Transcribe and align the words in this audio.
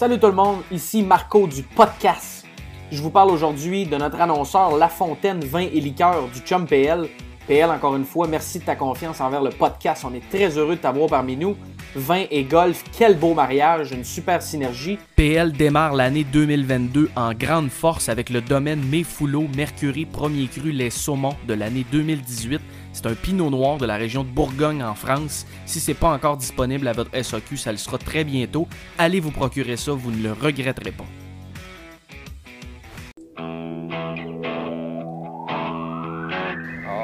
Salut 0.00 0.18
tout 0.18 0.28
le 0.28 0.32
monde, 0.32 0.62
ici 0.72 1.02
Marco 1.02 1.46
du 1.46 1.62
podcast. 1.62 2.46
Je 2.90 3.02
vous 3.02 3.10
parle 3.10 3.30
aujourd'hui 3.30 3.84
de 3.84 3.96
notre 3.96 4.18
annonceur 4.18 4.78
La 4.78 4.88
Fontaine 4.88 5.40
Vin 5.40 5.66
et 5.70 5.78
Liqueur 5.78 6.26
du 6.32 6.40
Chum 6.40 6.66
PL. 6.66 7.06
PL, 7.46 7.68
encore 7.68 7.94
une 7.96 8.06
fois, 8.06 8.26
merci 8.26 8.60
de 8.60 8.64
ta 8.64 8.76
confiance 8.76 9.20
envers 9.20 9.42
le 9.42 9.50
podcast. 9.50 10.06
On 10.08 10.14
est 10.14 10.26
très 10.30 10.56
heureux 10.56 10.76
de 10.76 10.80
t'avoir 10.80 11.10
parmi 11.10 11.36
nous. 11.36 11.54
Vin 11.94 12.24
et 12.30 12.44
golf, 12.44 12.82
quel 12.96 13.18
beau 13.18 13.34
mariage, 13.34 13.92
une 13.92 14.04
super 14.04 14.40
synergie. 14.40 14.96
PL 15.16 15.52
démarre 15.52 15.92
l'année 15.92 16.24
2022 16.24 17.10
en 17.14 17.34
grande 17.34 17.68
force 17.68 18.08
avec 18.08 18.30
le 18.30 18.40
domaine 18.40 18.82
Méfoulot 18.82 19.48
Mercury 19.54 20.06
Premier 20.06 20.46
Cru 20.46 20.72
Les 20.72 20.88
Saumons 20.88 21.36
de 21.46 21.52
l'année 21.52 21.84
2018. 21.92 22.58
C'est 22.92 23.06
un 23.06 23.14
pinot 23.14 23.50
noir 23.50 23.78
de 23.78 23.86
la 23.86 23.96
région 23.96 24.24
de 24.24 24.28
Bourgogne 24.28 24.82
en 24.82 24.94
France. 24.94 25.46
Si 25.64 25.80
c'est 25.80 25.94
pas 25.94 26.10
encore 26.10 26.36
disponible 26.36 26.88
à 26.88 26.92
votre 26.92 27.10
SAQ, 27.14 27.56
ça 27.56 27.72
le 27.72 27.78
sera 27.78 27.98
très 27.98 28.24
bientôt. 28.24 28.68
Allez 28.98 29.20
vous 29.20 29.30
procurer 29.30 29.76
ça, 29.76 29.92
vous 29.92 30.10
ne 30.10 30.22
le 30.22 30.32
regretterez 30.32 30.92
pas. 30.92 31.04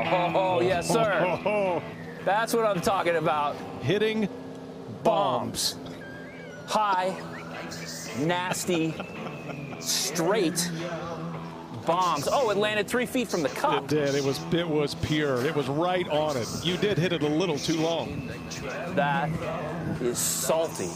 Oh, 0.09 0.59
oh, 0.59 0.63
yes, 0.63 0.89
sir. 0.89 1.83
That's 2.25 2.53
what 2.55 2.65
I'm 2.65 2.81
talking 2.81 3.17
about. 3.17 3.55
hitting 3.83 4.29
Bombs. 5.05 5.77
High, 6.67 7.15
nasty, 8.19 8.93
straight 9.79 10.69
bombs. 11.87 12.29
Oh, 12.31 12.51
it 12.51 12.57
landed 12.57 12.89
three 12.89 13.07
feet 13.07 13.29
from 13.29 13.43
the 13.43 13.49
cup. 13.49 13.85
It 13.85 13.89
did. 13.89 14.15
It 14.15 14.25
was 14.25 14.41
it 14.53 14.69
was 14.69 14.95
pure. 14.97 15.45
It 15.45 15.55
was 15.55 15.69
right 15.69 16.09
on 16.09 16.37
it. 16.37 16.49
You 16.63 16.77
did 16.77 16.99
hit 16.99 17.13
it 17.13 17.23
a 17.23 17.29
little 17.29 17.59
too 17.59 17.77
long. 17.81 18.31
That 18.95 19.31
is 20.01 20.19
salty. 20.19 20.91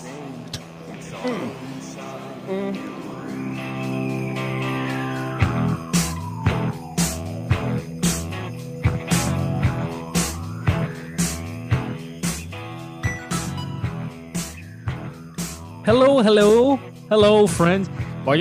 Hello, 15.86 16.22
hello, 16.22 16.76
hello, 17.08 17.46
friends. 17.46 17.88
Bon, 18.24 18.38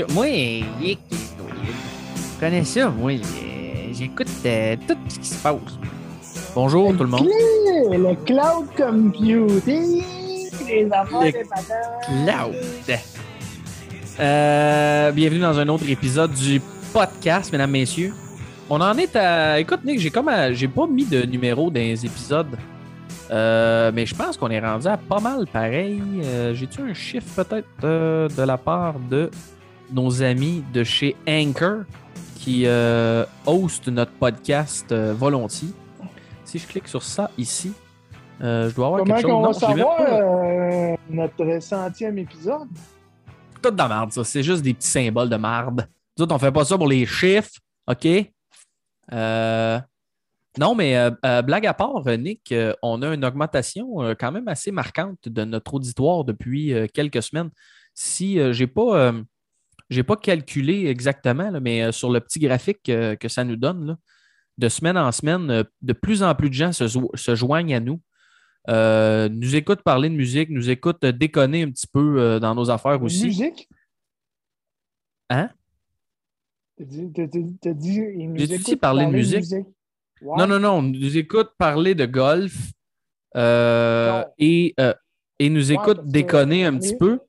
connais 2.39 2.63
ça, 2.63 2.89
moi. 2.89 3.11
euh, 3.11 3.17
J'écoute 3.93 4.27
euh, 4.45 4.75
tout 4.87 4.95
ce 5.07 5.19
qui 5.19 5.27
se 5.27 5.41
passe. 5.41 5.55
Bonjour 6.55 6.95
tout 6.95 7.03
le 7.03 7.09
monde. 7.09 7.27
Le 7.27 8.15
cloud 8.25 8.67
computing, 8.75 10.03
les 10.67 10.87
affaires 10.91 11.21
Le 11.21 11.31
des 11.31 11.43
patates. 11.43 12.09
Loud. 12.25 12.99
Euh, 14.19 15.11
bienvenue 15.11 15.39
dans 15.39 15.57
un 15.59 15.67
autre 15.69 15.89
épisode 15.89 16.33
du 16.33 16.61
podcast, 16.93 17.51
mesdames, 17.51 17.71
messieurs. 17.71 18.13
On 18.69 18.81
en 18.81 18.97
est 18.97 19.15
à. 19.15 19.59
Écoute, 19.59 19.83
Nick, 19.85 19.99
j'ai 19.99 20.09
comme. 20.09 20.27
à- 20.27 20.51
J'ai 20.53 20.67
pas 20.67 20.87
mis 20.87 21.05
de 21.05 21.23
numéro 21.25 21.69
dans 21.69 21.79
les 21.79 22.05
épisodes. 22.05 22.57
Euh, 23.31 23.91
mais 23.93 24.05
je 24.07 24.15
pense 24.15 24.37
qu'on 24.37 24.49
est 24.49 24.59
rendu 24.59 24.87
à 24.87 24.97
pas 24.97 25.19
mal 25.19 25.45
pareil. 25.47 26.01
Euh, 26.23 26.53
J'ai-tu 26.55 26.81
un 26.81 26.93
chiffre 26.93 27.43
peut-être 27.43 27.67
euh, 27.83 28.27
de 28.27 28.41
la 28.41 28.57
part 28.57 28.95
de 29.09 29.29
nos 29.93 30.21
amis 30.23 30.63
de 30.73 30.83
chez 30.83 31.15
Anchor? 31.27 31.83
Qui 32.49 32.65
euh, 32.65 33.25
host 33.45 33.87
notre 33.89 34.11
podcast 34.13 34.91
euh, 34.91 35.13
volontiers? 35.13 35.69
Si 36.43 36.57
je 36.57 36.65
clique 36.65 36.87
sur 36.87 37.03
ça 37.03 37.29
ici, 37.37 37.73
euh, 38.41 38.71
je 38.71 38.75
dois 38.75 38.87
avoir 38.87 39.01
Comment 39.01 39.13
quelque 39.13 39.27
chose. 39.27 39.31
qu'on 39.31 39.41
va 39.41 39.47
Non, 39.47 39.53
savoir 39.53 39.97
pas. 39.97 40.95
notre 41.11 41.59
centième 41.61 42.17
épisode? 42.17 42.67
tout 43.61 43.69
de 43.69 43.77
la 43.77 43.87
merde, 43.87 44.11
ça. 44.13 44.23
C'est 44.23 44.41
juste 44.41 44.63
des 44.63 44.73
petits 44.73 44.87
symboles 44.87 45.29
de 45.29 45.35
merde. 45.35 45.87
Nous 46.17 46.23
autres, 46.23 46.33
on 46.33 46.39
fait 46.39 46.51
pas 46.51 46.65
ça 46.65 46.75
pour 46.77 46.87
les 46.87 47.05
chiffres, 47.05 47.51
OK? 47.87 48.07
Non, 50.57 50.73
mais 50.75 51.11
blague 51.43 51.67
à 51.67 51.73
part, 51.75 52.03
Nick, 52.17 52.51
on 52.81 53.01
a 53.03 53.13
une 53.13 53.25
augmentation 53.25 54.15
quand 54.19 54.31
même 54.31 54.47
assez 54.47 54.71
marquante 54.71 55.27
de 55.27 55.43
notre 55.43 55.75
auditoire 55.75 56.23
depuis 56.23 56.73
quelques 56.93 57.21
semaines. 57.21 57.51
Si 57.93 58.39
j'ai 58.53 58.67
pas, 58.67 59.11
j'ai 59.89 60.03
pas 60.03 60.15
calculé 60.17 60.85
exactement, 60.87 61.49
là, 61.51 61.59
mais 61.59 61.83
euh, 61.83 61.91
sur 61.91 62.11
le 62.11 62.19
petit 62.19 62.39
graphique 62.39 62.87
euh, 62.89 63.15
que 63.15 63.27
ça 63.27 63.43
nous 63.43 63.55
donne, 63.55 63.87
là, 63.87 63.97
de 64.57 64.69
semaine 64.69 64.97
en 64.97 65.11
semaine, 65.11 65.49
euh, 65.49 65.63
de 65.81 65.93
plus 65.93 66.21
en 66.23 66.35
plus 66.35 66.49
de 66.49 66.53
gens 66.55 66.71
se, 66.71 66.87
jo- 66.87 67.11
se 67.15 67.33
joignent 67.35 67.73
à 67.75 67.79
nous. 67.79 67.99
Euh, 68.69 69.29
nous 69.29 69.55
écoutent 69.55 69.81
parler 69.83 70.09
de 70.09 70.15
musique, 70.15 70.49
nous 70.49 70.69
écoutent 70.69 71.05
déconner 71.05 71.63
un 71.63 71.71
petit 71.71 71.87
peu 71.87 72.19
euh, 72.21 72.39
dans 72.39 72.53
nos 72.53 72.69
affaires 72.69 73.01
aussi. 73.01 73.25
Musique? 73.25 73.67
Hein? 75.29 75.49
T'as 76.77 76.83
dit, 76.85 77.07
dit, 77.07 77.99
ils 78.17 78.31
nous 78.31 78.53
écoutent 78.53 78.79
parler 78.79 79.05
de 79.05 79.11
musique? 79.11 79.45
Non, 80.21 80.45
non, 80.47 80.59
non. 80.59 80.71
On 80.79 80.81
nous 80.83 81.17
écoute 81.17 81.51
parler 81.57 81.95
de 81.95 82.05
golf 82.05 82.53
euh, 83.35 84.23
et, 84.37 84.75
et 85.39 85.49
nous 85.49 85.69
Ouais, 85.69 85.75
écoute 85.75 85.97
parce 85.97 86.07
que- 86.07 86.11
déconner 86.11 86.65
un 86.65 86.77
petit 86.77 86.95
peu. 86.97 87.19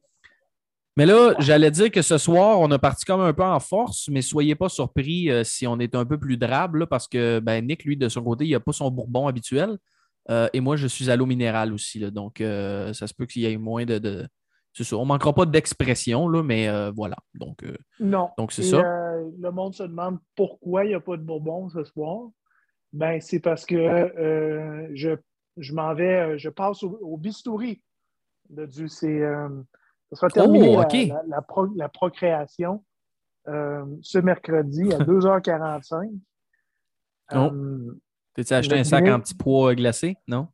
Mais 1.00 1.06
là, 1.06 1.33
j'allais 1.38 1.71
dire 1.71 1.91
que 1.91 2.03
ce 2.03 2.19
soir, 2.19 2.61
on 2.61 2.71
a 2.72 2.78
parti 2.78 3.06
comme 3.06 3.22
un 3.22 3.33
peu 3.33 3.43
en 3.43 3.59
force, 3.59 4.11
mais 4.11 4.21
soyez 4.21 4.55
pas 4.55 4.69
surpris 4.69 5.31
euh, 5.31 5.44
si 5.44 5.66
on 5.66 5.78
est 5.78 5.94
un 5.94 6.05
peu 6.05 6.19
plus 6.19 6.37
drabe, 6.37 6.75
là, 6.75 6.87
parce 6.87 7.09
que 7.09 7.41
ben, 7.41 7.66
Nick, 7.66 7.84
lui, 7.84 7.97
de 7.97 8.11
son 8.11 8.22
côté, 8.22 8.44
il 8.44 8.50
n'a 8.50 8.61
pas 8.61 8.72
son 8.72 8.91
bourbon 8.91 9.27
habituel. 9.27 9.78
Euh, 10.28 10.50
et 10.53 10.61
moi, 10.61 10.77
je 10.77 10.87
suis 10.87 11.11
à 11.11 11.16
l'eau 11.16 11.25
minérale 11.25 11.72
aussi. 11.72 12.00
là. 12.00 12.11
donc, 12.11 12.43
euh, 12.43 12.93
ça 12.93 13.06
se 13.06 13.15
peut 13.15 13.25
qu'il 13.25 13.41
y 13.41 13.47
ait 13.47 13.56
moins 13.56 13.87
de. 13.87 13.97
de... 13.97 14.28
C'est 14.75 14.84
ça. 14.84 14.99
On 14.99 15.05
ne 15.05 15.06
manquera 15.06 15.33
pas 15.33 15.47
d'expression, 15.47 16.28
là, 16.28 16.43
mais 16.43 16.69
voilà. 16.91 17.17
Donc, 17.32 17.65
Non. 17.99 18.28
donc 18.37 18.53
c'est 18.53 18.62
ça. 18.62 18.82
le 18.82 19.50
monde 19.53 19.75
se 19.75 19.84
demande 19.84 20.19
pourquoi 20.37 20.84
il 20.84 20.88
n'y 20.88 20.94
a 20.94 21.00
pas 21.00 21.17
de 21.17 21.22
bourbon 21.22 21.71
ce 21.71 21.82
soir. 21.82 22.28
Ben, 22.93 23.22
c'est 23.22 23.41
parce 23.41 23.65
que 23.65 24.91
je, 24.93 25.17
je 25.56 25.72
m'en 25.72 25.94
vais, 25.94 26.38
je 26.38 26.50
passe 26.50 26.82
au, 26.82 26.99
au 27.00 27.17
bistouri 27.17 27.81
du 28.50 28.87
c'est 28.91 29.22
ça 30.10 30.16
sera 30.16 30.28
terminé 30.28 30.69
Oh, 30.76 30.81
la- 30.81 30.87
OK. 30.87 30.94
la, 31.09 31.22
la 31.28 31.43
pro- 31.43 31.75
la 31.76 31.88
procréation 31.88 32.84
euh, 33.48 33.84
ce 34.03 34.19
mercredi 34.19 34.93
à 34.93 34.98
2h45. 34.98 36.10
Oh. 37.32 37.37
Euh, 37.53 38.00
T'as-tu 38.34 38.54
acheté 38.54 38.76
un 38.76 38.82
sac 38.82 39.06
en 39.06 39.20
petits 39.20 39.37
pois 39.37 39.76
glacés? 39.76 40.16
Non? 40.26 40.49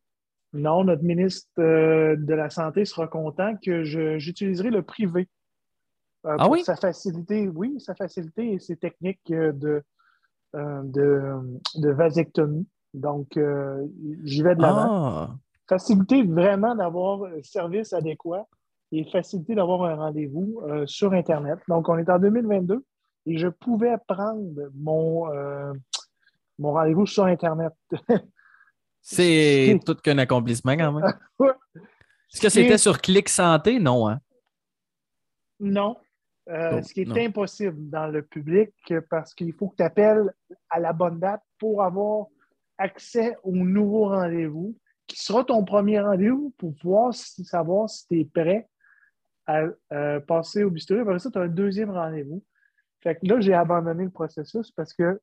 non, 0.53 0.83
notre 0.83 1.01
ministre 1.03 1.49
euh, 1.59 2.15
de 2.15 2.33
la 2.35 2.51
Santé 2.51 2.85
sera 2.85 3.07
content 3.07 3.55
que 3.57 3.83
j'utiliserai 4.19 4.69
le 4.69 4.83
privé. 4.83 5.27
euh, 6.27 6.35
Ah 6.37 6.43
pour 6.43 6.51
oui? 6.51 6.63
Sa 6.63 6.75
facilité, 6.75 7.47
oui, 7.47 7.79
sa 7.79 7.95
facilité 7.95 8.53
et 8.53 8.59
ses 8.59 8.77
techniques 8.77 9.21
de, 9.31 9.81
de, 10.53 11.59
de 11.75 11.89
vasectomie. 11.89 12.67
Donc, 12.93 13.39
j'y 14.23 14.43
vais 14.43 14.55
de 14.55 14.61
l'avant. 14.61 14.87
Ah! 15.07 15.35
Facilité 15.67 16.21
vraiment 16.23 16.75
d'avoir 16.75 17.23
un 17.23 17.41
service 17.41 17.91
adéquat 17.91 18.47
et 18.91 19.03
facilité 19.05 19.55
d'avoir 19.55 19.83
un 19.83 19.95
rendez-vous 19.95 20.61
euh, 20.67 20.85
sur 20.87 21.13
Internet. 21.13 21.59
Donc, 21.67 21.89
on 21.89 21.97
est 21.97 22.09
en 22.09 22.19
2022 22.19 22.83
et 23.25 23.37
je 23.37 23.47
pouvais 23.47 23.95
prendre 24.07 24.69
mon, 24.73 25.31
euh, 25.31 25.73
mon 26.57 26.71
rendez-vous 26.73 27.05
sur 27.05 27.25
Internet. 27.25 27.73
C'est 29.01 29.79
tout 29.85 29.95
qu'un 29.95 30.17
accomplissement 30.17 30.75
quand 30.75 30.91
même. 30.91 31.13
Est-ce 32.33 32.41
que 32.41 32.49
c'était 32.49 32.77
sur 32.77 32.99
Clic 32.99 33.29
Santé? 33.29 33.79
Non, 33.79 34.09
hein? 34.09 34.19
Non. 35.59 35.95
Euh, 36.49 36.77
Oh, 36.77 36.81
ce 36.81 36.93
qui 36.93 37.01
est 37.01 37.05
non. 37.05 37.15
impossible 37.15 37.89
dans 37.89 38.07
le 38.07 38.21
public 38.21 38.71
parce 39.09 39.33
qu'il 39.33 39.53
faut 39.53 39.69
que 39.69 39.77
tu 39.77 39.83
appelles 39.83 40.33
à 40.69 40.79
la 40.79 40.93
bonne 40.93 41.19
date 41.19 41.41
pour 41.59 41.83
avoir 41.83 42.27
accès 42.77 43.35
au 43.43 43.51
nouveau 43.51 44.09
rendez-vous 44.09 44.77
qui 45.07 45.21
sera 45.21 45.43
ton 45.43 45.63
premier 45.63 45.99
rendez-vous 45.99 46.53
pour 46.57 46.75
pouvoir 46.75 47.13
savoir 47.13 47.89
si 47.89 48.07
tu 48.07 48.19
es 48.19 48.25
prêt 48.25 48.67
à 49.47 49.63
euh, 49.93 50.19
passer 50.19 50.63
au 50.63 50.69
bistouri. 50.69 50.99
Après 51.01 51.19
ça, 51.19 51.31
tu 51.31 51.37
as 51.37 51.41
un 51.41 51.47
deuxième 51.47 51.89
rendez-vous. 51.91 52.43
Fait 53.01 53.15
que 53.15 53.25
là, 53.25 53.39
j'ai 53.39 53.53
abandonné 53.53 54.03
le 54.03 54.09
processus 54.11 54.71
parce 54.71 54.93
que 54.93 55.19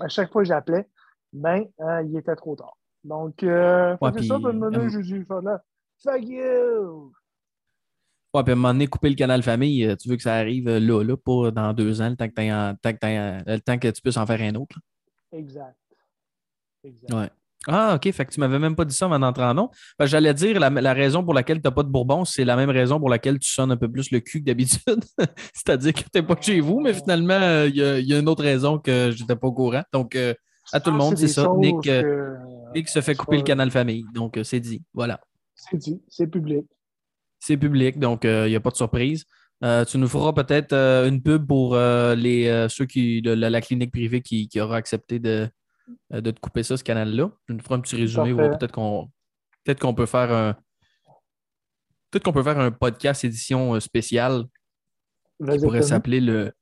à 0.00 0.08
chaque 0.08 0.30
fois 0.30 0.42
que 0.42 0.48
j'appelais, 0.48 0.88
ben, 1.32 1.64
euh, 1.80 2.02
il 2.02 2.16
était 2.16 2.36
trop 2.36 2.54
tard. 2.56 2.76
Donc, 3.04 3.42
euh, 3.42 3.96
fait 3.96 4.04
Ouais, 4.04 4.12
que 4.12 4.22
ça, 4.22 4.34
puis, 4.36 4.44
ben, 4.58 4.74
euh, 4.74 5.02
dû 5.02 5.24
faire 5.24 5.42
là. 5.42 5.62
Fuck 6.02 6.22
you! 6.24 7.12
Ouais, 8.34 8.42
puis 8.42 8.50
à 8.50 8.52
un 8.52 8.56
moment 8.56 8.72
donné, 8.74 8.86
couper 8.86 9.08
le 9.08 9.14
canal 9.14 9.42
famille, 9.42 9.84
euh, 9.86 9.96
tu 9.96 10.08
veux 10.08 10.16
que 10.16 10.22
ça 10.22 10.34
arrive 10.34 10.68
euh, 10.68 10.78
là, 10.78 11.02
là, 11.02 11.16
pas 11.16 11.50
dans 11.50 11.72
deux 11.72 12.02
ans, 12.02 12.10
le 12.10 12.16
temps 12.16 12.28
que, 12.28 12.32
en- 12.72 12.76
tant 12.76 12.92
que 12.92 13.50
le 13.50 13.58
temps 13.60 13.78
que 13.78 13.88
tu 13.88 14.02
puisses 14.02 14.18
en 14.18 14.26
faire 14.26 14.40
un 14.42 14.54
autre. 14.56 14.76
Exact. 15.32 15.76
Exact. 16.84 17.12
Ouais. 17.12 17.30
Ah, 17.66 17.94
OK. 17.96 18.10
Fait 18.12 18.24
que 18.24 18.32
tu 18.32 18.40
m'avais 18.40 18.58
même 18.58 18.76
pas 18.76 18.84
dit 18.84 18.94
ça 18.94 19.06
avant 19.06 19.18
d'entrer 19.18 19.44
en 19.44 19.52
nom. 19.52 19.68
Que 19.98 20.06
J'allais 20.06 20.32
dire 20.32 20.58
la, 20.60 20.70
la 20.70 20.92
raison 20.94 21.24
pour 21.24 21.34
laquelle 21.34 21.60
tu 21.60 21.66
n'as 21.66 21.72
pas 21.72 21.82
de 21.82 21.88
Bourbon, 21.88 22.24
c'est 22.24 22.44
la 22.44 22.56
même 22.56 22.70
raison 22.70 22.98
pour 22.98 23.10
laquelle 23.10 23.38
tu 23.38 23.50
sonnes 23.50 23.72
un 23.72 23.76
peu 23.76 23.90
plus 23.90 24.10
le 24.10 24.20
cul 24.20 24.40
que 24.40 24.46
d'habitude. 24.46 25.04
C'est-à-dire 25.52 25.92
que 25.92 26.00
tu 26.00 26.08
n'es 26.14 26.22
pas 26.22 26.36
chez 26.40 26.60
vous, 26.60 26.80
mais 26.80 26.94
finalement, 26.94 27.34
euh, 27.34 27.66
il 27.68 27.76
y, 27.76 27.82
a- 27.82 27.98
il 27.98 28.06
y 28.06 28.14
a 28.14 28.18
une 28.20 28.28
autre 28.28 28.44
raison 28.44 28.78
que 28.78 29.10
je 29.10 29.20
n'étais 29.20 29.36
pas 29.36 29.48
au 29.48 29.52
courant. 29.52 29.82
Donc, 29.92 30.14
euh, 30.14 30.32
à 30.72 30.80
tout 30.80 30.90
le 30.90 30.96
Ah, 30.96 30.98
monde, 30.98 31.16
c'est 31.18 31.28
ça. 31.28 31.48
Nick, 31.56 31.86
euh, 31.88 32.02
que- 32.02 32.74
Nick 32.76 32.88
se 32.88 33.00
fait 33.00 33.14
couper 33.16 33.38
le 33.38 33.42
canal 33.42 33.70
famille. 33.70 34.04
Donc, 34.14 34.36
euh, 34.38 34.44
c'est 34.44 34.60
dit. 34.60 34.82
Voilà. 34.94 35.20
C'est 35.54 35.76
dit, 35.78 36.00
c'est 36.08 36.26
public. 36.28 36.64
C'est 37.40 37.56
public, 37.56 37.98
donc 37.98 38.22
il 38.24 38.46
n'y 38.46 38.56
a 38.56 38.60
pas 38.60 38.70
de 38.70 38.76
surprise. 38.76 39.24
Euh, 39.64 39.84
tu 39.84 39.98
nous 39.98 40.06
feras 40.08 40.32
peut-être 40.32 40.72
euh, 40.72 41.08
une 41.08 41.20
pub 41.20 41.46
pour 41.46 41.74
euh, 41.74 42.14
les, 42.14 42.46
euh, 42.46 42.68
ceux 42.68 42.86
qui, 42.86 43.20
de 43.22 43.32
la, 43.32 43.50
la 43.50 43.60
clinique 43.60 43.90
privée 43.92 44.20
qui, 44.20 44.48
qui 44.48 44.60
aura 44.60 44.76
accepté 44.76 45.18
de, 45.18 45.28
euh, 45.30 45.48
de 46.10 46.30
te 46.30 46.40
couper 46.40 46.62
ça, 46.62 46.76
ce 46.76 46.84
canal-là. 46.84 47.30
Tu 47.46 47.54
nous 47.54 47.60
feras 47.62 47.76
un 47.76 47.80
petit 47.80 47.96
résumé. 47.96 48.34
Peut-être 48.34 48.72
qu'on 49.80 49.94
peut 49.94 50.06
faire 50.06 50.32
un. 50.32 50.54
Peut-être 52.10 52.24
qu'on 52.24 52.32
peut 52.32 52.42
faire 52.42 52.58
un 52.58 52.70
podcast 52.70 53.24
édition 53.24 53.74
euh, 53.74 53.80
spéciale 53.80 54.44
qui 55.40 55.58
pourrait 55.58 55.82
s'appeler 55.82 56.20
le. 56.20 56.52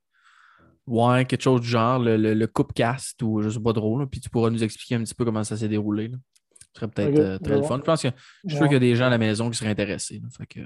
Ouais, 0.86 1.24
quelque 1.24 1.42
chose 1.42 1.60
du 1.62 1.66
genre, 1.68 1.98
le, 1.98 2.16
le, 2.16 2.34
le 2.34 2.46
Coupcast 2.46 3.20
ou 3.22 3.42
je 3.42 3.48
sais 3.48 3.60
pas 3.60 3.72
là. 3.72 4.06
Puis 4.10 4.20
tu 4.20 4.30
pourras 4.30 4.50
nous 4.50 4.62
expliquer 4.62 4.94
un 4.94 5.02
petit 5.02 5.14
peu 5.14 5.24
comment 5.24 5.42
ça 5.44 5.56
s'est 5.56 5.68
déroulé. 5.68 6.08
là. 6.08 6.16
Ce 6.72 6.80
serait 6.80 6.88
peut-être 6.88 7.18
euh, 7.18 7.38
très 7.38 7.56
vois. 7.58 7.66
fun. 7.68 7.76
Je 7.78 7.82
pense 7.82 8.02
que 8.02 8.08
je 8.44 8.48
suis 8.50 8.56
sûr 8.56 8.62
Ouais, 8.62 8.68
qu'il 8.68 8.74
y 8.74 8.76
a 8.76 8.80
des 8.80 8.94
gens 8.96 9.06
à 9.06 9.10
la 9.10 9.18
maison 9.18 9.50
qui 9.50 9.56
seraient 9.58 9.70
intéressés. 9.70 10.20
là. 10.22 10.28
Fait 10.36 10.46
que- 10.46 10.60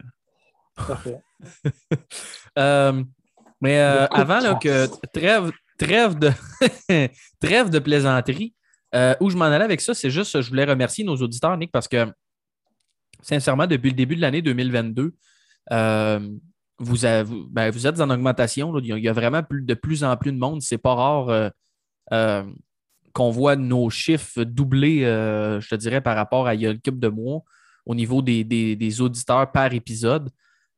parfait. 0.76 1.20
Euh, 2.58 3.04
mais 3.60 3.78
euh, 3.80 4.06
avant 4.08 4.40
là, 4.40 4.54
que 4.56 4.86
trêve, 5.12 5.52
trêve, 5.80 6.18
de, 6.18 6.30
trêve 7.40 7.70
de 7.70 7.78
plaisanterie, 7.78 8.54
euh, 8.94 9.14
où 9.20 9.30
je 9.30 9.36
m'en 9.36 9.46
allais 9.46 9.64
avec 9.64 9.80
ça, 9.80 9.94
c'est 9.94 10.10
juste, 10.10 10.40
je 10.40 10.48
voulais 10.48 10.64
remercier 10.64 11.04
nos 11.04 11.16
auditeurs, 11.16 11.56
Nick, 11.56 11.72
parce 11.72 11.88
que 11.88 12.06
sincèrement, 13.22 13.66
depuis 13.66 13.90
le 13.90 13.96
début 13.96 14.16
de 14.16 14.20
l'année 14.20 14.42
2022, 14.42 15.14
euh, 15.72 16.18
ben, 16.78 17.70
vous 17.70 17.86
êtes 17.86 18.00
en 18.00 18.10
augmentation. 18.10 18.76
Il, 18.78 18.86
y 18.86 19.08
a, 19.08 19.12
vraiment 19.12 19.42
de 19.50 19.74
plus 19.74 20.02
en 20.02 20.16
plus 20.16 20.32
de 20.32 20.38
monde. 20.38 20.62
C'est 20.62 20.78
pas 20.78 20.94
rare 20.94 21.50
euh, 22.12 22.44
qu'on 23.12 23.30
voit 23.30 23.56
nos 23.56 23.90
chiffres 23.90 24.44
doubler, 24.44 25.00
je 25.00 25.68
te 25.68 25.74
dirais, 25.74 26.00
par 26.00 26.16
rapport 26.16 26.46
à 26.46 26.54
il 26.54 26.62
y 26.62 26.66
a 26.66 26.72
de 26.72 27.08
mois 27.08 27.42
au 27.84 27.94
niveau 27.94 28.22
des, 28.22 29.00
auditeurs 29.02 29.52
par 29.52 29.74
épisode. 29.74 30.30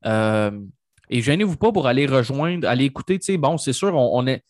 Et 0.04 1.22
gênez-vous 1.22 1.56
pas 1.56 1.70
pour 1.70 1.86
aller 1.86 2.06
rejoindre, 2.06 2.66
aller 2.66 2.86
écouter. 2.86 3.20
Bon, 3.38 3.56
c'est 3.56 3.72
sûr, 3.72 3.94
on 3.94 4.26
est. 4.26 4.42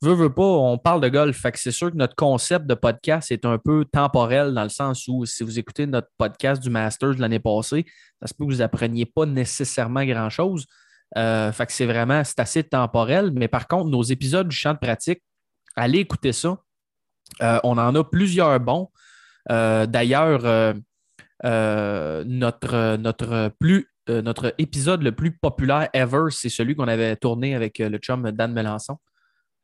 Veut, 0.00 0.14
veut 0.14 0.32
pas, 0.32 0.44
on 0.44 0.78
parle 0.78 1.00
de 1.00 1.08
golf. 1.08 1.36
Fait 1.36 1.50
que 1.50 1.58
c'est 1.58 1.72
sûr 1.72 1.90
que 1.90 1.96
notre 1.96 2.14
concept 2.14 2.66
de 2.66 2.74
podcast 2.74 3.32
est 3.32 3.44
un 3.44 3.58
peu 3.58 3.84
temporel 3.84 4.54
dans 4.54 4.62
le 4.62 4.68
sens 4.68 5.08
où 5.08 5.26
si 5.26 5.42
vous 5.42 5.58
écoutez 5.58 5.86
notre 5.86 6.08
podcast 6.16 6.62
du 6.62 6.70
Masters 6.70 7.16
de 7.16 7.20
l'année 7.20 7.40
passée, 7.40 7.84
ça 8.20 8.28
se 8.28 8.34
peut 8.34 8.44
que 8.44 8.50
vous 8.50 8.62
appreniez 8.62 9.06
pas 9.06 9.26
nécessairement 9.26 10.04
grand-chose. 10.04 10.66
Euh, 11.16 11.50
fait 11.50 11.66
que 11.66 11.72
c'est 11.72 11.86
vraiment, 11.86 12.22
c'est 12.22 12.38
assez 12.38 12.62
temporel. 12.62 13.32
Mais 13.34 13.48
par 13.48 13.66
contre, 13.66 13.88
nos 13.90 14.04
épisodes 14.04 14.46
du 14.48 14.54
champ 14.54 14.72
de 14.72 14.78
pratique, 14.78 15.20
allez 15.74 15.98
écouter 15.98 16.32
ça. 16.32 16.58
Euh, 17.42 17.58
on 17.64 17.76
en 17.76 17.94
a 17.94 18.04
plusieurs 18.04 18.60
bons. 18.60 18.90
Euh, 19.50 19.86
D'ailleurs, 19.86 20.74
notre, 21.42 22.96
notre, 22.96 23.52
plus, 23.58 23.88
notre 24.08 24.54
épisode 24.58 25.02
le 25.02 25.10
plus 25.10 25.36
populaire 25.36 25.88
ever, 25.92 26.26
c'est 26.30 26.50
celui 26.50 26.76
qu'on 26.76 26.88
avait 26.88 27.16
tourné 27.16 27.56
avec 27.56 27.78
le 27.78 27.98
chum 27.98 28.30
Dan 28.30 28.52
Melançon, 28.52 28.98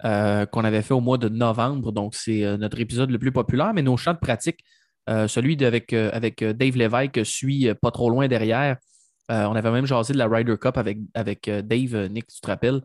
euh, 0.04 0.44
qu'on 0.44 0.64
avait 0.64 0.82
fait 0.82 0.92
au 0.92 1.00
mois 1.00 1.16
de 1.16 1.30
novembre. 1.30 1.90
Donc, 1.90 2.14
c'est 2.14 2.44
euh, 2.44 2.58
notre 2.58 2.78
épisode 2.78 3.10
le 3.10 3.18
plus 3.18 3.32
populaire. 3.32 3.72
Mais 3.72 3.80
nos 3.80 3.96
champs 3.96 4.12
de 4.12 4.18
pratique, 4.18 4.62
euh, 5.08 5.26
celui 5.28 5.62
avec, 5.64 5.94
avec 5.94 6.44
Dave 6.44 6.76
Lévesque 6.76 7.24
suit 7.24 7.72
pas 7.80 7.90
trop 7.90 8.10
loin 8.10 8.28
derrière. 8.28 8.76
On 9.30 9.56
avait 9.56 9.70
même 9.70 9.86
jasé 9.86 10.12
de 10.12 10.18
la 10.18 10.28
Ryder 10.28 10.56
Cup 10.60 10.76
avec, 10.76 11.48
Dave, 11.48 12.08
Nick, 12.10 12.26
tu 12.26 12.40
te 12.42 12.46
rappelles. 12.46 12.82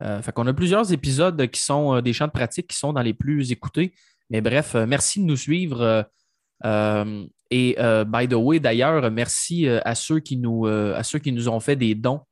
Fait 0.00 0.32
qu'on 0.32 0.46
a 0.46 0.54
plusieurs 0.54 0.90
épisodes 0.90 1.46
qui 1.48 1.60
sont 1.60 2.00
des 2.00 2.14
champs 2.14 2.26
de 2.26 2.32
pratique 2.32 2.68
qui 2.68 2.78
sont 2.78 2.94
dans 2.94 3.02
les 3.02 3.12
plus 3.12 3.52
écoutés. 3.52 3.92
Mais 4.30 4.40
bref, 4.40 4.74
merci 4.74 5.20
de 5.20 5.26
nous 5.26 5.36
suivre. 5.36 6.08
et 6.64 7.76
by 8.06 8.28
the 8.28 8.34
way, 8.34 8.58
d'ailleurs, 8.58 9.10
merci 9.10 9.68
à 9.68 9.94
ceux 9.94 10.20
qui 10.20 10.38
nous 10.38 10.64
à 10.66 11.02
ceux 11.02 11.18
qui 11.18 11.30
nous 11.30 11.50
ont 11.50 11.60
fait 11.60 11.76
des 11.76 11.94
dons. 11.94 12.22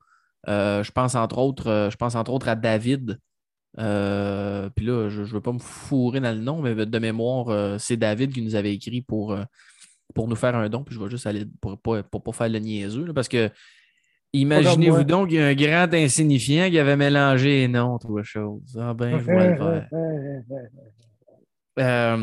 Je 0.47 0.91
pense 0.91 1.15
entre 1.15 1.37
autres, 1.37 1.91
je 1.93 1.97
pense 1.97 2.15
entre 2.15 2.33
autres 2.33 2.49
à 2.49 2.57
David. 2.57 3.19
Euh, 3.79 4.69
Puis 4.75 4.85
là, 4.87 5.09
je 5.09 5.21
ne 5.21 5.27
veux 5.27 5.41
pas 5.41 5.53
me 5.53 5.59
fourrer 5.59 6.21
dans 6.21 6.37
le 6.37 6.43
nom, 6.43 6.61
mais 6.61 6.75
de 6.75 6.99
mémoire, 6.99 7.49
euh, 7.49 7.79
c'est 7.79 7.97
David 7.97 8.33
qui 8.33 8.43
nous 8.43 8.55
avait 8.55 8.75
écrit 8.75 9.03
pour, 9.03 9.33
euh, 9.33 9.45
pour 10.15 10.29
nous 10.29 10.37
faire 10.37 10.55
un 10.57 10.69
don. 10.69 10.83
Puis 10.85 10.95
je 10.95 11.01
vais 11.01 11.11
juste 11.11 11.27
aller 11.27 11.47
pour 11.61 11.73
ne 11.73 12.03
pour, 12.03 12.23
pas 12.23 12.33
faire 12.33 12.49
le 12.49 12.59
niaiseux. 12.59 13.05
là, 13.05 13.13
parce 13.13 13.29
que 13.29 13.51
imaginez-vous 14.33 15.05
donc 15.05 15.29
qu'il 15.29 15.39
y 15.39 15.41
a 15.41 15.47
un 15.47 15.55
grand 15.55 15.93
insignifiant 15.95 16.69
qui 16.69 16.79
avait 16.79 16.97
mélangé 16.97 17.69
non, 17.69 17.99
trois 17.99 18.23
choses. 18.23 18.79
Ah 18.81 18.95
ben, 18.95 19.19
je 19.19 19.25
vais 19.25 19.51
le 19.51 19.57
faire. 21.79 22.19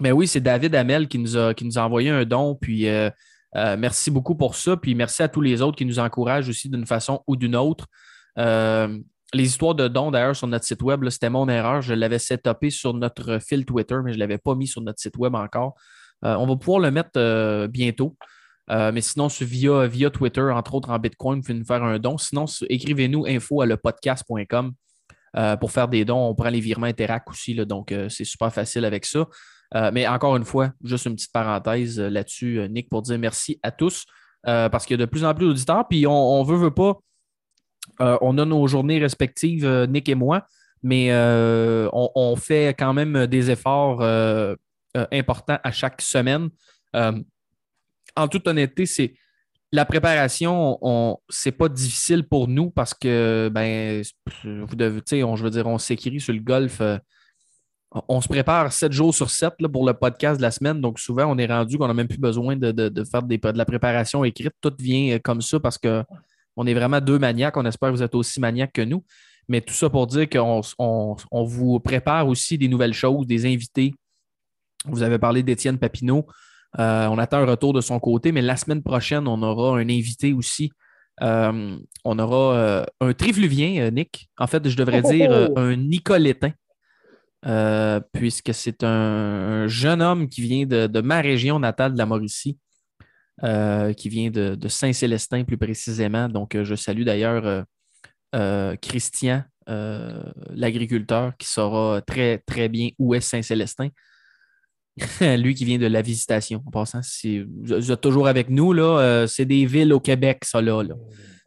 Mais 0.00 0.12
oui, 0.12 0.28
c'est 0.28 0.40
David 0.40 0.76
Hamel 0.76 1.08
qui 1.08 1.18
nous, 1.18 1.36
a, 1.36 1.54
qui 1.54 1.64
nous 1.64 1.76
a 1.76 1.82
envoyé 1.82 2.10
un 2.10 2.24
don. 2.24 2.54
Puis 2.54 2.86
merci 3.54 4.12
beaucoup 4.12 4.36
pour 4.36 4.54
ça. 4.54 4.76
Puis 4.76 4.94
merci 4.94 5.24
à 5.24 5.28
tous 5.28 5.40
les 5.40 5.60
autres 5.60 5.76
qui 5.76 5.84
nous 5.84 5.98
encouragent 5.98 6.48
aussi 6.48 6.68
d'une 6.68 6.86
façon 6.86 7.20
ou 7.26 7.34
d'une 7.34 7.56
autre. 7.56 7.88
Euh, 8.38 8.98
les 9.34 9.44
histoires 9.44 9.74
de 9.74 9.88
dons, 9.88 10.10
d'ailleurs, 10.10 10.36
sur 10.36 10.46
notre 10.46 10.64
site 10.64 10.82
web, 10.82 11.06
c'était 11.10 11.30
mon 11.30 11.48
erreur. 11.48 11.82
Je 11.82 11.94
l'avais 11.94 12.18
setupé 12.18 12.70
sur 12.70 12.94
notre 12.94 13.38
fil 13.40 13.64
Twitter, 13.66 13.96
mais 14.04 14.12
je 14.12 14.16
ne 14.16 14.20
l'avais 14.20 14.38
pas 14.38 14.54
mis 14.54 14.66
sur 14.66 14.80
notre 14.80 15.00
site 15.00 15.16
web 15.16 15.34
encore. 15.34 15.74
Euh, 16.24 16.34
on 16.36 16.46
va 16.46 16.56
pouvoir 16.56 16.80
le 16.80 16.90
mettre 16.90 17.10
euh, 17.16 17.68
bientôt. 17.68 18.16
Euh, 18.70 18.92
mais 18.92 19.00
sinon, 19.00 19.28
via, 19.28 19.86
via 19.86 20.10
Twitter, 20.10 20.42
entre 20.42 20.74
autres 20.74 20.90
en 20.90 20.98
Bitcoin, 20.98 21.38
vous 21.38 21.42
pouvez 21.42 21.58
nous 21.58 21.64
faire 21.64 21.82
un 21.82 21.98
don. 21.98 22.18
Sinon, 22.18 22.44
écrivez-nous 22.68 23.26
info 23.26 23.62
à 23.62 23.66
lepodcast.com 23.66 24.72
euh, 25.36 25.56
pour 25.56 25.70
faire 25.70 25.88
des 25.88 26.04
dons. 26.04 26.28
On 26.28 26.34
prend 26.34 26.50
les 26.50 26.60
virements 26.60 26.86
Interac 26.86 27.28
aussi, 27.30 27.54
là, 27.54 27.64
donc 27.64 27.92
euh, 27.92 28.08
c'est 28.08 28.24
super 28.24 28.52
facile 28.52 28.84
avec 28.84 29.04
ça. 29.04 29.26
Euh, 29.74 29.90
mais 29.92 30.06
encore 30.08 30.36
une 30.36 30.44
fois, 30.44 30.72
juste 30.82 31.06
une 31.06 31.14
petite 31.14 31.32
parenthèse 31.32 32.00
euh, 32.00 32.08
là-dessus, 32.08 32.58
euh, 32.58 32.68
Nick, 32.68 32.88
pour 32.88 33.02
dire 33.02 33.18
merci 33.18 33.60
à 33.62 33.70
tous 33.70 34.06
euh, 34.46 34.68
parce 34.68 34.86
qu'il 34.86 34.98
y 34.98 35.02
a 35.02 35.04
de 35.04 35.10
plus 35.10 35.24
en 35.24 35.34
plus 35.34 35.46
d'auditeurs. 35.46 35.86
Puis 35.88 36.06
on, 36.06 36.42
veut, 36.42 36.56
veut 36.56 36.74
pas. 36.74 36.98
Euh, 38.00 38.18
on 38.20 38.38
a 38.38 38.44
nos 38.44 38.66
journées 38.66 38.98
respectives, 38.98 39.64
euh, 39.64 39.86
Nick 39.86 40.08
et 40.08 40.14
moi, 40.14 40.46
mais 40.82 41.08
euh, 41.10 41.88
on, 41.92 42.36
fait 42.36 42.74
quand 42.78 42.94
même 42.94 43.26
des 43.26 43.50
efforts 43.50 44.00
importants 44.94 45.58
à 45.62 45.72
chaque 45.72 46.00
semaine. 46.00 46.50
En 46.94 48.28
toute 48.28 48.46
honnêteté, 48.46 48.86
c'est 48.86 49.14
la 49.72 49.84
préparation, 49.84 50.78
on, 50.80 51.18
c'est 51.28 51.52
pas 51.52 51.68
difficile 51.68 52.22
pour 52.26 52.48
nous 52.48 52.70
parce 52.70 52.94
que 52.94 53.50
ben, 53.52 54.02
vous 54.44 54.76
devez, 54.76 55.24
on, 55.24 55.36
je 55.36 55.44
veux 55.44 55.50
dire, 55.50 55.66
on 55.66 55.78
s'écrit 55.78 56.20
sur 56.20 56.32
le 56.32 56.40
golf. 56.40 56.80
on 58.08 58.20
se 58.20 58.28
prépare 58.28 58.72
7 58.72 58.92
jours 58.92 59.12
sur 59.12 59.30
7 59.30 59.54
là, 59.58 59.68
pour 59.68 59.84
le 59.84 59.94
podcast 59.94 60.38
de 60.38 60.42
la 60.42 60.52
semaine. 60.52 60.80
Donc, 60.80 61.00
souvent, 61.00 61.26
on 61.26 61.38
est 61.38 61.46
rendu 61.46 61.76
qu'on 61.76 61.88
n'a 61.88 61.94
même 61.94 62.08
plus 62.08 62.20
besoin 62.20 62.54
de, 62.54 63.04
faire 63.04 63.24
de 63.24 63.58
la 63.58 63.64
préparation 63.64 64.22
écrite. 64.22 64.54
Tout 64.60 64.72
vient 64.78 65.18
comme 65.18 65.40
ça 65.42 65.58
parce 65.58 65.78
qu'on 66.58 66.66
est 66.66 66.74
vraiment 66.74 67.00
deux 67.00 67.18
maniaques. 67.18 67.56
On 67.56 67.64
espère 67.64 67.90
que 67.90 67.94
vous 67.96 68.02
êtes 68.02 68.14
aussi 68.14 68.40
maniaques 68.40 68.72
que 68.72 68.82
nous. 68.82 69.04
Mais 69.48 69.60
tout 69.60 69.72
ça 69.74 69.88
pour 69.88 70.06
dire 70.06 70.28
qu'on 70.28 70.60
on- 70.78 71.16
on 71.30 71.44
vous 71.44 71.80
prépare 71.80 72.26
aussi 72.28 72.58
des 72.58 72.68
nouvelles 72.68 72.92
choses, 72.92 73.26
des 73.26 73.46
invités. 73.46 73.94
Vous 74.84 75.02
avez 75.02 75.18
parlé 75.18 75.42
d'Étienne 75.42 75.78
Papineau. 75.78 76.26
Euh, 76.78 77.06
on 77.06 77.16
attend 77.18 77.38
un 77.38 77.46
retour 77.46 77.72
de 77.72 77.80
son 77.80 77.98
côté, 77.98 78.30
mais 78.32 78.42
la 78.42 78.56
semaine 78.56 78.82
prochaine, 78.82 79.26
on 79.26 79.42
aura 79.42 79.78
un 79.78 79.88
invité 79.88 80.32
aussi. 80.34 80.70
Euh, 81.22 81.76
on 82.04 82.18
aura 82.18 82.54
euh, 82.56 82.84
un 83.00 83.12
trifluvien, 83.14 83.90
Nick. 83.90 84.28
En 84.38 84.46
fait, 84.46 84.68
je 84.68 84.76
devrais 84.76 85.00
Oh, 85.02 85.08
oh, 85.08 85.12
dire 85.12 85.30
oh. 85.50 85.58
un 85.58 85.76
Nicolétain. 85.76 86.52
Puisque 88.12 88.52
c'est 88.52 88.82
un, 88.84 88.88
un 88.88 89.66
jeune 89.68 90.02
homme 90.02 90.28
qui 90.28 90.42
vient 90.42 90.66
de, 90.66 90.86
de 90.88 91.00
ma 91.00 91.20
région 91.20 91.58
natale 91.58 91.92
de 91.94 91.98
la 91.98 92.04
Mauricie, 92.04 92.58
euh, 93.44 93.92
qui 93.92 94.08
vient 94.08 94.30
de, 94.30 94.68
Saint-Célestin 94.68 95.44
plus 95.44 95.58
précisément. 95.58 96.28
Donc, 96.28 96.56
euh, 96.56 96.64
je 96.64 96.74
salue 96.74 97.04
d'ailleurs 97.04 97.64
euh, 98.34 98.76
Christian, 98.82 99.44
l'agriculteur, 99.68 101.36
qui 101.36 101.46
saura 101.46 102.02
très, 102.02 102.38
très 102.38 102.68
bien 102.68 102.88
où 102.98 103.14
est 103.14 103.20
Saint-Célestin. 103.20 103.90
Lui 105.20 105.54
qui 105.54 105.64
vient 105.64 105.78
de 105.78 105.86
la 105.86 106.02
visitation, 106.02 106.64
en 106.66 106.70
passant, 106.72 107.00
c'est, 107.02 107.46
vous 107.62 107.92
êtes 107.92 108.00
toujours 108.00 108.26
avec 108.26 108.50
nous, 108.50 108.72
là. 108.72 109.26
c'est 109.28 109.44
des 109.44 109.66
villes 109.66 109.92
au 109.92 110.00
Québec, 110.00 110.44
ça, 110.44 110.60
là. 110.60 110.82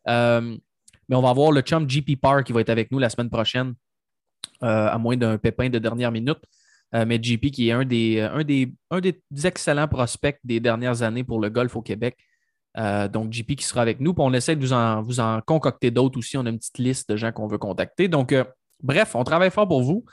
mais 0.07 1.15
on 1.15 1.21
va 1.21 1.29
avoir 1.29 1.51
le 1.51 1.59
chum 1.59 1.85
GP 1.85 2.21
Park 2.21 2.45
qui 2.45 2.53
va 2.53 2.61
être 2.61 2.69
avec 2.69 2.89
nous 2.91 2.99
la 2.99 3.09
semaine 3.09 3.29
prochaine, 3.29 3.73
à 4.61 4.97
moins 4.97 5.17
d'un 5.17 5.37
pépin 5.37 5.67
de 5.67 5.77
dernière 5.77 6.13
minute. 6.13 6.39
Euh, 6.93 7.05
mais 7.05 7.19
JP 7.21 7.51
qui 7.51 7.69
est 7.69 7.71
un 7.71 7.85
des, 7.85 8.19
un, 8.19 8.43
des, 8.43 8.73
un 8.89 8.99
des 8.99 9.21
excellents 9.43 9.87
prospects 9.87 10.37
des 10.43 10.59
dernières 10.59 11.03
années 11.03 11.23
pour 11.23 11.39
le 11.39 11.49
golf 11.49 11.75
au 11.75 11.81
Québec. 11.81 12.17
Euh, 12.77 13.07
donc, 13.07 13.31
JP 13.31 13.55
qui 13.55 13.63
sera 13.65 13.81
avec 13.81 13.99
nous. 13.99 14.13
Puis 14.13 14.23
on 14.25 14.33
essaie 14.33 14.55
de 14.55 14.61
vous 14.61 14.73
en, 14.73 15.01
vous 15.01 15.19
en 15.19 15.41
concocter 15.41 15.89
d'autres 15.91 16.19
aussi. 16.19 16.37
On 16.37 16.45
a 16.45 16.49
une 16.49 16.57
petite 16.57 16.77
liste 16.77 17.09
de 17.09 17.15
gens 17.15 17.31
qu'on 17.31 17.47
veut 17.47 17.57
contacter. 17.57 18.07
Donc, 18.07 18.31
euh, 18.33 18.43
bref, 18.83 19.15
on 19.15 19.23
travaille 19.23 19.51
fort 19.51 19.67
pour 19.67 19.83
vous. 19.83 20.05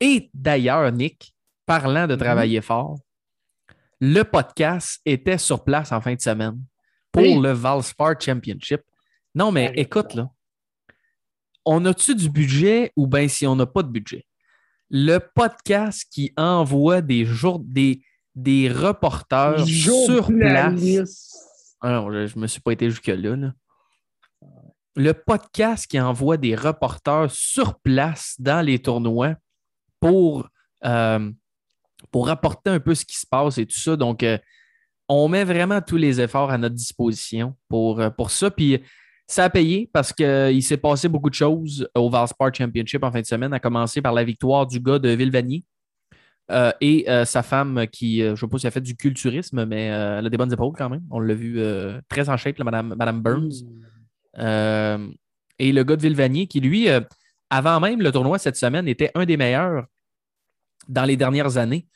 Et 0.00 0.30
d'ailleurs, 0.34 0.90
Nick, 0.90 1.34
parlant 1.66 2.06
de 2.06 2.16
travailler 2.16 2.60
fort, 2.60 2.98
le 4.00 4.22
podcast 4.22 5.00
était 5.06 5.38
sur 5.38 5.62
place 5.64 5.92
en 5.92 6.00
fin 6.00 6.14
de 6.14 6.20
semaine 6.20 6.60
pour 7.12 7.22
Oui. 7.22 7.40
le 7.40 7.50
Valspar 7.52 8.20
Championship. 8.20 8.80
Non, 9.34 9.52
mais 9.52 9.72
écoute, 9.76 10.14
là, 10.14 10.28
on 11.64 11.84
a-tu 11.86 12.14
du 12.14 12.28
budget 12.28 12.92
ou 12.96 13.06
bien 13.06 13.28
si 13.28 13.46
on 13.46 13.56
n'a 13.56 13.66
pas 13.66 13.82
de 13.82 13.88
budget? 13.88 14.26
Le 14.90 15.18
podcast 15.18 16.06
qui 16.10 16.32
envoie 16.36 17.00
des 17.00 17.24
jours, 17.24 17.58
des, 17.60 18.02
des 18.34 18.70
reporters 18.70 19.66
sur 19.66 20.26
place. 20.26 20.78
Journaliste. 20.78 21.34
Ah 21.80 22.04
je 22.10 22.34
ne 22.36 22.40
me 22.40 22.46
suis 22.46 22.60
pas 22.60 22.72
été 22.72 22.88
jusque-là. 22.88 23.36
là. 23.36 23.52
le 24.96 25.12
podcast 25.12 25.86
qui 25.86 26.00
envoie 26.00 26.36
des 26.36 26.54
reporters 26.54 27.30
sur 27.30 27.78
place 27.80 28.36
dans 28.38 28.64
les 28.64 28.78
tournois 28.78 29.34
pour, 30.00 30.48
euh, 30.84 31.30
pour 32.10 32.26
rapporter 32.28 32.70
un 32.70 32.80
peu 32.80 32.94
ce 32.94 33.04
qui 33.04 33.16
se 33.18 33.26
passe 33.26 33.58
et 33.58 33.66
tout 33.66 33.78
ça. 33.78 33.96
Donc, 33.96 34.22
euh, 34.22 34.38
on 35.08 35.28
met 35.28 35.44
vraiment 35.44 35.80
tous 35.80 35.96
les 35.96 36.20
efforts 36.20 36.50
à 36.50 36.58
notre 36.58 36.74
disposition 36.74 37.56
pour, 37.68 38.00
euh, 38.00 38.10
pour 38.10 38.30
ça. 38.30 38.50
Puis, 38.50 38.82
ça 39.26 39.44
a 39.44 39.50
payé 39.50 39.88
parce 39.92 40.12
qu'il 40.12 40.62
s'est 40.62 40.76
passé 40.76 41.08
beaucoup 41.08 41.30
de 41.30 41.34
choses 41.34 41.88
au 41.94 42.10
Valspar 42.10 42.54
Championship 42.54 43.02
en 43.02 43.10
fin 43.10 43.20
de 43.20 43.26
semaine, 43.26 43.52
à 43.52 43.60
commencer 43.60 44.02
par 44.02 44.12
la 44.12 44.24
victoire 44.24 44.66
du 44.66 44.80
gars 44.80 44.98
de 44.98 45.08
Villevanier. 45.10 45.64
et 46.80 47.06
sa 47.24 47.42
femme 47.42 47.86
qui, 47.90 48.20
je 48.20 48.30
ne 48.30 48.36
sais 48.36 48.46
pas 48.46 48.58
si 48.58 48.66
elle 48.66 48.72
fait 48.72 48.80
du 48.80 48.96
culturisme, 48.96 49.64
mais 49.64 49.84
elle 49.86 50.26
a 50.26 50.28
des 50.28 50.36
bonnes 50.36 50.52
épaules 50.52 50.74
quand 50.76 50.90
même. 50.90 51.04
On 51.10 51.20
l'a 51.20 51.34
vu 51.34 51.58
très 52.08 52.28
en 52.28 52.36
shape, 52.36 52.58
Madame, 52.60 52.94
Madame 52.96 53.22
Burns. 53.22 53.64
Mm. 54.36 55.12
et 55.58 55.72
le 55.72 55.84
gars 55.84 55.96
de 55.96 56.02
Villevanier 56.02 56.46
qui, 56.46 56.60
lui, 56.60 56.88
avant 57.50 57.80
même 57.80 58.02
le 58.02 58.12
tournoi 58.12 58.38
cette 58.38 58.56
semaine, 58.56 58.88
était 58.88 59.10
un 59.14 59.24
des 59.24 59.36
meilleurs 59.36 59.86
dans 60.88 61.04
les 61.04 61.16
dernières 61.16 61.56
années 61.56 61.86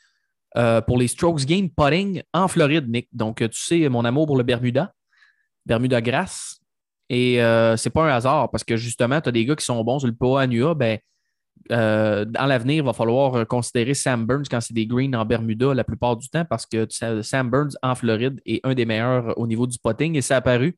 euh, 0.57 0.81
pour 0.81 0.97
les 0.97 1.07
Strokes 1.07 1.45
Game 1.45 1.69
Putting 1.69 2.23
en 2.33 2.47
Floride, 2.47 2.89
Nick. 2.89 3.07
Donc, 3.13 3.41
euh, 3.41 3.47
tu 3.47 3.59
sais, 3.59 3.89
mon 3.89 4.05
amour 4.05 4.25
pour 4.25 4.37
le 4.37 4.43
Bermuda, 4.43 4.93
Bermuda 5.65 6.01
Grass. 6.01 6.58
Et 7.09 7.41
euh, 7.41 7.75
c'est 7.75 7.89
pas 7.89 8.03
un 8.03 8.15
hasard 8.15 8.51
parce 8.51 8.63
que 8.63 8.77
justement, 8.77 9.19
tu 9.19 9.29
as 9.29 9.31
des 9.31 9.45
gars 9.45 9.55
qui 9.55 9.65
sont 9.65 9.83
bons 9.83 9.99
sur 9.99 10.07
le 10.07 10.13
POA 10.13 10.47
Nua. 10.47 10.75
Ben, 10.75 10.99
dans 11.69 12.45
l'avenir, 12.47 12.77
il 12.77 12.85
va 12.85 12.93
falloir 12.93 13.45
considérer 13.47 13.93
Sam 13.93 14.25
Burns 14.25 14.45
quand 14.49 14.61
c'est 14.61 14.73
des 14.73 14.87
greens 14.87 15.13
en 15.15 15.25
Bermuda 15.25 15.73
la 15.73 15.83
plupart 15.83 16.17
du 16.17 16.27
temps 16.29 16.45
parce 16.45 16.65
que 16.65 16.87
Sam 16.89 17.49
Burns 17.49 17.71
en 17.83 17.95
Floride 17.95 18.39
est 18.45 18.59
un 18.63 18.73
des 18.73 18.85
meilleurs 18.85 19.37
au 19.37 19.45
niveau 19.45 19.67
du 19.67 19.77
potting 19.77 20.15
et 20.15 20.21
ça 20.21 20.35
a 20.35 20.37
apparu. 20.37 20.77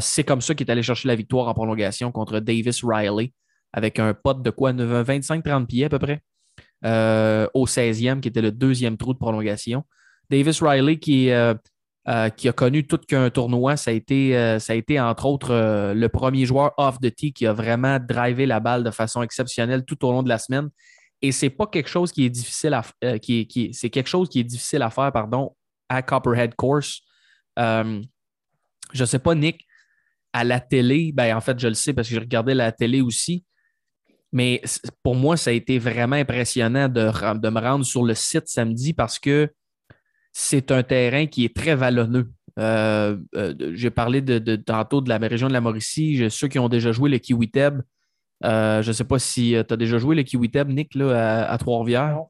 c'est 0.00 0.24
comme 0.24 0.40
ça 0.40 0.54
qu'il 0.54 0.66
est 0.66 0.70
allé 0.70 0.82
chercher 0.82 1.08
la 1.08 1.14
victoire 1.14 1.48
en 1.48 1.54
prolongation 1.54 2.12
contre 2.12 2.40
Davis 2.40 2.84
Riley 2.84 3.32
avec 3.72 3.98
un 3.98 4.12
pot 4.12 4.42
de 4.42 4.50
quoi 4.50 4.72
25-30 4.72 5.66
pieds 5.66 5.84
à 5.84 5.88
peu 5.88 5.98
près. 5.98 6.22
Euh, 6.84 7.46
au 7.52 7.66
16e, 7.66 8.20
qui 8.20 8.28
était 8.28 8.40
le 8.40 8.52
deuxième 8.52 8.96
trou 8.96 9.12
de 9.12 9.18
prolongation. 9.18 9.84
Davis 10.30 10.62
Riley, 10.62 10.98
qui, 10.98 11.30
euh, 11.30 11.52
euh, 12.08 12.28
qui 12.30 12.48
a 12.48 12.52
connu 12.52 12.86
tout 12.86 12.98
qu'un 12.98 13.30
tournoi, 13.30 13.76
ça 13.76 13.90
a, 13.90 13.94
été, 13.94 14.32
ça 14.58 14.72
a 14.72 14.76
été 14.76 14.98
entre 15.00 15.26
autres 15.26 15.92
le 15.94 16.08
premier 16.08 16.46
joueur 16.46 16.72
off 16.76 16.98
the 17.00 17.14
tee 17.14 17.32
qui 17.32 17.46
a 17.46 17.52
vraiment 17.52 17.98
drivé 17.98 18.46
la 18.46 18.60
balle 18.60 18.84
de 18.84 18.90
façon 18.90 19.22
exceptionnelle 19.22 19.84
tout 19.84 20.04
au 20.04 20.12
long 20.12 20.22
de 20.22 20.28
la 20.28 20.38
semaine. 20.38 20.70
Et 21.22 21.32
c'est 21.32 21.50
pas 21.50 21.66
quelque 21.66 21.88
chose 21.88 22.12
qui 22.12 22.24
est 22.24 22.30
difficile 22.30 22.72
à 22.72 23.18
qui, 23.18 23.46
qui 23.46 23.74
c'est 23.74 23.90
quelque 23.90 24.08
chose 24.08 24.28
qui 24.28 24.40
est 24.40 24.44
difficile 24.44 24.82
à 24.82 24.90
faire, 24.90 25.12
pardon, 25.12 25.54
à 25.88 26.02
Copperhead 26.02 26.54
Course. 26.54 27.02
je 27.58 29.04
sais 29.04 29.18
pas, 29.18 29.34
Nick, 29.34 29.66
à 30.32 30.44
la 30.44 30.60
télé, 30.60 31.12
ben 31.12 31.36
en 31.36 31.40
fait, 31.40 31.58
je 31.58 31.68
le 31.68 31.74
sais 31.74 31.92
parce 31.92 32.08
que 32.08 32.14
j'ai 32.14 32.20
regardé 32.20 32.54
la 32.54 32.72
télé 32.72 33.00
aussi. 33.00 33.44
Mais 34.32 34.62
pour 35.02 35.16
moi, 35.16 35.36
ça 35.36 35.50
a 35.50 35.52
été 35.52 35.78
vraiment 35.78 36.16
impressionnant 36.16 36.88
de, 36.88 37.02
me 37.02 37.60
rendre 37.60 37.84
sur 37.84 38.04
le 38.04 38.14
site 38.14 38.46
samedi 38.46 38.92
parce 38.92 39.18
que 39.18 39.52
c'est 40.32 40.70
un 40.70 40.82
terrain 40.82 41.26
qui 41.26 41.44
est 41.44 41.54
très 41.54 41.74
vallonneux. 41.74 42.30
Euh, 42.58 43.16
euh, 43.36 43.54
j'ai 43.74 43.90
parlé 43.90 44.20
de, 44.20 44.56
tantôt 44.56 45.00
de 45.00 45.08
la 45.08 45.18
région 45.18 45.48
de 45.48 45.52
la 45.52 45.60
Mauricie. 45.60 46.30
Ceux 46.30 46.48
qui 46.48 46.58
ont 46.58 46.68
déjà 46.68 46.92
joué 46.92 47.10
le 47.10 47.18
Kiwiteb, 47.18 47.80
euh, 48.44 48.82
je 48.82 48.88
ne 48.88 48.92
sais 48.92 49.04
pas 49.04 49.18
si 49.18 49.56
tu 49.66 49.72
as 49.72 49.76
déjà 49.76 49.98
joué 49.98 50.16
le 50.16 50.22
Kiwiteb, 50.22 50.68
Nick, 50.68 50.94
là, 50.94 51.48
à, 51.48 51.58
Trois-Rivières? 51.58 52.20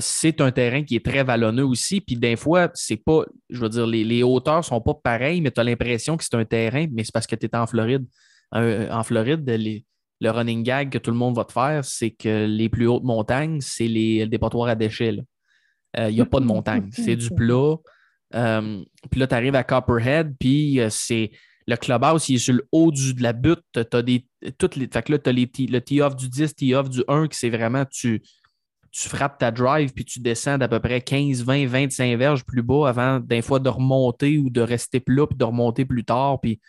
c'est 0.00 0.42
un 0.42 0.50
terrain 0.50 0.82
qui 0.82 0.96
est 0.96 1.04
très 1.04 1.24
vallonneux 1.24 1.64
aussi. 1.64 2.02
Puis 2.02 2.16
des 2.16 2.36
fois, 2.36 2.70
c'est 2.74 2.98
pas, 2.98 3.24
je 3.48 3.58
veux 3.58 3.70
dire, 3.70 3.86
les, 3.86 4.04
les 4.04 4.22
hauteurs 4.22 4.58
ne 4.58 4.62
sont 4.62 4.82
pas 4.82 4.94
pareilles, 4.94 5.40
mais 5.40 5.50
tu 5.50 5.60
as 5.60 5.64
l'impression 5.64 6.18
que 6.18 6.24
c'est 6.24 6.36
un 6.36 6.44
terrain, 6.44 6.86
mais 6.92 7.04
c'est 7.04 7.12
parce 7.12 7.26
que 7.26 7.36
tu 7.36 7.46
es 7.46 7.56
en 7.56 7.66
Floride. 7.66 8.04
en 8.52 9.02
Floride, 9.02 9.48
les, 9.48 9.86
le 10.20 10.30
running 10.30 10.62
gag 10.62 10.90
que 10.90 10.98
tout 10.98 11.10
le 11.10 11.16
monde 11.16 11.36
va 11.36 11.44
te 11.44 11.52
faire, 11.52 11.84
c'est 11.84 12.10
que 12.10 12.46
les 12.46 12.68
plus 12.68 12.86
hautes 12.86 13.02
montagnes, 13.02 13.60
c'est 13.60 13.88
les 13.88 14.26
dépotoirs 14.26 14.68
à 14.68 14.74
déchets. 14.74 15.18
Euh, 15.18 15.22
il 15.96 16.14
n'y 16.14 16.20
a 16.20 16.26
pas 16.26 16.40
de 16.40 16.46
montagne. 16.46 16.88
C'est 16.92 17.16
du 17.16 17.30
plat. 17.30 17.76
Euh, 18.34 18.82
puis 19.10 19.20
là, 19.20 19.26
tu 19.26 19.34
arrives 19.34 19.54
à 19.54 19.64
Copperhead, 19.64 20.34
puis 20.38 20.80
euh, 20.80 20.88
c'est 20.90 21.30
le 21.66 21.76
clubhouse, 21.76 22.28
il 22.28 22.36
est 22.36 22.38
sur 22.38 22.54
le 22.54 22.66
haut 22.72 22.90
du, 22.90 23.14
de 23.14 23.22
la 23.22 23.32
butte. 23.32 23.64
Tu 23.74 23.96
as 23.96 24.02
des. 24.02 24.26
Toutes 24.58 24.76
les, 24.76 24.88
fait 24.88 25.02
que 25.02 25.12
là, 25.12 25.18
tu 25.18 25.30
as 25.30 25.32
les, 25.32 25.50
le 25.58 25.78
tee-off 25.80 26.16
du 26.16 26.28
10, 26.28 26.54
tee-off 26.54 26.88
du 26.90 27.02
1, 27.08 27.28
qui 27.28 27.38
c'est 27.38 27.50
vraiment 27.50 27.84
tu, 27.84 28.22
tu 28.90 29.08
frappes 29.08 29.38
ta 29.38 29.50
drive, 29.50 29.92
puis 29.92 30.04
tu 30.04 30.20
descends 30.20 30.58
d'à 30.58 30.68
peu 30.68 30.80
près 30.80 31.00
15, 31.00 31.44
20, 31.44 31.66
25 31.66 32.18
verges 32.18 32.44
plus 32.44 32.62
bas 32.62 32.88
avant 32.88 33.20
d'un 33.20 33.42
fois 33.42 33.58
de 33.58 33.68
remonter 33.68 34.38
ou 34.38 34.50
de 34.50 34.60
rester 34.60 35.00
plat, 35.00 35.26
puis 35.26 35.36
de 35.36 35.44
remonter 35.44 35.84
plus 35.84 36.04
tard. 36.04 36.40
Puis 36.40 36.60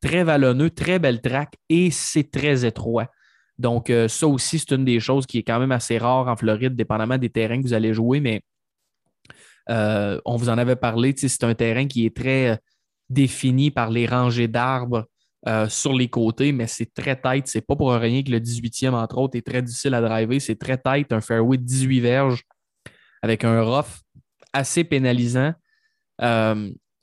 très 0.00 0.24
vallonneux, 0.24 0.70
très 0.70 0.98
belle 0.98 1.20
track 1.20 1.54
et 1.68 1.90
c'est 1.90 2.30
très 2.30 2.64
étroit. 2.64 3.08
Donc, 3.58 3.90
euh, 3.90 4.08
ça 4.08 4.26
aussi, 4.26 4.58
c'est 4.58 4.72
une 4.72 4.86
des 4.86 5.00
choses 5.00 5.26
qui 5.26 5.38
est 5.38 5.42
quand 5.42 5.60
même 5.60 5.72
assez 5.72 5.98
rare 5.98 6.28
en 6.28 6.36
Floride, 6.36 6.74
dépendamment 6.74 7.18
des 7.18 7.28
terrains 7.28 7.58
que 7.58 7.66
vous 7.66 7.74
allez 7.74 7.92
jouer, 7.92 8.18
mais 8.20 8.42
euh, 9.68 10.20
on 10.24 10.36
vous 10.36 10.48
en 10.48 10.58
avait 10.58 10.76
parlé. 10.76 11.14
C'est 11.16 11.44
un 11.44 11.54
terrain 11.54 11.86
qui 11.86 12.06
est 12.06 12.16
très 12.16 12.50
euh, 12.50 12.56
défini 13.08 13.70
par 13.70 13.90
les 13.90 14.06
rangées 14.06 14.48
d'arbres 14.48 15.06
sur 15.68 15.94
les 15.94 16.08
côtés, 16.08 16.52
mais 16.52 16.66
c'est 16.66 16.92
très 16.92 17.18
tight. 17.18 17.46
C'est 17.46 17.62
pas 17.62 17.74
pour 17.74 17.90
rien 17.92 18.22
que 18.22 18.30
le 18.30 18.40
18e, 18.40 18.92
entre 18.92 19.16
autres, 19.16 19.38
est 19.38 19.46
très 19.46 19.62
difficile 19.62 19.94
à 19.94 20.02
driver. 20.02 20.38
C'est 20.38 20.58
très 20.58 20.76
tight, 20.76 21.10
un 21.14 21.22
fairway 21.22 21.56
de 21.56 21.62
18 21.62 22.00
verges 22.00 22.42
avec 23.22 23.44
un 23.44 23.62
rough 23.62 24.02
assez 24.52 24.84
pénalisant. 24.84 25.54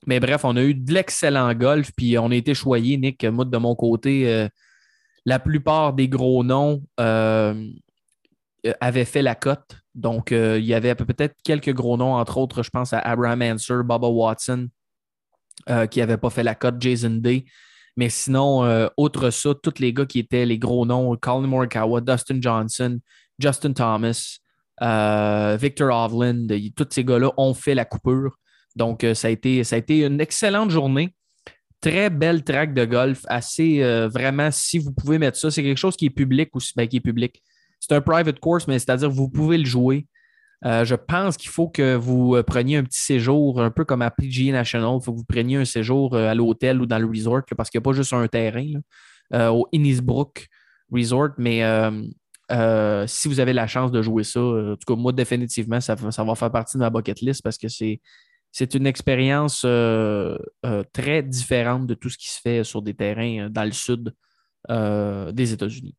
Mais 0.07 0.21
bref, 0.21 0.45
on 0.45 0.55
a 0.55 0.63
eu 0.63 0.73
de 0.73 0.93
l'excellent 0.93 1.53
golf, 1.53 1.91
puis 1.95 2.17
on 2.17 2.31
a 2.31 2.35
été 2.35 2.53
choyé, 2.53 2.97
Nick. 2.97 3.25
Moi, 3.25 3.43
de 3.43 3.57
mon 3.57 3.75
côté, 3.75 4.31
euh, 4.31 4.47
la 5.25 5.37
plupart 5.37 5.93
des 5.93 6.07
gros 6.07 6.45
noms 6.45 6.81
euh, 6.99 7.69
avaient 8.79 9.05
fait 9.05 9.21
la 9.21 9.35
cote. 9.35 9.77
Donc, 9.97 10.31
euh, 10.31 10.57
il 10.59 10.65
y 10.65 10.73
avait 10.73 10.95
peut-être 10.95 11.35
quelques 11.43 11.73
gros 11.73 11.97
noms, 11.97 12.13
entre 12.13 12.37
autres, 12.37 12.63
je 12.63 12.69
pense 12.69 12.93
à 12.93 12.99
Abraham 12.99 13.41
Answer, 13.41 13.79
Bubba 13.83 14.07
Watson, 14.07 14.69
qui 15.91 15.99
n'avaient 15.99 16.17
pas 16.17 16.29
fait 16.29 16.43
la 16.43 16.55
cote, 16.55 16.75
Jason 16.79 17.09
Day. 17.09 17.43
Mais 17.97 18.09
sinon, 18.09 18.89
outre 18.95 19.31
ça, 19.31 19.49
tous 19.61 19.79
les 19.79 19.91
gars 19.91 20.05
qui 20.05 20.19
étaient 20.19 20.45
les 20.45 20.59
gros 20.59 20.85
noms, 20.85 21.17
Colin 21.17 21.47
Morikawa, 21.47 21.99
Dustin 21.99 22.39
Johnson, 22.39 22.99
Justin 23.37 23.73
Thomas, 23.73 24.37
Victor 25.59 25.89
Hovland, 25.91 26.47
tous 26.75 26.87
ces 26.91 27.03
gars-là 27.03 27.31
ont 27.35 27.53
fait 27.53 27.75
la 27.75 27.83
coupure. 27.83 28.37
Donc, 28.77 29.03
euh, 29.03 29.13
ça, 29.15 29.27
a 29.27 29.31
été, 29.31 30.05
une 30.05 30.21
excellente 30.21 30.69
journée. 30.69 31.13
Très 31.81 32.09
belle 32.09 32.43
track 32.43 32.73
de 32.73 32.85
golf, 32.85 33.21
assez 33.27 33.83
euh, 33.83 34.07
vraiment, 34.07 34.49
si 34.51 34.79
vous 34.79 34.91
pouvez 34.91 35.17
mettre 35.17 35.37
ça, 35.37 35.51
c'est 35.51 35.63
quelque 35.63 35.77
chose 35.77 35.95
qui 35.95 36.05
est 36.05 36.11
public 36.11 36.49
aussi, 36.55 36.73
ben, 36.75 36.87
qui 36.87 36.97
est 36.97 37.01
public. 37.01 37.41
C'est 37.79 37.93
un 37.93 38.01
private 38.01 38.39
course, 38.39 38.67
mais 38.67 38.79
c'est-à-dire 38.79 39.09
vous 39.09 39.29
pouvez 39.29 39.57
le 39.57 39.65
jouer. 39.65 40.07
Euh, 40.65 40.83
je 40.85 40.95
pense 40.95 41.37
qu'il 41.37 41.49
faut 41.49 41.69
que 41.69 41.95
vous 41.95 42.41
preniez 42.45 42.77
un 42.77 42.83
petit 42.83 42.99
séjour, 42.99 43.61
un 43.61 43.69
peu 43.69 43.85
comme 43.85 44.01
à 44.01 44.09
PGA 44.11 44.51
National. 44.51 44.97
Il 44.99 45.03
faut 45.03 45.13
que 45.13 45.17
vous 45.17 45.25
preniez 45.25 45.57
un 45.57 45.65
séjour 45.65 46.15
à 46.15 46.33
l'hôtel 46.33 46.81
ou 46.81 46.85
dans 46.85 46.99
le 46.99 47.05
resort, 47.05 47.43
parce 47.55 47.69
qu'il 47.69 47.79
n'y 47.79 47.83
a 47.83 47.85
pas 47.85 47.93
juste 47.93 48.13
un 48.13 48.27
terrain 48.27 48.73
au 49.33 49.67
Innisbrook 49.71 50.47
Resort. 50.91 51.29
Mais 51.37 51.61
si 53.07 53.27
vous 53.27 53.39
avez 53.39 53.53
la 53.53 53.67
chance 53.67 53.91
de 53.91 54.01
jouer 54.01 54.23
ça, 54.23 54.41
en 54.41 54.75
tout 54.75 54.93
cas, 54.93 54.95
moi, 54.95 55.11
définitivement, 55.11 55.79
ça, 55.79 55.95
ça 56.11 56.23
va 56.23 56.35
faire 56.35 56.51
partie 56.51 56.77
de 56.77 56.81
ma 56.81 56.89
bucket 56.89 57.21
list 57.21 57.43
parce 57.43 57.57
que 57.57 57.67
c'est 57.67 58.01
c'est 58.51 58.73
une 58.73 58.87
expérience 58.87 59.63
euh, 59.65 60.35
euh, 60.65 60.83
très 60.93 61.21
différente 61.21 61.85
de 61.85 61.93
tout 61.93 62.09
ce 62.09 62.17
qui 62.17 62.29
se 62.29 62.39
fait 62.41 62.63
sur 62.63 62.81
des 62.81 62.95
terrains 62.95 63.45
euh, 63.45 63.49
dans 63.49 63.63
le 63.63 63.71
sud 63.71 64.13
des 64.69 65.53
États-Unis. 65.53 65.95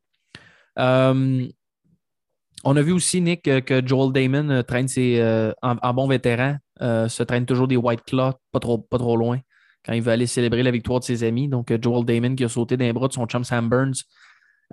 On 2.64 2.76
a 2.76 2.82
vu 2.82 2.92
aussi, 2.92 3.20
Nick, 3.20 3.42
que 3.42 3.86
Joel 3.86 4.12
Damon 4.12 4.62
traîne 4.62 4.88
ses, 4.88 5.52
en, 5.62 5.94
bon 5.94 6.08
vétéran, 6.08 6.56
se 6.80 7.22
traîne 7.22 7.46
toujours 7.46 7.68
des 7.68 7.76
White 7.76 8.02
Claws, 8.06 8.34
pas 8.52 8.60
trop, 8.60 9.16
loin, 9.16 9.38
quand 9.84 9.92
il 9.92 10.02
veut 10.02 10.12
aller 10.12 10.26
célébrer 10.26 10.62
la 10.62 10.70
victoire 10.70 11.00
de 11.00 11.04
ses 11.04 11.24
amis. 11.24 11.48
Donc, 11.48 11.72
Joel 11.80 12.04
Damon 12.04 12.34
qui 12.34 12.44
a 12.44 12.48
sauté 12.48 12.76
d'un 12.76 12.92
bras 12.92 13.08
de 13.08 13.12
son 13.12 13.26
chum 13.26 13.44
Sam 13.44 13.68
Burns 13.68 14.04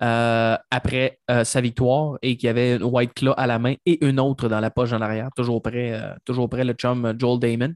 euh, 0.03 0.57
après 0.71 1.19
euh, 1.31 1.45
sa 1.45 1.61
victoire 1.61 2.17
et 2.21 2.35
qu'il 2.35 2.47
y 2.47 2.49
avait 2.49 2.75
une 2.75 2.83
White 2.83 3.13
Claw 3.13 3.33
à 3.37 3.47
la 3.47 3.59
main 3.59 3.75
et 3.85 4.05
une 4.05 4.19
autre 4.19 4.49
dans 4.49 4.59
la 4.59 4.69
poche 4.69 4.91
en 4.91 4.99
arrière, 4.99 5.29
toujours 5.37 5.61
près, 5.61 5.93
euh, 5.93 6.13
toujours 6.25 6.49
près 6.49 6.65
le 6.65 6.73
chum 6.73 7.13
Joel 7.17 7.39
Damon. 7.39 7.73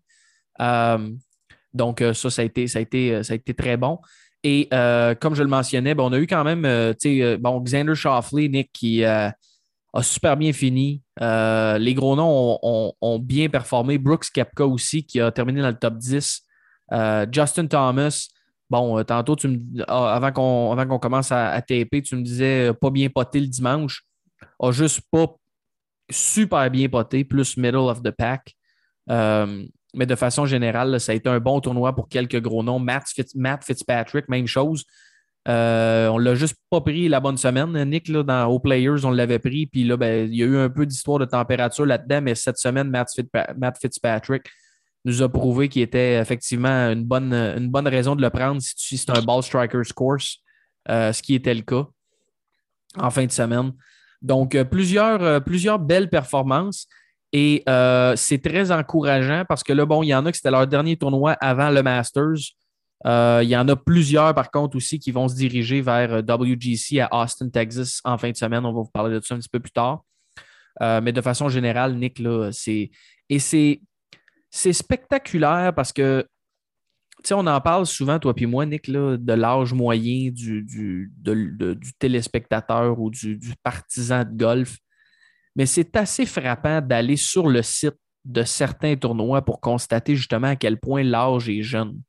donc, 1.73 2.03
ça, 2.13 2.29
ça 2.29 2.41
a, 2.41 2.45
été, 2.45 3.53
très 3.57 3.77
bon. 3.77 3.99
Et 4.43 4.67
comme 5.21 5.35
je 5.35 5.43
le 5.43 5.49
mentionnais, 5.49 5.95
ben, 5.95 6.03
on 6.03 6.11
a 6.11 6.19
eu 6.19 6.27
quand 6.27 6.43
même 6.43 6.63
bon, 7.39 7.61
Xander 7.61 7.95
Shoffley, 7.95 8.49
Nick, 8.49 8.69
qui 8.73 9.03
a 9.93 10.03
super 10.03 10.37
bien 10.37 10.53
fini. 10.53 11.01
les 11.19 11.93
gros 11.93 12.15
noms 12.15 12.59
ont, 12.61 13.19
bien 13.19 13.49
performé. 13.49 13.97
Brooks 13.97 14.29
Kepka 14.33 14.65
aussi, 14.65 15.05
qui 15.05 15.19
a 15.19 15.31
terminé 15.31 15.61
dans 15.61 15.69
le 15.69 15.77
top 15.77 15.97
10. 15.97 16.41
Justin 17.31 17.67
Thomas, 17.67 18.29
Bon, 18.69 18.99
euh, 18.99 19.03
tantôt, 19.03 19.35
ah, 19.87 20.15
avant 20.15 20.31
qu'on 20.31 20.99
commence 20.99 21.31
à, 21.31 21.49
à, 21.49 21.61
tu 21.61 21.75
me 21.75 22.21
disais 22.21 22.69
euh, 22.69 22.73
pas 22.73 22.91
bien 22.91 23.09
poté 23.09 23.39
le 23.39 23.47
dimanche. 23.47 24.03
A 24.59 24.71
juste 24.71 25.01
pas 25.11 25.27
super 26.09 26.69
bien 26.69 26.87
poté, 26.87 27.23
plus 27.23 27.57
middle 27.57 27.77
of 27.77 28.03
the 28.03 28.11
pack. 28.11 28.55
Euh, 29.09 29.65
mais 29.95 30.05
de 30.05 30.15
façon 30.15 30.45
générale, 30.45 30.99
ça 30.99 31.13
a 31.13 31.15
été 31.15 31.27
un 31.29 31.39
bon 31.39 31.59
tournoi 31.61 31.95
pour 31.95 32.09
quelques 32.09 32.39
gros 32.39 32.61
noms. 32.61 32.77
Matt, 32.77 33.07
Fitzpatrick, 33.63 34.29
même 34.29 34.45
chose. 34.45 34.85
Euh, 35.49 36.07
on 36.09 36.19
l'a 36.19 36.35
juste 36.35 36.55
pas 36.69 36.81
pris 36.81 37.09
la 37.09 37.19
bonne 37.19 37.37
semaine. 37.37 37.83
Nick, 37.85 38.07
là, 38.07 38.21
dans 38.21 38.53
All 38.53 38.61
Players, 38.61 39.03
on 39.03 39.09
l'avait 39.09 39.39
pris. 39.39 39.65
Puis 39.65 39.83
là, 39.83 39.97
ben, 39.97 40.29
il 40.29 40.35
y 40.37 40.43
a 40.43 40.45
eu 40.45 40.57
un 40.57 40.69
peu 40.69 40.85
d'histoire 40.85 41.17
de 41.17 41.25
température 41.25 41.85
là-dedans. 41.85 42.21
Mais 42.21 42.35
cette 42.35 42.57
semaine, 42.57 42.89
Matt, 42.89 43.09
Fitzpa- 43.15 43.57
Matt 43.57 43.79
Fitzpatrick 43.81 44.43
nous 45.05 45.21
a 45.21 45.29
prouvé 45.29 45.69
qu'il 45.69 45.81
était 45.81 46.19
effectivement 46.19 46.91
une 46.91 47.03
bonne, 47.03 47.87
raison 47.87 48.15
de 48.15 48.21
le 48.21 48.29
prendre 48.29 48.61
si, 48.61 48.97
c'est 48.97 49.09
un 49.09 49.21
ball 49.21 49.41
striker's 49.41 49.93
course, 49.93 50.37
euh, 50.89 51.13
ce 51.13 51.21
qui 51.21 51.35
était 51.35 51.53
le 51.53 51.61
cas 51.61 51.87
en 52.97 53.09
fin 53.09 53.25
de 53.25 53.31
semaine. 53.31 53.71
Donc, 54.21 54.55
euh, 54.55 54.65
plusieurs, 54.65 55.23
euh, 55.23 55.39
plusieurs 55.39 55.79
belles 55.79 56.09
performances. 56.09 56.85
Et 57.31 57.63
c'est 58.15 58.41
très 58.41 58.71
encourageant 58.71 59.43
parce 59.47 59.63
que 59.63 59.71
là, 59.71 59.85
bon, 59.85 60.01
il 60.01 60.07
y 60.07 60.15
en 60.15 60.25
a 60.25 60.31
qui 60.31 60.37
c'était 60.37 60.49
leur 60.49 60.65
dernier 60.65 60.97
tournoi 60.97 61.33
avant 61.33 61.69
le 61.69 61.83
Masters. 61.83 62.55
Euh, 63.05 63.39
il 63.43 63.49
y 63.49 63.55
en 63.55 63.67
a 63.67 63.75
plusieurs, 63.75 64.33
par 64.35 64.51
contre, 64.51 64.75
aussi 64.75 64.99
qui 64.99 65.11
vont 65.11 65.27
se 65.27 65.35
diriger 65.35 65.81
vers 65.81 66.13
euh, 66.13 66.21
WGC 66.21 66.99
à 66.99 67.09
Austin, 67.11 67.49
Texas 67.49 68.01
en 68.03 68.17
fin 68.17 68.31
de 68.31 68.35
semaine. 68.35 68.65
On 68.65 68.73
va 68.73 68.81
vous 68.81 68.91
parler 68.91 69.19
de 69.19 69.23
ça 69.23 69.35
un 69.35 69.39
petit 69.39 69.49
peu 69.49 69.59
plus 69.59 69.71
tard. 69.71 70.03
Euh, 70.81 71.01
mais 71.01 71.11
de 71.11 71.21
façon 71.21 71.49
générale, 71.49 71.95
Nick, 71.95 72.19
là, 72.19 72.51
c'est. 72.51 72.91
Et 73.29 73.39
c'est. 73.39 73.81
C'est 74.51 74.73
spectaculaire 74.73 75.75
parce 75.75 75.93
que 75.93 76.25
tu 77.23 77.27
sais, 77.27 77.33
on 77.35 77.45
en 77.45 77.61
parle 77.61 77.85
souvent, 77.85 78.17
toi 78.17 78.33
puis 78.33 78.47
moi, 78.47 78.65
Nick, 78.65 78.87
là, 78.87 79.15
de 79.15 79.33
l'âge 79.33 79.73
moyen 79.73 80.31
du, 80.31 80.63
du, 80.63 81.11
du 81.15 81.93
téléspectateur 81.99 82.99
ou 82.99 83.11
du 83.11 83.37
partisan 83.61 84.23
de 84.23 84.35
golf. 84.35 84.77
Mais 85.55 85.67
c'est 85.67 85.95
assez 85.97 86.25
frappant 86.25 86.81
d'aller 86.81 87.17
sur 87.17 87.47
le 87.47 87.61
site 87.61 87.97
de 88.25 88.43
certains 88.43 88.95
tournois 88.95 89.43
pour 89.43 89.59
constater 89.59 90.15
justement 90.15 90.47
à 90.47 90.55
quel 90.55 90.79
point 90.79 91.03
l'âge 91.03 91.49
est 91.49 91.61
jeune. 91.61 92.01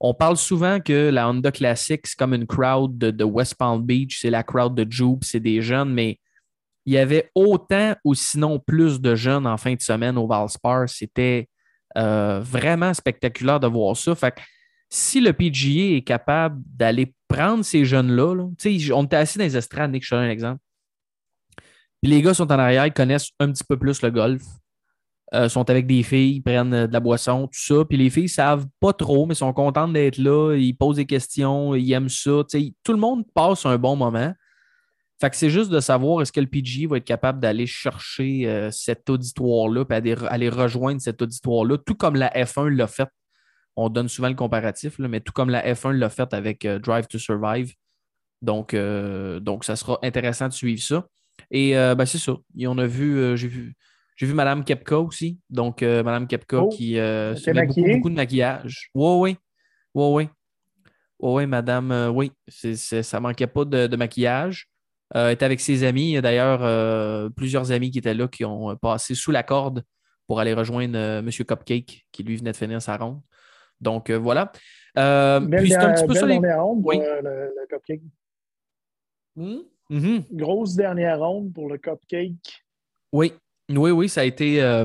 On 0.00 0.14
parle 0.14 0.36
souvent 0.36 0.80
que 0.80 1.10
la 1.10 1.28
Honda 1.28 1.50
Classic, 1.50 2.00
c'est 2.06 2.18
comme 2.18 2.34
une 2.34 2.46
crowd 2.46 2.98
de, 2.98 3.24
West 3.24 3.54
Palm 3.56 3.82
Beach, 3.82 4.18
c'est 4.20 4.30
la 4.30 4.42
crowd 4.42 4.74
de 4.74 4.90
Jupe, 4.90 5.24
c'est 5.24 5.40
des 5.40 5.62
jeunes, 5.62 5.92
mais 5.92 6.18
il 6.84 6.92
y 6.92 6.98
avait 6.98 7.30
autant 7.34 7.94
ou 8.04 8.14
sinon 8.14 8.58
plus 8.58 9.00
de 9.00 9.14
jeunes 9.14 9.46
en 9.46 9.56
fin 9.56 9.74
de 9.74 9.80
semaine 9.80 10.16
au 10.18 10.26
Valspar. 10.26 10.88
C'était 10.88 11.48
euh, 11.96 12.40
vraiment 12.40 12.94
spectaculaire 12.94 13.58
de 13.58 13.66
voir 13.66 13.96
ça. 13.96 14.14
Fait 14.14 14.32
que 14.32 14.40
si 14.88 15.20
le 15.20 15.32
PGA 15.32 15.96
est 15.96 16.06
capable 16.06 16.62
d'aller 16.64 17.12
prendre 17.26 17.64
ces 17.64 17.84
jeunes-là, 17.84 18.34
là, 18.34 18.48
on 18.94 19.04
était 19.04 19.16
assis 19.16 19.38
dans 19.38 19.44
les 19.44 19.56
estrades, 19.56 19.90
Nick, 19.90 20.04
je 20.04 20.10
te 20.10 20.14
donne 20.14 20.24
un 20.24 20.30
exemple. 20.30 20.60
Puis 22.02 22.12
les 22.12 22.22
gars 22.22 22.34
sont 22.34 22.50
en 22.52 22.58
arrière, 22.58 22.86
ils 22.86 22.92
connaissent 22.92 23.30
un 23.40 23.50
petit 23.50 23.64
peu 23.64 23.76
plus 23.76 24.02
le 24.02 24.10
golf. 24.10 24.42
Euh, 25.34 25.48
sont 25.48 25.68
avec 25.68 25.88
des 25.88 26.04
filles, 26.04 26.36
ils 26.36 26.40
prennent 26.40 26.72
euh, 26.72 26.86
de 26.86 26.92
la 26.92 27.00
boisson, 27.00 27.48
tout 27.48 27.58
ça. 27.58 27.84
Puis 27.84 27.98
les 27.98 28.10
filles 28.10 28.28
savent 28.28 28.66
pas 28.78 28.92
trop, 28.92 29.26
mais 29.26 29.34
sont 29.34 29.52
contentes 29.52 29.92
d'être 29.92 30.18
là. 30.18 30.54
Ils 30.54 30.74
posent 30.74 30.96
des 30.96 31.06
questions, 31.06 31.74
ils 31.74 31.90
aiment 31.92 32.08
ça. 32.08 32.42
Tout 32.84 32.92
le 32.92 32.98
monde 32.98 33.24
passe 33.34 33.66
un 33.66 33.76
bon 33.76 33.96
moment. 33.96 34.32
Fait 35.20 35.30
que 35.30 35.36
c'est 35.36 35.50
juste 35.50 35.70
de 35.70 35.80
savoir 35.80 36.22
est-ce 36.22 36.30
que 36.30 36.40
le 36.40 36.46
PGA 36.46 36.88
va 36.88 36.98
être 36.98 37.04
capable 37.04 37.40
d'aller 37.40 37.66
chercher 37.66 38.46
euh, 38.46 38.70
cet 38.70 39.10
auditoire-là, 39.10 39.84
puis 39.84 39.96
aller, 39.96 40.48
rejoindre 40.48 41.00
cet 41.00 41.22
auditoire-là, 41.22 41.78
tout 41.78 41.94
comme 41.94 42.14
la 42.14 42.28
F1 42.28 42.68
l'a 42.68 42.86
fait. 42.86 43.08
On 43.74 43.88
donne 43.88 44.08
souvent 44.08 44.28
le 44.28 44.34
comparatif, 44.34 44.98
là, 44.98 45.08
mais 45.08 45.20
tout 45.20 45.32
comme 45.32 45.50
la 45.50 45.72
F1 45.74 45.92
l'a 45.92 46.08
fait 46.08 46.32
avec 46.34 46.66
Drive 46.66 47.08
to 47.08 47.18
Survive. 47.18 47.72
Donc, 48.42 48.74
donc, 48.74 49.64
ça 49.64 49.76
sera 49.76 49.98
intéressant 50.02 50.48
de 50.48 50.52
suivre 50.52 50.82
ça. 50.82 51.06
Et 51.50 51.72
ben, 51.72 52.06
c'est 52.06 52.18
ça. 52.18 52.36
Et 52.56 52.66
on 52.66 52.78
a 52.78 52.86
vu, 52.86 53.36
j'ai 53.36 53.48
vu, 53.48 53.76
j'ai 54.16 54.26
vu 54.26 54.34
Mme 54.34 54.64
Kepka 54.64 54.98
aussi. 54.98 55.38
Donc, 55.50 55.82
euh, 55.82 56.02
Mme 56.02 56.26
Kepka 56.26 56.62
Oh, 56.62 56.68
qui 56.68 56.98
euh, 56.98 57.34
se 57.36 57.50
met 57.50 57.66
beaucoup, 57.66 58.08
de 58.10 58.14
maquillage. 58.14 58.90
Oui, 58.94 59.12
oui. 59.20 59.36
Oui, 59.94 60.04
oui. 60.14 60.28
Oui, 61.18 61.32
oui, 61.34 61.46
madame, 61.46 61.92
euh, 61.92 62.08
oui. 62.10 62.32
C'est, 62.48 62.74
c'est- 62.76 63.02
ça 63.02 63.20
manquait 63.20 63.46
pas 63.46 63.64
de, 63.64 63.86
de 63.86 63.96
maquillage. 63.96 64.68
Euh, 65.14 65.28
elle 65.28 65.34
était 65.34 65.44
avec 65.44 65.60
ses 65.60 65.84
amis. 65.84 66.10
Il 66.10 66.12
y 66.14 66.16
a 66.16 66.20
D'ailleurs, 66.22 66.60
euh, 66.62 67.28
plusieurs 67.30 67.70
amis 67.72 67.90
qui 67.90 67.98
étaient 67.98 68.12
là 68.14 68.26
qui 68.28 68.44
ont 68.44 68.70
euh, 68.70 68.74
passé 68.74 69.14
sous 69.14 69.30
la 69.30 69.42
corde 69.42 69.84
pour 70.26 70.40
aller 70.40 70.52
rejoindre 70.52 70.96
euh, 70.98 71.18
M. 71.20 71.30
Cupcake, 71.30 72.06
qui 72.10 72.22
lui 72.22 72.36
venait 72.36 72.52
de 72.52 72.56
finir 72.56 72.82
sa 72.82 72.96
ronde. 72.96 73.20
Donc, 73.80 74.10
euh, 74.10 74.18
voilà. 74.18 74.50
Euh, 74.98 75.40
Belle, 75.40 75.60
puis 75.60 75.70
c'est 75.70 75.76
un 75.76 75.92
petit 75.92 76.06
peu 76.06 76.14
ça. 76.14 76.26
les- 76.26 76.38
ronde 76.54 76.80
Oui. 76.84 76.98
euh, 77.00 77.20
le, 77.22 77.54
le 77.60 77.66
cupcake. 77.68 78.00
Mhm. 79.36 79.62
Mhm. 79.90 80.24
Grosse 80.32 80.74
dernière 80.74 81.20
ronde 81.20 81.52
pour 81.52 81.68
le 81.68 81.78
cupcake. 81.78 82.64
Oui, 83.12 83.32
oui, 83.70 83.90
oui, 83.90 84.08
ça 84.08 84.20
a 84.22 84.24
été, 84.24 84.62
euh, 84.62 84.84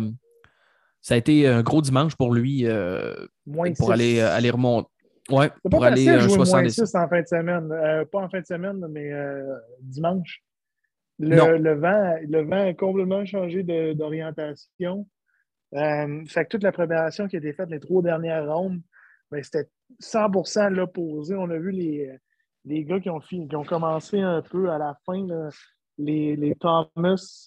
ça 1.01 1.13
a 1.15 1.17
été 1.17 1.47
un 1.47 1.61
gros 1.63 1.81
dimanche 1.81 2.15
pour 2.15 2.33
lui 2.33 2.65
euh, 2.65 3.13
Moins 3.45 3.71
pour 3.73 3.87
six. 3.87 3.91
aller, 3.93 4.19
euh, 4.19 4.29
aller 4.35 4.49
remonter. 4.49 4.87
Ouais, 5.29 5.49
pour 5.69 5.79
pas 5.81 5.87
aller 5.87 6.19
jouer 6.19 6.35
moins 6.37 6.45
70. 6.45 6.73
6 6.73 6.95
en 6.95 7.07
fin 7.07 7.21
de 7.21 7.27
semaine. 7.27 7.71
Euh, 7.71 8.03
pas 8.05 8.19
en 8.19 8.29
fin 8.29 8.41
de 8.41 8.45
semaine, 8.45 8.85
mais 8.89 9.11
dimanche. 9.81 10.41
Le, 11.19 11.57
le 11.57 11.73
vent, 11.75 12.15
le 12.27 12.41
vent 12.43 12.67
a 12.69 12.73
complètement 12.73 13.23
changé 13.25 13.61
de- 13.63 13.93
d'orientation. 13.93 15.07
Fait 15.71 16.43
que 16.43 16.47
toute 16.49 16.63
la 16.63 16.71
préparation 16.71 17.27
qui 17.27 17.35
a 17.35 17.39
été 17.39 17.53
faite 17.53 17.69
les 17.69 17.79
trois 17.79 18.01
dernières 18.01 18.51
rondes, 18.51 18.81
ben, 19.29 19.41
c'était 19.43 19.69
100% 20.01 20.69
l'opposé. 20.69 21.35
On 21.35 21.49
a 21.51 21.57
vu 21.57 21.71
les, 21.71 22.11
les 22.65 22.83
gars 22.83 22.99
qui 22.99 23.09
ont, 23.09 23.21
fini- 23.21 23.47
qui 23.47 23.55
ont 23.55 23.63
commencé 23.63 24.19
un 24.19 24.41
peu 24.41 24.69
à 24.71 24.77
la 24.79 24.97
fin, 25.05 25.25
là, 25.27 25.49
les, 25.97 26.35
les 26.35 26.55
Thomas, 26.55 27.45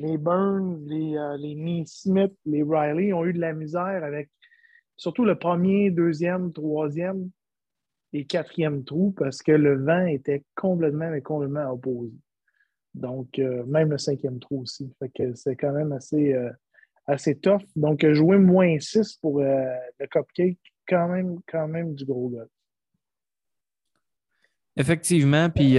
les 0.00 0.16
Burns, 0.16 0.82
les, 0.86 1.16
euh, 1.16 1.36
les 1.36 1.54
Neesmith, 1.54 2.32
les 2.46 2.62
Riley 2.62 3.12
ont 3.12 3.24
eu 3.24 3.32
de 3.32 3.40
la 3.40 3.52
misère 3.52 4.02
avec 4.02 4.30
surtout 4.96 5.24
le 5.24 5.38
premier, 5.38 5.90
deuxième, 5.90 6.52
troisième 6.52 7.30
et 8.12 8.24
quatrième 8.24 8.82
trou 8.84 9.14
parce 9.16 9.42
que 9.42 9.52
le 9.52 9.82
vent 9.82 10.06
était 10.06 10.42
complètement, 10.54 11.10
complètement 11.22 11.70
opposé. 11.70 12.12
Donc, 12.94 13.38
euh, 13.38 13.64
même 13.66 13.90
le 13.90 13.98
cinquième 13.98 14.40
trou 14.40 14.62
aussi. 14.62 14.90
Fait 14.98 15.10
que 15.10 15.34
c'est 15.34 15.54
quand 15.54 15.72
même 15.72 15.92
assez, 15.92 16.32
euh, 16.32 16.50
assez 17.06 17.38
tough. 17.38 17.62
Donc, 17.76 18.04
jouer 18.12 18.38
moins 18.38 18.80
6 18.80 19.16
pour 19.20 19.40
euh, 19.40 19.64
le 19.98 20.06
cupcake, 20.06 20.58
quand 20.88 21.08
même, 21.08 21.38
quand 21.46 21.68
même 21.68 21.94
du 21.94 22.04
gros 22.04 22.30
gars. 22.30 22.46
Effectivement, 24.76 25.50
puis 25.50 25.76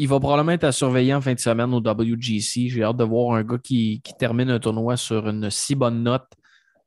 il 0.00 0.06
va 0.08 0.20
probablement 0.20 0.52
être 0.52 0.64
à 0.64 0.72
surveiller 0.72 1.12
en 1.12 1.20
fin 1.20 1.34
de 1.34 1.40
semaine 1.40 1.74
au 1.74 1.78
WGC. 1.80 2.68
J'ai 2.68 2.84
hâte 2.84 2.96
de 2.96 3.04
voir 3.04 3.34
un 3.36 3.42
gars 3.42 3.58
qui, 3.58 4.00
qui 4.02 4.14
termine 4.14 4.48
un 4.50 4.60
tournoi 4.60 4.96
sur 4.96 5.28
une 5.28 5.50
si 5.50 5.74
bonne 5.74 6.02
note. 6.04 6.26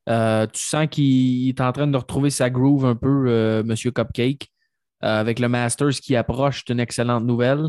Euh, 0.09 0.47
tu 0.47 0.61
sens 0.63 0.87
qu'il 0.89 1.49
est 1.49 1.59
en 1.61 1.71
train 1.71 1.87
de 1.87 1.97
retrouver 1.97 2.29
sa 2.29 2.49
groove 2.49 2.85
un 2.85 2.95
peu, 2.95 3.25
euh, 3.27 3.63
Monsieur 3.63 3.91
Cupcake. 3.91 4.47
Euh, 5.03 5.19
avec 5.19 5.39
le 5.39 5.49
Masters 5.49 5.89
qui 6.01 6.15
approche, 6.15 6.63
c'est 6.65 6.71
une 6.73 6.79
excellente 6.79 7.25
nouvelle. 7.25 7.67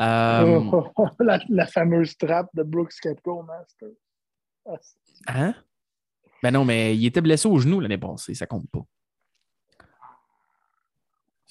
Euh, 0.00 0.60
la, 1.20 1.40
la 1.48 1.66
fameuse 1.66 2.16
trappe 2.16 2.48
de 2.54 2.62
Brooks 2.62 2.94
Koepka 3.02 3.30
au 3.30 3.42
Master. 3.42 3.88
Ah, 4.66 4.76
Hein? 5.28 5.54
Ben 6.42 6.52
non, 6.52 6.64
mais 6.64 6.96
il 6.96 7.04
était 7.04 7.20
blessé 7.20 7.46
au 7.48 7.58
genou 7.58 7.80
l'année 7.80 7.98
passée, 7.98 8.34
ça 8.34 8.46
compte 8.46 8.70
pas. 8.70 8.80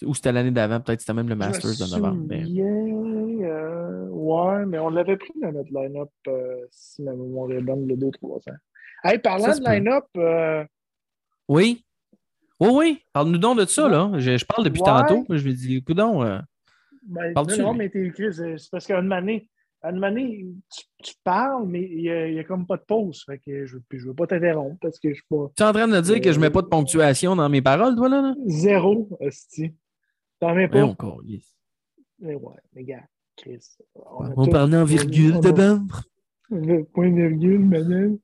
Ou 0.04 0.15
c'était 0.15 0.32
l'année 0.32 0.52
d'avant, 0.52 0.80
peut-être 0.80 1.02
c'était 1.02 1.13
même 1.13 1.28
le 1.28 1.36
Masters 1.36 1.72
de 1.78 1.92
novembre. 1.94 2.24
mais- 2.28 2.44
euh, 2.44 2.88
ouais, 4.30 4.65
mais 4.65 4.80
on 4.80 4.89
l'avait 4.89 5.18
pris 5.18 5.34
dans 5.42 5.52
notre 5.52 5.72
line-up, 5.74 6.10
euh, 6.28 6.65
si 6.72 7.02
ma 7.04 7.12
mémoire 7.13 7.52
est 7.52 7.62
bonne, 7.62 7.88
le 7.88 7.96
2-3 7.96 8.50
ans. 8.50 8.56
Hey, 9.04 9.20
parlant 9.20 9.54
Ça 9.54 9.60
de 9.60 9.63
line-up, 9.65 10.06
euh, 10.18 10.63
Oui. 11.48 11.86
Oui, 12.60 12.70
oui. 12.74 13.04
Parle-nous 13.13 13.38
donc 13.38 13.58
de 13.60 13.65
ça, 13.65 13.88
là. 13.88 14.12
Je, 14.18 14.38
je 14.38 14.46
parle 14.46 14.65
depuis 14.65 14.82
Ouais. 14.82 14.88
tantôt. 14.88 15.26
Je 15.30 15.48
me 15.48 15.54
dis, 15.54 15.82
coudon. 15.84 16.24
euh, 16.24 16.39
ben, 17.04 17.34
non, 17.58 17.74
mais 17.74 17.89
t'es 17.89 18.12
c'est 18.15 18.58
c'est 18.58 18.70
parce 18.70 18.86
qu'à 18.86 19.00
une 19.00 19.12
année, 19.13 19.50
à 19.82 19.92
une 19.92 20.04
année, 20.04 20.46
tu, 20.76 20.84
tu 21.02 21.13
parles, 21.24 21.65
mais 21.65 21.82
il 21.82 22.02
n'y 22.34 22.39
a, 22.39 22.44
comme 22.44 22.68
pas 22.68 22.76
de 22.76 22.84
pause. 22.84 23.24
Fait 23.26 23.39
que 23.39 23.65
je 23.65 23.78
ne 23.78 24.00
veux 24.02 24.13
pas 24.13 24.28
t'interrompre 24.28 24.78
parce 24.82 25.00
que 25.00 25.10
je 25.10 25.13
suis 25.15 25.24
pas 25.30 25.48
Tu 25.56 25.63
es 25.63 25.65
en 25.65 25.72
train 25.72 25.88
de 25.88 25.94
me 25.94 26.02
dire 26.02 26.20
que 26.20 26.32
je 26.34 26.39
mets 26.39 26.50
pas 26.50 26.62
de 26.62 26.68
ponctuation 26.68 27.36
dans 27.38 27.48
mes 27.48 27.62
paroles, 27.62 27.96
toi, 27.96 28.10
là? 28.10 28.22
là? 28.22 28.36
zéro, 28.46 29.08
hostie. 29.22 29.74
T'en 30.39 30.54
mets 30.54 30.68
pas. 30.68 30.94
Mais 32.20 32.36
ouais, 32.36 32.56
les 32.74 32.84
gars, 32.84 33.04
Chris. 33.41 33.78
On, 33.95 34.45
parlait 34.47 34.78
en 34.78 34.84
virgule 34.86 35.36
a- 35.36 35.39
d'abord. 35.39 35.80
Point 36.93 37.12
virgule, 37.15 37.60
madame. 37.60 38.17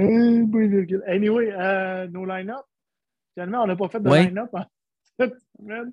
Euh, 0.00 0.46
point 0.50 0.66
virgule. 0.66 1.02
Anyway, 1.06 1.52
euh, 1.52 2.06
nos 2.08 2.24
line-up. 2.24 2.64
Finalement, 3.34 3.62
on 3.62 3.66
n'a 3.66 3.76
pas 3.76 3.88
fait 3.88 4.00
de 4.00 4.08
Ouais. 4.08 4.24
line-up 4.26 4.50
cette 5.20 5.34
semaine. 5.58 5.92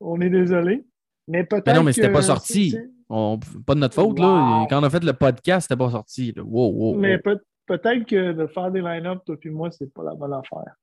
On 0.00 0.20
est 0.20 0.30
désolé. 0.30 0.84
Mais 1.26 1.44
peut-être. 1.44 1.66
Mais 1.66 1.74
non, 1.74 1.82
mais 1.82 1.92
c'était 1.92 2.12
pas 2.12 2.22
sorti. 2.22 2.76
On- 3.08 3.38
Pas 3.66 3.74
de 3.74 3.80
notre 3.80 3.94
faute, 3.94 4.18
là. 4.18 4.66
Quand 4.68 4.80
on 4.80 4.84
a 4.84 4.90
fait 4.90 5.02
le 5.04 5.12
podcast, 5.12 5.68
c'était 5.68 5.78
pas 5.78 5.90
sorti. 5.90 6.32
là. 6.36 6.42
Wow, 6.42 6.70
wow, 6.70 6.92
wow. 6.92 6.98
Mais 6.98 7.18
peut- 7.18 7.40
peut-être 7.66 8.04
que 8.06 8.32
de 8.32 8.46
faire 8.46 8.70
des 8.70 8.80
line-up, 8.80 9.20
toi 9.24 9.36
et 9.42 9.50
moi, 9.50 9.70
c'est 9.70 9.92
pas 9.92 10.02
la 10.04 10.14
bonne 10.14 10.32
affaire. 10.32 10.74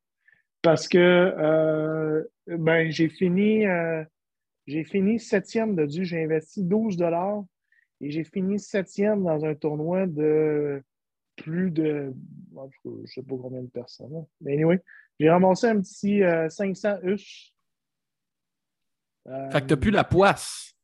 Parce 0.62 0.88
que 0.88 0.98
euh, 0.98 2.24
ben, 2.48 2.90
j'ai 2.92 3.10
fini, 3.10 3.66
euh, 3.68 4.04
j'ai 4.68 4.84
fini 4.84 5.20
septième 5.20 5.76
de 5.76 5.86
dû. 5.86 6.06
J'ai 6.06 6.24
investi 6.24 6.64
12 6.64 6.98
et 8.02 8.10
j'ai 8.12 8.24
fini 8.24 8.60
septième 8.60 9.24
dans 9.24 9.46
un 9.46 9.56
tournoi 9.56 10.06
de 10.08 10.84
plus 11.38 11.72
de. 11.72 12.14
Je 12.86 13.12
sais 13.12 13.22
pas 13.24 13.36
combien 13.42 13.62
de 13.62 13.70
personnes. 13.70 14.14
là. 14.14 14.22
Mais 14.42 14.54
anyway, 14.54 14.82
j'ai 15.20 15.30
ramassé 15.30 15.68
un 15.68 15.82
petit 15.82 16.24
euh, 16.24 16.50
500 16.50 17.00
US. 17.04 17.54
Euh, 19.28 19.50
Fait 19.52 19.62
que 19.62 19.68
t'as 19.68 19.78
plus 19.78 19.92
la 19.92 20.04
poisse. 20.04 20.76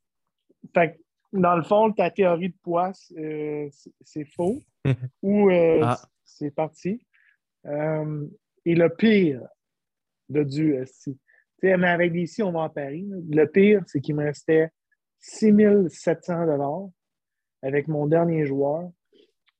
Fait 0.73 0.93
que, 0.93 0.97
dans 1.39 1.55
le 1.55 1.63
fond, 1.63 1.91
ta 1.91 2.09
théorie 2.09 2.49
de 2.49 2.57
poisse, 2.63 3.11
euh, 3.17 3.67
c'est- 3.71 3.93
c'est 4.03 4.25
faux. 4.25 4.61
Ou 5.21 5.49
euh, 5.49 5.81
Ah. 5.83 5.99
c'est 6.23 6.51
parti. 6.51 7.05
Euh, 7.65 8.27
et 8.65 8.75
le 8.75 8.89
pire 8.89 9.41
de 10.29 10.43
Dieu, 10.43 10.83
esti. 11.61 11.67
Tu 11.67 11.67
sais, 11.67 11.77
mais 11.77 11.87
avec 11.87 12.11
des 12.13 12.25
si, 12.25 12.43
on 12.43 12.51
va 12.51 12.65
à 12.65 12.69
Paris. 12.69 13.07
Le 13.29 13.45
pire, 13.45 13.83
c'est 13.87 14.01
qu'il 14.01 14.15
me 14.15 14.23
restait 14.23 14.69
6700 15.19 16.45
dollars 16.45 16.89
avec 17.61 17.87
mon 17.87 18.07
dernier 18.07 18.45
joueur. 18.45 18.89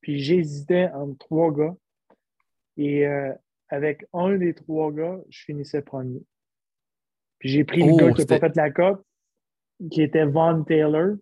Puis 0.02 0.20
j'hésitais 0.20 0.90
entre 0.94 1.18
trois 1.20 1.52
gars. 1.52 1.76
Et 2.78 3.06
euh, 3.08 3.34
avec 3.70 4.06
un 4.14 4.38
des 4.38 4.54
trois 4.54 4.92
gars, 4.92 5.20
je 5.30 5.44
finissais 5.44 5.82
premier. 5.82 6.24
Puis 7.40 7.50
j'ai 7.50 7.64
pris 7.64 7.84
le 7.84 7.94
Oh, 7.94 7.98
gars 7.98 8.12
qui 8.12 8.22
n'a 8.22 8.40
pas 8.40 8.48
fait 8.48 8.56
la 8.56 8.72
cote, 8.72 9.06
qui 9.92 10.02
était 10.02 10.26
Von 10.26 10.64
Taylor. 10.64 11.16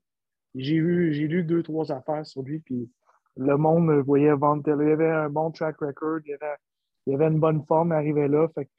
J'ai 0.56 0.78
lu 0.80 1.44
deux, 1.44 1.64
trois 1.64 1.92
affaires 1.92 2.26
sur 2.26 2.42
lui, 2.42 2.60
puis 2.60 2.90
le 3.38 3.58
monde 3.58 3.92
voyait 4.06 4.34
Von 4.34 4.62
Taylor. 4.62 4.84
Il 4.84 4.92
avait 4.92 5.10
un 5.10 5.30
bon 5.30 5.52
track 5.52 5.78
record, 5.80 6.20
il 6.26 6.34
avait, 6.34 6.56
il 7.06 7.14
avait 7.14 7.28
une 7.28 7.40
bonne 7.40 7.64
forme, 7.66 7.90
il 7.90 7.94
arrivait 7.94 8.28
là. 8.28 8.48
Fait 8.56 8.66
que 8.66 8.72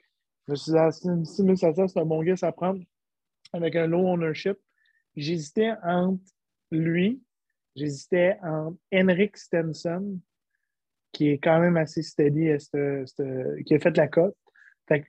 je 0.46 0.52
me 0.52 0.56
suis 0.56 0.72
dit, 0.72 0.78
ah, 0.78 0.90
6700, 0.90 1.88
c'est 1.88 2.00
un 2.00 2.04
bon 2.04 2.22
gars 2.22 2.34
à 2.42 2.52
prendre 2.52 2.82
avec 3.52 3.76
un 3.76 3.86
low 3.86 4.06
ownership. 4.06 4.58
J'hésitais 5.16 5.72
entre 5.82 6.22
lui, 6.70 7.22
j'hésitais 7.76 8.36
entre 8.42 8.78
Henrik 8.92 9.36
Stenson, 9.36 10.20
qui 11.12 11.28
est 11.28 11.38
quand 11.38 11.60
même 11.60 11.76
assez 11.76 12.02
steady, 12.02 12.48
cette- 12.60 13.08
cette- 13.08 13.64
qui 13.64 13.74
a 13.74 13.78
fait 13.78 13.96
la 13.96 14.08
cote. 14.08 14.36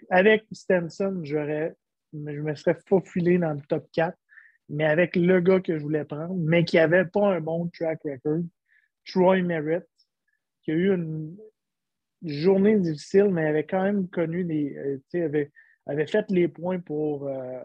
Avec 0.09 0.45
Stenson, 0.51 1.21
j'aurais, 1.23 1.75
je 2.13 2.17
me 2.19 2.55
serais 2.55 2.77
faufilé 2.87 3.37
dans 3.37 3.53
le 3.53 3.61
top 3.61 3.87
4, 3.91 4.17
mais 4.69 4.85
avec 4.85 5.15
le 5.15 5.39
gars 5.39 5.59
que 5.59 5.77
je 5.77 5.81
voulais 5.83 6.05
prendre, 6.05 6.35
mais 6.35 6.65
qui 6.65 6.75
n'avait 6.77 7.05
pas 7.05 7.33
un 7.35 7.41
bon 7.41 7.67
track 7.69 7.99
record, 8.03 8.43
Troy 9.05 9.41
Merritt, 9.41 9.85
qui 10.61 10.71
a 10.71 10.75
eu 10.75 10.93
une 10.93 11.35
journée 12.23 12.77
difficile, 12.79 13.29
mais 13.31 13.47
avait 13.47 13.65
quand 13.65 13.83
même 13.83 14.07
connu 14.09 14.43
les. 14.43 14.75
euh, 14.77 14.97
tu 14.97 15.03
sais, 15.19 15.23
avait, 15.23 15.51
avait 15.85 16.07
fait 16.07 16.25
les 16.29 16.47
points 16.47 16.79
pour, 16.79 17.27
euh, 17.27 17.59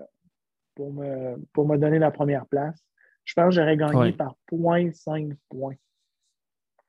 pour, 0.75 0.93
me, 0.93 1.37
pour 1.53 1.67
me 1.69 1.77
donner 1.77 1.99
la 1.99 2.11
première 2.11 2.47
place. 2.47 2.81
Je 3.25 3.35
pense 3.35 3.47
que 3.55 3.61
j'aurais 3.61 3.77
gagné 3.77 3.97
Ouais. 3.99 4.13
par 4.13 4.37
0.5 4.51 5.37
points. 5.49 5.75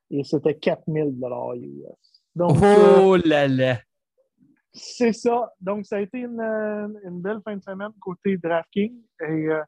Et 0.09 0.23
c'était 0.23 0.55
4000 0.55 1.15
US. 1.61 2.23
Donc, 2.35 2.57
Oh 2.61 3.17
là 3.25 3.47
là! 3.47 3.79
c'est 4.71 5.11
ça. 5.13 5.51
Donc, 5.59 5.85
ça 5.85 5.97
a 5.97 5.99
été 6.01 6.19
une, 6.19 6.39
euh, 6.39 6.87
une 7.03 7.19
belle 7.21 7.41
fin 7.43 7.55
de 7.57 7.63
semaine 7.63 7.91
côté 7.99 8.37
DraftKings. 8.37 9.01
Et 9.21 9.25
euh, 9.49 9.61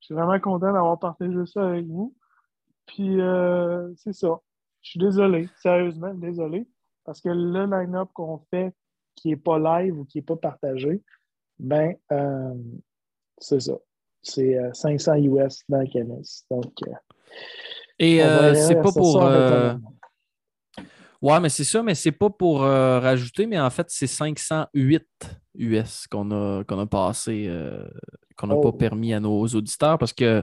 je 0.00 0.06
suis 0.06 0.14
vraiment 0.14 0.38
content 0.38 0.72
d'avoir 0.72 0.98
partagé 0.98 1.44
ça 1.46 1.68
avec 1.68 1.86
vous. 1.86 2.14
Puis, 2.86 3.20
euh, 3.20 3.92
c'est 3.96 4.12
ça. 4.12 4.38
Je 4.80 4.90
suis 4.90 5.00
désolé, 5.00 5.48
sérieusement, 5.60 6.14
désolé. 6.14 6.66
Parce 7.04 7.20
que 7.20 7.28
le 7.28 7.66
line-up 7.66 8.08
qu'on 8.12 8.38
fait 8.50 8.72
qui 9.14 9.28
n'est 9.28 9.36
pas 9.36 9.58
live 9.58 9.98
ou 9.98 10.04
qui 10.04 10.18
n'est 10.18 10.22
pas 10.22 10.36
partagé, 10.36 11.02
ben, 11.58 11.94
euh, 12.12 12.54
c'est 13.38 13.60
ça. 13.60 13.74
C'est 14.22 14.58
euh, 14.58 14.72
500 14.72 15.14
US 15.16 15.62
dans 15.68 15.80
le 15.80 15.86
canis. 15.86 16.44
Donc, 16.50 16.72
euh, 16.88 16.92
Et 17.98 18.22
euh, 18.22 18.54
c'est 18.54 18.80
pas 18.82 18.90
pour. 18.92 19.22
Ouais, 21.22 21.40
mais 21.40 21.48
c'est 21.48 21.64
ça, 21.64 21.82
mais 21.82 21.94
c'est 21.94 22.12
pas 22.12 22.28
pour 22.28 22.62
euh, 22.64 23.00
rajouter, 23.00 23.46
mais 23.46 23.58
en 23.58 23.70
fait, 23.70 23.86
c'est 23.88 24.06
508 24.06 25.06
US 25.54 26.06
qu'on 26.06 26.30
a, 26.32 26.64
qu'on 26.64 26.78
a 26.78 26.86
passé, 26.86 27.46
euh, 27.48 27.88
qu'on 28.36 28.48
n'a 28.48 28.56
Oh. 28.56 28.60
pas 28.60 28.72
permis 28.72 29.14
à 29.14 29.20
nos 29.20 29.46
auditeurs 29.46 29.96
parce 29.96 30.12
que 30.12 30.42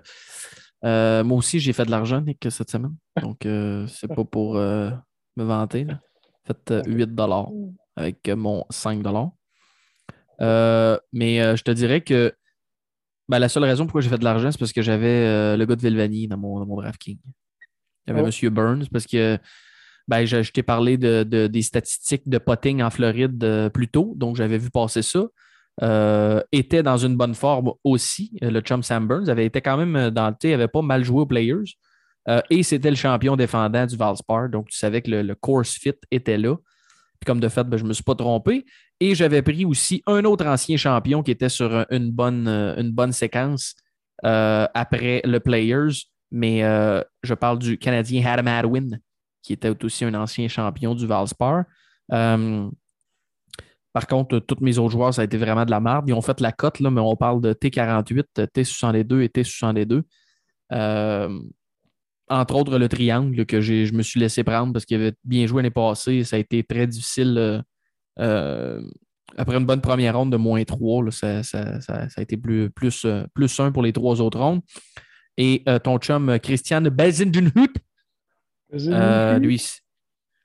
euh, 0.84 1.24
moi 1.24 1.38
aussi, 1.38 1.60
j'ai 1.60 1.74
fait 1.74 1.86
de 1.86 1.92
l'argent, 1.92 2.22
Nick, 2.22 2.48
cette 2.50 2.72
semaine. 2.72 2.96
Donc, 3.22 3.42
c'est 3.90 4.08
pas 4.08 4.24
pour 4.26 4.56
me 4.56 4.92
vanter. 5.44 5.84
là. 5.84 6.00
Fait 6.46 6.72
euh, 6.72 6.84
8 6.86 7.10
avec 7.96 8.28
euh, 8.30 8.36
mon 8.36 8.66
5 8.70 9.04
Euh, 10.42 10.98
mais 11.14 11.42
euh, 11.42 11.56
je 11.56 11.64
te 11.64 11.72
dirais 11.72 12.02
que 12.02 12.34
ben, 13.30 13.40
la 13.40 13.48
seule 13.50 13.64
raison 13.64 13.86
pourquoi 13.86 14.02
j'ai 14.02 14.10
fait 14.10 14.18
de 14.18 14.24
l'argent, 14.24 14.52
c'est 14.52 14.58
parce 14.58 14.74
que 14.74 14.82
j'avais 14.82 15.08
euh, 15.28 15.56
le 15.58 15.66
gars 15.66 15.76
de 15.76 15.82
Vilvani 15.82 16.28
dans 16.28 16.38
mon, 16.38 16.60
dans 16.60 16.66
mon 16.66 16.78
DraftKings. 16.82 17.20
Avait 18.08 18.22
Oh. 18.22 18.26
M. 18.44 18.50
Burns 18.50 18.88
parce 18.92 19.06
que 19.06 19.38
ben, 20.08 20.26
je, 20.26 20.42
je 20.42 20.52
t'ai 20.52 20.64
parlé 20.64 20.98
de, 20.98 21.24
de- 21.24 21.48
des 21.48 21.62
statistiques 21.62 22.28
de 22.28 22.40
potting 22.40 22.82
en 22.82 22.90
Floride 22.90 23.70
plus 23.74 23.88
tôt, 23.88 24.14
donc 24.18 24.36
j'avais 24.36 24.58
vu 24.58 24.70
passer 24.72 25.04
ça. 25.04 25.28
Était 26.52 26.84
dans 26.84 26.98
une 26.98 27.16
bonne 27.16 27.36
forme 27.36 27.72
aussi. 27.84 28.38
Le 28.42 28.60
chum 28.62 28.84
Sam 28.84 29.08
Burns 29.08 29.30
avait 29.30 29.46
été 29.46 29.62
quand 29.62 29.78
même 29.78 30.10
dans 30.10 30.30
le 30.30 30.36
il 30.44 30.54
avait 30.54 30.68
pas 30.68 30.82
mal 30.82 31.04
joué 31.04 31.22
aux 31.22 31.26
players. 31.28 31.78
Euh, 32.30 32.42
et 32.50 32.64
c'était 32.64 32.90
le 32.90 32.96
champion 32.96 33.36
défendant 33.36 33.86
du 33.86 33.96
Valspar. 33.96 34.50
Donc, 34.50 34.70
tu 34.70 34.78
savais 34.78 35.02
que 35.02 35.10
le, 35.10 35.36
course 35.36 35.74
fit 35.74 35.94
était 36.12 36.38
là. 36.38 36.56
Puis 36.56 37.26
comme 37.26 37.40
de 37.40 37.50
fait, 37.50 37.64
ben, 37.64 37.78
je 37.78 37.84
ne 37.84 37.90
me 37.90 37.94
suis 37.94 38.04
pas 38.04 38.16
trompé. 38.16 38.66
Et 39.00 39.16
j'avais 39.16 39.42
pris 39.42 39.66
aussi 39.66 40.04
un 40.06 40.24
autre 40.26 40.46
ancien 40.46 40.78
champion 40.78 41.24
qui 41.24 41.32
était 41.32 41.50
sur 41.50 41.74
un- 41.76 41.86
une 41.90 42.12
bonne, 42.12 42.48
euh, 42.48 42.76
une 42.80 42.92
bonne 42.92 43.12
séquence 43.12 43.76
euh, 44.26 44.68
après 44.74 45.22
le 45.26 45.40
Players. 45.40 46.06
Mais 46.34 46.62
je 47.24 47.34
parle 47.34 47.60
du 47.60 47.78
Canadien 47.78 48.26
Adam 48.26 48.50
Hadwin, 48.50 49.00
qui 49.44 49.52
était 49.52 49.84
aussi 49.84 50.06
un 50.06 50.14
ancien 50.14 50.48
champion 50.48 50.96
du 50.96 51.06
Valspar. 51.06 51.66
Par 53.94 54.08
contre, 54.08 54.40
tous 54.40 54.64
mes 54.64 54.78
autres 54.78 54.92
joueurs, 54.92 55.14
ça 55.14 55.24
a 55.24 55.26
été 55.26 55.38
vraiment 55.38 55.66
de 55.66 55.72
la 55.72 55.82
merde. 55.82 56.06
Ils 56.08 56.14
ont 56.14 56.22
fait 56.22 56.40
la 56.40 56.54
cote, 56.54 56.80
mais 56.80 57.02
on 57.02 57.18
parle 57.18 57.42
de 57.42 57.52
T48, 57.52 58.48
T62 58.56 59.22
et 59.24 59.28
T62. 59.28 60.04
Entre 62.32 62.56
autres, 62.56 62.78
le 62.80 62.88
triangle 62.88 63.46
que 63.46 63.60
je 63.62 63.94
me 63.94 64.02
suis 64.02 64.20
laissé 64.20 64.44
prendre 64.44 64.72
parce 64.74 64.86
qu'il 64.86 64.96
avait 64.98 65.14
bien 65.24 65.46
joué 65.48 65.62
l'année 65.62 65.70
passée. 65.72 66.24
Ça 66.24 66.38
a 66.38 66.40
été 66.40 66.64
très 66.64 66.88
difficile. 66.88 67.36
euh, 67.38 67.62
euh, 68.20 68.82
après 69.38 69.56
une 69.58 69.66
bonne 69.66 69.82
première 69.82 70.18
ronde 70.18 70.32
de 70.32 70.38
moins 70.38 70.64
3, 70.64 71.04
là, 71.06 71.12
ça, 71.12 71.44
ça- 71.44 71.80
ça- 71.82 72.10
ça 72.10 72.20
a 72.20 72.22
été 72.22 72.36
plus, 72.38 72.70
plus, 72.70 73.06
euh, 73.06 73.24
plus 73.34 73.60
1 73.60 73.72
pour 73.72 73.84
les 73.84 73.94
trois 73.94 74.20
autres 74.22 74.40
rondes. 74.40 74.62
Et 75.38 75.64
euh, 75.70 75.80
ton 75.80 75.98
chum 75.98 76.38
Christian 76.40 76.82
Belzendenhut, 76.82 77.74
euh, 78.94 79.40
lui, 79.40 79.62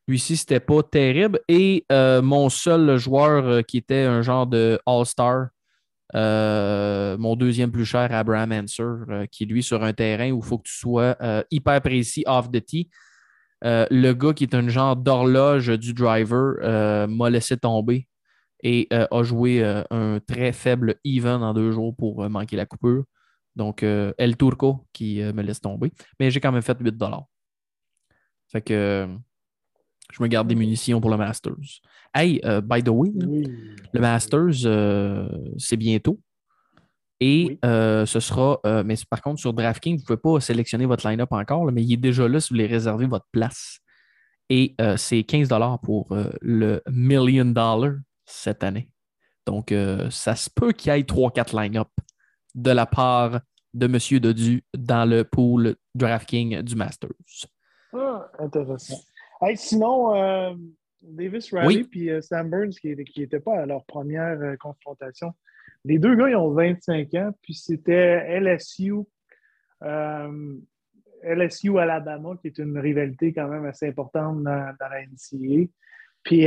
lui 0.09 0.19
ci 0.21 0.37
c'était 0.37 0.61
pas 0.61 0.83
terrible. 0.85 1.41
Et 1.49 1.85
mon 1.91 2.49
seul 2.49 2.97
joueur 2.97 3.65
qui 3.67 3.79
était 3.79 4.03
un 4.05 4.23
genre 4.23 4.47
de 4.47 4.79
All-Star, 4.87 5.49
euh, 6.15 7.17
mon 7.19 7.37
deuxième 7.37 7.73
plus 7.73 7.85
cher, 7.85 8.13
Abraham 8.13 8.53
Answer, 8.53 8.83
euh, 8.83 9.27
qui 9.27 9.45
lui, 9.47 9.63
sur 9.63 9.83
un 9.83 9.93
terrain 9.93 10.31
où 10.31 10.39
il 10.39 10.45
faut 10.45 10.59
que 10.59 10.69
tu 10.69 10.75
sois 10.75 11.17
euh, 11.21 11.43
hyper 11.51 11.81
précis 11.81 12.23
off 12.27 12.51
the 12.51 12.65
tee. 12.65 12.89
Euh, 13.65 13.87
le 13.91 14.13
gars 14.13 14.35
qui 14.35 14.45
est 14.45 14.55
un 14.55 14.69
genre 14.69 14.97
d'horloge 14.97 15.69
du 15.79 15.95
driver 15.95 17.09
m'a 17.09 17.31
laissé 17.31 17.57
tomber 17.57 18.07
et 18.63 18.89
a 18.91 19.23
joué 19.23 19.63
un 19.91 20.21
très 20.27 20.53
faible 20.53 20.97
even 21.05 21.43
en 21.43 21.55
deux 21.55 21.71
jours 21.73 21.95
pour 21.97 22.29
manquer 22.29 22.57
la 22.57 22.67
coupure. 22.67 23.05
Donc, 23.55 23.83
El 23.83 24.37
Turco 24.37 24.87
qui 24.93 25.21
me 25.21 25.43
laisse 25.43 25.61
tomber. 25.61 25.93
Mais 26.21 26.31
j'ai 26.31 26.41
quand 26.41 26.53
même 26.53 26.63
fait 26.63 26.77
8 26.79 27.03
Fait 28.49 28.61
que 28.61 29.09
je 30.13 30.23
me 30.23 30.29
garde 30.29 30.49
des 30.49 30.55
munitions 30.55 31.01
pour 31.01 31.11
le 31.11 31.17
Masters. 31.17 31.55
Hey, 32.15 32.41
euh, 32.45 32.61
by 32.61 32.83
the 32.83 32.89
way, 32.89 33.11
Oui. 33.15 33.47
le 33.93 34.01
Masters, 34.01 34.65
euh, 34.65 35.29
c'est 35.59 35.77
bientôt. 35.77 36.21
Et 37.21 37.47
Oui. 37.49 37.59
euh, 37.65 38.05
ce 38.07 38.21
sera, 38.21 38.61
euh, 38.67 38.83
mais 38.85 38.95
par 39.09 39.23
contre, 39.23 39.41
sur 39.41 39.53
DraftKings, 39.53 39.97
vous 39.97 40.03
ne 40.03 40.17
pouvez 40.17 40.35
pas 40.35 40.41
sélectionner 40.41 40.87
votre 40.87 41.09
line-up 41.09 41.33
encore, 41.33 41.65
là, 41.65 41.73
mais 41.73 41.83
il 41.83 41.93
est 41.95 41.97
déjà 41.97 42.29
là 42.29 42.41
si 42.41 42.51
vous 42.51 42.57
voulez 42.57 42.67
réserver 42.67 43.07
votre 43.07 43.27
place. 43.33 43.79
Et 44.49 44.77
c'est 44.97 45.25
15 45.25 45.49
pour 45.83 46.17
le 46.41 46.81
million 46.89 47.47
dollar 47.47 47.95
cette 48.27 48.63
année. 48.63 48.89
Donc, 49.45 49.75
ça 50.11 50.37
se 50.37 50.49
peut 50.49 50.71
qu'il 50.73 50.93
y 50.93 50.97
ait 50.97 51.03
3-4 51.03 51.61
line-up 51.61 51.89
de 52.55 52.71
la 52.71 52.87
part 52.87 53.41
de 53.75 53.87
M. 53.87 54.21
Dodu 54.21 54.63
dans 54.73 55.05
le 55.05 55.25
pool 55.25 55.75
DraftKings 55.97 56.63
du 56.63 56.77
Masters. 56.77 57.11
Ah, 57.93 58.31
intéressant. 58.39 59.01
Hey, 59.43 59.57
sinon, 59.57 60.15
euh, 60.15 60.55
Davis 61.03 61.53
Riley 61.53 61.85
puis 61.85 62.11
euh, 62.11 62.23
Sam 62.23 62.49
Burns, 62.49 62.71
qui 62.81 62.95
n'étaient 62.95 63.41
pas 63.41 63.61
à 63.61 63.67
leur 63.67 63.85
première 63.85 64.41
euh, 64.41 64.57
confrontation, 64.57 65.35
les 65.85 65.99
deux 65.99 66.17
gars, 66.17 66.31
ils 66.31 66.37
ont 66.37 66.51
25 66.51 67.15
ans, 67.15 67.31
puis 67.43 67.55
c'était 67.55 68.41
LSU, 68.41 68.95
euh, 69.83 70.57
LSU 71.23 71.79
Alabama, 71.79 72.37
qui 72.41 72.49
est 72.49 72.59
une 72.59 72.79
rivalité 72.79 73.33
quand 73.33 73.49
même 73.49 73.67
assez 73.67 73.89
importante 73.89 74.43
dans, 74.43 74.75
dans 74.81 74.89
la 74.89 75.03
NCAA. 75.03 75.69
Puis, 76.23 76.47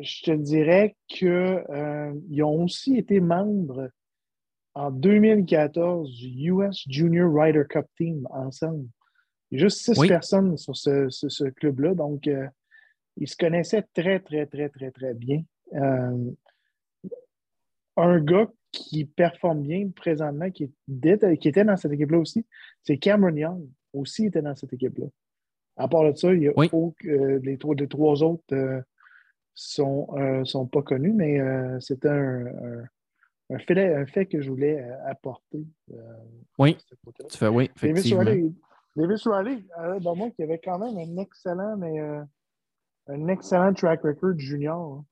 je 0.00 0.22
te 0.24 0.32
dirais 0.32 0.96
qu'ils 1.06 2.42
ont 2.42 2.64
aussi 2.64 2.96
été 2.96 3.20
membres 3.20 3.90
en 4.74 4.90
2014 4.90 6.10
du 6.10 6.50
US 6.50 6.84
Junior 6.88 7.32
Ryder 7.32 7.64
Cup 7.68 7.86
Team 7.96 8.26
ensemble. 8.30 8.88
Il 9.50 9.58
y 9.58 9.62
a 9.62 9.66
juste 9.66 9.78
six 9.80 9.98
Oui. 9.98 10.08
personnes 10.08 10.56
sur 10.56 10.76
ce, 10.76 11.08
ce- 11.08 11.28
ce 11.28 11.44
club-là, 11.44 11.94
donc 11.94 12.26
euh, 12.26 12.46
ils 13.16 13.28
se 13.28 13.36
connaissaient 13.36 13.84
très, 13.94 14.20
très, 14.20 14.46
très, 14.46 14.68
très, 14.68 14.90
très 14.90 15.14
bien. 15.14 15.42
Euh, 15.74 16.30
un 17.96 18.20
gars 18.20 18.48
qui 18.70 19.04
performe 19.06 19.62
bien 19.62 19.88
présentement, 19.94 20.50
qui, 20.50 20.70
qui 21.40 21.48
était 21.48 21.64
dans 21.64 21.76
cette 21.76 21.92
équipe-là 21.92 22.18
aussi, 22.18 22.44
c'est 22.82 22.98
Cameron 22.98 23.34
Young, 23.34 23.66
aussi 23.92 24.26
était 24.26 24.42
dans 24.42 24.54
cette 24.54 24.72
équipe-là. 24.72 25.06
À 25.76 25.88
part 25.88 26.04
de 26.04 26.16
ça, 26.16 26.32
il 26.32 26.42
y 26.42 26.48
a 26.48 26.52
Oui. 26.56 26.68
aucun- 26.72 27.08
euh, 27.08 27.40
les, 27.42 27.56
trois, 27.56 27.74
les 27.74 27.88
trois 27.88 28.22
autres 28.22 28.42
euh, 28.54 28.80
sont, 29.54 30.08
sont 30.44 30.66
pas 30.66 30.82
connus, 30.82 31.12
mais 31.12 31.40
c'était 31.80 32.08
un, 32.08 32.46
un, 32.46 32.84
un 33.50 33.58
fait, 33.58 33.94
un 33.94 34.06
fait 34.06 34.26
que 34.26 34.40
je 34.42 34.50
voulais 34.50 34.80
apporter. 35.06 35.64
euh, 35.92 35.96
Oui. 36.58 36.76
Tu 37.30 37.38
fais 37.38 37.48
oui, 37.48 37.70
effectivement. 37.76 38.24
Davis 38.98 39.28
Riley, 39.28 39.62
dans 40.00 40.16
moi, 40.16 40.28
qui 40.30 40.42
avait 40.42 40.58
quand 40.58 40.78
même 40.80 40.98
un 40.98 41.22
excellent, 41.22 41.76
mais 41.76 42.00
euh, 42.00 42.24
un 43.06 43.28
excellent 43.28 43.72
track 43.72 44.02
record 44.02 44.36
junior, 44.36 45.04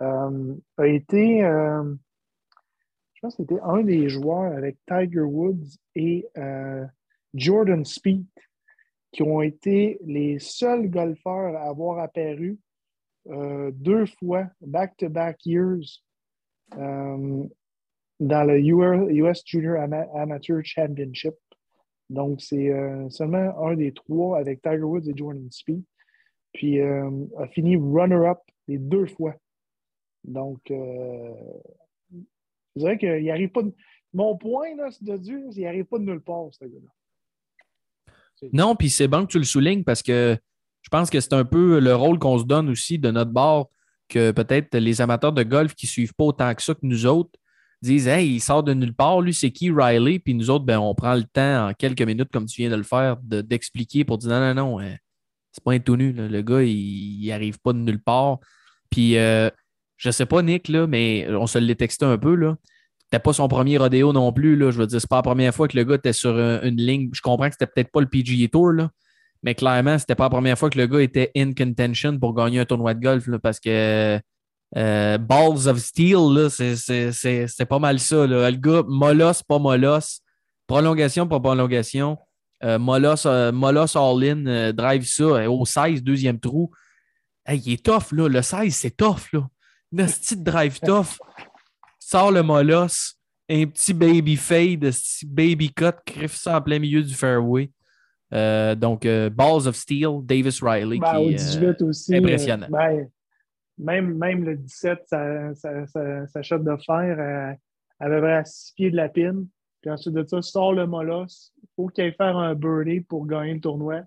hein. 0.00 0.04
euh, 0.04 0.54
a 0.76 0.86
été, 0.86 1.44
euh, 1.44 1.94
je 3.14 3.20
pense 3.20 3.40
un 3.64 3.82
des 3.82 4.08
joueurs 4.08 4.52
avec 4.56 4.76
Tiger 4.86 5.22
Woods 5.22 5.66
et 5.96 6.28
Jordan 7.34 7.84
Speed 7.84 8.24
qui 9.10 9.22
ont 9.24 9.42
été 9.42 9.98
les 10.04 10.38
seuls 10.38 10.88
golfeurs 10.88 11.56
à 11.56 11.68
avoir 11.68 11.98
apparu 11.98 12.60
deux 13.26 14.06
fois, 14.06 14.46
back-to-back 14.60 15.44
years, 15.44 16.04
dans 16.70 17.50
le 18.20 18.60
US 18.60 19.42
Junior 19.44 19.76
Ama- 19.80 20.08
Amateur 20.14 20.60
Championship. 20.62 21.34
Donc, 22.10 22.40
c'est 22.40 22.70
euh, 22.70 23.08
seulement 23.10 23.66
un 23.66 23.74
des 23.74 23.92
trois 23.92 24.38
avec 24.38 24.62
Tiger 24.62 24.82
Woods 24.82 25.08
et 25.08 25.16
Jordan 25.16 25.50
Speed. 25.50 25.82
Puis, 26.52 26.80
euh, 26.80 27.10
a 27.38 27.46
fini 27.48 27.76
runner-up 27.76 28.38
les 28.66 28.78
deux 28.78 29.06
fois. 29.06 29.34
Donc, 30.24 30.58
euh, 30.70 31.34
je 32.74 32.80
dirais 32.80 32.98
qu'il 32.98 33.24
n'arrive 33.24 33.50
pas 33.50 33.62
de... 33.62 33.72
Mon 34.14 34.36
point, 34.36 34.74
là, 34.76 34.90
c'est 34.90 35.04
de 35.04 35.16
dire, 35.18 35.38
c'est 35.48 35.56
qu'il 35.56 35.64
n'arrive 35.64 35.84
pas 35.84 35.98
de 35.98 36.04
nulle 36.04 36.22
part, 36.22 36.48
ce 36.52 36.64
gars-là. 36.64 36.90
Non, 38.52 38.76
puis 38.76 38.88
c'est 38.88 39.08
bon 39.08 39.26
que 39.26 39.32
tu 39.32 39.38
le 39.38 39.44
soulignes 39.44 39.84
parce 39.84 40.02
que 40.02 40.38
je 40.82 40.88
pense 40.88 41.10
que 41.10 41.20
c'est 41.20 41.34
un 41.34 41.44
peu 41.44 41.80
le 41.80 41.94
rôle 41.94 42.18
qu'on 42.18 42.38
se 42.38 42.44
donne 42.44 42.70
aussi 42.70 42.98
de 42.98 43.10
notre 43.10 43.32
bord 43.32 43.70
que 44.08 44.30
peut-être 44.30 44.76
les 44.78 45.00
amateurs 45.00 45.32
de 45.32 45.42
golf 45.42 45.74
qui 45.74 45.86
ne 45.86 45.90
suivent 45.90 46.14
pas 46.14 46.24
autant 46.24 46.54
que 46.54 46.62
ça 46.62 46.74
que 46.74 46.80
nous 46.82 47.04
autres 47.04 47.38
disent 47.82 48.08
Hey, 48.08 48.28
il 48.36 48.40
sort 48.40 48.62
de 48.62 48.74
nulle 48.74 48.94
part, 48.94 49.20
lui, 49.20 49.32
c'est 49.34 49.50
qui 49.50 49.70
Riley? 49.70 50.18
Puis 50.18 50.34
nous 50.34 50.50
autres, 50.50 50.64
ben, 50.64 50.78
on 50.78 50.94
prend 50.94 51.14
le 51.14 51.24
temps 51.24 51.68
en 51.68 51.72
quelques 51.74 52.02
minutes, 52.02 52.30
comme 52.32 52.46
tu 52.46 52.62
viens 52.62 52.70
de 52.70 52.76
le 52.76 52.82
faire, 52.82 53.16
de- 53.22 53.40
d'expliquer 53.40 54.04
pour 54.04 54.18
dire 54.18 54.30
non, 54.30 54.40
non, 54.40 54.54
non, 54.54 54.80
euh, 54.80 54.92
c'est 55.52 55.62
pas 55.64 55.72
un 55.72 55.78
tout 55.78 55.96
nu. 55.96 56.12
Le 56.12 56.42
gars, 56.42 56.62
il, 56.62 57.22
il 57.24 57.32
arrive 57.32 57.58
pas 57.60 57.72
de 57.72 57.78
nulle 57.78 58.02
part. 58.02 58.38
Puis 58.90 59.16
euh, 59.18 59.50
je 59.96 60.10
sais 60.10 60.26
pas, 60.26 60.42
Nick, 60.42 60.68
là, 60.68 60.86
mais 60.86 61.26
on 61.30 61.46
se 61.46 61.58
l'est 61.58 61.74
texté 61.74 62.04
un 62.04 62.18
peu. 62.18 62.34
là. 62.34 62.56
C'était 63.04 63.22
pas 63.22 63.32
son 63.32 63.48
premier 63.48 63.78
rodéo 63.78 64.12
non 64.12 64.32
plus. 64.32 64.54
Là. 64.56 64.70
Je 64.70 64.78
veux 64.78 64.86
dire, 64.86 65.00
c'est 65.00 65.08
pas 65.08 65.16
la 65.16 65.22
première 65.22 65.54
fois 65.54 65.66
que 65.66 65.76
le 65.76 65.84
gars 65.84 65.94
était 65.94 66.12
sur 66.12 66.36
un- 66.36 66.60
une 66.62 66.76
ligne. 66.76 67.08
Je 67.12 67.20
comprends 67.22 67.48
que 67.48 67.54
c'était 67.58 67.66
peut-être 67.66 67.90
pas 67.90 68.00
le 68.00 68.06
PGA 68.06 68.48
Tour, 68.48 68.72
là, 68.72 68.90
mais 69.42 69.54
clairement, 69.54 69.98
c'était 69.98 70.14
pas 70.14 70.24
la 70.24 70.30
première 70.30 70.58
fois 70.58 70.68
que 70.68 70.78
le 70.78 70.86
gars 70.86 71.00
était 71.00 71.30
in 71.36 71.52
contention 71.54 72.18
pour 72.18 72.34
gagner 72.34 72.60
un 72.60 72.64
tournoi 72.66 72.92
de 72.94 73.00
golf 73.00 73.28
parce 73.42 73.58
que 73.60 74.20
euh, 74.76 75.18
Balls 75.18 75.66
of 75.68 75.78
Steel, 75.78 76.48
c'est- 76.50 77.64
pas 77.68 77.78
mal 77.78 77.98
ça. 77.98 78.26
Là. 78.26 78.50
Le 78.50 78.56
gars, 78.56 78.82
molosse, 78.86 79.42
pas 79.42 79.58
molosse. 79.58 80.20
Prolongation, 80.66 81.26
pas 81.26 81.40
prolongation. 81.40 82.18
Euh, 82.64 82.78
molosse, 82.78 83.24
euh, 83.26 83.50
all-in, 83.52 84.46
euh, 84.46 84.72
drive 84.72 85.06
ça 85.06 85.48
au 85.50 85.64
16, 85.64 86.02
deuxième 86.02 86.38
trou. 86.40 86.70
Hey, 87.46 87.62
il 87.64 87.72
est 87.74 87.84
tough, 87.84 88.12
là. 88.12 88.28
Le 88.28 88.42
16, 88.42 88.74
c'est 88.74 88.96
tough, 88.96 89.32
là. 89.32 89.46
Petite 89.96 90.42
drive 90.42 90.78
tough. 90.80 91.18
Sort 91.98 92.30
le 92.32 92.42
molosse. 92.42 93.14
Un 93.50 93.64
petit 93.64 93.94
baby 93.94 94.36
fade, 94.36 94.84
un 94.84 94.90
petit 94.90 95.24
baby 95.24 95.72
cut, 95.72 95.92
criffe 96.04 96.34
ça 96.34 96.58
en 96.58 96.60
plein 96.60 96.78
milieu 96.78 97.02
du 97.02 97.14
fairway. 97.14 97.70
Donc, 98.30 99.06
Balls 99.06 99.66
of 99.66 99.74
Steel, 99.76 100.18
Davis 100.24 100.62
Riley. 100.62 100.98
Ben, 100.98 101.10
qui, 101.12 101.16
au 101.16 101.28
euh, 101.28 101.32
18 101.32 101.82
aussi. 101.82 102.14
impressionnant. 102.14 102.66
ben, 102.68 103.08
même, 103.78 104.16
même 104.16 104.44
le 104.44 104.56
17, 104.56 105.04
sa, 105.06 105.54
sa, 105.54 105.86
sa, 105.86 106.26
sa 106.26 106.58
de 106.58 106.76
fer 106.84 107.58
euh, 108.00 108.38
à 108.38 108.44
6 108.44 108.72
pieds 108.74 108.90
de 108.90 108.96
la 108.96 109.08
pine. 109.08 109.46
Puis 109.80 109.90
ensuite 109.90 110.14
de 110.14 110.26
ça, 110.26 110.42
sort 110.42 110.72
le 110.72 110.86
molosse. 110.86 111.52
Il 111.62 111.68
faut 111.76 111.86
qu'il 111.88 112.04
aille 112.04 112.14
faire 112.14 112.36
un 112.36 112.54
birdie 112.54 113.00
pour 113.00 113.26
gagner 113.26 113.54
le 113.54 113.60
tournoi. 113.60 114.02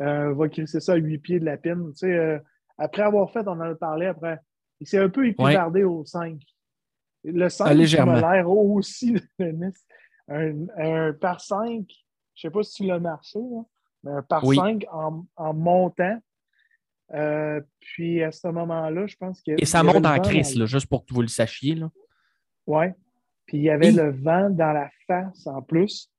Euh, 0.00 0.32
va 0.34 0.48
crisser 0.48 0.80
ça 0.80 0.92
à 0.92 0.96
8 0.96 1.18
pieds 1.18 1.40
de 1.40 1.44
la 1.44 1.56
pine. 1.56 1.90
Tu 1.92 2.06
sais, 2.06 2.14
euh, 2.14 2.38
après 2.78 3.02
avoir 3.02 3.30
fait, 3.30 3.46
on 3.46 3.52
en 3.52 3.60
a 3.60 3.74
parlé 3.74 4.06
après. 4.06 4.38
Il 4.80 4.86
s'est 4.86 4.98
un 4.98 5.08
peu 5.08 5.26
épivardé 5.26 5.84
au 5.84 6.04
5. 6.04 6.40
Le 7.24 7.48
5, 7.48 7.66
Ah, 7.98 8.04
m'a 8.06 8.34
l'air 8.34 8.50
aussi 8.50 9.16
un, 10.28 10.52
un 10.78 11.12
par 11.12 11.40
5. 11.40 11.84
Je 12.34 12.46
ne 12.46 12.50
sais 12.50 12.50
pas 12.50 12.62
si 12.62 12.74
tu 12.82 12.84
l'as 12.86 12.98
marché, 12.98 13.38
là, 13.38 13.62
mais 14.02 14.10
un 14.12 14.22
par 14.22 14.44
Oui. 14.44 14.56
5 14.56 14.86
en, 14.90 15.26
en 15.36 15.54
montant. 15.54 16.18
Euh, 17.12 17.60
puis 17.80 18.22
à 18.22 18.30
ce 18.32 18.48
moment-là, 18.48 19.06
je 19.06 19.16
pense 19.16 19.42
que. 19.42 19.52
Et 19.60 19.64
ça 19.66 19.82
monte 19.82 20.06
en 20.06 20.18
crise, 20.20 20.64
juste 20.66 20.86
pour 20.86 21.04
que 21.04 21.12
vous 21.12 21.22
le 21.22 21.28
sachiez. 21.28 21.74
Là. 21.74 21.90
Ouais. 22.66 22.94
Puis 23.46 23.58
il 23.58 23.64
y 23.64 23.70
avait 23.70 23.90
le 23.90 24.10
vent 24.10 24.48
dans 24.50 24.72
la 24.72 24.88
face 25.06 25.46
en 25.46 25.60
plus. 25.60 26.10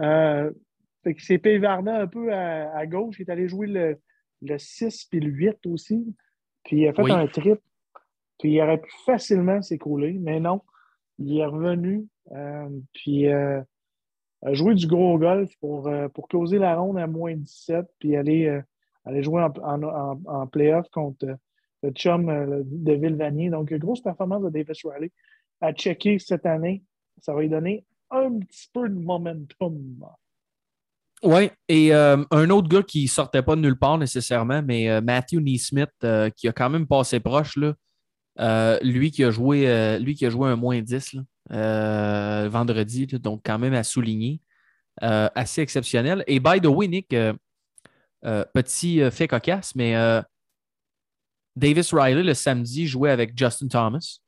Euh, 0.00 0.50
fait 1.02 1.14
qu'il 1.14 1.24
s'est 1.24 1.38
pévardé 1.38 1.90
un 1.90 2.06
peu 2.06 2.32
à, 2.32 2.76
à 2.76 2.86
gauche. 2.86 3.16
Il 3.18 3.22
est 3.22 3.30
allé 3.30 3.48
jouer 3.48 3.66
le, 3.68 3.98
le 4.42 4.58
6 4.58 5.06
puis 5.06 5.20
le 5.20 5.30
8 5.30 5.64
aussi. 5.66 6.14
Puis 6.64 6.80
il 6.80 6.88
a 6.88 6.92
fait 6.92 7.02
Oui. 7.02 7.12
un 7.12 7.26
trip. 7.26 7.58
Puis 8.38 8.52
il 8.52 8.60
aurait 8.60 8.80
pu 8.80 8.90
facilement 9.06 9.62
s'écrouler, 9.62 10.12
mais 10.20 10.40
non. 10.40 10.60
Il 11.18 11.38
est 11.38 11.46
revenu. 11.46 12.06
euh, 12.32 12.68
puis 12.92 13.26
euh, 13.28 13.60
a 14.44 14.52
joué 14.52 14.74
du 14.74 14.86
gros 14.86 15.18
golf 15.18 15.50
pour, 15.60 15.88
euh, 15.88 16.08
pour 16.08 16.28
closer 16.28 16.58
la 16.58 16.76
ronde 16.76 16.98
à 16.98 17.06
moins 17.08 17.34
17 17.34 17.86
puis 17.98 18.14
aller, 18.14 18.60
aller 19.08 19.22
jouer 19.22 19.42
en, 19.42 19.82
en, 19.82 20.20
en, 20.26 20.46
playoff 20.46 20.86
contre 20.90 21.26
euh, 21.26 21.34
le 21.82 21.90
chum 21.90 22.28
euh, 22.28 22.62
de 22.64 22.92
Villevanier. 22.92 23.50
Donc, 23.50 23.72
grosse 23.74 24.02
performance 24.02 24.42
de 24.42 24.50
Davis 24.50 24.84
Riley 24.84 25.10
à 25.60 25.72
checker 25.72 26.18
cette 26.18 26.46
année. 26.46 26.82
Ça 27.20 27.32
va 27.32 27.40
lui 27.40 27.48
donner 27.48 27.84
un 28.10 28.38
petit 28.38 28.68
peu 28.72 28.88
de 28.88 28.94
momentum. 28.94 30.04
Oui, 31.24 31.50
et 31.68 31.92
euh, 31.92 32.22
un 32.30 32.50
autre 32.50 32.68
gars 32.68 32.82
qui 32.82 33.08
sortait 33.08 33.42
pas 33.42 33.56
de 33.56 33.60
nulle 33.60 33.78
part 33.78 33.98
nécessairement, 33.98 34.62
mais 34.62 35.00
Matthew 35.00 35.40
Neesmith, 35.40 35.90
qui 36.36 36.46
a 36.46 36.52
quand 36.52 36.70
même 36.70 36.86
passé 36.86 37.18
proche, 37.18 37.56
là, 37.56 38.78
lui, 38.82 39.10
qui 39.10 39.24
a 39.24 39.32
joué, 39.32 39.98
lui 39.98 40.14
qui 40.14 40.26
a 40.26 40.30
joué 40.30 40.48
un 40.48 40.54
moins 40.54 40.80
10 40.80 41.14
là, 41.50 42.48
vendredi, 42.48 43.06
donc 43.06 43.40
quand 43.44 43.58
même 43.58 43.74
à 43.74 43.82
souligner. 43.82 44.40
Assez 45.00 45.60
exceptionnel. 45.60 46.22
Et 46.28 46.38
by 46.38 46.60
the 46.60 46.66
way, 46.66 46.86
Nick, 46.86 47.12
euh, 48.24 48.44
petit 48.52 49.00
euh, 49.00 49.12
fait 49.12 49.28
cocasse, 49.28 49.76
mais 49.76 49.94
euh, 49.94 50.20
Davis 51.54 51.94
Riley 51.94 52.24
le 52.24 52.34
samedi 52.34 52.88
jouait 52.88 53.10
avec 53.10 53.38
Justin 53.38 53.68
Thomas 53.68 54.18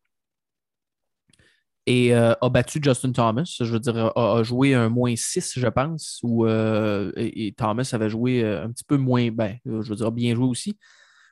et 1.87 2.14
a 2.14 2.37
battu 2.50 2.79
Justin 2.81 3.11
Thomas. 3.11 3.57
Je 3.59 3.64
veux 3.64 3.81
dire, 3.81 3.96
a, 3.96 4.38
a 4.38 4.42
joué 4.44 4.74
un 4.74 4.88
moins 4.88 5.16
6, 5.16 5.59
je 5.59 5.66
pense, 5.66 6.20
où, 6.22 6.46
et, 6.46 7.46
et 7.46 7.53
Thomas 7.53 7.88
avait 7.92 8.11
joué 8.11 8.44
un 8.44 8.70
petit 8.70 8.85
peu 8.85 8.96
moins, 8.96 9.31
ben, 9.33 9.57
je 9.64 9.88
veux 9.88 9.96
dire, 9.96 10.12
bien 10.12 10.37
joué 10.37 10.46
aussi. 10.46 10.79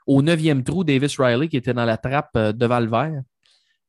Au 0.07 0.21
neuvième 0.21 0.64
trou, 0.64 0.83
Davis 0.83 1.16
Riley, 1.16 1.49
qui 1.49 1.59
était 1.59 1.75
dans 1.75 1.85
la 1.85 1.97
trappe 1.97 2.37
devant 2.37 2.81
le 2.81 2.88
verre. 2.88 3.23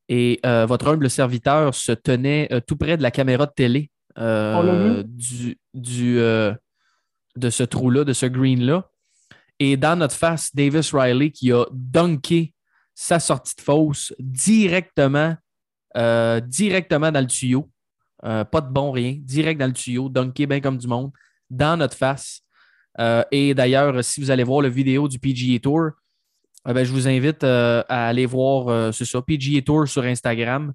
Et 0.09 0.39
votre 0.43 0.89
humble 0.89 1.09
serviteur 1.09 1.73
se 1.73 1.93
tenait 1.93 2.49
tout 2.67 2.75
près 2.75 2.97
de 2.97 3.01
la 3.01 3.09
caméra 3.09 3.47
de 3.47 3.53
télé 3.55 3.89
du, 4.15 5.57
du, 5.73 6.19
de 7.39 7.49
ce 7.49 7.63
trou-là, 7.63 8.03
de 8.03 8.13
ce 8.13 8.25
green-là. 8.25 8.89
Et 9.59 9.75
dans 9.75 9.97
notre 9.97 10.15
face, 10.15 10.55
Davis 10.55 10.93
Riley 10.93 11.31
qui 11.31 11.51
a 11.51 11.65
dunké 11.71 12.53
sa 12.95 13.19
sortie 13.19 13.55
de 13.55 13.61
fausse 13.61 14.13
directement, 14.19 15.35
euh, 15.97 16.39
directement 16.39 17.11
dans 17.11 17.21
le 17.21 17.27
tuyau. 17.27 17.69
Euh, 18.25 18.43
pas 18.43 18.61
de 18.61 18.69
bon 18.69 18.91
rien, 18.91 19.17
direct 19.19 19.59
dans 19.59 19.67
le 19.67 19.73
tuyau, 19.73 20.09
dunké 20.09 20.45
bien 20.45 20.59
comme 20.59 20.77
du 20.77 20.87
monde, 20.87 21.11
dans 21.49 21.77
notre 21.77 21.95
face. 21.95 22.41
Euh, 22.99 23.23
et 23.31 23.53
d'ailleurs, 23.53 24.03
si 24.03 24.19
vous 24.19 24.31
allez 24.31 24.43
voir 24.43 24.61
la 24.61 24.69
vidéo 24.69 25.07
du 25.07 25.19
PGA 25.19 25.59
Tour, 25.59 25.91
ben, 26.65 26.83
je 26.83 26.91
vous 26.91 27.07
invite 27.07 27.43
à 27.43 28.07
aller 28.07 28.25
voir, 28.25 28.93
c'est 28.93 29.05
ça, 29.05 29.21
PGA 29.21 29.61
Tour 29.61 29.87
sur 29.87 30.03
Instagram. 30.03 30.73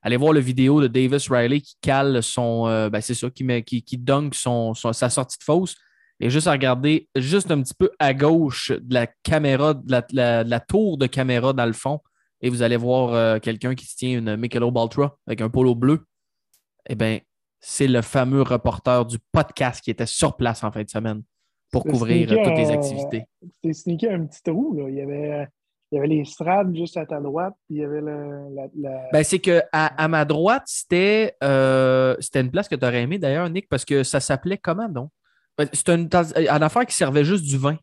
Allez 0.00 0.16
voir 0.16 0.32
la 0.32 0.40
vidéo 0.40 0.80
de 0.80 0.86
Davis 0.86 1.30
Riley 1.30 1.60
qui 1.60 1.76
cale 1.82 2.22
son, 2.22 2.88
ben, 2.88 3.00
c'est 3.02 3.14
ça, 3.14 3.28
qui, 3.28 3.44
met, 3.44 3.62
qui, 3.62 3.98
dunk 3.98 4.34
son- 4.34 4.72
sa 4.74 5.10
sortie 5.10 5.38
de 5.38 5.44
fausse. 5.44 5.76
Et 6.20 6.30
juste 6.30 6.46
à 6.46 6.52
regarder 6.52 7.08
juste 7.14 7.50
un 7.50 7.60
petit 7.62 7.74
peu 7.74 7.90
à 7.98 8.14
gauche 8.14 8.72
de 8.72 8.94
la 8.94 9.06
caméra, 9.22 9.74
de 9.74 9.92
la, 10.12 10.44
la- 10.44 10.60
tour 10.60 10.96
de 10.96 11.06
caméra 11.06 11.52
dans 11.52 11.66
le 11.66 11.74
fond, 11.74 12.00
et 12.40 12.48
vous 12.48 12.62
allez 12.62 12.76
voir 12.76 13.12
euh, 13.12 13.38
quelqu'un 13.38 13.74
qui 13.74 13.86
se 13.86 13.96
tient 13.96 14.18
une 14.18 14.36
Michelob 14.36 14.76
Ultra 14.76 15.16
avec 15.26 15.40
un 15.40 15.50
polo 15.50 15.74
bleu. 15.74 16.04
Eh 16.88 16.94
bien, 16.94 17.18
c'est 17.60 17.86
le 17.88 18.00
fameux 18.02 18.42
reporter 18.42 19.04
du 19.04 19.18
podcast 19.32 19.82
qui 19.82 19.90
était 19.90 20.06
sur 20.06 20.36
place 20.36 20.62
en 20.64 20.70
fin 20.72 20.82
de 20.82 20.88
semaine 20.88 21.22
pour 21.72 21.84
couvrir 21.84 22.28
toutes 22.28 22.56
les 22.56 22.70
euh, 22.70 22.74
activités. 22.74 23.24
C'était 23.42 23.74
sneaké 23.74 24.10
un 24.10 24.24
petit 24.26 24.42
trou. 24.42 24.74
Là. 24.78 24.88
Il 24.88 24.94
y 24.94 25.00
avait, 25.02 25.48
il 25.90 25.96
y 25.96 25.98
avait 25.98 26.06
les 26.08 26.24
straps 26.24 26.74
juste 26.74 26.96
à 26.96 27.04
ta 27.04 27.20
droite, 27.20 27.54
puis 27.66 27.76
il 27.76 27.80
y 27.80 27.84
avait 27.84 28.00
le, 28.00 28.54
la, 28.54 28.66
la- 28.78 29.08
Ben, 29.12 29.24
c'est 29.24 29.38
que 29.40 29.60
à, 29.72 30.02
à 30.02 30.08
ma 30.08 30.24
droite, 30.24 30.62
c'était 30.66 31.34
euh, 31.42 32.14
c'était 32.20 32.40
une 32.40 32.50
place 32.50 32.68
que 32.68 32.74
tu 32.76 32.86
aurais 32.86 33.02
aimé 33.02 33.18
d'ailleurs, 33.18 33.50
Nick, 33.50 33.68
parce 33.68 33.84
que 33.84 34.02
ça 34.02 34.20
s'appelait 34.20 34.58
comment 34.58 34.88
donc? 34.88 35.10
Ben, 35.58 35.68
C'était 35.72 35.94
une, 35.94 36.08
tasse- 36.08 36.34
une 36.36 36.62
affaire 36.62 36.86
qui 36.86 36.94
servait 36.94 37.24
juste 37.24 37.44
du 37.44 37.56
vin. 37.58 37.76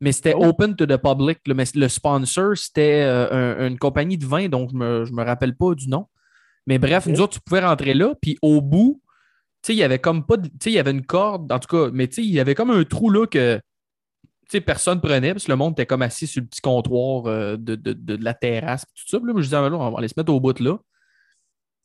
Mais 0.00 0.12
c'était 0.12 0.34
Oh. 0.34 0.46
open 0.46 0.74
to 0.76 0.86
the 0.86 0.96
public. 0.96 1.38
là, 1.46 1.54
mais 1.54 1.64
le 1.74 1.88
sponsor, 1.88 2.56
c'était 2.56 3.02
euh, 3.02 3.58
un- 3.60 3.68
une 3.68 3.78
compagnie 3.78 4.16
de 4.16 4.24
vin 4.26 4.48
dont 4.48 4.66
je 4.68 4.74
me, 4.74 5.04
je 5.04 5.12
me 5.12 5.22
rappelle 5.22 5.54
pas 5.56 5.74
du 5.74 5.88
nom. 5.88 6.06
Mais 6.66 6.78
bref, 6.78 7.06
nous 7.06 7.20
autres, 7.20 7.34
tu 7.34 7.40
pouvais 7.40 7.60
rentrer 7.60 7.94
là, 7.94 8.14
puis 8.20 8.38
au 8.42 8.60
bout, 8.62 9.00
tu 9.62 9.66
sais, 9.68 9.74
il 9.74 9.78
y 9.78 9.82
avait 9.82 9.98
comme 9.98 10.24
pas 10.26 10.36
de- 10.38 10.48
Tu 10.48 10.54
sais, 10.62 10.70
il 10.70 10.74
y 10.74 10.78
avait 10.78 10.90
une 10.92 11.04
corde, 11.04 11.50
en 11.52 11.58
tout 11.58 11.68
cas, 11.68 11.90
mais 11.92 12.08
tu 12.08 12.14
sais, 12.16 12.22
il 12.22 12.30
y 12.32 12.40
avait 12.40 12.54
comme 12.54 12.70
un 12.70 12.82
trou 12.84 13.10
là 13.10 13.26
que 13.26 13.60
personne 14.66 15.00
prenait, 15.00 15.32
parce 15.32 15.44
que 15.44 15.52
le 15.52 15.56
monde 15.56 15.72
était 15.74 15.86
comme 15.86 16.02
assis 16.02 16.26
sur 16.26 16.40
le 16.42 16.46
petit 16.48 16.60
comptoir 16.60 17.26
euh, 17.26 17.56
de, 17.56 17.76
de- 17.76 17.92
de- 17.92 18.16
de 18.16 18.24
la 18.24 18.34
terrasse, 18.34 18.84
tout 18.94 19.06
ça. 19.06 19.18
Puis 19.20 19.26
là, 19.28 19.34
je 19.36 19.42
disais, 19.44 19.56
Ah, 19.56 19.62
ben 19.62 19.70
là, 19.70 19.76
on 19.78 19.90
va 19.90 19.98
aller 19.98 20.08
se 20.08 20.14
mettre 20.16 20.32
au 20.32 20.40
bout 20.40 20.52
de 20.54 20.64
là. 20.64 20.78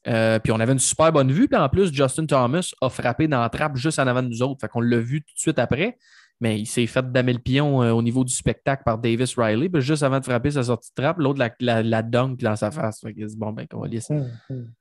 Euh, 0.07 0.37
puis 0.39 0.51
on 0.51 0.59
avait 0.59 0.73
une 0.73 0.79
super 0.79 1.11
bonne 1.11 1.31
vue. 1.31 1.47
Puis 1.47 1.57
en 1.59 1.67
plus, 1.69 1.91
Justin 1.93 2.25
Thomas 2.25 2.69
a 2.81 2.89
frappé 2.89 3.27
dans 3.27 3.41
la 3.41 3.49
trappe 3.49 3.75
juste 3.75 3.97
en 3.99 4.07
avant 4.07 4.21
de 4.23 4.27
nous 4.27 4.41
autres. 4.43 4.59
Fait 4.61 4.67
qu'on 4.67 4.81
l'a 4.81 4.99
vu 4.99 5.21
tout 5.21 5.33
de 5.33 5.39
suite 5.39 5.59
après. 5.59 5.97
Mais 6.41 6.59
il 6.59 6.65
s'est 6.65 6.85
fait 6.85 7.09
damer 7.11 7.31
le 7.33 7.39
pion 7.39 7.81
euh, 7.81 7.91
au 7.91 8.01
niveau 8.01 8.23
du 8.25 8.33
spectacle 8.33 8.83
par 8.85 8.97
Davis 8.97 9.35
Riley. 9.37 9.69
Puis 9.69 9.81
juste 9.81 10.03
avant 10.03 10.19
de 10.19 10.25
frapper 10.25 10.51
sa 10.51 10.63
sortie 10.63 10.91
de 10.95 11.01
trappe, 11.01 11.17
l'autre 11.17 11.39
la, 11.39 11.49
la, 11.59 11.81
la 11.81 12.01
dunk 12.03 12.37
dans 12.41 12.55
sa 12.57 12.71
face. 12.71 12.99
Fait 13.01 13.13
qu'il 13.13 13.23
a 13.23 13.27
dit, 13.27 13.37
bon, 13.37 13.51
ben, 13.53 13.65
qu'on 13.67 13.79
va 13.79 13.87
laisser. 13.87 14.13
Hum, 14.15 14.29
hum. 14.49 14.71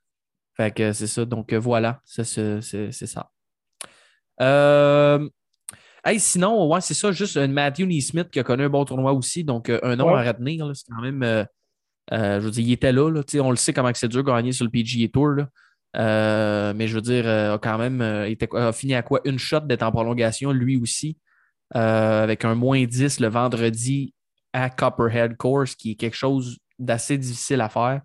Fait 0.56 0.72
que 0.72 0.92
c'est 0.92 1.06
ça. 1.06 1.24
Donc 1.24 1.52
euh, 1.52 1.58
voilà, 1.58 2.00
ça, 2.04 2.22
c'est 2.24 2.60
c'est- 2.60 2.92
c'est 2.92 3.06
ça. 3.06 3.30
Euh, 4.40 5.28
hey, 6.04 6.18
sinon, 6.20 6.68
ouais, 6.68 6.80
c'est 6.80 6.94
ça, 6.94 7.12
juste 7.12 7.36
un 7.36 7.46
Matthew 7.48 7.82
Neesmith 7.86 8.30
qui 8.30 8.40
a 8.40 8.42
connu 8.42 8.64
un 8.64 8.68
bon 8.68 8.84
tournoi 8.84 9.12
aussi. 9.12 9.44
Donc, 9.44 9.70
un 9.70 9.96
nom 9.96 10.12
Ouais. 10.12 10.20
à 10.20 10.32
retenir. 10.32 10.66
là, 10.66 10.74
C'est 10.74 10.92
quand 10.92 11.00
même. 11.02 11.46
Euh, 12.12 12.40
je 12.40 12.44
veux 12.44 12.50
dire, 12.50 12.64
il 12.66 12.72
était 12.72 12.92
là. 12.92 13.10
là, 13.10 13.22
on 13.40 13.50
le 13.50 13.56
sait 13.56 13.72
comment 13.72 13.90
c'est 13.94 14.08
dur 14.08 14.22
de 14.22 14.30
gagner 14.30 14.52
sur 14.52 14.64
le 14.64 14.70
PGA 14.70 15.08
Tour. 15.08 15.46
Euh, 15.96 16.72
mais 16.74 16.88
je 16.88 16.94
veux 16.96 17.00
dire, 17.00 17.26
euh, 17.26 17.54
a 17.54 17.58
quand 17.58 17.78
même 17.78 18.00
a 18.00 18.72
fini 18.72 18.94
à 18.94 19.02
quoi? 19.02 19.20
Une 19.24 19.38
shot 19.38 19.60
d'être 19.60 19.82
en 19.82 19.92
prolongation, 19.92 20.52
lui 20.52 20.76
aussi, 20.76 21.16
avec 21.70 22.44
un 22.44 22.54
moins 22.54 22.84
10 22.84 23.20
le 23.20 23.28
vendredi 23.28 24.12
à 24.52 24.70
Copperhead 24.70 25.36
Course, 25.36 25.74
qui 25.74 25.92
est 25.92 25.94
quelque 25.94 26.16
chose 26.16 26.58
d'assez 26.78 27.18
difficile 27.18 27.60
à 27.60 27.68
faire. 27.68 28.02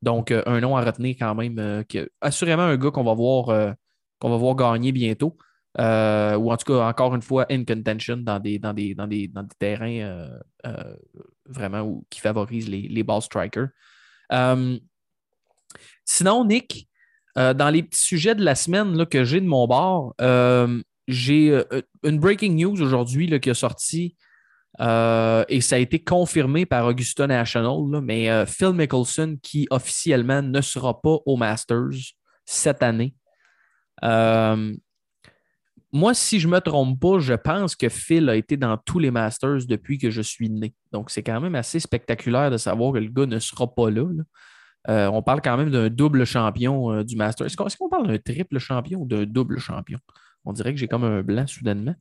Donc, 0.00 0.32
un 0.32 0.60
nom 0.60 0.76
à 0.76 0.84
retenir 0.84 1.16
quand 1.18 1.34
même. 1.34 1.84
que- 1.88 2.08
assurément, 2.20 2.62
un 2.62 2.76
gars 2.76 2.90
qu'on 2.90 3.04
va 3.04 3.14
qu'on 4.18 4.30
va 4.30 4.36
voir 4.36 4.54
gagner 4.54 4.92
bientôt. 4.92 5.36
Euh, 5.80 6.36
ou 6.36 6.52
en 6.52 6.56
tout 6.56 6.72
cas, 6.72 6.86
encore 6.86 7.14
une 7.14 7.22
fois, 7.22 7.46
in 7.50 7.64
contention 7.64 8.18
dans 8.18 8.38
des, 8.38 8.58
dans 8.58 8.74
des, 8.74 8.94
dans 8.94 9.06
des, 9.06 9.28
dans 9.28 9.42
des 9.42 9.54
terrains 9.58 10.00
euh, 10.00 10.38
euh, 10.66 10.96
vraiment 11.46 12.02
qui 12.10 12.20
favorisent 12.20 12.68
les, 12.68 12.88
les 12.88 13.02
ball 13.02 13.22
strikers. 13.22 13.68
Sinon, 16.04 16.44
Nick, 16.44 16.88
dans 17.36 17.70
les 17.72 17.82
petits 17.82 18.02
sujets 18.02 18.34
de 18.34 18.44
la 18.44 18.54
semaine 18.54 18.96
là, 18.96 19.06
que 19.06 19.24
j'ai 19.24 19.40
de 19.40 19.46
mon 19.46 19.66
bord, 19.66 20.14
j'ai 21.08 21.62
une 22.02 22.18
breaking 22.18 22.56
news 22.56 22.80
aujourd'hui 22.82 23.40
qui 23.40 23.50
a 23.50 23.54
sorti 23.54 24.16
et 24.78 25.60
ça 25.60 25.76
a 25.76 25.78
été 25.78 26.02
confirmé 26.02 26.66
par 26.66 26.86
Augusta 26.86 27.26
National, 27.26 28.00
mais 28.02 28.46
Phil 28.46 28.72
Mickelson 28.72 29.38
qui 29.42 29.66
officiellement 29.70 30.42
ne 30.42 30.60
sera 30.60 31.00
pas 31.00 31.18
au 31.24 31.36
Masters 31.36 32.14
cette 32.44 32.82
année. 32.82 33.14
Moi, 35.94 36.14
si 36.14 36.40
je 36.40 36.48
ne 36.48 36.52
me 36.52 36.60
trompe 36.60 36.98
pas, 36.98 37.18
je 37.18 37.34
pense 37.34 37.76
que 37.76 37.90
Phil 37.90 38.30
a 38.30 38.36
été 38.36 38.56
dans 38.56 38.78
tous 38.78 38.98
les 38.98 39.10
Masters 39.10 39.66
depuis 39.68 39.98
que 39.98 40.10
je 40.10 40.22
suis 40.22 40.48
né. 40.48 40.74
Donc, 40.90 41.10
c'est 41.10 41.22
quand 41.22 41.38
même 41.38 41.54
assez 41.54 41.80
spectaculaire 41.80 42.50
de 42.50 42.56
savoir 42.56 42.94
que 42.94 42.98
le 42.98 43.10
gars 43.10 43.26
ne 43.26 43.38
sera 43.38 43.72
pas 43.72 43.90
là. 43.90 44.04
Euh, 44.88 45.06
on 45.08 45.22
parle 45.22 45.42
quand 45.42 45.56
même 45.56 45.70
d'un 45.70 45.90
double 45.90 46.24
champion 46.24 46.92
euh, 46.92 47.04
du 47.04 47.14
Masters. 47.16 47.46
Est-ce 47.46 47.76
qu'on, 47.76 47.88
parle 47.90 48.08
d'un 48.08 48.18
triple 48.18 48.58
champion 48.58 49.00
ou 49.00 49.06
d'un 49.06 49.24
double 49.24 49.58
champion? 49.58 49.98
On 50.46 50.54
dirait 50.54 50.72
que 50.72 50.80
j'ai 50.80 50.88
comme 50.88 51.04
un 51.04 51.22
blanc 51.22 51.46
soudainement. 51.46 51.94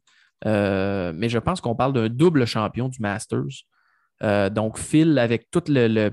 Euh, 0.45 1.12
mais 1.13 1.27
je 1.27 1.38
pense 1.38 1.60
qu'on 1.60 1.75
parle 1.75 1.93
d'un 1.93 2.08
double 2.08 2.45
champion 2.45 2.88
du 2.88 2.99
Masters. 3.01 3.65
Donc, 4.51 4.77
Phil, 4.77 5.17
avec 5.19 5.49
tout 5.51 5.63
le- 5.67 6.12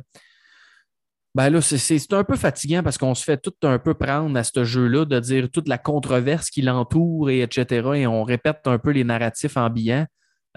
Ben 1.35 1.51
là, 1.51 1.61
c'est, 1.61 2.13
un 2.13 2.25
peu 2.25 2.37
fatigant 2.37 2.83
parce 2.83 2.99
qu'on 2.99 3.15
se 3.15 3.23
fait 3.23 3.37
tout 3.37 3.53
un 3.63 3.79
peu 3.79 3.95
prendre 3.95 4.37
à 4.37 4.43
ce 4.45 4.65
jeu-là 4.65 5.05
de 5.05 5.21
dire 5.21 5.49
toute 5.51 5.69
la 5.69 5.79
controverse 5.79 6.51
qui 6.51 6.63
l'entoure 6.63 7.31
et 7.31 7.43
etc. 7.43 7.91
Et 7.95 8.07
on 8.07 8.25
répète 8.25 8.61
un 8.67 8.79
peu 8.79 8.91
les 8.91 9.05
narratifs 9.05 9.57
ambiants. 9.57 10.07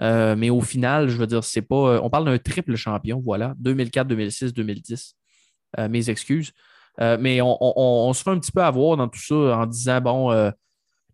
Euh, 0.00 0.34
mais 0.36 0.50
au 0.50 0.60
final, 0.60 1.08
je 1.08 1.16
veux 1.16 1.26
dire, 1.26 1.44
c'est 1.44 1.62
pas. 1.62 2.00
On 2.02 2.10
parle 2.10 2.24
d'un 2.24 2.38
triple 2.38 2.74
champion, 2.74 3.20
voilà, 3.22 3.54
2004, 3.58 4.08
2006, 4.08 4.52
2010. 4.54 5.14
Euh, 5.78 5.88
mes 5.88 6.10
excuses. 6.10 6.52
Euh, 7.00 7.16
mais 7.20 7.40
on, 7.42 8.12
se 8.12 8.22
fait 8.22 8.30
un 8.30 8.38
petit 8.38 8.52
peu 8.52 8.62
avoir 8.62 8.96
dans 8.96 9.08
tout 9.08 9.20
ça 9.20 9.34
en 9.34 9.66
disant, 9.66 10.00
bon, 10.00 10.30
euh, 10.32 10.50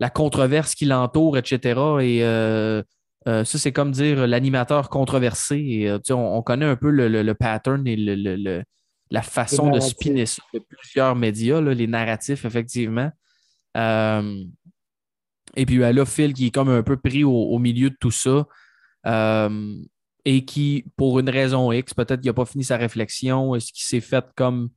la 0.01 0.11
controverse 0.11 0.75
qui 0.75 0.85
l'entoure, 0.85 1.39
etc. 1.39 1.81
Et 2.01 2.25
euh, 2.25 2.83
euh, 3.29 3.45
ça, 3.45 3.59
c'est 3.59 3.73
comme 3.73 3.93
dire 3.93 4.27
l'animateur 4.27 4.89
controversé. 4.89 5.85
Euh, 5.89 5.99
on, 6.11 6.15
on 6.39 6.43
connaît 6.43 6.65
un 6.67 6.77
peu 6.77 6.91
le, 6.91 7.09
le- 7.09 7.23
le 7.23 7.35
pattern 7.35 7.87
et 7.87 7.97
le- 7.97 8.63
la 9.11 9.23
façon 9.23 9.71
de 9.71 9.81
spinner 9.81 10.27
ça 10.27 10.43
de 10.53 10.59
plusieurs 10.61 11.15
médias, 11.17 11.61
là, 11.61 11.75
les 11.75 11.87
narratifs, 11.87 12.45
effectivement. 12.45 13.11
Euh, 13.77 14.45
et 15.57 15.67
puis 15.67 15.79
ben 15.79 15.93
là, 15.93 16.05
Phil 16.05 16.35
qui 16.35 16.47
est 16.47 16.51
comme 16.51 16.69
un 16.69 16.83
peu 16.83 16.97
pris 16.97 17.25
au, 17.25 17.33
au 17.33 17.59
milieu 17.59 17.91
de 17.91 17.97
tout 17.99 18.11
ça. 18.11 18.47
euh, 19.07 19.75
et 20.25 20.45
qui, 20.45 20.85
pour 20.97 21.19
une 21.21 21.31
raison 21.31 21.73
X, 21.73 21.95
peut-être 21.95 22.21
qu'il 22.21 22.29
n'a 22.29 22.35
pas 22.35 22.45
fini 22.45 22.63
sa 22.63 22.77
réflexion, 22.77 23.55
est-ce 23.55 23.73
qu'il 23.73 23.85
s'est 23.85 24.01
fait 24.03 24.25
comme 24.37 24.69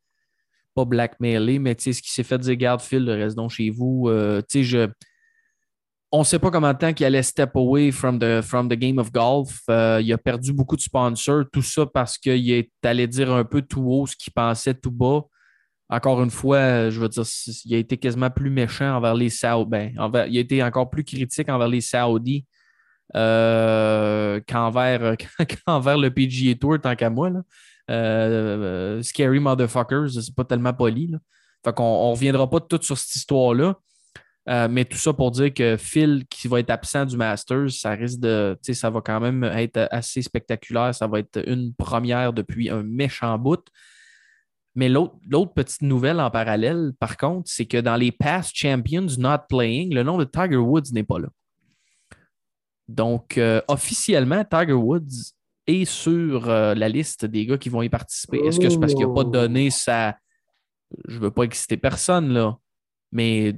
pas 0.75 0.85
blackmailer, 0.85 1.59
mais 1.59 1.75
ce 1.77 1.89
qui 2.01 2.11
s'est 2.11 2.23
fait 2.23 2.37
dire, 2.39 2.55
garde 2.55 2.81
Phil, 2.81 3.09
reste 3.09 3.35
donc 3.35 3.51
chez 3.51 3.69
vous. 3.69 4.07
Euh, 4.07 4.41
tu 4.41 4.59
sais, 4.59 4.63
je. 4.63 4.87
On 6.13 6.19
ne 6.19 6.23
sait 6.25 6.39
pas 6.39 6.49
de 6.49 6.77
temps 6.77 6.93
qu'il 6.93 7.05
allait 7.05 7.23
step 7.23 7.51
away 7.55 7.91
from 7.91 8.19
the, 8.19 8.41
from 8.41 8.67
the 8.67 8.73
game 8.73 8.99
of 8.99 9.11
golf. 9.11 9.61
Euh, 9.69 10.01
il 10.03 10.11
a 10.11 10.17
perdu 10.17 10.51
beaucoup 10.51 10.75
de 10.75 10.81
sponsors, 10.81 11.45
tout 11.53 11.61
ça 11.61 11.85
parce 11.85 12.17
qu'il 12.17 12.51
est 12.51 12.69
allé 12.83 13.07
dire 13.07 13.31
un 13.31 13.45
peu 13.45 13.61
tout 13.61 13.83
haut 13.89 14.05
ce 14.05 14.15
qu'il 14.17 14.33
pensait 14.33 14.73
tout 14.73 14.91
bas. 14.91 15.21
Encore 15.89 16.21
une 16.21 16.31
fois, 16.31 16.89
je 16.89 16.99
veux 16.99 17.09
dire, 17.09 17.23
il 17.65 17.75
a 17.75 17.77
été 17.77 17.97
quasiment 17.97 18.29
plus 18.29 18.49
méchant 18.49 18.95
envers 18.95 19.13
les 19.13 19.29
Saoudiens. 19.29 19.91
Ben, 20.09 20.25
il 20.29 20.37
a 20.37 20.41
été 20.41 20.61
encore 20.63 20.89
plus 20.89 21.03
critique 21.03 21.49
envers 21.49 21.67
les 21.67 21.81
Saoudis 21.81 22.45
euh, 23.15 24.39
qu'envers, 24.47 25.15
qu'envers 25.65 25.97
le 25.97 26.11
PGA 26.11 26.55
Tour, 26.55 26.79
tant 26.79 26.95
qu'à 26.95 27.09
moi. 27.09 27.29
Euh, 27.89 29.01
scary 29.01 29.39
motherfuckers, 29.39 30.11
c'est 30.11 30.35
pas 30.35 30.45
tellement 30.45 30.73
poli. 30.73 31.07
Là. 31.07 31.17
Fait 31.63 31.73
on 31.79 32.11
reviendra 32.11 32.49
pas 32.49 32.59
tout 32.59 32.79
sur 32.81 32.97
cette 32.97 33.15
histoire-là. 33.15 33.75
Euh, 34.51 34.67
mais 34.69 34.83
tout 34.83 34.97
ça 34.97 35.13
pour 35.13 35.31
dire 35.31 35.53
que 35.53 35.77
Phil, 35.77 36.25
qui 36.29 36.49
va 36.49 36.59
être 36.59 36.71
absent 36.71 37.05
du 37.05 37.15
Masters, 37.15 37.71
ça 37.71 37.91
risque 37.91 38.19
de. 38.19 38.57
tu 38.61 38.73
sais, 38.73 38.79
Ça 38.79 38.89
va 38.89 38.99
quand 38.99 39.19
même 39.21 39.43
être 39.43 39.87
assez 39.91 40.21
spectaculaire. 40.21 40.93
Ça 40.93 41.07
va 41.07 41.19
être 41.19 41.41
une 41.47 41.73
première 41.73 42.33
depuis 42.33 42.69
un 42.69 42.83
méchant 42.83 43.37
bout. 43.37 43.63
Mais 44.75 44.89
l'autre 44.89 45.15
l'autre 45.27 45.53
petite 45.53 45.81
nouvelle 45.81 46.19
en 46.19 46.29
parallèle, 46.29 46.91
par 46.99 47.17
contre, 47.17 47.49
c'est 47.49 47.65
que 47.65 47.77
dans 47.77 47.95
les 47.95 48.11
past 48.11 48.51
champions 48.53 49.07
not 49.17 49.45
playing, 49.49 49.93
le 49.93 50.03
nom 50.03 50.17
de 50.17 50.25
Tiger 50.25 50.57
Woods 50.57 50.91
n'est 50.93 51.03
pas 51.03 51.19
là. 51.19 51.29
Donc, 52.87 53.37
euh, 53.37 53.61
officiellement, 53.69 54.43
Tiger 54.43 54.73
Woods 54.73 55.33
est 55.67 55.85
sur 55.85 56.49
euh, 56.49 56.73
la 56.73 56.89
liste 56.89 57.25
des 57.25 57.45
gars 57.45 57.57
qui 57.57 57.69
vont 57.69 57.81
y 57.81 57.89
participer. 57.89 58.39
Est-ce 58.39 58.59
que 58.59 58.69
c'est 58.69 58.79
parce 58.79 58.93
qu'il 58.93 59.07
n'a 59.07 59.13
pas 59.13 59.23
donné 59.23 59.69
sa. 59.69 60.17
Je 61.07 61.15
ne 61.15 61.21
veux 61.21 61.31
pas 61.31 61.43
exciter 61.43 61.77
personne, 61.77 62.33
là. 62.33 62.57
Mais 63.11 63.53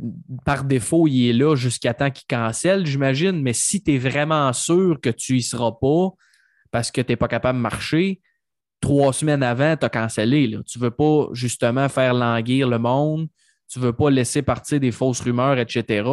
par 0.46 0.64
défaut, 0.64 1.08
il 1.08 1.30
est 1.30 1.34
là 1.34 1.56
jusqu'à 1.56 1.94
temps 1.94 2.10
qu'il 2.10 2.26
cancelle, 2.28 2.86
j'imagine. 2.86 3.42
Mais 3.42 3.54
si 3.54 3.84
tu 3.84 3.94
es 3.94 3.98
vraiment 3.98 4.52
sûr 4.54 5.00
que 5.02 5.10
tu 5.10 5.38
y 5.38 5.42
seras 5.44 5.72
pas 5.72 6.10
parce 6.72 6.90
que 6.90 7.02
tu 7.02 7.12
n'es 7.12 7.16
pas 7.16 7.28
capable 7.28 7.60
de 7.60 7.62
marcher, 7.62 8.22
trois 8.82 9.14
semaines 9.14 9.44
avant, 9.44 9.78
tu 9.78 9.86
as 9.86 9.90
cancellé. 9.90 10.50
Tu 10.68 10.80
ne 10.80 10.84
veux 10.84 10.92
pas 10.92 11.28
justement 11.34 11.88
faire 11.88 12.14
languir 12.14 12.68
le 12.68 12.80
monde. 12.80 13.28
Tu 13.70 13.80
ne 13.80 13.86
veux 13.86 13.94
pas 13.94 14.10
laisser 14.10 14.42
partir 14.42 14.80
des 14.80 14.92
fausses 14.92 15.22
rumeurs, 15.22 15.60
etc. 15.60 16.04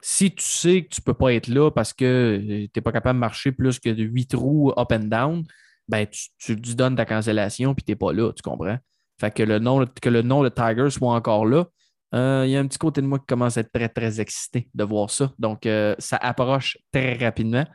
Si 0.00 0.34
tu 0.34 0.44
sais 0.44 0.82
que 0.84 0.88
tu 0.88 1.00
ne 1.00 1.04
peux 1.04 1.14
pas 1.14 1.34
être 1.34 1.48
là 1.48 1.70
parce 1.70 1.92
que 1.92 2.38
tu 2.38 2.70
n'es 2.74 2.82
pas 2.82 2.92
capable 2.92 3.18
de 3.18 3.20
marcher 3.20 3.52
plus 3.52 3.78
que 3.78 3.90
de 3.90 4.02
huit 4.02 4.32
roues 4.34 4.72
up 4.78 4.90
and 4.92 5.04
down, 5.04 5.44
ben 5.86 6.06
tu, 6.06 6.60
tu 6.60 6.74
donnes 6.74 6.96
ta 6.96 7.04
cancellation 7.04 7.74
puis 7.74 7.84
tu 7.84 7.92
n'es 7.92 7.96
pas 7.96 8.12
là, 8.12 8.32
tu 8.32 8.42
comprends? 8.42 8.78
Fait 9.20 9.34
que 9.34 9.42
le 9.42 9.58
nom, 9.58 9.84
que 9.86 10.08
le 10.08 10.22
nom 10.22 10.42
de 10.42 10.48
Tiger 10.48 10.90
soit 10.90 11.12
encore 11.12 11.46
là, 11.46 11.66
euh, 12.14 12.44
il 12.46 12.50
y 12.50 12.56
a 12.56 12.60
un 12.60 12.66
petit 12.66 12.78
côté 12.78 13.02
de 13.02 13.06
moi 13.06 13.18
qui 13.18 13.26
commence 13.26 13.56
à 13.56 13.60
être 13.60 13.72
très, 13.72 13.88
très 13.88 14.20
excité 14.20 14.68
de 14.74 14.84
voir 14.84 15.10
ça. 15.10 15.32
Donc, 15.38 15.66
euh, 15.66 15.94
ça 15.98 16.16
approche 16.16 16.78
très 16.92 17.14
rapidement. 17.14 17.66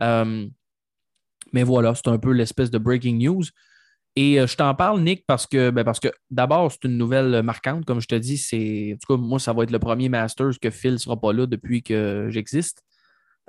Euh, 0.00 0.46
mais 1.52 1.64
voilà, 1.64 1.94
c'est 1.94 2.08
un 2.08 2.18
peu 2.18 2.32
l'espèce 2.32 2.70
de 2.70 2.78
breaking 2.78 3.18
news. 3.18 3.44
Et 4.16 4.44
je 4.44 4.56
t'en 4.56 4.74
parle, 4.74 5.00
Nick, 5.00 5.24
parce 5.26 5.46
que, 5.46 5.70
ben, 5.70 5.84
parce 5.84 6.00
que 6.00 6.08
d'abord, 6.30 6.70
c'est 6.70 6.84
une 6.84 6.98
nouvelle 6.98 7.42
marquante. 7.42 7.84
Comme 7.84 8.00
je 8.00 8.08
te 8.08 8.16
dis, 8.16 8.38
c'est. 8.38 8.94
En 8.94 8.98
tout 8.98 9.16
cas, 9.16 9.22
moi, 9.22 9.38
ça 9.38 9.52
va 9.52 9.62
être 9.62 9.70
le 9.70 9.78
premier 9.78 10.08
Masters 10.08 10.58
que 10.60 10.70
Phil 10.70 10.92
ne 10.92 10.96
sera 10.98 11.18
pas 11.18 11.32
là 11.32 11.46
depuis 11.46 11.82
que 11.82 12.26
j'existe. 12.28 12.82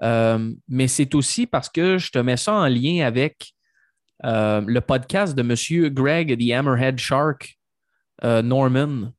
Mais 0.01 0.87
c'est 0.87 1.13
aussi 1.15 1.47
parce 1.47 1.67
que 1.67 1.97
je 1.97 2.11
te 2.11 2.19
mets 2.19 2.37
ça 2.37 2.53
en 2.53 2.67
lien 2.67 3.05
avec 3.05 3.53
le 4.23 4.79
podcast 4.79 5.35
de 5.35 5.41
M. 5.41 5.93
Greg, 5.93 6.37
The 6.37 6.51
Hammerhead 6.51 6.99
Shark, 6.99 7.57
Norman, 8.23 9.11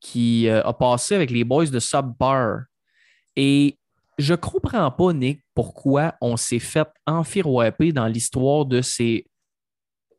qui 0.00 0.48
euh, 0.48 0.62
a 0.64 0.72
passé 0.72 1.14
avec 1.14 1.30
les 1.30 1.44
boys 1.44 1.66
de 1.66 1.78
Subbar. 1.78 2.62
Et 3.36 3.78
je 4.18 4.34
comprends 4.34 4.90
pas, 4.90 5.12
Nick, 5.12 5.42
pourquoi 5.54 6.14
on 6.20 6.36
s'est 6.36 6.58
fait 6.58 6.88
enfirouaper 7.06 7.92
dans 7.92 8.06
l'histoire 8.06 8.66
de 8.66 8.82
ces 8.82 9.26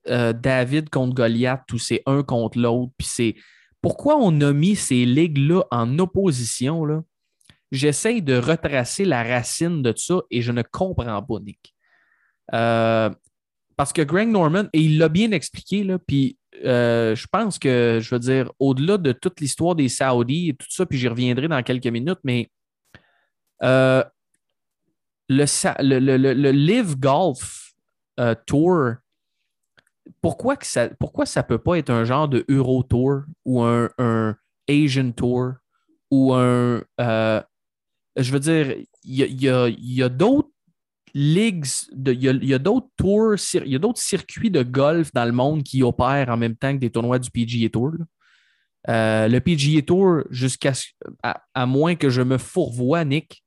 David 0.04 0.90
contre 0.90 1.14
Goliath 1.14 1.72
ou 1.72 1.78
c'est 1.78 2.02
un 2.08 2.24
contre 2.24 2.58
l'autre. 2.58 2.92
Puis 2.98 3.08
c'est 3.08 3.36
pourquoi 3.84 4.18
on 4.18 4.42
a 4.42 4.52
mis 4.52 4.76
ces 4.76 5.06
ligues-là 5.06 5.62
en 5.70 6.00
opposition. 6.00 6.86
Là? 6.86 7.04
J'essaye 7.72 8.24
de 8.24 8.36
retracer 8.36 9.06
la 9.06 9.24
racine 9.24 9.84
de 9.84 9.94
ça 9.96 10.22
et 10.32 10.42
je 10.42 10.52
ne 10.52 10.64
comprends 10.64 11.22
pas, 11.22 11.40
Nick. 11.40 11.76
parce 12.48 13.94
que 13.94 14.02
Greg 14.02 14.30
Norman, 14.30 14.64
et 14.74 14.82
il 14.82 14.98
l'a 14.98 15.08
bien 15.08 15.32
expliqué, 15.32 15.84
là, 15.84 16.00
puis 16.00 16.40
euh, 16.66 17.16
je 17.16 17.28
pense 17.32 17.60
que, 17.60 18.00
je 18.02 18.14
veux 18.14 18.20
dire, 18.20 18.52
au-delà 18.60 18.98
de 18.98 19.12
toute 19.12 19.40
l'histoire 19.40 19.76
des 19.76 19.90
Saudis 19.90 20.50
et 20.50 20.54
tout 20.54 20.68
ça, 20.70 20.86
puis 20.86 20.98
j'y 20.98 21.08
reviendrai 21.08 21.48
dans 21.48 21.62
quelques 21.64 21.88
minutes, 21.88 22.20
mais 22.24 22.50
euh, 23.64 24.04
le, 25.30 26.00
le, 26.00 26.52
Live 26.52 26.98
Golf 27.00 27.74
euh, 28.20 28.36
Tour, 28.46 28.96
pourquoi, 30.22 30.58
que 30.58 30.66
ça, 30.66 30.90
pourquoi 31.00 31.26
ça 31.26 31.42
ne 31.42 31.48
peut 31.48 31.58
pas 31.58 31.78
être 31.78 31.90
un 31.90 32.04
genre 32.04 32.28
de 32.28 32.46
Euro 32.50 32.84
Tour 32.84 33.24
ou 33.46 33.62
un, 33.64 34.36
Asian 34.70 35.12
Tour 35.12 35.54
ou 36.10 36.34
un. 36.34 36.84
je 37.00 38.32
veux 38.32 38.40
dire, 38.40 38.76
il 39.04 39.42
y 39.44 40.04
a 40.04 40.10
d'autres 40.10 40.50
ligues, 41.14 41.66
il 42.06 42.46
y 42.46 42.54
a, 42.54 42.60
d'autres 42.60 42.90
tours, 42.98 43.36
il 43.54 43.72
y 43.72 43.76
a 43.76 43.80
d'autres 43.80 44.02
circuits 44.02 44.52
de 44.52 44.64
golf 44.64 45.12
dans 45.14 45.26
le 45.26 45.32
monde 45.32 45.64
qui 45.64 45.84
opèrent 45.84 46.30
en 46.30 46.38
même 46.38 46.56
temps 46.56 46.74
que 46.74 46.80
des 46.80 46.90
tournois 46.90 47.20
du 47.20 47.30
PGA 47.30 47.70
Tour. 47.70 47.94
Euh, 48.90 49.28
le 49.28 49.40
PGA 49.40 49.82
Tour, 49.82 50.24
jusqu'à 50.30 50.74
à, 51.24 51.66
moins 51.66 51.96
que 51.96 52.10
je 52.10 52.22
me 52.22 52.38
fourvoie, 52.38 53.06
Nick, 53.06 53.44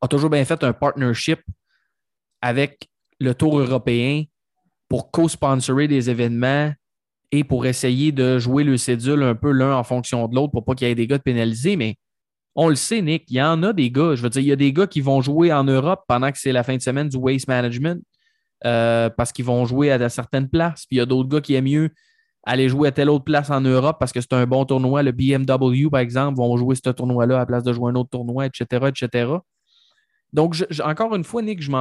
a 0.00 0.08
toujours 0.08 0.30
bien 0.30 0.44
fait 0.44 0.62
un 0.64 0.72
partnership 0.72 1.40
avec 2.40 2.88
le 3.20 3.34
Tour 3.34 3.60
européen 3.60 4.24
pour 4.88 5.10
co-sponsorer 5.10 5.88
des 5.88 6.10
événements 6.10 6.72
et 7.32 7.44
pour 7.44 7.66
essayer 7.66 8.10
de 8.10 8.38
jouer 8.38 8.64
le 8.64 8.76
cédule 8.76 9.22
un 9.22 9.34
peu 9.34 9.52
l'un 9.52 9.76
en 9.76 9.84
fonction 9.84 10.26
de 10.26 10.34
l'autre 10.34 10.52
pour 10.52 10.64
pas 10.64 10.74
qu'il 10.74 10.88
y 10.88 10.90
ait 10.90 10.94
des 10.94 11.06
gars 11.06 11.18
de 11.18 11.22
pénalisés, 11.22 11.76
mais 11.76 11.96
on 12.54 12.68
le 12.68 12.74
sait, 12.74 13.00
Nick, 13.00 13.24
il 13.28 13.36
y 13.36 13.42
en 13.42 13.62
a 13.62 13.72
des 13.72 13.90
gars. 13.90 14.14
Je 14.14 14.22
veux 14.22 14.28
dire, 14.28 14.42
il 14.42 14.48
y 14.48 14.52
a 14.52 14.56
des 14.56 14.72
gars 14.72 14.86
qui 14.86 15.00
vont 15.00 15.20
jouer 15.20 15.52
en 15.52 15.64
Europe 15.64 16.04
pendant 16.08 16.30
que 16.32 16.38
c'est 16.38 16.52
la 16.52 16.62
fin 16.62 16.76
de 16.76 16.82
semaine 16.82 17.08
du 17.08 17.16
waste 17.16 17.48
management 17.48 18.02
euh, 18.66 19.08
parce 19.08 19.32
qu'ils 19.32 19.44
vont 19.44 19.64
jouer 19.64 19.90
à 19.90 20.08
certaines 20.08 20.48
places. 20.48 20.86
Puis 20.86 20.96
il 20.96 20.98
y 20.98 21.02
a 21.02 21.06
d'autres 21.06 21.28
gars 21.28 21.40
qui 21.40 21.54
aiment 21.54 21.64
mieux 21.64 21.90
aller 22.44 22.68
jouer 22.68 22.88
à 22.88 22.92
telle 22.92 23.10
autre 23.10 23.24
place 23.24 23.50
en 23.50 23.60
Europe 23.60 23.98
parce 24.00 24.12
que 24.12 24.20
c'est 24.20 24.32
un 24.32 24.46
bon 24.46 24.64
tournoi. 24.64 25.02
Le 25.02 25.12
BMW, 25.12 25.88
par 25.90 26.00
exemple, 26.00 26.38
vont 26.38 26.56
jouer 26.56 26.74
ce 26.74 26.90
tournoi-là 26.90 27.36
à 27.36 27.38
la 27.40 27.46
place 27.46 27.62
de 27.62 27.72
jouer 27.72 27.92
un 27.92 27.94
autre 27.94 28.10
tournoi, 28.10 28.46
etc., 28.46 28.86
etc. 28.88 29.32
Donc, 30.32 30.56
encore 30.84 31.14
une 31.16 31.24
fois, 31.24 31.42
Nick, 31.42 31.60
je 31.60 31.72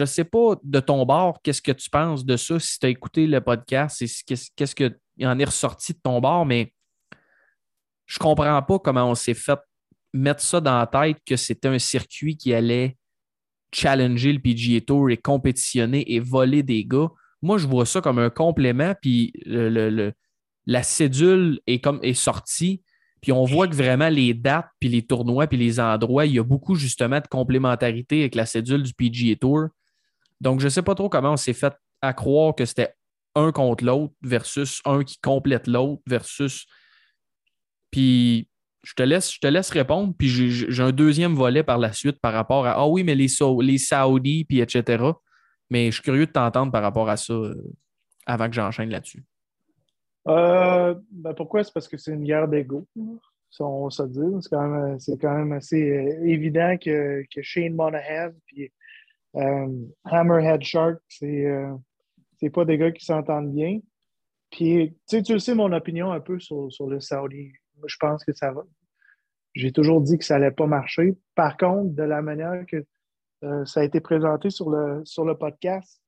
ne 0.00 0.06
sais 0.06 0.24
pas 0.24 0.56
de 0.62 0.80
ton 0.80 1.04
bord, 1.04 1.40
qu'est-ce 1.42 1.60
que 1.60 1.72
tu 1.72 1.90
penses 1.90 2.24
de 2.24 2.36
ça, 2.36 2.58
si 2.58 2.78
tu 2.78 2.86
as 2.86 2.88
écouté 2.88 3.26
le 3.26 3.40
podcast, 3.40 4.02
qu'est-ce 4.26 4.74
qu'il 4.74 4.96
en 5.22 5.38
est 5.38 5.44
ressorti 5.44 5.92
de 5.92 6.00
ton 6.02 6.18
bord, 6.20 6.46
mais 6.46 6.72
je 8.06 8.16
ne 8.16 8.20
comprends 8.20 8.62
pas 8.62 8.78
comment 8.78 9.10
on 9.10 9.14
s'est 9.14 9.34
fait 9.34 9.58
mettre 10.12 10.42
ça 10.42 10.60
dans 10.60 10.78
la 10.78 10.86
tête 10.86 11.18
que 11.26 11.36
c'était 11.36 11.68
un 11.68 11.78
circuit 11.78 12.36
qui 12.36 12.54
allait 12.54 12.96
challenger 13.72 14.32
le 14.32 14.38
PGA 14.38 14.80
Tour 14.80 15.10
et 15.10 15.16
compétitionner 15.16 16.12
et 16.12 16.20
voler 16.20 16.62
des 16.62 16.84
gars. 16.84 17.08
Moi, 17.42 17.58
je 17.58 17.66
vois 17.66 17.86
ça 17.86 18.00
comme 18.00 18.18
un 18.18 18.30
complément, 18.30 18.94
puis 19.00 19.32
le, 19.44 20.12
la 20.66 20.82
cédule 20.82 21.60
est, 21.66 21.80
comme, 21.80 22.00
est 22.02 22.14
sortie, 22.14 22.82
puis 23.20 23.32
on 23.32 23.44
voit 23.44 23.68
que 23.68 23.74
vraiment 23.74 24.08
les 24.08 24.34
dates, 24.34 24.68
puis 24.80 24.88
les 24.88 25.02
tournois, 25.02 25.46
puis 25.46 25.58
les 25.58 25.80
endroits, 25.80 26.26
il 26.26 26.34
y 26.34 26.38
a 26.38 26.44
beaucoup 26.44 26.74
justement 26.74 27.20
de 27.20 27.26
complémentarité 27.26 28.20
avec 28.20 28.34
la 28.34 28.46
cédule 28.46 28.82
du 28.82 28.94
PGA 28.94 29.36
Tour. 29.36 29.68
Donc, 30.40 30.60
je 30.60 30.66
ne 30.66 30.70
sais 30.70 30.82
pas 30.82 30.94
trop 30.94 31.08
comment 31.08 31.32
on 31.32 31.36
s'est 31.36 31.52
fait 31.52 31.74
à 32.00 32.12
croire 32.12 32.54
que 32.54 32.64
c'était 32.64 32.94
un 33.34 33.52
contre 33.52 33.84
l'autre 33.84 34.14
versus 34.22 34.80
un 34.84 35.04
qui 35.04 35.18
complète 35.18 35.66
l'autre 35.66 36.02
versus. 36.06 36.66
Puis 37.90 38.47
je 38.82 38.94
te 38.94 39.02
laisse, 39.02 39.32
je 39.32 39.40
te 39.40 39.46
laisse 39.46 39.70
répondre, 39.70 40.14
puis 40.16 40.28
j'ai 40.28 40.82
un 40.82 40.92
deuxième 40.92 41.34
volet 41.34 41.62
par 41.62 41.78
la 41.78 41.92
suite 41.92 42.20
par 42.20 42.32
rapport 42.32 42.66
à 42.66 42.72
Ah 42.72 42.86
oui, 42.86 43.02
mais 43.02 43.14
les, 43.14 43.26
les 43.60 43.78
Saoudis, 43.78 44.44
puis 44.44 44.60
etc. 44.60 45.04
Mais 45.70 45.86
je 45.86 45.94
suis 45.96 46.02
curieux 46.02 46.26
de 46.26 46.32
t'entendre 46.32 46.72
par 46.72 46.82
rapport 46.82 47.08
à 47.08 47.16
ça 47.16 47.32
euh, 47.32 47.54
avant 48.26 48.46
que 48.46 48.54
j'enchaîne 48.54 48.90
là-dessus. 48.90 49.24
Euh, 50.28 50.94
ben 51.10 51.34
pourquoi? 51.34 51.64
C'est 51.64 51.72
parce 51.72 51.88
que 51.88 51.96
c'est 51.96 52.12
une 52.12 52.24
guerre 52.24 52.48
d'ego, 52.48 52.86
si 53.50 53.62
on 53.62 53.90
se 53.90 54.02
dit. 54.04 54.42
C'est 54.42 54.50
quand, 54.50 54.68
même, 54.68 54.98
quand 55.20 55.34
même 55.34 55.52
assez 55.52 55.90
euh, 55.90 56.24
évident 56.24 56.76
que, 56.78 57.24
que 57.34 57.42
Shane 57.42 57.74
Monahan 57.74 58.30
puis 58.46 58.72
Hammerhead 60.04 60.62
Shark, 60.62 60.98
c'est 61.08 62.50
pas 62.52 62.64
des 62.64 62.78
gars 62.78 62.90
qui 62.90 63.04
s'entendent 63.04 63.52
bien. 63.52 63.80
Puis, 64.50 64.96
tu 65.08 65.22
sais, 65.22 65.38
sais 65.38 65.54
mon 65.54 65.72
opinion 65.72 66.10
un 66.10 66.20
peu 66.20 66.40
sur, 66.40 66.72
sur 66.72 66.86
le 66.86 67.00
Saudi 67.00 67.52
je 67.86 67.96
pense 67.98 68.24
que 68.24 68.32
ça 68.32 68.52
va. 68.52 68.64
J'ai 69.54 69.72
toujours 69.72 70.00
dit 70.00 70.18
que 70.18 70.24
ça 70.24 70.38
n'allait 70.38 70.54
pas 70.54 70.66
marcher. 70.66 71.16
Par 71.34 71.56
contre, 71.56 71.94
de 71.94 72.02
la 72.02 72.22
manière 72.22 72.64
que 72.66 72.84
euh, 73.44 73.64
ça 73.64 73.80
a 73.80 73.84
été 73.84 74.00
présenté 74.00 74.50
sur 74.50 74.70
le, 74.70 75.04
sur 75.04 75.24
le 75.24 75.36
podcast, 75.36 76.00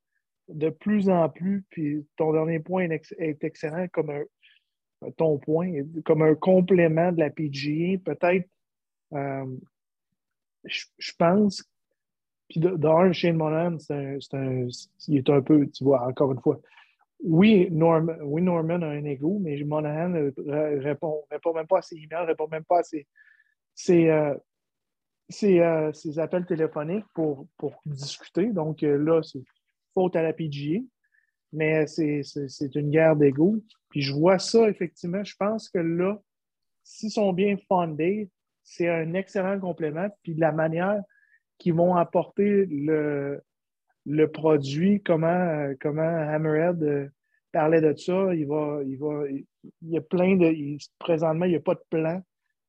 de 0.49 0.71
plus 0.71 1.09
en 1.09 1.29
plus, 1.29 1.65
puis 1.71 2.07
ton 2.17 2.33
dernier 2.33 2.59
point 2.59 2.89
est, 2.91 3.45
excellent 3.45 3.87
comme 3.93 4.11
un, 4.11 5.11
ton 5.17 5.39
point, 5.39 5.73
comme 6.05 6.23
un 6.23 6.35
complément 6.35 7.13
de 7.13 7.21
la 7.21 7.31
PGA, 7.31 7.99
peut-être, 8.05 8.49
euh, 9.13 9.47
je, 10.65 11.13
pense, 11.19 11.65
puis 12.49 12.61
d'un, 12.61 13.13
Shane 13.13 13.37
Monahan, 13.37 13.79
c'est 13.79 14.35
un, 14.35 14.67
il 15.09 15.17
est 15.17 15.31
un 15.31 15.41
peu, 15.41 15.67
tu 15.69 15.85
vois, 15.85 16.07
encore 16.07 16.33
une 16.33 16.41
fois, 16.41 16.61
oui, 17.23 17.69
Norman, 17.71 18.15
oui, 18.23 18.43
Norman 18.43 18.83
a 18.83 18.87
un 18.87 19.05
ego, 19.05 19.39
mais 19.41 19.63
Monahan 19.63 20.09
ne 20.09 20.33
répond, 20.81 21.25
répond 21.31 21.55
même 21.55 21.67
pas 21.67 21.79
à 21.79 21.83
ses 21.83 21.97
emails, 21.97 22.27
répond 22.27 22.49
même 22.49 22.65
pas 22.65 22.81
à 22.81 22.83
ses, 22.83 24.09
euh, 24.09 24.35
euh, 25.43 25.93
appels 26.19 26.47
téléphoniques 26.47 27.05
pour, 27.15 27.47
pour 27.59 27.81
discuter. 27.85 28.53
Donc 28.53 28.83
euh, 28.83 28.97
là, 28.97 29.23
c'est 29.23 29.43
faute 29.93 30.17
à 30.17 30.23
la 30.23 30.33
PGA, 30.33 30.81
mais 31.53 31.87
c'est 31.87 32.75
une 32.75 32.91
guerre 32.91 33.17
d'ego. 33.17 33.57
Puis 33.91 34.03
je 34.03 34.15
vois 34.15 34.39
ça, 34.39 34.69
effectivement. 34.69 35.25
Je 35.25 35.35
pense 35.39 35.69
que 35.69 35.79
là, 35.79 36.19
s'ils 36.85 37.11
sont 37.11 37.33
bien 37.33 37.57
fondés, 37.69 38.31
c'est 38.63 38.89
un 38.89 39.15
excellent 39.15 39.59
complément. 39.61 40.09
Puis 40.23 40.35
la 40.35 40.53
manière 40.53 41.03
qu'ils 41.59 41.75
vont 41.75 41.97
apporter 41.97 42.67
le, 42.67 43.43
le 44.11 44.27
produit, 44.27 45.01
comment, 45.03 45.73
comment 45.81 46.03
Hammerhead 46.03 46.83
euh, 46.83 47.09
parlait 47.53 47.81
de 47.81 47.97
ça. 47.97 48.35
Il 48.35 48.47
va, 48.47 48.81
il 48.85 48.99
va, 48.99 49.23
il, 49.31 49.47
y 49.83 49.97
a 49.97 50.01
plein 50.01 50.37
de. 50.37 50.79
présentement, 50.99 51.45
il 51.45 51.51
n'y 51.51 51.57
a 51.57 51.61
pas 51.61 51.75
de 51.75 51.83
plan. 51.89 52.21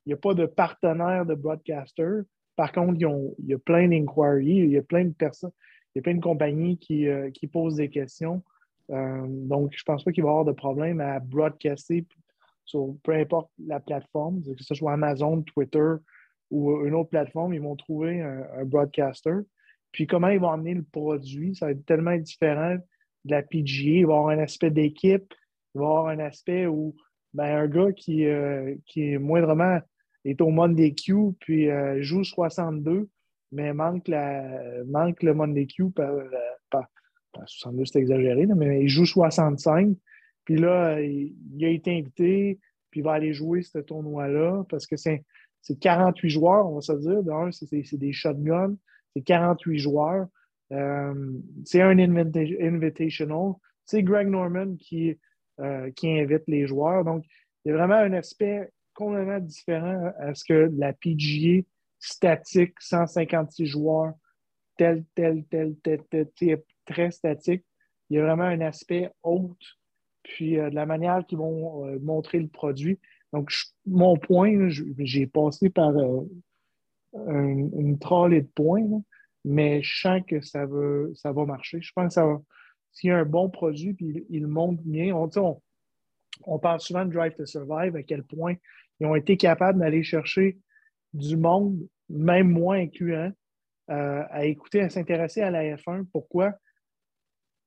Il 0.06 0.10
n'y 0.10 0.14
a 0.14 0.18
pas 0.18 0.34
de 0.34 0.46
partenaire 0.46 1.26
de 1.26 1.34
broadcaster. 1.34 2.22
Par 2.56 2.72
contre, 2.72 2.96
il 3.00 3.48
y 3.48 3.54
a 3.54 3.60
plein 3.60 3.88
d'inquiries, 3.88 4.58
il 4.58 4.72
y 4.72 4.78
a 4.78 4.84
plein 4.84 5.06
de 5.06 5.14
personnes, 5.14 5.52
il 5.94 6.00
y 6.00 6.00
a 6.00 6.04
plein 6.04 6.16
de 6.16 6.22
compagnies 6.22 6.78
qui, 6.78 7.08
euh, 7.08 7.32
posent 7.52 7.76
des 7.76 7.90
questions. 7.90 8.44
Euh, 8.92 9.26
donc, 9.28 9.72
je 9.74 9.82
ne 9.82 9.86
pense 9.86 10.04
pas 10.04 10.12
qu'il 10.12 10.24
va 10.24 10.30
y 10.30 10.32
avoir 10.32 10.46
de 10.46 10.52
problème 10.52 11.02
à 11.02 11.20
broadcaster 11.20 12.06
sur 12.66 12.96
peu 13.04 13.14
importe 13.14 13.50
la 13.66 13.80
plateforme, 13.80 14.42
que 14.44 14.64
ce 14.64 14.76
soit 14.76 14.94
Amazon, 14.94 15.42
Twitter 15.42 15.94
ou 16.52 16.86
une 16.86 16.94
autre 16.94 17.10
plateforme, 17.10 17.54
ils 17.54 17.62
vont 17.62 17.76
trouver 17.76 18.22
un 18.22 18.66
broadcaster. 18.66 19.40
Puis 19.92 20.08
comment 20.08 20.30
ils 20.30 20.40
vont 20.40 20.52
amener 20.52 20.74
le 20.74 20.84
produit, 20.84 21.56
ça 21.56 21.66
va 21.66 21.72
être 21.72 21.86
tellement 21.86 22.16
différent 22.18 22.78
de 23.26 23.32
la 23.32 23.44
PGA. 23.44 24.00
Il 24.00 24.06
va 24.06 24.14
y 24.14 24.16
avoir 24.16 24.28
un 24.30 24.40
aspect 24.40 24.72
d'équipe, 24.72 25.34
il 25.76 25.80
va 25.80 25.84
y 25.84 25.88
avoir 25.88 26.08
un 26.08 26.20
aspect 26.20 26.68
où 26.68 26.96
ben, 27.34 27.46
un 27.46 27.68
gars 27.68 27.92
qui, 27.92 28.26
euh, 28.26 28.76
qui 28.86 29.12
est 29.12 29.18
moindrement 29.18 29.80
est 30.24 30.40
au 30.42 30.50
Monday 30.50 30.94
Q, 30.94 31.34
puis 31.40 31.70
euh, 31.70 32.02
joue 32.02 32.24
62, 32.24 33.10
mais 33.52 33.74
manque, 33.74 34.08
la, 34.08 34.84
manque 34.86 35.24
le 35.24 35.34
Monday 35.34 35.66
Q 35.66 35.90
par, 35.92 36.14
par, 36.70 36.88
62, 37.46 37.86
c'est 37.86 38.00
exagéré, 38.00 38.46
mais 38.46 38.82
il 38.82 38.90
joue 38.90 39.06
65. 39.06 39.96
Puis 40.46 40.58
là, 40.58 41.02
il, 41.02 41.34
il, 41.56 41.66
a 41.66 41.70
été 41.70 41.98
invité, 41.98 42.60
puis 42.92 43.00
il 43.00 43.04
va 43.04 43.14
aller 43.14 43.34
jouer 43.34 43.62
ce 43.64 43.80
tournoi-là 43.80 44.64
parce 44.70 44.86
que 44.86 44.96
c'est 44.96 45.24
48 45.80 46.30
joueurs, 46.30 46.70
on 46.70 46.76
va 46.76 46.82
se 46.82 46.94
dire. 46.94 47.24
D'un, 47.24 47.52
c'est 47.52 47.98
des 47.98 48.14
shotguns 48.14 48.76
c'est 49.16 49.22
48 49.24 49.78
joueurs. 49.80 50.28
Euh, 50.72 51.34
c'est 51.66 51.82
un 51.82 51.98
invitational. 52.00 53.54
C'est 53.86 54.04
Greg 54.04 54.28
Norman 54.28 54.76
qui, 54.78 55.18
euh, 55.60 55.92
qui 55.92 56.10
invite 56.10 56.44
les 56.48 56.66
joueurs. 56.66 57.04
Donc, 57.04 57.26
il 57.66 57.70
y 57.70 57.72
a 57.72 57.78
vraiment 57.78 57.96
un 57.96 58.14
aspect 58.14 58.70
complètement 58.94 59.40
différent 59.40 60.12
à 60.20 60.34
ce 60.34 60.44
que 60.46 60.72
la 60.78 60.94
PGA 60.94 61.64
statique, 62.00 62.80
156 62.80 63.66
joueurs, 63.66 64.14
tel, 64.78 65.04
tel, 65.16 65.44
tel, 65.50 65.76
tel, 65.84 66.02
tel, 66.10 66.30
tel 66.36 66.64
très 66.86 67.12
statique. 67.12 67.64
il 68.10 68.18
y 68.18 68.20
a 68.20 68.26
vraiment 68.26 68.44
un 68.44 68.62
aspect 68.62 69.10
haute, 69.24 69.78
puis 70.24 70.54
de 70.54 70.62
la 70.62 70.86
manière 70.86 71.26
qu'ils 71.28 71.38
vont 71.38 71.86
montrer 72.00 72.40
le 72.40 72.48
produit. 72.48 73.00
Donc, 73.34 73.52
mon 73.86 74.18
point, 74.18 74.70
j'ai 74.98 75.28
passé 75.28 75.70
par 75.70 75.94
une, 77.14 77.72
une 77.78 78.00
trolley 78.00 78.42
de 78.42 78.48
points, 78.48 79.02
mais 79.46 79.82
je 79.84 80.02
sens 80.02 80.22
que 80.28 80.42
ça 80.42 80.66
va, 80.66 81.08
ça 81.16 81.32
va 81.32 81.46
marcher. 81.46 81.82
Je 81.82 81.92
pense 81.94 82.16
que. 82.16 82.22
S'il 82.94 83.10
y 83.10 83.14
a 83.14 83.18
un 83.18 83.26
bon 83.26 83.50
produit, 83.50 83.94
puis 83.94 84.26
il, 84.30 84.48
monte 84.48 84.82
bien, 84.84 85.16
on, 85.16 85.30
on, 86.46 86.60
parle 86.60 86.80
souvent 86.82 87.06
de 87.06 87.12
Drive 87.14 87.36
to 87.36 87.46
Survive, 87.46 87.96
à 87.96 88.04
quel 88.04 88.24
point 88.24 88.56
ils 89.00 89.08
ont 89.08 89.16
été 89.16 89.38
capables 89.38 89.80
d'aller 89.80 90.04
chercher 90.04 90.60
du 91.14 91.38
monde, 91.38 91.80
même 92.10 92.50
moins 92.50 92.80
incluant, 92.80 93.32
euh, 93.90 94.24
à 94.30 94.46
écouter, 94.46 94.82
à 94.82 94.90
s'intéresser 94.90 95.42
à 95.42 95.52
la 95.52 95.64
F1. 95.76 96.06
Pourquoi? 96.12 96.54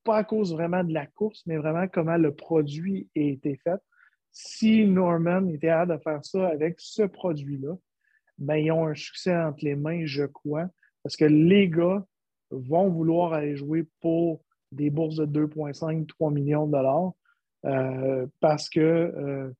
Pas 0.04 0.18
à 0.18 0.24
cause 0.24 0.52
vraiment 0.52 0.84
de 0.84 0.92
la 0.92 1.06
course, 1.06 1.42
mais 1.46 1.56
vraiment 1.56 1.88
comment 1.88 2.16
le 2.16 2.34
produit 2.34 3.08
a 3.16 3.20
été 3.20 3.56
fait. 3.56 3.80
Si 4.30 4.86
Norman 4.86 5.48
était 5.48 5.70
hâte 5.70 5.88
de 5.88 5.98
faire 5.98 6.24
ça 6.24 6.48
avec 6.48 6.76
ce 6.78 7.02
produit-là, 7.02 7.76
ben, 8.38 8.56
ils 8.56 8.72
ont 8.72 8.86
un 8.86 8.94
succès 8.94 9.36
entre 9.36 9.64
les 9.64 9.76
mains, 9.76 10.06
je 10.06 10.24
crois, 10.24 10.66
parce 11.02 11.16
que 11.16 11.24
les 11.24 11.68
gars 11.68 12.04
vont 12.50 12.88
vouloir 12.88 13.32
aller 13.32 13.56
jouer 13.56 13.86
pour 14.00 14.42
des 14.72 14.90
bourses 14.90 15.16
de 15.16 15.26
2,5, 15.26 16.06
3 16.06 16.30
millions 16.30 16.66
de 16.66 16.72
dollars 16.72 17.12
euh, 17.64 18.26
parce 18.40 18.68
qu'ils 18.68 18.82
euh, 18.82 19.50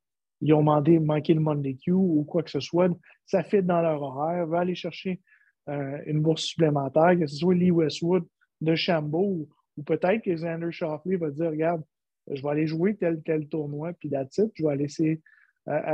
ont 0.50 0.62
manqué 0.62 1.34
le 1.34 1.40
Monday 1.40 1.74
Q 1.74 1.92
ou 1.92 2.24
quoi 2.24 2.42
que 2.42 2.50
ce 2.50 2.60
soit. 2.60 2.90
Ça 3.26 3.42
fit 3.42 3.62
dans 3.62 3.80
leur 3.80 4.02
horaire. 4.02 4.46
Va 4.46 4.60
aller 4.60 4.74
chercher 4.74 5.20
euh, 5.68 5.98
une 6.06 6.20
bourse 6.20 6.42
supplémentaire, 6.42 7.18
que 7.18 7.26
ce 7.26 7.36
soit 7.36 7.54
Lee 7.54 7.70
Westwood 7.70 8.26
de 8.60 8.74
Chambeau 8.74 9.46
ou, 9.76 9.82
peut-être 9.82 10.22
que 10.22 10.30
Xander 10.30 10.70
Shoffley 10.70 11.16
va 11.16 11.30
dire 11.30 11.50
Regarde, 11.50 11.82
je 12.30 12.42
vais 12.42 12.48
aller 12.48 12.66
jouer 12.66 12.94
tel 12.96 13.22
tel 13.22 13.48
tournoi, 13.48 13.92
puis 13.94 14.08
d'attitude, 14.08 14.50
je 14.54 14.62
vais 14.62 14.72
aller 14.72 14.84
essayer, 14.84 15.20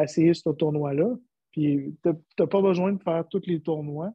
essayer 0.02 0.34
ce 0.34 0.50
tournoi-là. 0.50 1.14
Puis 1.52 1.96
tu 2.02 2.10
n'as 2.38 2.46
pas 2.46 2.62
besoin 2.62 2.92
de 2.92 3.02
faire 3.02 3.26
tous 3.28 3.46
les 3.46 3.60
tournois. 3.60 4.12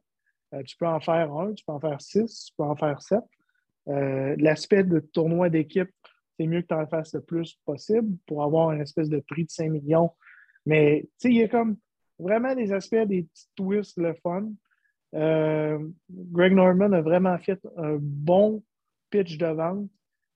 tu 0.65 0.77
peux 0.77 0.87
en 0.87 0.99
faire 0.99 1.33
un, 1.33 1.53
tu 1.53 1.63
peux 1.65 1.73
en 1.73 1.79
faire 1.79 2.01
six, 2.01 2.45
tu 2.45 2.53
peux 2.57 2.63
en 2.63 2.75
faire 2.75 3.01
sept. 3.01 3.23
Euh, 3.87 4.35
l'aspect 4.39 4.83
de 4.83 4.99
tournoi 4.99 5.49
d'équipe, 5.49 5.91
c'est 6.37 6.47
mieux 6.47 6.61
que 6.61 6.67
tu 6.67 6.73
en 6.73 6.87
fasses 6.87 7.13
le 7.13 7.21
plus 7.21 7.59
possible 7.65 8.17
pour 8.25 8.43
avoir 8.43 8.71
une 8.71 8.81
espèce 8.81 9.09
de 9.09 9.19
prix 9.19 9.45
de 9.45 9.51
5 9.51 9.69
millions. 9.69 10.11
Mais 10.65 11.01
tu 11.03 11.09
sais, 11.17 11.29
il 11.29 11.37
y 11.37 11.43
a 11.43 11.47
comme 11.47 11.77
vraiment 12.17 12.55
des 12.55 12.73
aspects, 12.73 12.95
des 12.95 13.23
petits 13.23 13.47
twists, 13.55 13.97
le 13.97 14.13
fun. 14.15 14.49
Euh, 15.13 15.79
Greg 16.09 16.53
Norman 16.53 16.91
a 16.91 17.01
vraiment 17.01 17.37
fait 17.37 17.59
un 17.77 17.97
bon 17.99 18.63
pitch 19.11 19.37
de 19.37 19.45
vente. 19.45 19.89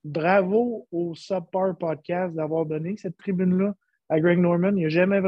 Bravo 0.05 0.87
au 0.91 1.13
Subpar 1.15 1.77
Podcast 1.77 2.33
d'avoir 2.35 2.65
donné 2.65 2.95
cette 2.95 3.17
tribune-là 3.17 3.75
à 4.07 4.19
Greg 4.19 4.39
Norman. 4.39 4.73
Il 4.77 4.83
n'a 4.83 4.89
jamais 4.89 5.19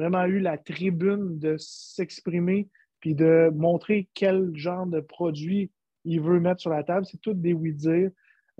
vraiment 0.00 0.24
eu 0.24 0.40
la 0.40 0.56
tribune 0.56 1.38
de 1.38 1.56
s'exprimer 1.58 2.68
puis 3.00 3.14
de 3.14 3.50
montrer 3.54 4.08
quel 4.14 4.54
genre 4.56 4.86
de 4.86 5.00
produit 5.00 5.70
il 6.04 6.20
veut 6.20 6.40
mettre 6.40 6.60
sur 6.60 6.70
la 6.70 6.82
table. 6.84 7.06
C'est 7.06 7.20
tout 7.20 7.34
des 7.34 7.52
oui-dire. 7.52 8.10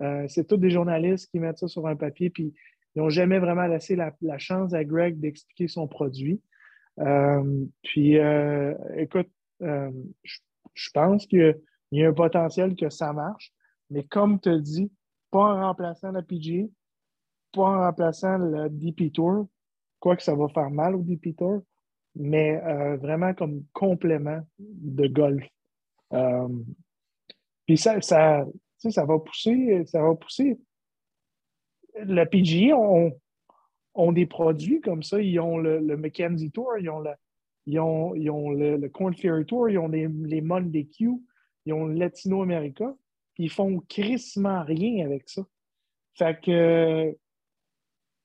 Euh, 0.01 0.27
c'est 0.29 0.47
tous 0.47 0.57
des 0.57 0.71
journalistes 0.71 1.31
qui 1.31 1.39
mettent 1.39 1.59
ça 1.59 1.69
sur 1.69 1.87
un 1.87 1.97
papier, 1.97 2.31
puis 2.31 2.55
ils 2.95 3.03
n'ont 3.03 3.11
jamais 3.11 3.39
vraiment 3.39 3.67
laissé 3.67 3.97
la, 3.97 4.13
chance 4.39 4.73
à 4.73 4.85
Greg 4.85 5.19
d'expliquer 5.19 5.69
son 5.69 5.87
produit. 5.89 6.41
Euh, 6.99 7.65
puis, 7.83 8.19
euh, 8.19 8.75
écoute, 8.97 9.29
je, 9.61 10.91
pense 10.93 11.27
qu'il 11.27 11.59
y 11.93 12.05
a 12.05 12.09
un 12.09 12.13
potentiel 12.13 12.75
que 12.77 12.89
ça 12.89 13.13
marche, 13.13 13.53
mais 13.91 14.05
comme 14.05 14.41
tu 14.41 14.61
dis, 14.61 14.91
pas 15.31 15.55
en 15.55 15.67
remplaçant 15.69 16.13
la 16.13 16.23
PGA, 16.23 16.67
pas 17.53 17.63
en 17.63 17.81
remplaçant 17.81 18.39
le 18.39 18.69
DP 18.71 19.13
Tour, 19.13 19.49
quoique 20.01 20.23
ça 20.23 20.35
va 20.35 20.49
faire 20.49 20.71
mal 20.71 20.97
au 20.97 21.03
DP 21.03 21.37
Tour, 21.37 21.63
mais 22.17 22.59
vraiment 22.97 23.35
comme 23.35 23.65
complément 23.73 24.41
de 24.59 25.07
golf. 25.07 25.47
Puis 27.67 27.79
ça, 27.79 28.01
ça, 28.01 28.45
ça 28.79 29.05
va 29.05 29.19
pousser, 29.19 29.85
ça 29.87 30.03
va 30.03 30.15
pousser. 30.15 30.59
Ont, 33.95 34.13
des 34.13 34.27
produits 34.27 34.81
comme 34.81 35.03
ça. 35.03 35.21
Ils 35.21 35.39
ont 35.41 35.59
le, 35.59 35.79
le 35.79 35.97
Mackenzie 35.97 36.51
Tour, 36.51 36.79
ils 36.79 36.89
ont, 36.89 37.01
le, 37.01 37.11
ils 37.67 37.79
ont, 37.79 38.15
Corn 38.93 39.15
Tour, 39.45 39.69
ils 39.69 39.79
ont 39.79 39.89
les, 39.89 40.09
les 40.09 40.41
Monday 40.41 40.87
Q, 40.87 41.11
ils 41.67 41.73
ont 41.73 41.87
le 41.87 41.95
Latino 41.95 42.43
America. 42.43 42.95
Ils 43.39 43.51
font 43.51 43.81
crissement 43.89 44.63
rien 44.65 45.05
avec 45.05 45.29
ça. 45.29 45.43
Fait 46.15 46.41
que 46.41 47.17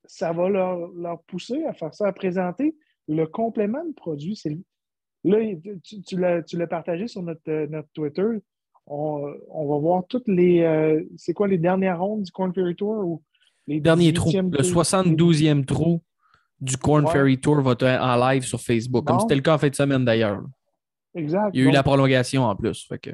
ça 0.08 0.32
va 0.32 0.50
leur, 0.50 0.92
leur, 0.94 1.22
pousser 1.24 1.64
à 1.66 1.74
faire 1.74 1.94
ça, 1.94 2.08
à 2.08 2.14
présenter 2.14 2.76
le 3.08 3.26
complément 3.26 3.84
de 3.86 3.94
produit. 3.94 4.42
Là, 5.24 5.38
tu, 5.84 6.02
tu 6.02 6.18
l'as 6.18 6.68
partagé 6.68 7.08
sur 7.08 7.24
notre, 7.24 7.68
notre 7.68 7.90
Twitter 7.94 8.40
on, 8.88 9.68
va 9.68 9.78
voir 9.80 10.04
toutes 10.08 10.28
les. 10.28 10.62
Euh, 10.62 11.04
c'est 11.18 11.34
quoi 11.34 11.48
les 11.48 11.58
dernières 11.58 12.00
rondes 12.00 12.24
du 12.24 12.32
Corn 12.32 12.54
Ferry 12.54 12.76
Tour 12.76 13.06
ou 13.06 13.24
les 13.68 13.80
derniers 13.80 14.14
trous? 14.14 14.32
Le 14.32 14.62
72e 14.62 15.66
trou 15.66 16.02
du 16.62 16.78
Corn 16.78 17.08
Ferry 17.08 17.40
Tour 17.40 17.62
va 17.62 17.72
être 17.72 17.84
en 17.84 18.16
live 18.30 18.44
sur 18.44 18.62
Facebook, 18.62 19.06
comme 19.06 19.20
c'était 19.20 19.36
le 19.36 19.42
cas 19.42 19.56
en 19.56 19.58
fin 19.58 19.70
de 19.70 19.76
semaine 19.76 20.06
d'ailleurs. 20.06 20.44
Exact. 21.16 21.52
Il 21.54 21.64
y 21.64 21.66
a 21.66 21.70
eu 21.70 21.72
la 21.72 21.84
prolongation 21.84 22.44
en 22.44 22.56
plus. 22.56 22.86
Fait 22.88 23.00
que... 23.00 23.12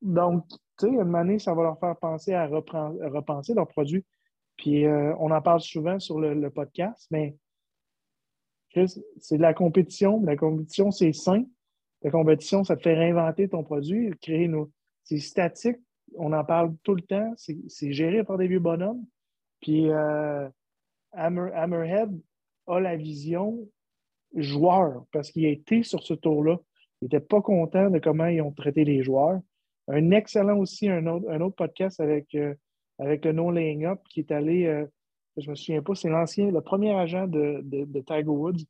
Donc, 0.00 0.44
tu 0.78 0.86
sais, 0.86 0.88
une 0.88 1.14
année, 1.14 1.38
ça 1.38 1.54
va 1.54 1.64
leur 1.64 1.78
faire 1.78 1.96
penser 1.96 2.32
à, 2.34 2.46
repenser 2.46 3.54
leurs 3.54 3.66
produits. 3.66 4.04
Puis 4.56 4.86
euh, 4.86 5.14
on 5.18 5.30
en 5.30 5.42
parle 5.42 5.60
souvent 5.60 5.98
sur 5.98 6.18
le, 6.18 6.50
podcast, 6.50 7.06
mais 7.10 7.36
c'est 9.18 9.36
de 9.36 9.42
la 9.42 9.54
compétition. 9.54 10.22
La 10.24 10.36
compétition, 10.36 10.90
c'est 10.90 11.12
sain. 11.12 11.44
La 12.02 12.10
compétition, 12.10 12.64
ça 12.64 12.76
te 12.76 12.82
fait 12.82 12.94
réinventer 12.94 13.48
ton 13.48 13.64
produit, 13.64 14.10
créer 14.20 14.48
nos, 14.48 14.70
c'est 15.04 15.18
statique, 15.18 15.78
on 16.14 16.32
en 16.32 16.44
parle 16.44 16.74
tout 16.82 16.94
le 16.94 17.02
temps, 17.02 17.34
c'est 17.36 17.92
géré 17.92 18.24
par 18.24 18.38
des 18.38 18.48
vieux 18.48 18.60
bonhommes. 18.60 19.04
Puis 19.60 19.90
euh, 19.90 20.48
Hammerhead 21.12 22.10
a 22.66 22.80
la 22.80 22.96
vision 22.96 23.66
joueur 24.34 25.04
parce 25.12 25.30
qu'il 25.30 25.46
a 25.46 25.50
été 25.50 25.82
sur 25.82 26.02
ce 26.02 26.14
tour-là. 26.14 26.58
Il 27.00 27.06
n'était 27.06 27.20
pas 27.20 27.40
content 27.40 27.90
de 27.90 27.98
comment 27.98 28.26
ils 28.26 28.42
ont 28.42 28.52
traité 28.52 28.84
les 28.84 29.02
joueurs. 29.02 29.40
Un 29.88 30.10
excellent 30.10 30.58
aussi, 30.58 30.88
un 30.88 31.06
autre, 31.06 31.30
un 31.30 31.40
autre 31.40 31.56
podcast 31.56 32.00
avec, 32.00 32.34
euh, 32.34 32.54
avec 32.98 33.24
le 33.24 33.32
No 33.32 33.50
Laying 33.50 33.84
Up 33.84 34.00
qui 34.08 34.20
est 34.20 34.32
allé, 34.32 34.66
euh, 34.66 34.86
je 35.36 35.50
me 35.50 35.54
souviens 35.54 35.82
pas, 35.82 35.94
c'est 35.94 36.08
l'ancien, 36.08 36.50
le 36.50 36.60
premier 36.60 36.92
agent 36.94 37.26
de, 37.26 37.62
Tiger 38.06 38.28
Woods, 38.28 38.64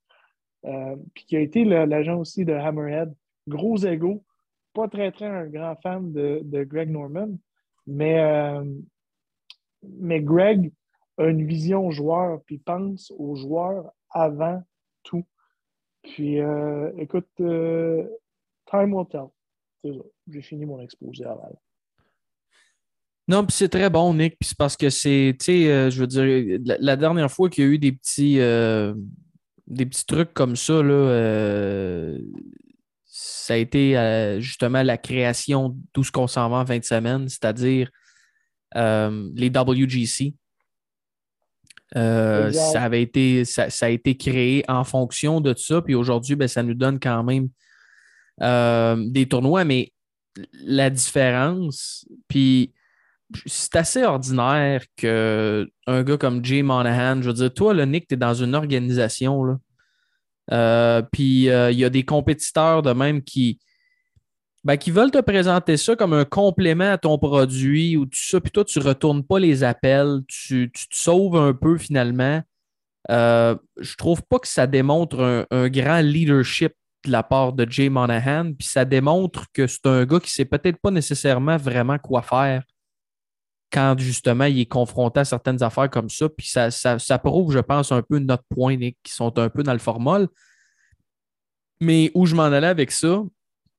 puis 1.14 1.24
qui 1.27 1.37
a 1.37 1.41
été 1.41 1.64
l'agent 1.64 2.18
aussi 2.18 2.45
de 2.45 2.53
Hammerhead. 2.53 3.14
Gros 3.47 3.77
ego, 3.79 4.24
pas 4.77 4.89
très, 4.89 5.11
très 5.11 5.27
un 5.27 5.47
grand 5.47 5.74
fan 5.77 6.12
de, 6.12 6.64
Greg 6.64 6.91
Norman, 6.91 7.39
mais, 7.87 8.20
euh, 8.20 8.62
mais 9.83 10.20
Greg 10.20 10.70
a 11.16 11.24
une 11.24 11.47
vision 11.47 11.91
joueur, 11.91 12.43
puis 12.45 12.59
pense 12.59 13.11
aux 13.16 13.37
joueurs 13.37 13.91
avant 14.11 14.62
tout. 15.03 15.24
Puis, 16.03 16.41
euh, 16.41 16.93
écoute, 16.99 17.29
euh, 17.41 18.07
time 18.66 18.93
will 18.93 19.07
tell. 19.07 19.29
J'ai 20.29 20.43
fini 20.43 20.66
mon 20.66 20.81
exposé 20.81 21.24
à 21.24 21.35
Non, 23.29 23.45
puis 23.45 23.57
c'est 23.57 23.68
très 23.68 23.91
bon, 23.91 24.14
Nick. 24.14 24.37
Puis 24.39 24.49
c'est 24.49 24.59
parce 24.59 24.77
que 24.77 24.89
c'est, 24.89 25.37
tu 25.39 25.47
sais, 25.47 25.91
je 25.91 26.01
veux 26.01 26.07
dire, 26.07 26.59
la, 26.79 26.97
dernière 26.97 27.31
fois 27.31 27.51
qu'il 27.51 27.64
y 27.64 27.66
a 27.66 27.70
eu 27.70 27.79
des 27.79 27.93
petits, 27.93 28.37
des 29.66 29.87
petits 29.87 30.07
trucs 30.07 30.33
comme 30.33 30.55
ça, 30.55 30.83
là, 30.83 32.14
ça 33.47 33.55
a 33.55 33.57
été 33.59 33.97
euh, 33.97 34.41
justement 34.41 34.83
la 34.83 34.99
création 34.99 35.77
tout 35.93 36.03
ce 36.03 36.11
qu'on 36.11 36.27
s'en 36.27 36.51
va 36.51 36.57
en 36.57 36.64
20 36.64 36.85
semaines, 36.85 37.29
c'est-à-dire 37.29 37.91
euh, 38.74 39.31
les 39.35 39.51
WGC. 39.51 40.35
Euh, 41.95 42.51
ça 42.51 42.83
avait 42.83 43.03
été, 43.03 43.45
ça, 43.45 43.68
a 43.81 43.89
été 43.89 44.16
créé 44.16 44.64
en 44.66 44.83
fonction 44.83 45.41
de 45.41 45.55
ça, 45.57 45.81
puis 45.81 45.95
aujourd'hui, 45.95 46.35
ben, 46.35 46.49
ça 46.49 46.64
nous 46.64 46.74
donne 46.74 46.99
quand 46.99 47.22
même 47.22 47.49
des 49.12 49.27
tournois, 49.27 49.64
mais 49.64 49.93
la 50.64 50.91
différence, 50.91 52.05
puis 52.27 52.74
c'est 53.47 53.77
assez 53.77 54.05
ordinaire 54.05 54.83
qu'un 54.97 55.66
gars 55.87 56.16
comme 56.16 56.45
Jay 56.45 56.62
Monahan, 56.62 57.22
je 57.22 57.29
veux 57.29 57.35
dire, 57.35 57.53
toi, 57.53 57.74
le 57.74 57.85
Nick, 57.85 58.09
tu 58.09 58.14
es 58.14 58.16
dans 58.16 58.35
une 58.35 58.55
organisation, 58.55 59.45
là, 59.45 59.57
euh, 60.53 61.03
puis 61.12 61.51
euh, 61.51 61.70
il 61.72 61.79
y 61.79 61.85
a 61.85 61.91
des 61.91 62.05
compétiteurs 62.05 62.83
de 62.83 62.93
même 62.93 63.22
qui, 63.22 63.59
ben, 64.64 64.77
qui 64.77 64.91
veulent 64.91 65.11
te 65.11 65.20
présenter 65.20 65.77
ça 65.77 65.97
comme 65.97 66.12
un 66.12 66.24
complément 66.24 66.93
à 66.93 66.99
ton 66.99 67.18
produit 67.18 67.97
ou 67.97 68.07
tout 68.07 68.18
ça, 68.20 68.41
puis 68.41 68.53
toi, 68.53 68.64
tu 68.64 68.79
ne 68.79 68.85
retournes 68.85 69.24
pas 69.24 69.39
les 69.39 69.64
appels, 69.64 70.20
tu, 70.29 70.70
te 70.70 70.97
sauves 70.97 71.37
un 71.37 71.53
peu 71.53 71.79
finalement. 71.79 72.43
Euh, 73.11 73.57
je 73.79 73.95
trouve 73.97 74.22
pas 74.22 74.39
que 74.39 74.49
ça 74.49 74.66
démontre 74.66 75.47
un, 75.51 75.68
grand 75.68 76.01
leadership 76.01 76.72
de 77.05 77.12
la 77.12 77.22
part 77.22 77.53
de 77.53 77.70
Jay 77.70 77.89
Monahan, 77.89 78.53
puis 78.53 78.66
ça 78.66 78.85
démontre 78.85 79.47
que 79.53 79.66
c'est 79.66 79.87
un 79.87 80.05
gars 80.05 80.18
qui 80.18 80.27
ne 80.27 80.31
sait 80.31 80.45
peut-être 80.45 80.79
pas 80.81 80.91
nécessairement 80.91 81.57
vraiment 81.57 81.99
quoi 81.99 82.22
faire 82.22 82.62
quand 83.73 83.99
justement 83.99 84.45
il 84.45 84.61
est 84.61 84.67
confronté 84.67 85.21
à 85.21 85.25
certaines 85.25 85.62
affaires 85.62 85.91
comme 85.91 86.09
ça. 86.09 86.29
Puis 86.29 86.49
ça, 86.49 87.19
prouve, 87.19 87.53
je 87.53 87.59
pense, 87.59 87.93
un 87.93 88.03
peu 88.03 88.19
notre 88.19 88.45
point, 88.49 88.77
Nick, 88.77 88.99
qui 89.03 89.12
sont 89.12 89.39
un 89.39 89.49
peu 89.49 89.62
dans 89.62 89.73
le 89.73 89.79
formol. 89.79 90.29
Mais 91.81 92.11
où 92.14 92.27
je 92.27 92.35
m'en 92.35 92.45
allais 92.45 92.67
avec 92.67 92.91
ça, 92.91 93.23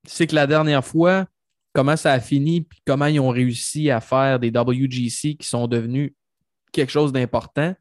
c'est 0.05 0.27
que 0.27 0.35
la 0.35 0.45
dernière 0.45 0.85
fois, 0.85 1.25
comment 1.73 1.95
ça 1.95 2.13
a 2.13 2.19
fini, 2.19 2.61
puis 2.61 2.79
comment 2.85 3.07
ils 3.07 3.19
ont 3.19 3.29
réussi 3.29 3.89
à 3.89 4.01
faire 4.01 4.39
des 4.39 4.49
WGC 4.49 5.35
qui 5.35 5.47
sont 5.47 5.67
devenus 5.67 6.13
quelque 6.71 6.91
chose 6.91 7.11
d'important, 7.11 7.73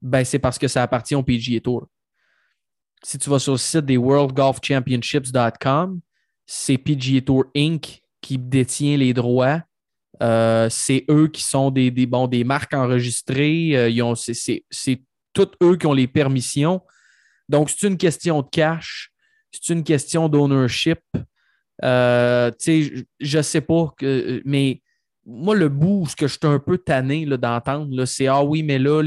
ben 0.00 0.24
c'est 0.24 0.38
parce 0.38 0.58
que 0.58 0.68
ça 0.68 0.82
appartient 0.82 1.14
au 1.14 1.22
PGA 1.22 1.60
Tour. 1.60 1.88
Si 3.02 3.18
tu 3.18 3.30
vas 3.30 3.38
sur 3.38 3.52
le 3.52 3.58
site 3.58 3.84
des 3.84 3.96
worldgolfchampionships.com, 3.96 6.00
c'est 6.46 6.78
PGA 6.78 7.20
Tour 7.20 7.44
Inc. 7.56 8.02
qui 8.20 8.38
détient 8.38 8.96
les 8.96 9.12
droits. 9.12 9.62
Euh, 10.22 10.68
c'est 10.70 11.04
eux 11.10 11.28
qui 11.28 11.42
sont 11.42 11.70
des, 11.70 12.44
marques 12.44 12.74
enregistrées. 12.74 13.76
Euh, 13.76 14.14
c'est 14.16 15.02
tous 15.32 15.50
eux 15.62 15.76
qui 15.76 15.86
ont 15.86 15.92
les 15.92 16.06
permissions. 16.06 16.80
Donc, 17.48 17.70
c'est 17.70 17.86
une 17.86 17.96
question 17.96 18.42
de 18.42 18.48
cash, 18.50 19.10
c'est 19.50 19.72
une 19.72 19.84
question 19.84 20.28
d'ownership. 20.28 21.00
Euh, 21.84 22.50
je 22.58 23.38
ne 23.38 23.42
sais 23.42 23.60
pas, 23.60 23.94
que, 23.96 24.42
mais 24.44 24.82
moi, 25.24 25.54
le 25.54 25.68
bout, 25.68 26.06
ce 26.08 26.16
que 26.16 26.26
je 26.26 26.32
suis 26.32 26.40
un 26.42 26.58
peu 26.58 26.78
tanné 26.78 27.24
d'entendre, 27.24 28.04
c'est 28.04 28.26
Ah 28.26 28.42
oui, 28.42 28.62
mais 28.62 28.78
là, 28.78 29.02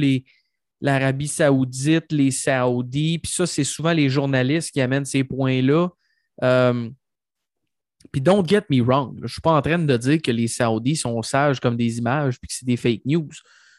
l'Arabie 0.80 1.28
Saoudite, 1.28 2.12
les 2.12 2.32
Saoudis, 2.32 3.20
puis 3.20 3.32
ça, 3.32 3.46
c'est 3.46 3.64
souvent 3.64 3.92
les 3.92 4.10
journalistes 4.10 4.72
qui 4.72 4.82
amènent 4.82 5.06
ces 5.06 5.24
points-là. 5.24 5.90
Puis 8.12 8.22
don't 8.22 8.48
get 8.48 8.64
me 8.70 8.82
wrong, 8.82 9.16
je 9.18 9.24
ne 9.24 9.28
suis 9.28 9.42
pas 9.42 9.52
en 9.52 9.62
train 9.62 9.80
de 9.80 9.98
dire 9.98 10.22
que 10.22 10.32
les 10.32 10.48
Saoudis 10.48 10.96
sont 10.96 11.22
sages 11.22 11.60
comme 11.60 11.76
des 11.76 11.98
images 11.98 12.40
puis 12.40 12.48
que 12.48 12.54
c'est 12.54 12.66
des 12.66 12.78
fake 12.78 13.02
news. 13.06 13.30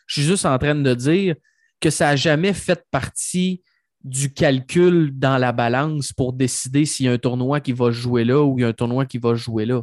Je 0.07 0.21
suis 0.21 0.29
juste 0.29 0.47
en 0.47 0.59
train 0.59 0.75
de 0.75 0.95
dire 0.95 1.35
que 1.81 1.91
ça 1.91 2.07
n'a 2.07 2.17
jamais 2.17 2.53
fait 2.53 2.85
partie 2.91 3.63
du 4.05 4.33
calcul 4.33 5.17
dans 5.17 5.39
la 5.39 5.53
balance 5.53 6.13
pour 6.13 6.33
décider 6.33 6.85
s'il 6.85 7.07
y 7.07 7.09
a 7.09 7.13
un 7.13 7.19
tournoi 7.19 7.61
qui 7.61 7.73
va 7.73 7.91
jouer 7.91 8.25
là 8.25 8.43
ou 8.43 8.59
il 8.59 8.63
y 8.63 8.65
a 8.65 8.69
un 8.69 8.73
tournoi 8.73 9.07
qui 9.07 9.19
va 9.19 9.35
jouer 9.35 9.65
là. 9.65 9.83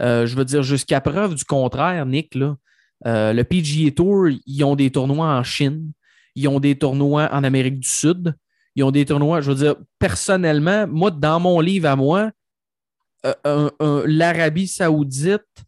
Euh, 0.00 0.26
je 0.26 0.36
veux 0.36 0.44
dire, 0.44 0.62
jusqu'à 0.62 1.00
preuve 1.00 1.34
du 1.34 1.44
contraire, 1.44 2.06
Nick, 2.06 2.36
euh, 3.06 3.32
le 3.32 3.44
PGA 3.44 3.90
Tour, 3.90 4.28
ils 4.46 4.64
ont 4.64 4.76
des 4.76 4.90
tournois 4.90 5.26
en 5.26 5.42
Chine, 5.42 5.92
ils 6.34 6.48
ont 6.48 6.60
des 6.60 6.78
tournois 6.78 7.28
en 7.32 7.44
Amérique 7.44 7.80
du 7.80 7.88
Sud, 7.88 8.34
ils 8.76 8.84
ont 8.84 8.90
des 8.90 9.04
tournois, 9.04 9.40
je 9.40 9.50
veux 9.50 9.56
dire, 9.56 9.76
personnellement, 9.98 10.86
moi, 10.86 11.10
dans 11.10 11.40
mon 11.40 11.60
livre 11.60 11.88
à 11.88 11.96
moi, 11.96 12.30
l'Arabie 14.06 14.68
Saoudite 14.68 15.64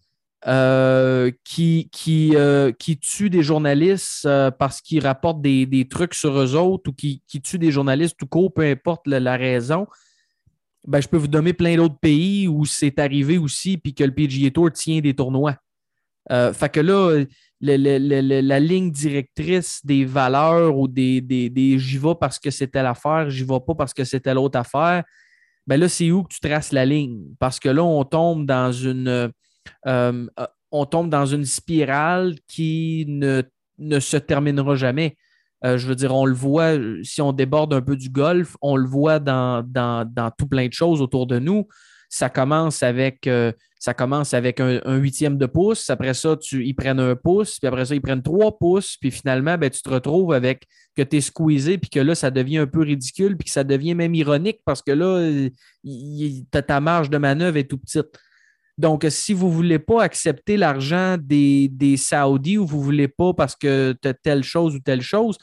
euh, 0.49 1.31
qui, 1.45 1.89
qui, 1.93 2.33
euh, 2.35 2.73
qui 2.73 2.99
tue 2.99 3.31
des 3.31 3.45
journalistes 3.45 4.27
euh, 4.27 4.51
parce 4.51 4.81
qu'ils 4.81 5.07
rapportent 5.07 5.41
des, 5.41 5.87
trucs 5.89 6.15
sur 6.15 6.37
eux 6.37 6.57
autres 6.57 6.91
ou 6.91 6.93
qui, 6.93 7.23
qui 7.29 7.41
tue 7.41 7.61
des 7.61 7.71
journalistes 7.71 8.17
tout 8.19 8.27
court, 8.27 8.53
peu 8.53 8.63
importe 8.63 9.07
la, 9.07 9.37
raison, 9.37 9.87
ben, 10.85 11.01
je 11.01 11.07
peux 11.07 11.17
vous 11.17 11.29
donner 11.29 11.53
plein 11.53 11.77
d'autres 11.77 11.99
pays 12.01 12.49
où 12.49 12.65
c'est 12.65 12.99
arrivé 12.99 13.39
aussi 13.39 13.79
puis 13.79 13.95
que 13.95 14.03
le 14.03 14.13
PGA 14.13 14.51
Tour 14.51 14.73
tient 14.73 14.99
des 14.99 15.15
tournois. 15.15 15.55
fait 16.29 16.73
que 16.73 16.81
là, 16.81 17.25
la 17.61 18.59
ligne 18.59 18.91
directrice 18.91 19.81
des 19.87 20.05
valeurs 20.05 20.77
ou 20.77 20.89
des, 20.89 21.21
des, 21.21 21.79
j'y 21.79 21.99
vais 21.99 22.17
parce 22.21 22.41
que 22.41 22.51
c'était 22.51 22.83
l'affaire, 22.83 23.31
j'y 23.31 23.45
vais 23.45 23.61
pas 23.65 23.77
parce 23.77 23.95
que 23.95 24.03
c'était 24.03 24.35
l'autre 24.35 24.59
affaire, 24.59 25.05
ben 25.67 25.79
là, 25.79 25.89
c'est 25.89 26.11
où 26.11 26.25
que 26.25 26.35
tu 26.35 26.41
traces 26.41 26.73
la 26.73 26.85
ligne? 26.85 27.21
Parce 27.39 27.61
que 27.61 27.69
là, 27.69 27.83
on 27.85 28.05
tombe 28.05 28.47
dans 28.47 28.73
une 28.73 29.09
euh, 29.09 29.29
euh, 29.87 30.27
on 30.73 30.87
tombe 30.87 31.11
dans 31.11 31.27
une 31.27 31.45
spirale 31.45 32.35
qui 32.49 33.05
ne, 33.07 33.43
se 34.01 34.17
terminera 34.17 34.75
jamais. 34.75 35.17
Euh, 35.65 35.79
je 35.79 35.87
veux 35.87 35.95
dire, 35.95 36.15
on 36.15 36.25
le 36.25 36.35
voit, 36.35 36.73
si 37.03 37.21
on 37.21 37.33
déborde 37.33 37.75
un 37.75 37.83
peu 37.83 37.95
du 37.95 38.09
golf, 38.09 38.57
on 38.63 38.77
le 38.77 38.89
voit 38.89 39.21
dans, 39.21 39.63
dans, 39.63 40.31
tout 40.37 40.47
plein 40.47 40.67
de 40.67 40.73
choses 40.73 41.01
autour 41.01 41.27
de 41.27 41.39
nous. 41.39 41.69
Ça 42.15 42.29
commence 42.29 42.83
avec, 42.83 43.29
ça 43.79 43.95
commence 43.95 44.35
avec 44.35 44.61
un, 44.61 44.97
huitième 44.97 45.39
de 45.39 45.47
pouce. 45.47 45.89
Après 45.89 46.13
ça, 46.13 46.37
ils 46.53 46.75
prennent 46.75 47.01
un 47.01 47.17
pouce, 47.17 47.59
puis 47.59 47.67
après 47.67 47.87
ça, 47.87 47.95
ils 47.95 48.03
prennent 48.03 48.23
trois 48.23 48.59
pouces. 48.59 48.99
Puis 49.01 49.11
finalement, 49.11 49.57
ben, 49.57 49.71
tu 49.71 49.81
te 49.81 49.89
retrouves 49.89 50.35
avec 50.35 50.67
que 50.95 51.01
tu 51.01 51.17
es 51.17 51.21
squeezé, 51.23 51.79
puis 51.79 51.89
que 51.89 52.01
là, 52.01 52.15
ça 52.15 52.31
devient 52.31 52.59
un 52.59 52.67
peu 52.67 52.83
ridicule, 52.83 53.39
puis 53.39 53.47
que 53.47 53.51
ça 53.51 53.65
devient 53.65 53.95
même 53.95 54.15
ironique 54.15 54.61
parce 54.67 54.83
que 54.83 54.93
là, 54.93 55.49
ta 56.51 56.81
marge 56.81 57.09
de 57.09 57.17
manœuvre 57.17 57.57
est 57.57 57.65
tout 57.65 57.79
petite. 57.79 58.19
Donc, 58.77 59.07
si 59.09 59.33
vous 59.33 59.49
ne 59.49 59.53
voulez 59.53 59.79
pas 59.79 60.03
accepter 60.03 60.59
l'argent 60.59 61.17
des, 61.19 61.69
des, 61.69 61.97
Saoudis 61.97 62.59
ou 62.59 62.67
vous 62.67 62.79
ne 62.79 62.85
voulez 62.85 63.09
pas 63.09 63.33
parce 63.33 63.57
que 63.57 63.95
tu 64.03 64.09
as 64.09 64.15
telle 64.15 64.45
chose 64.45 64.75
ou 64.75 64.81
telle 64.81 65.03
chose, 65.03 65.39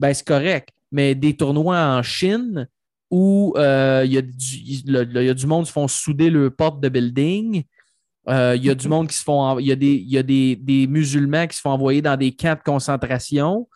ben 0.00 0.14
c'est 0.14 0.26
correct. 0.26 0.70
Mais 0.92 1.14
des 1.14 1.36
tournois 1.36 1.78
en 1.78 2.02
Chine 2.02 2.68
où 3.10 3.54
euh, 3.56 4.02
il 4.04 4.12
y, 4.12 4.18
a 4.18 5.34
du 5.34 5.46
monde 5.46 5.64
qui 5.64 5.68
se 5.68 5.72
font 5.72 5.88
souder 5.88 6.30
le 6.30 6.50
porte 6.50 6.80
de 6.80 6.88
building, 6.88 7.64
euh, 8.28 8.54
il 8.56 8.64
y 8.64 8.70
a 8.70 8.74
du 8.74 8.88
monde 8.88 9.08
qui 9.08 9.16
se 9.16 9.22
font. 9.22 9.58
Il 9.58 9.66
y 9.66 9.72
a, 9.72 9.76
des, 9.76 9.94
y 9.94 10.18
a 10.18 10.22
des, 10.22 10.86
musulmans 10.88 11.46
qui 11.46 11.56
se 11.56 11.60
font 11.60 11.70
envoyer 11.70 12.02
dans 12.02 12.16
des 12.16 12.32
camps 12.32 12.54
de 12.54 12.62
concentration. 12.64 13.68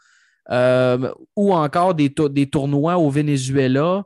Euh, 0.50 1.12
ou 1.36 1.54
encore 1.54 1.94
des, 1.94 2.12
des, 2.30 2.50
tournois 2.50 2.98
au 2.98 3.08
Venezuela 3.08 4.04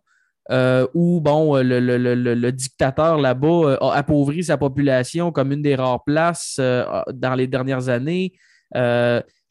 où 0.93 1.21
bon, 1.23 1.57
euh, 1.57 1.63
le, 1.63 2.53
dictateur 2.53 3.17
là-bas 3.17 3.79
a 3.81 3.95
appauvri 3.95 4.45
sa 4.45 4.59
population 4.59 5.33
comme 5.33 5.53
une 5.53 5.63
des 5.63 5.75
rares 5.75 6.05
places 6.05 6.61
dans 6.61 7.35
les 7.35 7.47
dernières 7.47 7.89
années. 7.89 8.35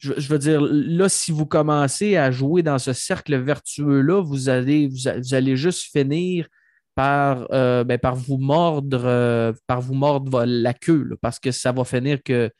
Je, 0.04 0.28
veux 0.28 0.38
dire, 0.38 0.60
là, 0.60 1.08
si 1.08 1.32
vous 1.32 1.46
commencez 1.46 2.16
à 2.16 2.30
jouer 2.30 2.62
dans 2.62 2.78
ce 2.78 2.92
cercle 2.92 3.36
vertueux-là, 3.36 4.20
vous 4.22 4.48
allez, 4.48 4.88
vous, 4.88 5.34
allez 5.34 5.56
juste 5.56 5.90
finir 5.92 6.46
par, 6.94 7.48
ben, 7.48 7.98
par 7.98 8.14
vous 8.14 8.38
mordre, 8.38 9.54
par 9.66 9.80
vous 9.80 9.94
mordre 9.94 10.44
la 10.44 10.74
queue, 10.74 11.16
parce 11.20 11.38
que 11.38 11.50
ça 11.50 11.72
va 11.72 11.84
finir 11.84 12.22
que 12.22 12.50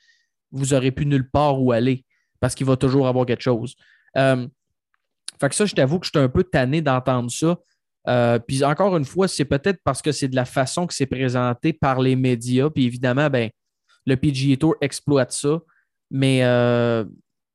vous 0.53 0.67
n'aurez 0.67 0.91
plus 0.91 1.07
nulle 1.07 1.29
part 1.29 1.61
où 1.61 1.73
aller, 1.73 2.05
parce 2.41 2.55
qu'il 2.55 2.67
va 2.67 2.77
toujours 2.77 3.09
avoir 3.09 3.27
quelque 3.27 3.43
chose. 3.43 3.77
fait 4.15 5.49
que 5.49 5.55
ça, 5.55 5.67
je 5.67 5.75
t'avoue 5.75 5.99
que 5.99 6.07
je 6.07 6.13
suis 6.15 6.25
un 6.25 6.29
peu 6.29 6.45
tanné 6.45 6.81
d'entendre 6.81 7.31
ça. 7.31 7.59
Euh, 8.07 8.39
puis 8.39 8.65
encore 8.65 8.97
une 8.97 9.05
fois, 9.05 9.29
c'est 9.29 9.45
peut-être 9.45 9.81
parce 9.83 10.03
que 10.03 10.13
c'est 10.13 10.29
de 10.29 10.37
la 10.37 10.45
façon 10.45 10.87
que 10.87 10.95
c'est 10.95 11.07
présenté 11.07 11.73
par 11.73 12.01
les 12.01 12.17
médias. 12.17 12.71
Puis 12.71 12.85
évidemment, 12.85 13.31
ben, 13.31 13.51
le 14.07 14.17
PGA 14.17 14.57
Tour 14.57 14.75
exploite 14.81 15.33
ça. 15.33 15.61
Mais, 16.11 16.45
euh, 16.45 17.05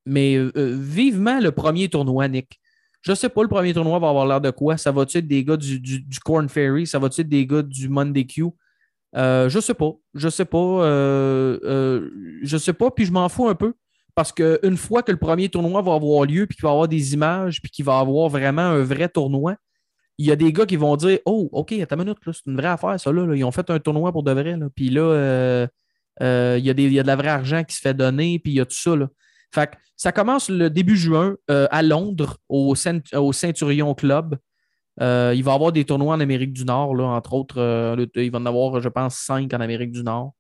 mais 0.10 0.36
euh, 0.36 0.52
vivement 0.56 1.40
le 1.40 1.52
premier 1.52 1.90
tournoi, 1.90 2.28
Nick. 2.28 2.60
Je 3.02 3.12
ne 3.12 3.16
sais 3.16 3.30
pas, 3.30 3.42
le 3.44 3.48
premier 3.48 3.74
tournoi 3.74 3.98
va 4.00 4.10
avoir 4.10 4.28
l'air 4.28 4.42
de 4.42 4.52
quoi. 4.52 4.78
Ça 4.78 4.92
va-tu 4.92 5.20
être 5.20 5.28
des 5.28 5.44
gars 5.46 5.56
du, 5.56 5.80
du, 5.80 6.20
Corn 6.20 6.50
Ferry? 6.50 6.86
Ça 6.86 7.00
va-tu 7.00 7.22
être 7.22 7.30
des 7.30 7.46
gars 7.46 7.62
du 7.62 7.88
Monday 7.88 8.26
Q? 8.26 8.48
je 9.14 9.56
ne 9.56 9.62
sais 9.62 9.74
pas. 9.74 9.94
Je 10.14 10.28
ne 10.28 10.32
sais 10.32 10.46
pas. 10.46 10.84
je 12.44 12.58
sais 12.58 12.74
pas, 12.74 12.92
puis 12.92 13.06
je 13.06 13.12
m'en 13.12 13.30
fous 13.30 13.48
un 13.48 13.56
peu. 13.56 13.74
Parce 14.16 14.34
qu'une 14.34 14.76
fois 14.76 15.02
que 15.02 15.14
le 15.14 15.18
premier 15.18 15.48
tournoi 15.48 15.82
va 15.82 15.94
avoir 15.94 16.26
lieu, 16.26 16.46
puis 16.46 16.58
qu'il 16.58 16.64
va 16.64 16.72
avoir 16.72 16.90
des 16.90 17.14
images, 17.14 17.62
puis 17.62 17.72
qu'il 17.72 17.86
va 17.86 18.00
avoir 18.00 18.28
vraiment 18.28 18.64
un 18.64 18.84
vrai 18.84 19.08
tournoi, 19.08 19.56
il 20.18 20.26
y 20.26 20.32
a 20.32 20.36
des 20.36 20.52
gars 20.52 20.66
qui 20.66 20.76
vont 20.76 20.98
dire 20.98 21.20
Oh, 21.26 21.48
OK, 21.54 21.72
à 21.72 21.86
ta 21.86 21.96
minute, 21.96 22.18
c'est 22.26 22.46
une 22.46 22.58
vraie 22.58 22.68
affaire, 22.68 23.00
ça. 23.00 23.14
Là, 23.14 23.34
Ils 23.34 23.46
ont 23.46 23.52
fait 23.52 23.70
un 23.70 23.80
tournoi 23.80 24.12
pour 24.12 24.24
de 24.24 24.34
vrai. 24.34 24.58
Là. 24.58 24.68
Puis 24.76 24.90
là, 24.90 25.02
euh, 25.02 25.68
euh, 26.22 26.58
il, 26.60 26.66
y 26.66 26.70
a 26.70 26.74
des, 26.74 26.84
il, 26.84 26.94
y 26.94 27.00
a 27.00 27.04
de 27.04 27.08
la 27.08 27.16
vraie 27.16 27.30
argent 27.30 27.64
qui 27.64 27.74
se 27.74 27.80
fait 27.80 27.94
donner, 27.94 28.40
puis 28.40 28.52
il 28.52 28.56
y 28.56 28.60
a 28.60 28.66
tout 28.66 28.76
ça. 28.76 28.94
Fait 29.52 29.72
que 29.72 29.76
ça 29.96 30.12
commence 30.12 30.50
le 30.50 30.70
début 30.70 30.98
juin 30.98 31.36
euh, 31.50 31.68
à 31.72 31.82
Londres, 31.82 32.38
au, 32.48 32.76
au 33.14 33.34
Centurion 33.34 33.94
Club. 33.94 34.38
il 35.00 35.06
va 35.06 35.34
y 35.34 35.40
avoir 35.40 35.72
des 35.72 35.86
tournois 35.86 36.16
en 36.16 36.20
Amérique 36.20 36.54
du 36.54 36.66
Nord, 36.66 36.96
là, 36.96 37.06
entre 37.06 37.34
autres. 37.34 37.98
il 38.16 38.32
va 38.32 38.38
en 38.40 38.46
avoir, 38.46 38.80
je 38.80 38.90
pense, 38.90 39.16
cinq 39.16 39.54
en 39.54 39.60
Amérique 39.60 39.92
du 39.92 40.04
Nord. 40.04 40.34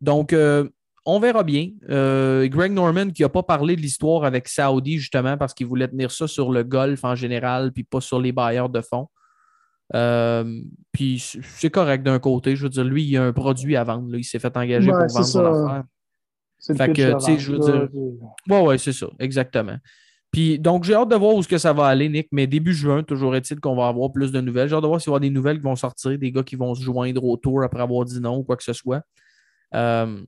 Donc, 0.00 0.32
on 1.10 1.18
verra 1.20 1.42
bien. 1.42 1.70
Euh, 1.88 2.46
Greg 2.48 2.70
Norman 2.70 3.08
qui 3.08 3.22
n'a 3.22 3.30
pas 3.30 3.42
parlé 3.42 3.76
de 3.76 3.80
l'histoire 3.80 4.24
avec 4.24 4.46
Saudi 4.46 4.98
justement 4.98 5.38
parce 5.38 5.54
qu'il 5.54 5.66
voulait 5.66 5.88
tenir 5.88 6.10
ça 6.10 6.28
sur 6.28 6.52
le 6.52 6.64
golf 6.64 7.02
en 7.02 7.14
général 7.14 7.72
puis 7.72 7.82
pas 7.82 8.02
sur 8.02 8.20
les 8.20 8.30
bailleurs 8.30 8.68
de 8.68 8.82
fonds. 8.82 9.08
Euh, 9.94 10.60
puis 10.92 11.18
c'est 11.42 11.70
correct 11.70 12.02
d'un 12.02 12.18
côté. 12.18 12.56
Je 12.56 12.64
veux 12.64 12.68
dire, 12.68 12.84
lui, 12.84 13.04
il 13.04 13.16
a 13.16 13.24
un 13.24 13.32
produit 13.32 13.74
à 13.74 13.84
vendre. 13.84 14.14
Il 14.16 14.24
s'est 14.24 14.38
fait 14.38 14.54
engager 14.54 14.90
pour 14.90 14.98
vendre 14.98 15.24
son 15.24 15.46
affaire. 15.46 15.84
Fait 16.60 16.92
que, 16.92 17.18
tu 17.18 17.24
sais, 17.24 17.38
je 17.38 17.52
veux 17.52 17.58
dire. 17.58 17.88
Ouais, 18.48 18.60
ouais, 18.62 18.78
c'est 18.78 18.92
ça, 18.92 19.06
exactement. 19.18 19.76
Puis, 20.30 20.58
donc, 20.58 20.84
j'ai 20.84 20.94
hâte 20.94 21.08
de 21.08 21.16
voir 21.16 21.34
où 21.34 21.42
ce 21.42 21.48
que 21.48 21.56
ça 21.56 21.72
va 21.72 21.86
aller, 21.86 22.08
Nick, 22.08 22.28
mais 22.32 22.46
début 22.46 22.74
juin, 22.74 23.02
toujours 23.02 23.34
est-il 23.34 23.60
qu'on 23.60 23.74
va 23.74 23.88
avoir 23.88 24.12
plus 24.12 24.30
de 24.30 24.40
nouvelles. 24.40 24.68
J'ai 24.68 24.74
hâte 24.74 24.82
de 24.82 24.86
voir 24.86 25.00
s'il 25.00 25.10
va 25.10 25.14
y 25.14 25.16
avoir 25.16 25.20
des 25.20 25.30
nouvelles 25.30 25.56
qui 25.56 25.64
vont 25.64 25.76
sortir, 25.76 26.18
des 26.18 26.30
gars 26.30 26.42
qui 26.42 26.56
vont 26.56 26.74
se 26.74 26.82
joindre 26.82 27.24
au 27.24 27.36
tour 27.36 27.62
après 27.62 27.80
avoir 27.80 28.04
dit 28.04 28.20
non 28.20 28.36
ou 28.36 28.42
quoi 28.42 28.56
que 28.56 28.64
ce 28.64 28.74
soit. 28.74 29.02
Euh, 29.74 30.22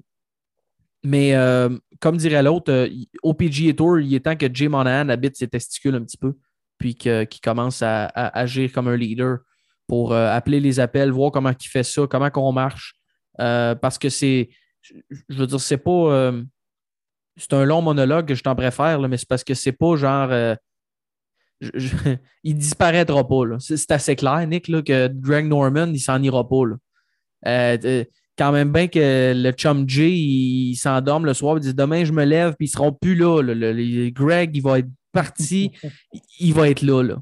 mais 1.03 1.35
euh, 1.35 1.71
comme 2.01 2.17
dirait 2.17 2.43
l'autre, 2.43 2.71
euh, 2.73 2.89
au 3.23 3.35
PGA 3.35 3.73
Tour, 3.73 4.01
il 4.01 4.15
est 4.15 4.21
temps 4.21 4.37
que 4.37 4.47
Jay 4.53 4.69
Monahan 4.69 5.09
habite 5.09 5.37
ses 5.37 5.49
testicules 5.49 5.95
un 5.95 6.03
petit 6.03 6.19
peu, 6.19 6.35
puis 6.79 6.95
qu'il 6.95 7.41
commence 7.43 7.83
à, 7.83 8.07
agir 8.07 8.71
comme 8.73 8.89
un 8.89 8.97
leader 8.97 9.39
pour 9.87 10.13
euh, 10.13 10.31
appeler 10.31 10.61
les 10.61 10.79
appels, 10.79 11.11
voir 11.11 11.33
comment 11.33 11.51
il 11.59 11.69
fait 11.69 11.83
ça, 11.83 12.07
comment 12.07 12.31
qu'on 12.31 12.53
marche. 12.53 12.95
parce 13.39 13.99
que 13.99 14.09
c'est, 14.09 14.51
je 14.83 15.35
veux 15.37 15.47
dire, 15.47 15.61
c'est 15.61 15.79
pas. 15.79 16.33
c'est 17.37 17.53
un 17.55 17.65
long 17.65 17.83
monologue 17.83 18.27
que 18.27 18.35
je 18.35 18.43
t'en 18.43 18.55
préfère, 18.55 18.99
là, 18.99 19.09
mais 19.09 19.17
c'est 19.17 19.29
parce 19.29 19.45
que 19.45 19.55
c'est 19.55 19.73
pas 19.73 19.97
genre. 19.97 20.29
euh, 20.31 20.55
je- 21.61 21.71
je- 21.75 21.97
il 22.45 22.55
disparaîtra 22.57 23.27
pas. 23.27 23.43
C'est 23.59 23.91
assez 23.91 24.17
clair, 24.17 24.47
Nick, 24.47 24.69
là, 24.69 24.83
que 24.83 25.09
Greg 25.09 25.47
Norman, 25.47 25.89
il 25.93 26.01
s'en 26.01 26.23
ira 26.23 26.49
pas. 26.49 26.65
là. 26.67 26.77
Euh, 27.47 27.79
euh, 27.85 28.05
quand 28.37 28.53
même 28.53 28.73
bien 28.73 28.89
que 28.89 29.33
le 29.37 29.51
chum 29.53 29.87
J, 29.89 30.09
il, 30.11 30.71
il 30.71 30.77
s'endorme 30.77 31.27
le 31.27 31.35
soir, 31.35 31.57
il 31.59 31.61
dit 31.61 31.75
demain 31.75 32.05
je 32.05 32.13
me 32.13 32.25
lève, 32.25 32.55
puis 32.57 32.67
ils 32.67 32.71
seront 32.71 32.93
plus 32.93 33.15
là. 33.15 33.43
là. 33.43 33.55
Le- 33.55 33.73
le- 33.73 34.11
Greg, 34.11 34.55
il 34.57 34.63
va 34.63 34.79
être 34.79 34.89
parti, 35.13 35.71
il- 36.13 36.21
il 36.41 36.55
va 36.55 36.69
être 36.71 36.83
là. 36.83 37.03
là. 37.03 37.17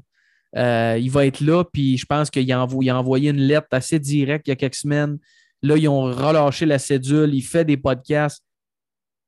Euh, 0.57 0.97
il 0.97 1.11
va 1.11 1.25
être 1.27 1.41
là, 1.41 1.63
puis 1.63 1.97
je 1.97 2.05
pense 2.05 2.29
qu'il 2.31 2.51
a, 2.51 2.57
envo- 2.65 2.81
il 2.81 2.89
a 2.89 2.97
envoyé 2.97 3.29
une 3.29 3.37
lettre 3.41 3.67
assez 3.71 3.99
directe 3.99 4.47
il 4.47 4.51
y 4.51 4.53
a 4.53 4.55
quelques 4.55 4.75
semaines. 4.75 5.19
Là, 5.61 5.77
ils 5.77 5.87
ont 5.87 6.03
relâché 6.03 6.65
la 6.65 6.79
cédule, 6.79 7.33
il 7.33 7.41
fait 7.41 7.65
des 7.65 7.77
podcasts. 7.77 8.43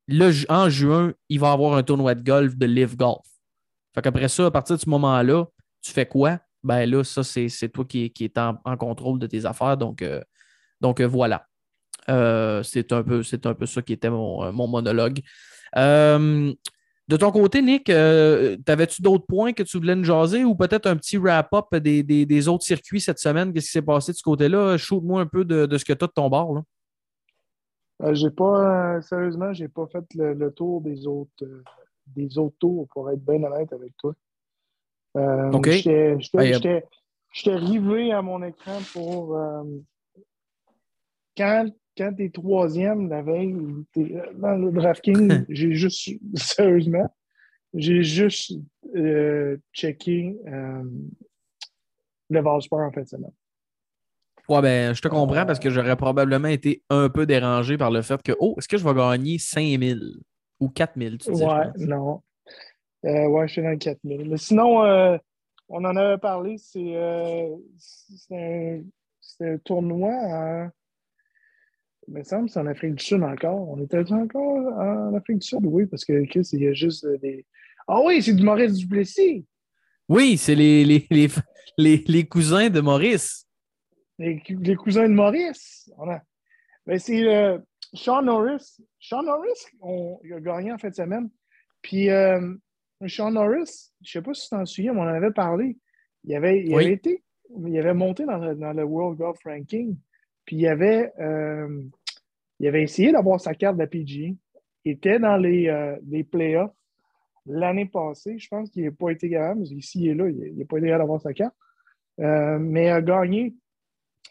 Là, 0.08 0.32
en 0.50 0.70
juin, 0.70 1.14
il 1.30 1.40
va 1.40 1.52
avoir 1.52 1.76
un 1.76 1.84
tournoi 1.84 2.16
de 2.16 2.24
golf 2.24 2.56
de 2.56 2.66
Live 2.66 2.96
Golf. 2.96 3.26
Fait 3.94 4.02
qu'après 4.02 4.30
ça, 4.30 4.46
à 4.46 4.52
partir 4.52 4.78
de 4.78 4.82
ce 4.82 4.90
moment-là, 4.90 5.46
tu 5.82 5.92
fais 5.92 6.06
quoi? 6.06 6.40
Ben 6.64 6.90
là, 6.90 7.04
ça, 7.04 7.24
c'est 7.24 7.70
toi 7.70 7.86
qui, 7.86 8.12
qui 8.12 8.26
es 8.26 8.40
en, 8.40 8.56
contrôle 8.78 9.20
de 9.20 9.28
tes 9.28 9.46
affaires. 9.46 9.78
Donc, 9.78 10.02
euh, 10.02 10.22
euh, 10.84 11.08
voilà. 11.08 11.48
Euh, 12.10 12.64
c'est 12.64 12.92
un, 12.94 13.04
peu- 13.04 13.24
un 13.44 13.54
peu 13.54 13.66
ça 13.66 13.82
qui 13.82 13.94
était 13.94 14.10
mon, 14.10 14.52
mon 14.54 14.68
monologue. 14.68 15.22
De 17.08 17.18
ton 17.18 17.32
côté, 17.32 17.62
Nick, 17.62 17.90
euh, 17.90 18.56
t'avais-tu 18.66 19.02
d'autres 19.02 19.26
points 19.26 19.52
que 19.54 19.64
tu 19.64 19.78
voulais 19.78 19.96
nous 19.96 20.04
jaser 20.04 20.46
ou 20.46 20.56
peut-être 20.56 20.86
un 20.88 20.96
petit 20.96 21.18
wrap-up 21.18 21.76
des, 21.76 22.04
des- 22.04 22.26
des 22.26 22.48
autres 22.48 22.64
circuits 22.64 23.02
cette 23.02 23.20
semaine? 23.20 23.52
Qu'est-ce 23.52 23.66
qui 23.66 23.72
s'est 23.74 23.82
passé 23.82 24.12
de 24.14 24.18
ce 24.18 24.24
côté-là? 24.24 24.78
Shoot-moi 24.78 25.22
un 25.22 25.26
peu 25.26 25.44
de, 25.44 25.66
de 25.66 25.78
ce 25.78 25.84
que 25.84 25.94
tu 25.94 26.04
as 26.04 26.08
de 26.08 26.14
ton 26.14 26.30
bord. 26.30 26.54
Là. 26.56 26.62
Euh, 28.04 28.14
j'ai 28.16 28.30
pas, 28.32 28.96
euh, 28.98 29.02
sérieusement, 29.02 29.52
j'ai 29.54 29.68
pas 29.68 29.88
fait 29.88 30.06
le, 30.16 30.34
le 30.34 30.52
tour 30.52 30.82
des 30.82 31.06
autres, 31.06 31.30
euh, 31.44 31.64
des 32.08 32.38
autres 32.38 32.56
tours, 32.60 32.88
pour 32.94 33.10
être 33.12 33.24
bien 33.24 33.44
honnête 33.44 33.72
avec 33.74 33.96
toi. 33.98 34.14
Euh, 35.18 35.52
OK. 35.52 35.70
J'étais 35.70 36.16
j'étais- 36.20 36.38
Ben, 36.38 36.54
j'étais- 36.54 36.86
j'étais 37.34 37.56
rivé 37.56 38.12
à 38.14 38.22
mon 38.22 38.42
écran 38.44 38.80
pour. 38.94 39.38
quand 41.38 41.66
quand 41.98 42.14
tu 42.14 42.26
es 42.26 42.30
troisième 42.30 43.10
la 43.10 43.22
veille, 43.22 43.56
t'es, 43.94 44.16
dans 44.36 44.56
le 44.56 44.72
DraftKings, 44.72 45.46
j'ai 45.50 45.74
juste, 45.74 46.10
sérieusement, 46.36 47.14
j'ai 47.74 48.04
juste 48.04 48.54
euh, 48.96 49.58
checké 49.74 50.38
euh, 50.48 50.84
le 52.30 52.42
Valspar 52.42 52.80
en 52.80 52.92
fin 52.92 53.02
de 53.02 53.08
semaine. 53.08 53.32
Ouais, 54.50 54.62
ben, 54.62 54.94
je 54.94 55.02
te 55.02 55.08
comprends 55.08 55.46
parce 55.46 55.60
que 55.60 55.70
j'aurais 55.70 55.96
probablement 55.96 56.48
été 56.48 56.84
un 56.90 57.10
peu 57.10 57.26
dérangé 57.26 57.78
par 57.78 57.92
le 57.92 58.02
fait 58.02 58.22
que, 58.22 58.34
oh, 58.40 58.56
est-ce 58.58 58.68
que 58.68 58.78
je 58.78 58.84
vais 58.84 58.94
gagner 58.94 59.38
5000 59.38 60.20
ou 60.60 60.70
4000? 60.70 61.18
Tu 61.20 61.32
dis, 61.32 61.44
Ouais, 61.44 61.68
non. 61.78 62.22
Euh, 63.06 63.28
ouais, 63.28 63.48
je 63.48 63.54
suis 63.54 63.62
dans 63.62 63.70
le 63.70 63.78
4000. 63.78 64.30
Mais 64.30 64.38
sinon, 64.38 64.84
euh, 64.84 65.18
on 65.70 65.84
en 65.86 65.96
avait 65.96 66.18
parlé, 66.18 66.58
c'est 66.58 66.96
euh, 66.96 67.56
un, 68.32 69.58
tournoi 69.64 70.12
en. 70.12 70.70
Il 72.08 72.14
me 72.16 72.24
semble 72.24 72.48
que 72.48 72.52
c'est 72.54 72.60
en 72.60 72.66
Afrique 72.68 72.96
du 72.96 73.04
Sud 73.06 73.24
encore. 73.24 73.70
On 73.70 73.82
était 73.84 74.12
encore 74.12 74.58
en 74.80 75.14
Afrique 75.14 75.40
du 75.40 75.48
Sud? 75.48 75.60
Oui, 75.64 75.86
parce 75.86 76.04
que 76.04 76.26
Chris, 76.26 76.48
il 76.54 76.62
y 76.64 76.68
a 76.68 76.74
juste 76.74 77.06
des. 77.22 77.46
Ah 77.88 78.02
oui, 78.04 78.22
c'est 78.22 78.34
du 78.34 78.44
Maurice 78.44 78.74
Duplessis! 78.74 79.46
Oui, 80.10 80.38
c'est 80.38 80.56
les, 80.56 80.84
les, 80.84 81.08
les, 81.78 82.04
les- 82.08 82.28
cousins 82.28 82.70
de 82.70 82.82
Maurice. 82.82 83.48
Les, 84.20 84.42
les 84.50 84.76
cousins 84.76 85.08
de 85.08 85.14
Maurice. 85.14 85.90
On 85.98 86.10
a... 86.10 86.22
Ben, 86.86 87.00
c'est 87.00 87.24
euh, 87.34 87.58
Sean 87.94 88.22
Norris. 88.24 88.78
Sean 89.00 89.24
Norris, 89.24 89.66
on, 89.80 90.20
il 90.24 90.34
a 90.34 90.40
gagné 90.42 90.74
en 90.74 90.78
fin 90.78 90.90
de 90.90 90.96
semaine. 90.96 91.30
Puis 91.82 92.10
euh, 92.10 92.54
Sean 93.08 93.32
Norris, 93.32 93.92
je 94.02 94.20
ne 94.20 94.22
sais 94.22 94.26
pas 94.26 94.34
si 94.34 94.44
tu 94.44 94.50
t'en 94.50 94.66
souviens, 94.66 94.94
mais 94.94 95.00
on 95.00 95.04
en 95.04 95.08
avait 95.08 95.32
parlé. 95.32 95.78
Il 96.24 96.36
avait, 96.36 96.62
il 96.64 96.76
Oui. 96.76 96.84
avait 96.86 96.94
été, 96.94 97.24
il 97.66 97.78
avait 97.80 97.94
monté 97.94 98.26
dans 98.26 98.38
le, 98.38 98.56
dans 98.56 98.74
le 98.74 98.84
World 98.84 99.18
Golf 99.18 99.40
Ranking. 99.46 99.96
Puis 100.46 100.58
il 100.58 100.68
avait, 100.68 101.12
euh, 101.20 101.84
il 102.60 102.68
avait 102.68 102.84
essayé 102.84 103.12
d'avoir 103.12 103.40
sa 103.40 103.54
carte 103.54 103.78
de. 103.78 104.38
Il 104.84 104.92
était 104.94 105.20
dans 105.20 105.38
les, 105.38 105.68
euh, 105.68 105.98
les 106.08 106.24
playoffs 106.24 106.74
l'année 107.46 107.86
passée. 107.86 108.38
Je 108.38 108.48
pense 108.48 108.70
qu'il 108.70 108.84
n'a 108.84 108.92
pas 108.92 109.10
été 109.10 109.30
capable. 109.30 109.64
Ici 109.64 110.08
et 110.08 110.14
là, 110.14 110.30
il 110.30 110.58
n'a 110.58 110.66
pas 110.66 110.78
été 110.78 110.88
capable 110.88 111.04
d'avoir 111.04 111.22
sa 111.22 111.34
carte. 111.34 111.56
Euh, 112.20 112.60
mais 112.60 112.90
a 112.90 113.02
gagné 113.02 113.56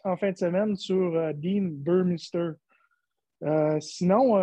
en 0.03 0.15
fin 0.15 0.31
de 0.31 0.37
semaine 0.37 0.75
sur 0.75 1.15
euh, 1.15 1.33
Dean 1.33 1.69
Burmester. 1.71 2.51
Euh, 3.43 3.79
sinon, 3.79 4.37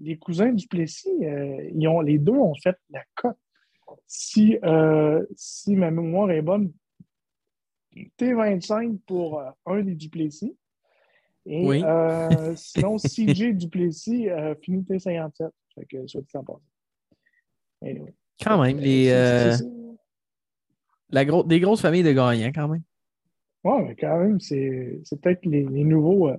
les 0.00 0.18
cousins 0.18 0.52
du 0.52 0.68
Plessis, 0.68 1.08
ils 1.18 1.88
ont, 1.88 2.02
les 2.02 2.18
deux 2.18 2.32
ont 2.32 2.54
fait 2.54 2.76
la 2.90 3.02
cote. 3.14 3.38
Si, 4.06 4.58
si 5.34 5.76
ma 5.76 5.90
mémoire 5.90 6.30
est 6.30 6.42
bonne, 6.42 6.70
T25 8.18 8.98
pour 9.06 9.42
un 9.64 9.82
des 9.82 9.94
Duplessis. 9.94 10.54
Et 11.46 11.66
Oui. 11.66 11.82
euh, 11.84 12.54
sinon, 12.56 12.96
CJ 12.96 13.54
Duplessis 13.54 14.28
euh, 14.30 14.54
finit 14.62 14.82
T57. 14.82 15.50
Fait 15.74 15.84
que 15.86 16.06
soit 16.06 16.20
dit 16.22 16.36
en 16.36 16.44
passant. 16.44 16.60
Anyway. 17.82 18.14
Quand 18.42 18.60
même, 18.62 18.78
les, 18.78 19.10
euh, 19.10 19.52
c'est- 19.52 19.64
la 21.10 21.24
gro- 21.24 21.44
des 21.44 21.60
grosses 21.60 21.82
familles 21.82 22.02
de 22.02 22.12
gagnants, 22.12 22.50
quand 22.54 22.68
même. 22.68 22.82
Ouais, 23.62 23.82
mais 23.82 23.96
quand 23.96 24.18
même, 24.18 24.40
c'est 24.40 25.00
peut-être 25.22 25.44
les, 25.46 25.64
les 25.64 25.84
nouveaux 25.84 26.28
euh, 26.28 26.36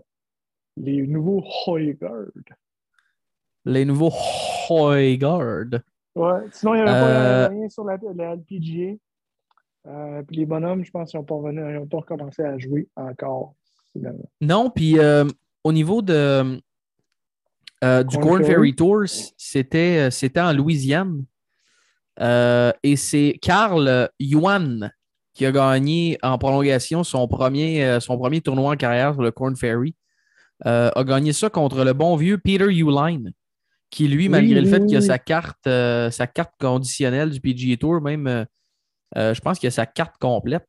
les 0.77 1.07
nouveaux 1.07 1.43
Hoygaard. 1.67 2.25
Les 3.65 3.85
nouveaux 3.85 4.11
Hoygaard. 4.69 5.65
Ouais. 6.15 6.41
Sinon, 6.51 6.75
il 6.75 6.83
n'y 6.83 6.89
avait 6.89 6.91
Euh, 6.91 7.47
pas 7.47 7.53
rien 7.53 7.69
sur 7.69 7.83
la, 7.85 7.97
la 8.15 8.35
LPGA. 8.35 8.95
Euh, 9.87 10.23
puis 10.23 10.37
les 10.37 10.45
bonhommes, 10.45 10.83
je 10.83 10.91
pense 10.91 11.11
qu'ils 11.11 11.19
n'ont 11.19 11.25
pas, 11.25 11.35
ils 11.51 11.87
pas 11.89 11.97
recommencé 11.97 12.43
à 12.43 12.57
jouer 12.57 12.87
encore. 12.95 13.55
Non, 14.41 14.69
puis 14.69 14.99
euh, 14.99 15.25
au 15.63 15.71
niveau 15.71 16.01
de, 16.01 16.61
euh, 17.83 18.03
du 18.03 18.17
Corn 18.17 18.43
Ferry. 18.43 18.53
Ferry? 18.53 18.75
Tour, 18.75 19.03
c'était, 19.37 20.09
euh, 20.09 20.41
en 20.41 20.53
Louisiane. 20.53 21.25
Euh, 22.21 22.71
et 22.81 22.95
c'est 22.95 23.37
Carl 23.41 24.09
Yuan 24.19 24.91
qui 25.33 25.45
a 25.45 25.51
gagné 25.51 26.17
en 26.23 26.37
prolongation 26.37 27.03
son 27.03 27.27
premier, 27.27 27.83
euh, 27.83 27.99
son 27.99 28.17
premier 28.17 28.39
tournoi 28.39 28.71
en 28.71 28.75
carrière 28.77 29.13
sur 29.13 29.21
le 29.21 29.31
Corn 29.31 29.55
Ferry. 29.55 29.93
Euh, 30.65 30.89
a 30.95 31.03
gagné 31.03 31.33
ça 31.33 31.49
contre 31.49 31.83
le 31.83 31.91
bon 31.91 32.15
vieux 32.15 32.37
Peter 32.37 32.73
Uline, 32.73 33.33
qui 33.89 34.07
lui, 34.07 34.23
Oui, 34.23 34.29
malgré 34.29 34.61
le 34.61 34.69
fait 34.69 34.85
qu'il 34.85 34.95
a 34.95 35.01
sa 35.01 35.19
carte, 35.19 35.67
euh, 35.67 36.09
sa 36.09 36.27
carte 36.27 36.53
conditionnelle 36.57 37.29
du 37.29 37.41
PGA 37.41 37.75
Tour, 37.75 37.99
même, 37.99 38.27
euh, 38.27 38.45
euh, 39.17 39.33
je 39.33 39.41
pense 39.41 39.59
qu'il 39.59 39.67
a 39.67 39.71
sa 39.71 39.85
carte 39.85 40.15
complète. 40.17 40.65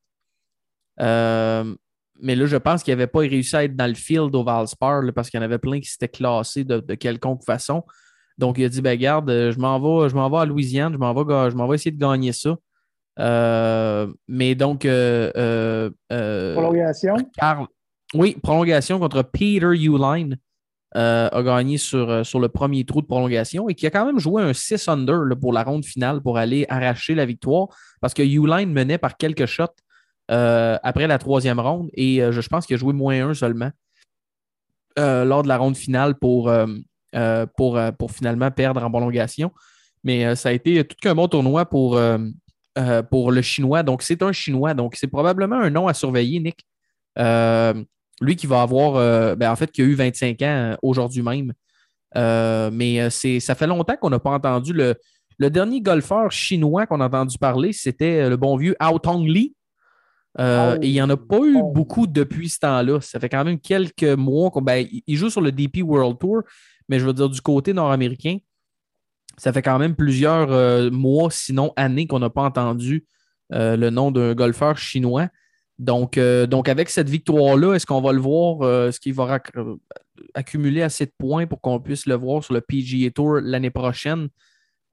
Euh, 0.99 1.73
mais 2.21 2.35
là, 2.35 2.45
je 2.45 2.57
pense 2.57 2.83
qu'il 2.83 2.93
n'avait 2.93 3.07
pas 3.07 3.19
réussi 3.19 3.55
à 3.55 3.63
être 3.63 3.75
dans 3.75 3.87
le 3.87 3.93
field 3.93 4.33
au 4.35 4.43
Valspar 4.43 5.01
là, 5.01 5.11
parce 5.11 5.29
qu'il 5.29 5.39
y 5.39 5.41
en 5.41 5.45
avait 5.45 5.57
plein 5.57 5.79
qui 5.79 5.89
s'étaient 5.89 6.07
classés 6.07 6.63
de, 6.63 6.79
de 6.79 6.95
quelconque 6.95 7.43
façon. 7.43 7.83
Donc, 8.37 8.57
il 8.57 8.65
a 8.65 8.69
dit 8.69 8.81
ben, 8.81 8.97
garde, 8.97 9.29
euh, 9.29 9.51
je 9.51 9.59
m'en 9.59 9.79
vais, 9.79 10.09
je 10.09 10.15
m'en 10.15 10.29
vais 10.29 10.37
à 10.37 10.45
Louisiane, 10.45 10.93
je 10.93 10.97
m'en 10.97 11.13
vais, 11.13 11.51
je 11.51 11.55
m'en 11.55 11.67
vais 11.67 11.75
essayer 11.75 11.91
de 11.91 11.99
gagner 11.99 12.33
ça. 12.33 12.55
Euh, 13.19 14.07
mais 14.27 14.53
donc, 14.53 14.85
euh, 14.85 15.89
Prolongation? 16.09 17.15
Carl- 17.37 17.67
oui, 18.13 18.37
prolongation 18.41 18.99
contre 18.99 19.23
Peter 19.23 19.73
Uline 19.75 20.37
a 20.93 21.43
gagné 21.43 21.77
sur, 21.77 22.25
sur 22.25 22.39
le 22.39 22.47
premier 22.47 22.85
trou 22.85 23.01
de 23.01 23.07
prolongation 23.07 23.69
et 23.69 23.75
qui 23.75 23.85
a 23.85 23.91
quand 23.91 24.05
même 24.05 24.19
joué 24.19 24.41
un 24.41 24.53
6 24.53 24.87
under 24.87 25.17
là, 25.25 25.35
pour 25.35 25.51
la 25.51 25.63
ronde 25.63 25.85
finale 25.85 26.21
pour 26.21 26.37
aller 26.37 26.65
arracher 26.69 27.13
la 27.13 27.25
victoire 27.25 27.67
parce 28.01 28.13
que 28.13 28.23
Uline 28.23 28.71
menait 28.71 28.97
par 28.97 29.17
quelques 29.17 29.45
shots 29.45 29.65
euh, 30.29 30.77
après 30.83 31.07
la 31.07 31.17
troisième 31.17 31.59
ronde 31.59 31.89
et 31.93 32.21
euh, 32.21 32.33
je, 32.33 32.41
pense 32.49 32.65
qu'il 32.65 32.73
a 32.73 32.77
joué 32.77 32.91
moins 32.91 33.29
un 33.29 33.33
seulement 33.33 33.71
euh, 34.99 35.23
lors 35.23 35.41
de 35.41 35.47
la 35.47 35.57
ronde 35.57 35.77
finale 35.77 36.15
pour, 36.15 36.51
pour, 37.55 37.79
pour 37.97 38.11
finalement 38.11 38.51
perdre 38.51 38.83
en 38.83 38.89
prolongation. 38.89 39.51
Mais 40.03 40.35
ça 40.35 40.49
a 40.49 40.51
été 40.51 40.83
tout 40.83 40.95
qu'un 41.01 41.15
bon 41.15 41.27
tournoi 41.27 41.65
pour, 41.65 41.99
pour 43.09 43.31
le 43.31 43.41
Chinois. 43.41 43.83
Donc, 43.83 44.01
c'est 44.01 44.21
un 44.21 44.31
Chinois. 44.31 44.73
Donc, 44.73 44.95
c'est 44.95 45.07
probablement 45.07 45.57
un 45.57 45.69
nom 45.69 45.87
à 45.87 45.93
surveiller, 45.93 46.39
Nick. 46.39 46.65
Lui 48.21 48.35
qui 48.35 48.47
va 48.47 48.61
avoir, 48.61 49.35
ben, 49.35 49.51
en 49.51 49.55
fait, 49.55 49.71
qui 49.71 49.81
a 49.81 49.85
eu 49.85 49.93
25 49.93 50.41
ans 50.41 50.77
aujourd'hui 50.81 51.21
même. 51.21 51.53
Mais 52.73 53.09
c'est, 53.09 53.39
ça 53.39 53.55
fait 53.55 53.67
longtemps 53.67 53.97
qu'on 53.97 54.09
n'a 54.09 54.19
pas 54.19 54.31
entendu 54.31 54.73
le, 54.73 54.95
le 55.37 55.49
dernier 55.49 55.81
golfeur 55.81 56.31
chinois 56.31 56.87
qu'on 56.87 57.01
a 57.01 57.05
entendu 57.05 57.37
parler, 57.37 57.73
c'était 57.73 58.27
le 58.29 58.37
bon 58.37 58.57
vieux 58.57 58.75
Ao 58.79 58.97
Tong 58.97 59.27
Li. 59.27 59.53
Euh, 60.39 60.75
Oh. 60.75 60.79
et 60.83 60.87
il 60.87 60.93
n'y 60.93 61.01
en 61.01 61.09
a 61.09 61.17
pas 61.17 61.39
eu 61.39 61.57
Oh. 61.59 61.71
beaucoup 61.71 62.05
depuis 62.05 62.49
ce 62.49 62.59
temps-là. 62.59 63.01
Ça 63.01 63.19
fait 63.19 63.29
quand 63.29 63.43
même 63.43 63.59
quelques 63.59 64.03
mois 64.03 64.51
qu'on. 64.51 64.61
Ben, 64.61 64.85
il- 65.07 65.15
joue 65.15 65.29
sur 65.31 65.41
le 65.41 65.51
DP 65.51 65.81
World 65.81 66.19
Tour, 66.19 66.43
mais 66.89 66.99
je 66.99 67.05
veux 67.05 67.13
dire, 67.13 67.27
du 67.29 67.41
côté 67.41 67.73
nord-américain, 67.73 68.37
ça 69.37 69.51
fait 69.51 69.61
quand 69.63 69.79
même 69.79 69.95
plusieurs 69.95 70.51
euh, 70.51 70.91
mois, 70.91 71.29
sinon 71.31 71.73
années, 71.75 72.05
qu'on 72.07 72.19
n'a 72.19 72.29
pas 72.29 72.43
entendu 72.43 73.05
euh, 73.53 73.75
le 73.77 73.89
nom 73.89 74.11
d'un 74.11 74.33
golfeur 74.35 74.77
chinois. 74.77 75.29
Donc, 75.79 76.17
donc 76.49 76.69
avec 76.69 76.89
cette 76.89 77.07
victoire-là, 77.09 77.73
est-ce 77.75 77.85
qu'on 77.85 78.01
va 78.01 78.11
le 78.11 78.19
voir? 78.19 78.87
est-ce 78.87 78.99
qu'il 78.99 79.13
va 79.13 79.39
accumuler 80.33 80.81
assez 80.81 81.05
de 81.05 81.11
points 81.17 81.45
pour 81.45 81.61
qu'on 81.61 81.79
puisse 81.79 82.07
le 82.07 82.15
voir 82.15 82.43
sur 82.43 82.55
le 82.55 82.61
PGA 82.61 83.11
Tour 83.11 83.35
l'année 83.43 83.69
prochaine? 83.69 84.29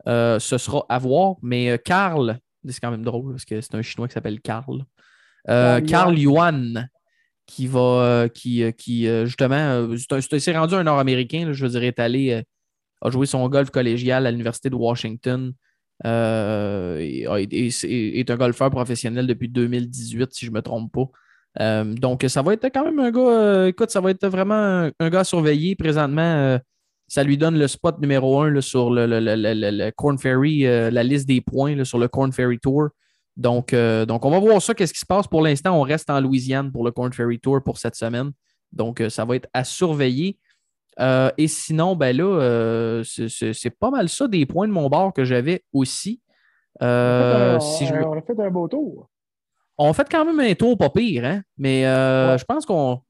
Ce 0.07 0.39
sera 0.59 0.85
à 0.91 0.99
voir. 0.99 1.37
Mais 1.43 1.79
Karl, 1.83 2.39
c'est 2.69 2.81
quand 2.81 2.91
même 2.91 3.03
drôle 3.05 3.33
parce 3.33 3.47
que 3.47 3.61
c'est 3.63 3.75
un 3.75 3.81
Chinois 3.83 4.09
qui 4.09 4.13
s'appelle 4.15 4.41
Karl. 4.43 4.85
Euh, 5.51 5.81
Karl 5.81 6.19
Yuan, 6.19 6.89
qui 7.47 7.67
va, 7.67 7.81
euh, 7.81 8.29
qui, 8.29 8.63
euh, 8.63 8.71
qui 8.73 9.07
justement, 9.25 9.89
c'est 10.39 10.57
rendu 10.57 10.75
un 10.75 10.85
Nord-Américain, 10.85 11.49
je 11.53 11.65
veux 11.67 11.71
dire, 11.73 11.83
est 11.85 11.99
allé, 11.99 12.43
a 13.03 13.11
joué 13.11 13.27
son 13.27 13.47
golf 13.49 13.71
collégial 13.71 14.27
à 14.27 14.31
l'Université 14.31 14.71
de 14.71 14.77
Washington. 14.77 15.53
Euh, 16.05 16.99
et, 16.99 17.71
est 18.21 18.31
un 18.31 18.37
golfeur 18.37 18.71
professionnel 18.71 19.27
depuis 19.27 19.49
2018, 19.49 20.33
si 20.33 20.47
je 20.47 20.51
ne 20.51 20.57
me 20.57 20.63
trompe 20.63 20.93
pas. 20.93 21.07
Euh, 21.61 21.85
donc, 21.85 22.25
ça 22.29 22.43
va 22.43 22.55
être 22.55 22.69
quand 22.73 22.85
même 22.85 22.99
un 22.99 23.11
gars, 23.13 23.21
euh, 23.21 23.67
écoute, 23.69 23.91
ça 23.91 24.01
va 24.01 24.11
être 24.11 24.27
vraiment 24.27 24.55
un, 24.55 24.91
un 24.99 25.11
gars 25.11 25.21
à 25.21 25.25
surveiller. 25.25 25.77
Présentement, 25.77 26.59
ça 27.07 27.23
lui 27.23 27.39
donne 27.39 27.59
le 27.59 27.69
spot 27.69 28.01
numéro 28.01 28.41
un 28.41 28.51
là, 28.51 28.61
sur 28.61 28.91
le, 28.91 29.07
le- 29.07 29.21
le- 29.21 29.71
le- 29.71 29.91
Corn 29.93 30.19
Ferry, 30.19 30.63
la 30.63 31.03
liste 31.03 31.29
des 31.29 31.41
points 31.41 31.77
là, 31.77 31.85
sur 31.85 31.99
le 31.99 32.09
Corn 32.09 32.33
Ferry 32.33 32.59
Tour. 32.59 32.89
Donc, 33.37 33.73
euh, 33.73 34.07
donc, 34.07 34.25
on 34.25 34.31
va 34.31 34.39
voir 34.39 34.63
ça, 34.63 34.75
qu'est-ce 34.75 34.93
qui 34.93 35.01
se 35.01 35.07
passe. 35.07 35.27
Pour 35.27 35.43
l'instant, 35.43 35.77
on 35.79 35.83
reste 35.83 36.09
en 36.11 36.21
Louisiane 36.21 36.71
pour 36.71 36.85
le 36.85 36.93
Corn 36.93 37.13
Ferry 37.13 37.39
Tour 37.41 37.63
pour 37.65 37.79
cette 37.79 37.97
semaine. 37.97 38.31
Donc, 38.73 39.01
euh, 39.01 39.09
ça 39.09 39.25
va 39.25 39.37
être 39.37 39.49
à 39.53 39.65
surveiller. 39.65 40.39
Euh, 41.01 41.31
et 41.37 41.49
sinon, 41.49 41.97
ben 41.97 42.17
là, 42.17 42.25
euh, 42.25 43.03
c'est- 43.03 43.71
pas 43.81 43.91
mal 43.91 44.09
ça 44.09 44.29
des 44.29 44.47
points 44.47 44.69
de 44.69 44.73
mon 44.73 44.89
bord 44.89 45.13
que 45.13 45.25
j'avais 45.25 45.65
aussi. 45.73 46.21
Euh, 46.83 47.55
on, 47.55 47.57
a 47.57 47.61
si 47.61 47.85
fait 47.87 47.87
je 47.87 47.95
un, 47.95 48.01
me- 48.01 48.07
on 48.07 48.19
a 48.19 48.23
fait 48.23 48.41
un 48.41 48.51
beau 48.51 48.69
tour. 48.69 49.09
On 49.77 49.93
fait 49.93 50.09
quand 50.09 50.25
même 50.25 50.39
un 50.39 50.55
tour 50.55 50.79
pas 50.79 50.91
pire, 50.91 51.25
hein? 51.25 51.43
Mais 51.59 51.85
euh, 51.87 52.33
Ouais. 52.33 52.39
je 52.39 52.45
pense 52.45 52.65
qu'on 52.65 53.01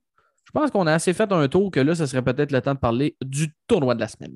je 0.47 0.51
pense 0.61 0.71
qu'on 0.71 0.87
a 0.87 0.93
assez 0.95 1.13
fait 1.13 1.31
un 1.33 1.49
tour 1.49 1.71
que 1.71 1.81
là, 1.81 1.95
ce 1.95 2.07
serait 2.07 2.23
peut-être 2.23 2.53
le 2.53 2.61
temps 2.63 2.75
de 2.75 2.79
parler 2.79 3.17
du 3.23 3.53
tournoi 3.67 3.95
de 3.95 4.01
la 4.01 4.09
semaine. 4.09 4.33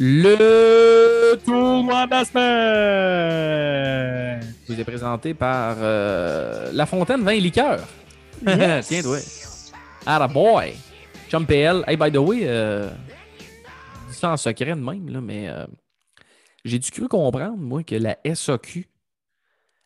Le 0.00 1.36
tournoi 1.44 2.06
de 2.06 2.10
la 2.10 2.24
semaine 2.24 3.34
vous 4.66 4.80
est 4.80 4.84
présenté 4.84 5.34
par 5.34 5.76
euh, 5.78 6.70
La 6.72 6.86
Fontaine 6.86 7.22
Vin 7.22 7.32
et 7.32 7.40
Liqueur. 7.40 7.86
Yes. 8.44 8.88
Tiens, 8.88 9.02
toi. 9.02 9.18
Ah, 10.06 10.26
boy! 10.26 10.74
Chum 11.28 11.46
PL. 11.46 11.84
Hey, 11.86 11.96
by 11.96 12.10
the 12.10 12.16
way, 12.16 12.40
euh, 12.42 12.90
je 14.06 14.12
dis 14.12 14.18
ça 14.18 14.32
en 14.32 14.36
secret 14.36 14.74
de 14.74 14.80
même, 14.80 15.08
là, 15.08 15.20
mais 15.20 15.48
euh, 15.48 15.64
j'ai 16.64 16.78
dû 16.78 16.90
cru 16.90 17.06
comprendre, 17.08 17.56
moi, 17.56 17.84
que 17.84 17.94
la 17.94 18.18
SAQ 18.24 18.88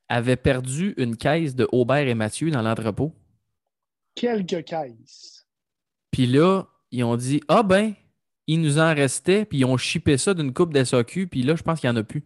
avait 0.08 0.36
perdu 0.36 0.94
une 0.96 1.16
caisse 1.16 1.54
de 1.54 1.68
Aubert 1.70 2.08
et 2.08 2.14
Mathieu 2.14 2.50
dans 2.50 2.62
l'entrepôt. 2.62 3.12
Quelques 4.14 4.64
caisses. 4.64 5.46
Puis 6.10 6.26
là, 6.26 6.64
ils 6.90 7.04
ont 7.04 7.16
dit 7.16 7.42
Ah 7.48 7.62
ben, 7.62 7.92
il 8.48 8.60
nous 8.60 8.78
en 8.80 8.92
restait, 8.94 9.44
puis 9.44 9.58
ils 9.58 9.64
ont 9.64 9.76
chippé 9.76 10.16
ça 10.18 10.34
d'une 10.34 10.52
coupe 10.52 10.72
d'SAQ, 10.74 11.28
puis 11.28 11.42
là, 11.42 11.54
je 11.54 11.62
pense 11.62 11.78
qu'il 11.80 11.88
n'y 11.90 11.96
en 11.96 12.00
a 12.00 12.02
plus. 12.02 12.24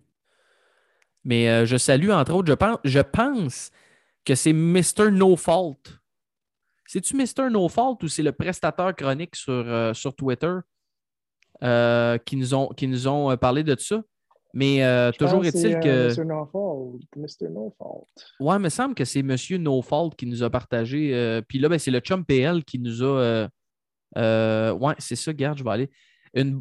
Mais 1.24 1.48
euh, 1.50 1.66
je 1.66 1.76
salue, 1.76 2.10
entre 2.10 2.32
autres, 2.34 2.48
je 2.48 2.54
pense, 2.54 2.78
je 2.84 3.00
pense 3.00 3.70
que 4.24 4.34
c'est 4.34 4.52
Mr. 4.54 5.10
No 5.10 5.36
Fault. 5.36 5.76
C'est-tu 6.86 7.16
Mr. 7.16 7.50
No 7.50 7.68
Fault 7.68 7.98
ou 8.02 8.08
c'est 8.08 8.22
le 8.22 8.32
prestateur 8.32 8.94
chronique 8.94 9.36
sur, 9.36 9.52
euh, 9.52 9.92
sur 9.94 10.14
Twitter 10.14 10.54
euh, 11.62 12.18
qui 12.18 12.36
nous 12.36 12.54
ont, 12.54 12.68
qui 12.68 12.86
nous 12.88 13.06
ont 13.08 13.36
parlé 13.36 13.62
de 13.62 13.76
ça? 13.78 14.02
Mais 14.54 14.84
euh, 14.84 15.10
toujours 15.12 15.44
est-il 15.44 15.80
que. 15.80 16.08
Mr. 16.08 16.24
No 16.26 16.46
Fault. 16.52 17.00
Mr. 17.16 17.48
No 17.50 17.74
Fault. 17.78 18.06
Ouais, 18.38 18.56
il 18.56 18.60
me 18.60 18.68
semble 18.68 18.94
que 18.94 19.04
c'est 19.04 19.22
Monsieur 19.22 19.56
No 19.58 19.80
Fault 19.80 20.10
qui 20.10 20.26
nous 20.26 20.42
a 20.42 20.50
partagé. 20.50 21.14
euh, 21.14 21.40
Puis 21.40 21.58
là, 21.58 21.68
ben, 21.68 21.78
c'est 21.78 21.90
le 21.90 22.00
Chum 22.00 22.24
PL 22.24 22.62
qui 22.64 22.78
nous 22.78 23.02
a. 23.02 23.48
euh, 24.18 24.72
ouais, 24.72 24.94
c'est 24.98 25.16
ça, 25.16 25.32
garde, 25.32 25.56
je 25.56 25.64
vais 25.64 25.70
aller. 25.70 25.90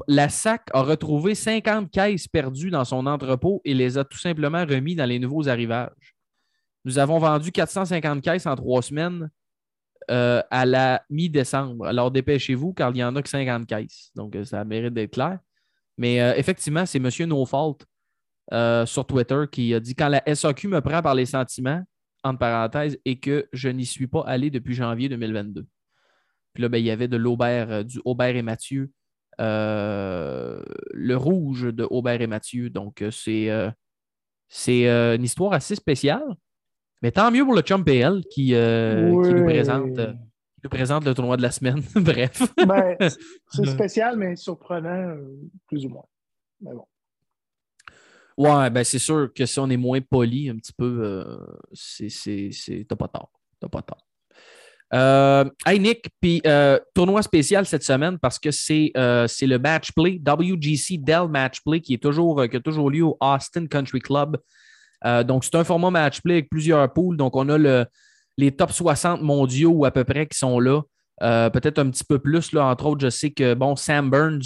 La 0.07 0.27
SAC 0.27 0.63
a 0.73 0.81
retrouvé 0.81 1.33
50 1.33 1.91
caisses 1.91 2.27
perdues 2.27 2.71
dans 2.71 2.83
son 2.83 3.05
entrepôt 3.05 3.61
et 3.63 3.73
les 3.73 3.97
a 3.97 4.03
tout 4.03 4.17
simplement 4.17 4.65
remis 4.65 4.95
dans 4.95 5.05
les 5.05 5.19
nouveaux 5.19 5.47
arrivages. 5.47 6.15
Nous 6.83 6.99
avons 6.99 7.19
vendu 7.19 7.51
450 7.51 8.21
caisses 8.21 8.45
en 8.45 8.55
trois 8.55 8.81
semaines 8.81 9.29
euh, 10.09 10.41
à 10.49 10.65
la 10.65 11.03
mi-décembre. 11.09 11.85
Alors 11.85 12.11
dépêchez-vous 12.11 12.73
car 12.73 12.89
il 12.89 12.95
n'y 12.95 13.03
en 13.03 13.15
a 13.15 13.21
que 13.21 13.29
50 13.29 13.65
caisses. 13.65 14.11
Donc 14.15 14.35
euh, 14.35 14.43
ça 14.43 14.65
mérite 14.65 14.93
d'être 14.93 15.13
clair. 15.13 15.39
Mais 15.97 16.19
euh, 16.21 16.33
effectivement, 16.35 16.85
c'est 16.85 16.97
M. 16.97 17.09
No 17.29 17.45
Fault 17.45 17.77
euh, 18.51 18.85
sur 18.85 19.05
Twitter 19.05 19.43
qui 19.49 19.73
a 19.73 19.79
dit 19.79 19.95
quand 19.95 20.09
la 20.09 20.23
SAQ 20.25 20.67
me 20.67 20.81
prend 20.81 21.01
par 21.01 21.15
les 21.15 21.27
sentiments, 21.27 21.83
entre 22.23 22.39
parenthèses, 22.39 22.99
et 23.05 23.19
que 23.19 23.47
je 23.53 23.69
n'y 23.69 23.85
suis 23.85 24.07
pas 24.07 24.23
allé 24.25 24.49
depuis 24.49 24.73
janvier 24.73 25.07
2022. 25.09 25.65
Puis 26.53 26.61
là, 26.61 26.69
ben, 26.69 26.77
il 26.77 26.85
y 26.85 26.91
avait 26.91 27.07
de 27.07 27.17
l'Aubert, 27.17 27.85
du 27.85 28.01
Aubert 28.03 28.35
et 28.35 28.41
Mathieu, 28.41 28.91
le 29.39 31.15
rouge 31.15 31.63
de 31.73 31.85
Aubert 31.89 32.21
et 32.21 32.27
Mathieu. 32.27 32.69
Donc, 32.69 33.01
euh, 33.01 33.11
c'est 33.11 33.49
euh, 33.49 33.69
c'est 34.47 34.87
euh, 34.89 35.15
une 35.15 35.23
histoire 35.23 35.53
assez 35.53 35.75
spéciale. 35.75 36.23
Mais 37.01 37.11
tant 37.11 37.31
mieux 37.31 37.43
pour 37.43 37.55
le 37.55 37.61
Chum 37.61 37.83
PL 37.83 38.21
qui, 38.29 38.53
euh, 38.53 39.11
qui 39.25 39.33
nous 39.33 39.43
présente, 39.45 39.97
euh, 39.97 40.13
qui 40.13 40.59
nous 40.65 40.69
présente 40.69 41.03
le 41.05 41.13
tournoi 41.15 41.35
de 41.37 41.41
la 41.41 41.49
semaine. 41.51 41.81
Bref. 41.95 42.43
Ben, 42.67 42.95
c'est 43.49 43.65
spécial, 43.65 44.17
mais 44.17 44.35
surprenant, 44.35 45.09
euh, 45.09 45.25
plus 45.67 45.85
ou 45.85 45.89
moins. 45.89 46.05
Mais 46.59 46.73
bon. 46.73 46.85
Ouais, 48.37 48.69
ben 48.69 48.83
c'est 48.83 48.99
sûr 48.99 49.31
que 49.33 49.45
si 49.45 49.59
on 49.59 49.69
est 49.69 49.77
moins 49.77 49.99
poli 50.01 50.49
un 50.49 50.57
petit 50.57 50.73
peu, 50.73 50.99
euh, 51.03 51.37
c'est- 51.73 52.85
t'as 52.87 52.95
pas 52.95 53.07
tort. 53.07 53.31
T'as 53.59 53.67
pas 53.67 53.81
tort. 53.81 54.05
Euh, 54.93 55.45
hey 55.65 55.79
Nick, 55.79 56.09
puis 56.19 56.41
euh, 56.45 56.77
tournoi 56.93 57.21
spécial 57.21 57.65
cette 57.65 57.83
semaine 57.83 58.19
parce 58.19 58.37
que 58.37 58.51
c'est, 58.51 58.91
euh, 58.97 59.25
le 59.41 59.57
match 59.57 59.91
play, 59.93 60.19
WGC 60.19 60.97
Dell 60.97 61.27
Match 61.29 61.61
Play 61.63 61.79
qui, 61.79 61.93
est 61.93 62.03
toujours, 62.03 62.47
qui 62.49 62.57
a 62.57 62.59
toujours 62.59 62.91
lieu 62.91 63.03
au 63.03 63.17
Austin 63.21 63.67
Country 63.67 63.99
Club. 63.99 64.37
Donc, 65.25 65.43
c'est 65.43 65.55
un 65.55 65.63
format 65.63 65.89
match 65.89 66.21
play 66.21 66.35
avec 66.35 66.49
plusieurs 66.49 66.91
poules. 66.93 67.17
Donc, 67.17 67.35
on 67.35 67.49
a 67.49 67.57
le, 67.57 67.85
les 68.37 68.51
top 68.51 68.71
60 68.71 69.23
mondiaux 69.23 69.71
ou 69.71 69.85
à 69.85 69.91
peu 69.91 70.03
près 70.03 70.27
qui 70.27 70.37
sont 70.37 70.59
là. 70.59 70.81
Peut-être 71.19 71.79
un 71.79 71.89
petit 71.89 72.03
peu 72.03 72.19
plus. 72.19 72.51
Là, 72.51 72.65
entre 72.65 72.85
autres, 72.85 73.01
je 73.01 73.09
sais 73.09 73.31
que 73.31 73.55
bon, 73.55 73.75
Sam 73.75 74.11
Burns, 74.11 74.43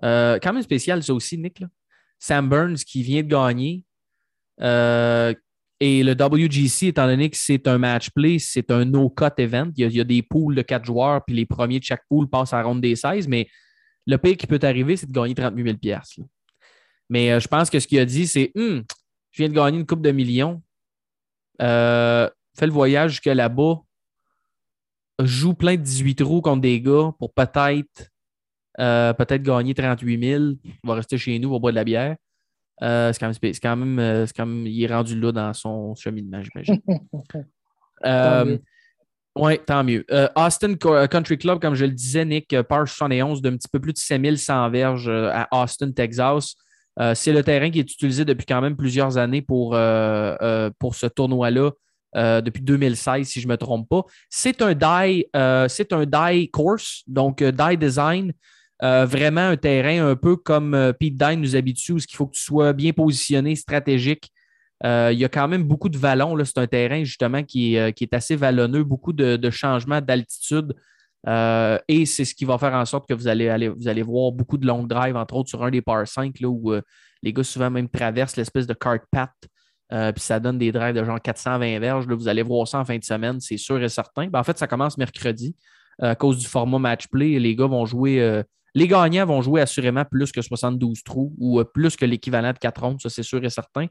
quand 0.00 0.52
même 0.52 0.62
spécial 0.62 1.02
ça 1.02 1.12
aussi, 1.12 1.36
Nick. 1.38 1.64
Sam 2.20 2.48
Burns 2.48 2.76
qui 2.76 3.02
vient 3.02 3.22
de 3.22 3.28
gagner. 3.28 3.84
Et 5.80 6.02
le 6.02 6.12
WGC, 6.12 6.88
étant 6.88 7.06
donné 7.06 7.30
que 7.30 7.36
c'est 7.36 7.68
un 7.68 7.78
match 7.78 8.10
play, 8.10 8.38
c'est 8.38 8.70
un 8.70 8.84
no-cut 8.84 9.26
event. 9.38 9.70
Il 9.76 9.92
y, 9.92 10.00
a, 10.00 10.04
des 10.04 10.22
poules 10.22 10.56
de 10.56 10.62
quatre 10.62 10.84
joueurs, 10.84 11.24
puis 11.24 11.36
les 11.36 11.46
premiers 11.46 11.78
de 11.78 11.84
chaque 11.84 12.02
poule 12.08 12.28
passent 12.28 12.52
à 12.52 12.58
la 12.58 12.64
ronde 12.64 12.80
des 12.80 12.96
16. 12.96 13.28
Mais 13.28 13.48
le 14.06 14.18
pire 14.18 14.36
qui 14.36 14.48
peut 14.48 14.58
arriver, 14.62 14.96
c'est 14.96 15.06
de 15.06 15.12
gagner 15.12 15.34
38 15.34 15.62
000 15.62 15.76
piastres, 15.76 16.20
là. 16.20 16.26
Mais 17.10 17.32
euh, 17.32 17.40
je 17.40 17.48
pense 17.48 17.70
que 17.70 17.80
ce 17.80 17.86
qu'il 17.86 17.98
a 17.98 18.04
dit, 18.04 18.26
c'est 18.26 18.52
Hum, 18.54 18.84
je 19.30 19.42
viens 19.42 19.48
de 19.48 19.54
gagner 19.54 19.78
une 19.78 19.86
coupe 19.86 20.02
de 20.02 20.10
millions. 20.10 20.62
Euh, 21.62 22.28
fais 22.56 22.66
le 22.66 22.72
voyage 22.72 23.12
jusqu'à 23.12 23.34
là-bas. 23.34 23.80
Joue 25.22 25.54
plein 25.54 25.76
de 25.76 25.82
18 25.82 26.16
trous 26.16 26.40
contre 26.40 26.60
des 26.60 26.80
gars 26.80 27.12
pour 27.18 27.32
peut-être 27.32 28.10
euh, 28.78 29.12
peut-être 29.12 29.42
gagner 29.42 29.74
38 29.74 30.24
000. 30.24 30.44
On 30.84 30.88
va 30.88 30.94
rester 30.94 31.18
chez 31.18 31.38
nous, 31.38 31.48
on 31.48 31.52
va 31.52 31.58
boire 31.58 31.72
de 31.72 31.76
la 31.76 31.84
bière. 31.84 32.16
Euh, 32.82 33.12
c'est 33.12 33.18
quand 33.18 33.26
même, 33.28 33.52
quand 33.62 33.76
même, 33.76 33.98
euh, 33.98 34.26
c'est 34.26 34.36
quand 34.36 34.46
même- 34.46 34.66
il 34.66 34.82
est 34.82 34.86
rendu 34.94 35.18
là 35.18 35.32
dans 35.32 35.52
son 35.52 35.94
cheminement, 35.94 36.40
j'imagine. 36.42 36.80
Euh, 38.06 38.56
oui, 39.34 39.58
tant 39.66 39.82
mieux. 39.82 40.04
Euh, 40.12 40.28
Austin 40.36 40.74
Co- 40.76 41.08
Country 41.08 41.36
Club, 41.36 41.60
comme 41.60 41.74
je 41.74 41.84
le 41.84 41.90
disais, 41.90 42.24
Nick, 42.24 42.54
par 42.62 42.86
71 42.86 43.42
d'un 43.42 43.56
petit 43.56 43.66
peu 43.68 43.80
plus 43.80 43.92
de 43.92 43.98
5100 43.98 44.70
verges 44.70 45.08
à 45.08 45.48
Austin, 45.50 45.90
Texas. 45.90 46.54
Euh, 47.00 47.14
c'est 47.16 47.32
le 47.32 47.42
terrain 47.42 47.70
qui 47.70 47.80
est 47.80 47.92
utilisé 47.92 48.24
depuis 48.24 48.46
quand 48.46 48.60
même 48.60 48.76
plusieurs 48.76 49.18
années 49.18 49.42
pour, 49.42 49.74
euh, 49.74 50.70
pour 50.78 50.94
ce 50.94 51.06
tournoi-là, 51.06 51.72
depuis 52.40 52.62
2016, 52.62 53.26
si 53.26 53.40
je 53.40 53.46
ne 53.48 53.52
me 53.52 53.56
trompe 53.56 53.88
pas. 53.88 54.02
C'est 54.30 54.62
un 54.62 54.74
die, 54.74 55.26
c'est 55.68 55.92
un 55.92 56.04
die 56.06 56.50
course, 56.52 57.02
donc 57.08 57.42
die 57.42 57.76
design. 57.76 58.32
Euh, 58.84 59.06
vraiment 59.06 59.40
un 59.40 59.56
terrain 59.56 60.06
un 60.06 60.14
peu 60.14 60.36
comme 60.36 60.72
euh, 60.74 60.92
Pete 60.92 61.16
Dine 61.16 61.40
nous 61.40 61.56
habitue, 61.56 61.92
où 61.92 61.98
il 61.98 62.14
faut 62.14 62.26
que 62.26 62.36
tu 62.36 62.42
sois 62.42 62.72
bien 62.72 62.92
positionné, 62.92 63.56
stratégique. 63.56 64.30
Euh, 64.84 65.10
il 65.12 65.18
y 65.18 65.24
a 65.24 65.28
quand 65.28 65.48
même 65.48 65.64
beaucoup 65.64 65.88
de 65.88 65.98
vallons. 65.98 66.36
C'est 66.44 66.58
un 66.58 66.68
terrain 66.68 67.02
justement 67.02 67.42
qui 67.42 67.74
est, 67.74 67.92
qui 67.92 68.04
est 68.04 68.14
assez 68.14 68.36
vallonneux, 68.36 68.84
beaucoup 68.84 69.12
de, 69.12 69.50
changements 69.50 70.00
d'altitude. 70.00 70.74
Et 71.26 72.06
c'est 72.06 72.24
ce 72.24 72.34
qui 72.34 72.44
va 72.44 72.58
faire 72.58 72.74
en 72.74 72.84
sorte 72.84 73.08
que 73.08 73.14
vous 73.14 73.26
allez, 73.26 73.68
vous 73.68 73.88
allez 73.88 74.02
voir 74.02 74.30
beaucoup 74.30 74.56
de 74.56 74.66
long 74.66 74.84
drive, 74.84 75.16
entre 75.16 75.34
autres 75.34 75.48
sur 75.48 75.64
un 75.64 75.70
des 75.70 75.82
par 75.82 76.06
5, 76.06 76.38
là, 76.38 76.48
où 76.48 76.72
les 77.22 77.32
gars 77.32 77.42
souvent 77.42 77.70
même 77.70 77.88
traversent 77.88 78.36
l'espèce 78.36 78.68
de 78.68 78.74
cart 78.74 79.00
path. 79.10 79.34
Puis 79.90 80.22
ça 80.22 80.38
donne 80.38 80.58
des 80.58 80.70
drives 80.70 80.94
de 80.94 81.02
genre 81.02 81.20
420 81.20 81.80
verges. 81.80 82.06
Là, 82.06 82.14
vous 82.14 82.28
allez 82.28 82.42
voir 82.42 82.68
ça 82.68 82.78
en 82.78 82.84
fin 82.84 82.98
de 82.98 83.04
semaine, 83.04 83.40
c'est 83.40 83.56
sûr 83.56 83.82
et 83.82 83.88
certain. 83.88 84.28
Ben, 84.28 84.38
en 84.38 84.44
fait, 84.44 84.56
ça 84.56 84.68
commence 84.68 84.96
mercredi. 84.96 85.56
à 86.00 86.14
cause 86.14 86.38
du 86.38 86.46
format 86.46 86.78
match 86.78 87.08
play, 87.08 87.40
les 87.40 87.56
gars 87.56 87.66
vont 87.66 87.84
jouer. 87.84 88.44
Les 88.74 88.86
gagnants 88.86 89.26
vont 89.26 89.42
jouer 89.42 89.60
assurément 89.60 90.04
plus 90.04 90.32
que 90.32 90.42
72 90.42 91.02
trous 91.02 91.34
ou 91.38 91.62
plus 91.64 91.96
que 91.96 92.04
l'équivalent 92.04 92.52
de 92.52 92.58
4 92.58 92.80
rondes, 92.80 93.00
ça 93.00 93.08
c'est 93.08 93.22
sûr 93.22 93.44
et 93.44 93.50
certain. 93.50 93.86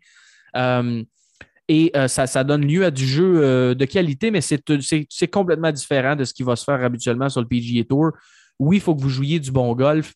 Et 1.69 1.91
euh, 1.95 2.07
ça, 2.07 2.43
donne 2.43 2.65
lieu 2.65 2.85
à 2.85 2.91
du 2.91 3.05
jeu 3.05 3.43
euh, 3.43 3.75
de 3.75 3.83
qualité, 3.85 4.31
mais 4.31 4.39
c'est 4.41 5.27
complètement 5.27 5.71
différent 5.71 6.15
de 6.15 6.23
ce 6.23 6.33
qui 6.33 6.43
va 6.43 6.55
se 6.55 6.63
faire 6.63 6.81
habituellement 6.83 7.27
sur 7.27 7.41
le 7.41 7.47
PGA 7.47 7.83
Tour. 7.83 8.11
Oui, 8.57 8.77
il 8.77 8.79
faut 8.79 8.95
que 8.95 9.01
vous 9.01 9.09
jouiez 9.09 9.39
du 9.39 9.51
bon 9.51 9.75
golf, 9.75 10.13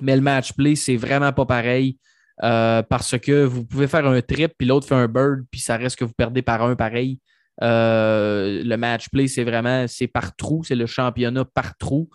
mais 0.00 0.16
le 0.16 0.22
match 0.22 0.54
play, 0.54 0.74
c'est 0.74 0.96
vraiment 0.96 1.32
pas 1.32 1.44
pareil 1.44 1.98
euh, 2.42 2.82
parce 2.82 3.18
que 3.18 3.44
vous 3.44 3.66
pouvez 3.66 3.86
faire 3.86 4.06
un 4.06 4.20
trip, 4.22 4.54
puis 4.56 4.66
l'autre 4.66 4.88
fait 4.88 4.94
un 4.94 5.08
bird, 5.08 5.44
puis 5.50 5.60
ça 5.60 5.76
reste 5.76 5.96
que 5.96 6.06
vous 6.06 6.14
perdez 6.16 6.40
par 6.40 6.62
un 6.62 6.74
pareil. 6.74 7.20
le 7.60 8.76
match 8.76 9.10
play, 9.10 9.28
c'est 9.28 9.44
vraiment 9.44 9.86
c'est 9.86 10.08
par 10.08 10.34
trou, 10.36 10.64
c'est 10.64 10.74
le 10.74 10.86
championnat 10.86 11.44
par 11.44 11.76
trou. 11.76 12.08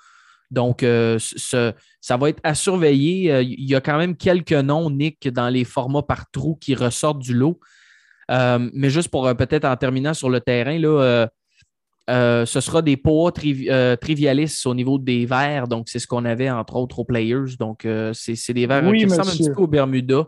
Donc, 0.52 0.86
ça 1.18 2.18
va 2.18 2.30
être 2.30 2.40
à 2.44 2.54
surveiller. 2.54 3.42
Il 3.42 3.70
y 3.70 3.74
a 3.74 3.82
quand 3.82 3.98
même 3.98 4.16
quelques 4.16 4.52
noms, 4.52 4.90
Nick, 4.90 5.28
dans 5.30 5.50
les 5.50 5.64
formats 5.64 6.04
par 6.04 6.30
trou 6.30 6.58
qui 6.60 6.76
ressortent 6.76 7.20
du 7.20 7.34
lot. 7.34 7.60
Euh, 8.32 8.70
mais 8.74 8.90
juste 8.90 9.10
pour 9.10 9.28
euh, 9.28 9.34
peut-être 9.34 9.66
en 9.66 9.76
terminant 9.76 10.14
sur 10.14 10.30
le 10.30 10.40
terrain, 10.40 10.78
là, 10.80 11.28
euh, 12.10 12.46
ce 12.46 12.62
sera 12.62 12.82
des 12.82 12.98
poids 12.98 13.32
trivialistes 13.32 14.66
au 14.66 14.74
niveau 14.74 14.98
des 14.98 15.26
verres. 15.26 15.68
Donc, 15.68 15.90
c'est 15.90 16.00
ce 16.00 16.08
qu'on 16.08 16.26
avait 16.26 16.50
entre 16.50 16.76
autres 16.76 17.00
aux 17.00 17.06
players. 17.06 17.56
Donc, 17.60 17.88
c'est 18.14 18.54
des 18.54 18.68
verres 18.68 18.92
qui 18.94 19.06
ressemblent 19.06 19.30
un 19.30 19.32
petit 19.32 19.52
peu 19.52 19.62
au 19.62 19.68
Bermuda. 19.68 20.26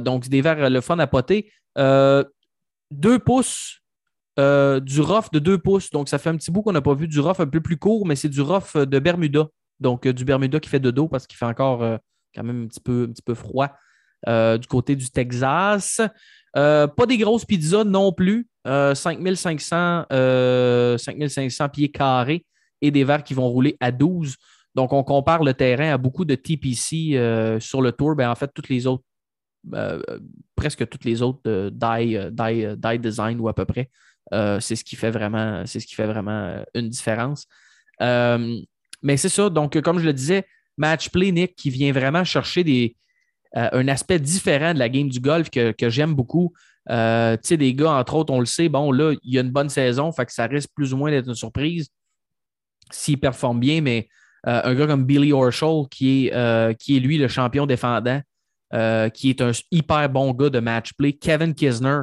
donc, 0.00 0.28
des 0.28 0.40
verres 0.40 0.70
le 0.70 0.80
fun 0.80 0.98
à 0.98 1.06
poter. 1.06 1.50
deux 1.76 3.18
pouces, 3.18 3.80
du 4.36 5.00
rough 5.00 5.30
de 5.32 5.38
deux 5.38 5.58
pouces. 5.58 5.90
Donc, 5.90 6.08
ça 6.08 6.18
fait 6.18 6.30
un 6.30 6.36
petit 6.36 6.50
bout 6.50 6.62
qu'on 6.62 6.72
n'a 6.72 6.82
pas 6.82 6.94
vu 6.94 7.08
du 7.08 7.20
rough 7.20 7.40
un 7.40 7.46
peu 7.46 7.60
plus 7.60 7.76
court, 7.76 8.06
mais 8.06 8.16
c'est 8.16 8.28
du 8.28 8.40
rough 8.40 8.76
de 8.76 8.98
Bermuda. 8.98 9.46
Donc, 9.80 10.06
du 10.06 10.24
Bermuda 10.24 10.60
qui 10.60 10.68
fait 10.68 10.80
de 10.80 10.90
dos 10.90 11.08
parce 11.08 11.26
qu'il 11.26 11.36
fait 11.36 11.44
encore 11.44 11.98
quand 12.34 12.42
même 12.42 12.64
un 12.64 12.66
petit 12.66 12.80
peu, 12.80 13.06
un 13.08 13.12
petit 13.12 13.22
peu 13.22 13.34
froid. 13.34 13.70
du 14.26 14.66
côté 14.66 14.96
du 14.96 15.10
Texas. 15.10 16.00
Euh, 16.56 16.86
pas 16.86 17.06
des 17.06 17.18
grosses 17.18 17.44
pizzas 17.44 17.84
non 17.84 18.12
plus. 18.12 18.48
5500, 18.66 20.06
euh, 20.12 20.96
5500 20.96 21.64
euh, 21.64 21.68
pieds 21.68 21.90
carrés 21.90 22.46
et 22.80 22.90
des 22.90 23.04
verres 23.04 23.22
qui 23.22 23.34
vont 23.34 23.48
rouler 23.48 23.76
à 23.80 23.92
12. 23.92 24.36
Donc, 24.74 24.92
on 24.92 25.04
compare 25.04 25.44
le 25.44 25.54
terrain 25.54 25.92
à 25.92 25.98
beaucoup 25.98 26.24
de 26.24 26.34
TPC 26.34 27.58
sur 27.60 27.82
le 27.82 27.92
tour. 27.92 28.14
Ben, 28.16 28.30
en 28.30 28.34
fait, 28.34 28.50
toutes 28.54 28.68
les 28.68 28.86
autres, 28.86 29.04
presque 30.56 30.88
toutes 30.88 31.04
les 31.04 31.22
autres 31.22 31.70
die, 31.70 32.98
design 32.98 33.40
ou 33.40 33.48
à 33.48 33.54
peu 33.54 33.64
près. 33.64 33.90
C'est 34.32 34.76
ce 34.76 34.84
qui 34.84 34.96
fait 34.96 35.10
vraiment, 35.10 35.64
c'est 35.66 35.80
ce 35.80 35.86
qui 35.86 35.94
fait 35.94 36.06
vraiment 36.06 36.64
une 36.74 36.88
différence. 36.88 37.46
mais 38.00 39.16
c'est 39.16 39.28
ça. 39.28 39.50
Donc, 39.50 39.80
comme 39.80 39.98
je 39.98 40.04
le 40.04 40.12
disais, 40.12 40.46
match 40.76 41.10
play, 41.10 41.32
Nick, 41.32 41.54
qui 41.56 41.70
vient 41.70 41.92
vraiment 41.92 42.24
chercher 42.24 42.64
des, 42.64 42.96
euh, 43.56 43.68
un 43.72 43.88
aspect 43.88 44.18
différent 44.18 44.74
de 44.74 44.78
la 44.80 44.88
game 44.88 45.08
du 45.08 45.20
golf 45.20 45.48
que, 45.48 45.74
j'aime 45.88 46.14
beaucoup. 46.14 46.52
Euh, 46.90 47.36
tu 47.36 47.48
sais, 47.48 47.56
des 47.56 47.72
gars, 47.74 47.92
entre 47.92 48.14
autres, 48.14 48.32
on 48.32 48.40
le 48.40 48.46
sait, 48.46 48.68
bon, 48.68 48.90
là, 48.90 49.14
il 49.22 49.34
y 49.34 49.38
a 49.38 49.42
une 49.42 49.52
bonne 49.52 49.68
saison, 49.68 50.10
fait 50.12 50.26
que 50.26 50.32
ça 50.32 50.46
risque 50.46 50.70
plus 50.74 50.92
ou 50.92 50.96
moins 50.96 51.10
d'être 51.10 51.28
une 51.28 51.34
surprise 51.34 51.88
s'il 52.90 53.18
performe 53.18 53.60
bien, 53.60 53.80
mais 53.80 54.08
euh, 54.46 54.60
un 54.64 54.74
gars 54.74 54.86
comme 54.86 55.04
Billy 55.04 55.32
Horschel, 55.32 55.84
qui 55.90 56.26
est, 56.26 56.78
qui 56.78 56.96
est 56.96 57.00
lui 57.00 57.16
le 57.16 57.28
champion 57.28 57.64
défendant, 57.64 58.20
qui 59.14 59.30
est 59.30 59.40
un 59.40 59.52
hyper 59.70 60.08
bon 60.10 60.32
gars 60.32 60.50
de 60.50 60.58
match 60.58 60.92
play, 60.94 61.12
Kevin 61.12 61.54
Kisner, 61.54 62.00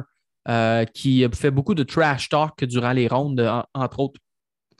qui 0.94 1.26
fait 1.34 1.50
beaucoup 1.50 1.74
de 1.74 1.82
trash 1.82 2.28
talk 2.28 2.64
durant 2.64 2.92
les 2.92 3.08
rondes, 3.08 3.64
entre 3.74 4.00
autres. 4.00 4.20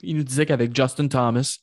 Il 0.01 0.17
nous 0.17 0.23
disait 0.23 0.45
qu'avec 0.45 0.75
Justin 0.75 1.07
Thomas, 1.07 1.57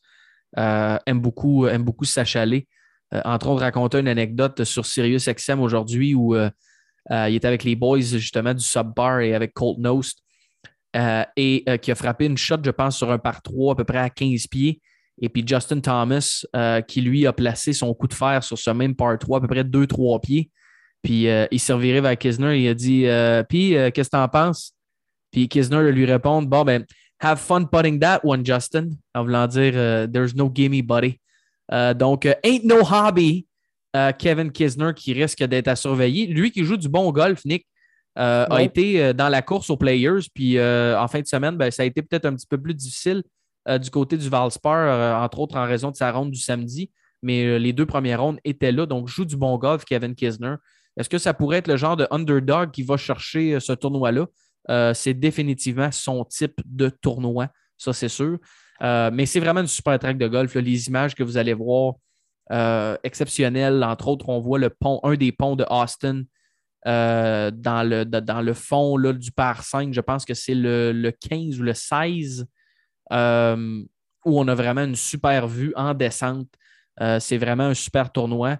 aime 0.56 1.20
beaucoup, 1.20 1.66
aime 1.66 1.82
beaucoup 1.82 2.04
s'achaler. 2.04 2.66
Euh, 3.14 3.20
entre 3.24 3.48
autres, 3.48 3.62
raconter 3.62 3.98
une 3.98 4.08
anecdote 4.08 4.64
sur 4.64 4.86
Sirius 4.86 5.28
XM 5.28 5.60
aujourd'hui 5.60 6.14
où 6.14 6.34
euh, 6.34 6.50
euh, 7.10 7.28
il 7.28 7.36
était 7.36 7.48
avec 7.48 7.64
les 7.64 7.74
boys 7.74 8.00
justement 8.00 8.54
du 8.54 8.62
Subbar 8.62 9.20
et 9.20 9.34
avec 9.34 9.52
Colt 9.52 9.78
Nost 9.78 10.22
et 11.36 11.64
qui 11.82 11.92
a 11.92 11.94
frappé 11.94 12.26
une 12.26 12.36
shot, 12.36 12.56
je 12.64 12.70
pense, 12.72 12.96
sur 12.96 13.12
un 13.12 13.18
par 13.18 13.42
3 13.42 13.74
à 13.74 13.76
peu 13.76 13.84
près 13.84 13.98
à 13.98 14.10
15 14.10 14.48
pieds. 14.48 14.80
Et 15.22 15.28
puis 15.28 15.44
Justin 15.46 15.78
Thomas, 15.78 16.42
qui 16.88 17.00
lui 17.00 17.28
a 17.28 17.32
placé 17.32 17.72
son 17.72 17.94
coup 17.94 18.08
de 18.08 18.14
fer 18.14 18.42
sur 18.42 18.58
ce 18.58 18.70
même 18.70 18.96
par 18.96 19.16
3 19.16 19.38
à 19.38 19.40
peu 19.40 19.46
près 19.46 19.62
2-3 19.62 20.20
pieds. 20.20 20.50
Puis 21.02 21.26
il 21.50 21.60
servirait 21.60 22.00
vers 22.00 22.18
Kisner 22.18 22.58
et 22.58 22.64
il 22.64 22.68
a 22.68 22.74
dit 22.74 23.06
Puis 23.48 23.70
qu'est-ce 23.92 24.10
que 24.10 24.16
tu 24.16 24.22
en 24.22 24.28
penses? 24.28 24.74
Puis 25.32 25.48
Kisner 25.48 25.90
lui 25.92 26.04
répond 26.04 26.42
Bon, 26.42 26.64
ben, 26.64 26.84
have 27.20 27.38
fun 27.38 27.64
putting 27.64 27.98
that 28.00 28.20
one, 28.22 28.44
Justin, 28.44 28.90
en 29.14 29.24
voulant 29.24 29.46
dire 29.46 29.72
There's 30.10 30.34
no 30.34 30.50
gimme, 30.52 30.82
buddy. 30.82 31.18
Euh, 31.72 31.94
donc, 31.94 32.26
euh, 32.26 32.34
Ain't 32.42 32.64
No 32.64 32.80
Hobby, 32.82 33.46
euh, 33.96 34.12
Kevin 34.12 34.50
Kisner 34.50 34.92
qui 34.94 35.12
risque 35.12 35.42
d'être 35.44 35.68
à 35.68 35.76
surveiller. 35.76 36.26
Lui 36.26 36.50
qui 36.50 36.64
joue 36.64 36.76
du 36.76 36.88
bon 36.88 37.10
golf, 37.12 37.44
Nick, 37.44 37.66
a 38.16 38.62
été 38.62 39.14
dans 39.14 39.28
la 39.28 39.40
course 39.40 39.70
aux 39.70 39.78
Players. 39.78 40.26
Puis 40.34 40.60
en 40.60 41.08
fin 41.08 41.20
de 41.20 41.26
semaine, 41.26 41.56
ben, 41.56 41.70
ça 41.70 41.82
a 41.82 41.86
été 41.86 42.02
peut-être 42.02 42.26
un 42.26 42.34
petit 42.34 42.46
peu 42.46 42.58
plus 42.58 42.74
difficile 42.74 43.22
du 43.66 43.90
côté 43.90 44.18
du 44.18 44.28
Valspar, 44.28 45.22
entre 45.22 45.38
autres 45.38 45.56
en 45.56 45.64
raison 45.64 45.90
de 45.90 45.96
sa 45.96 46.12
ronde 46.12 46.30
du 46.30 46.38
samedi. 46.38 46.90
Mais 47.22 47.58
les 47.58 47.72
deux 47.72 47.86
premières 47.86 48.20
rondes 48.20 48.38
étaient 48.44 48.72
là. 48.72 48.84
Donc, 48.84 49.08
joue 49.08 49.24
du 49.24 49.36
bon 49.36 49.56
golf, 49.56 49.84
Kevin 49.84 50.14
Kisner. 50.14 50.56
Est-ce 51.00 51.08
que 51.08 51.18
ça 51.18 51.34
pourrait 51.34 51.58
être 51.58 51.68
le 51.68 51.76
genre 51.76 51.96
de 51.96 52.06
underdog 52.10 52.70
qui 52.70 52.82
va 52.82 52.96
chercher 52.96 53.58
ce 53.60 53.72
tournoi-là? 53.72 54.26
c'est 54.94 55.14
définitivement 55.14 55.90
son 55.90 56.24
type 56.24 56.60
de 56.64 56.90
tournoi, 56.90 57.48
ça 57.76 57.92
c'est 57.92 58.08
sûr. 58.08 58.38
Euh, 58.82 59.10
mais 59.12 59.26
c'est 59.26 59.40
vraiment 59.40 59.60
une 59.60 59.66
super 59.66 59.98
track 59.98 60.18
de 60.18 60.26
golf. 60.26 60.54
Les 60.54 60.88
images 60.88 61.14
que 61.14 61.22
vous 61.22 61.36
allez 61.36 61.54
voir, 61.54 61.94
euh, 62.52 62.96
exceptionnelles. 63.02 63.84
Entre 63.84 64.08
autres, 64.08 64.28
on 64.28 64.40
voit 64.40 64.58
le 64.58 64.70
pont, 64.70 65.00
un 65.02 65.14
des 65.14 65.32
ponts 65.32 65.56
de 65.56 65.66
Austin 65.68 66.22
euh, 66.86 67.50
dans, 67.50 67.86
le, 67.86 68.04
dans 68.04 68.40
le 68.40 68.54
fond 68.54 68.96
là, 68.96 69.12
du 69.12 69.32
par 69.32 69.62
5. 69.62 69.92
Je 69.92 70.00
pense 70.00 70.24
que 70.24 70.34
c'est 70.34 70.54
le, 70.54 71.10
15 71.10 71.60
ou 71.60 71.62
le 71.62 71.74
16 71.74 72.46
où 73.12 74.38
on 74.38 74.48
a 74.48 74.54
vraiment 74.54 74.84
une 74.84 74.96
super 74.96 75.48
vue 75.48 75.72
en 75.76 75.94
descente. 75.94 76.48
c'est 77.18 77.38
vraiment 77.38 77.64
un 77.64 77.74
super 77.74 78.12
tournoi, 78.12 78.58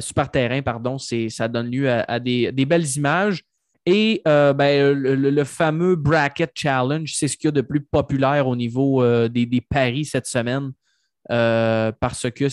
super 0.00 0.30
terrain, 0.30 0.62
pardon. 0.62 0.98
Ça 0.98 1.48
donne 1.48 1.70
lieu 1.70 1.90
à, 1.90 2.20
des, 2.20 2.52
belles 2.66 2.96
images. 2.96 3.44
Et 3.86 4.22
euh, 4.26 4.54
ben, 4.54 4.92
le, 4.94 5.44
fameux 5.44 5.94
Bracket 5.94 6.50
Challenge, 6.54 7.12
c'est 7.14 7.28
ce 7.28 7.36
qu'il 7.36 7.48
y 7.48 7.50
a 7.50 7.52
de 7.52 7.60
plus 7.60 7.82
populaire 7.82 8.48
au 8.48 8.56
niveau 8.56 9.02
euh, 9.02 9.28
des, 9.28 9.60
paris 9.60 10.06
cette 10.06 10.26
semaine 10.26 10.72
euh, 11.30 11.92
parce 12.00 12.30
que 12.30 12.48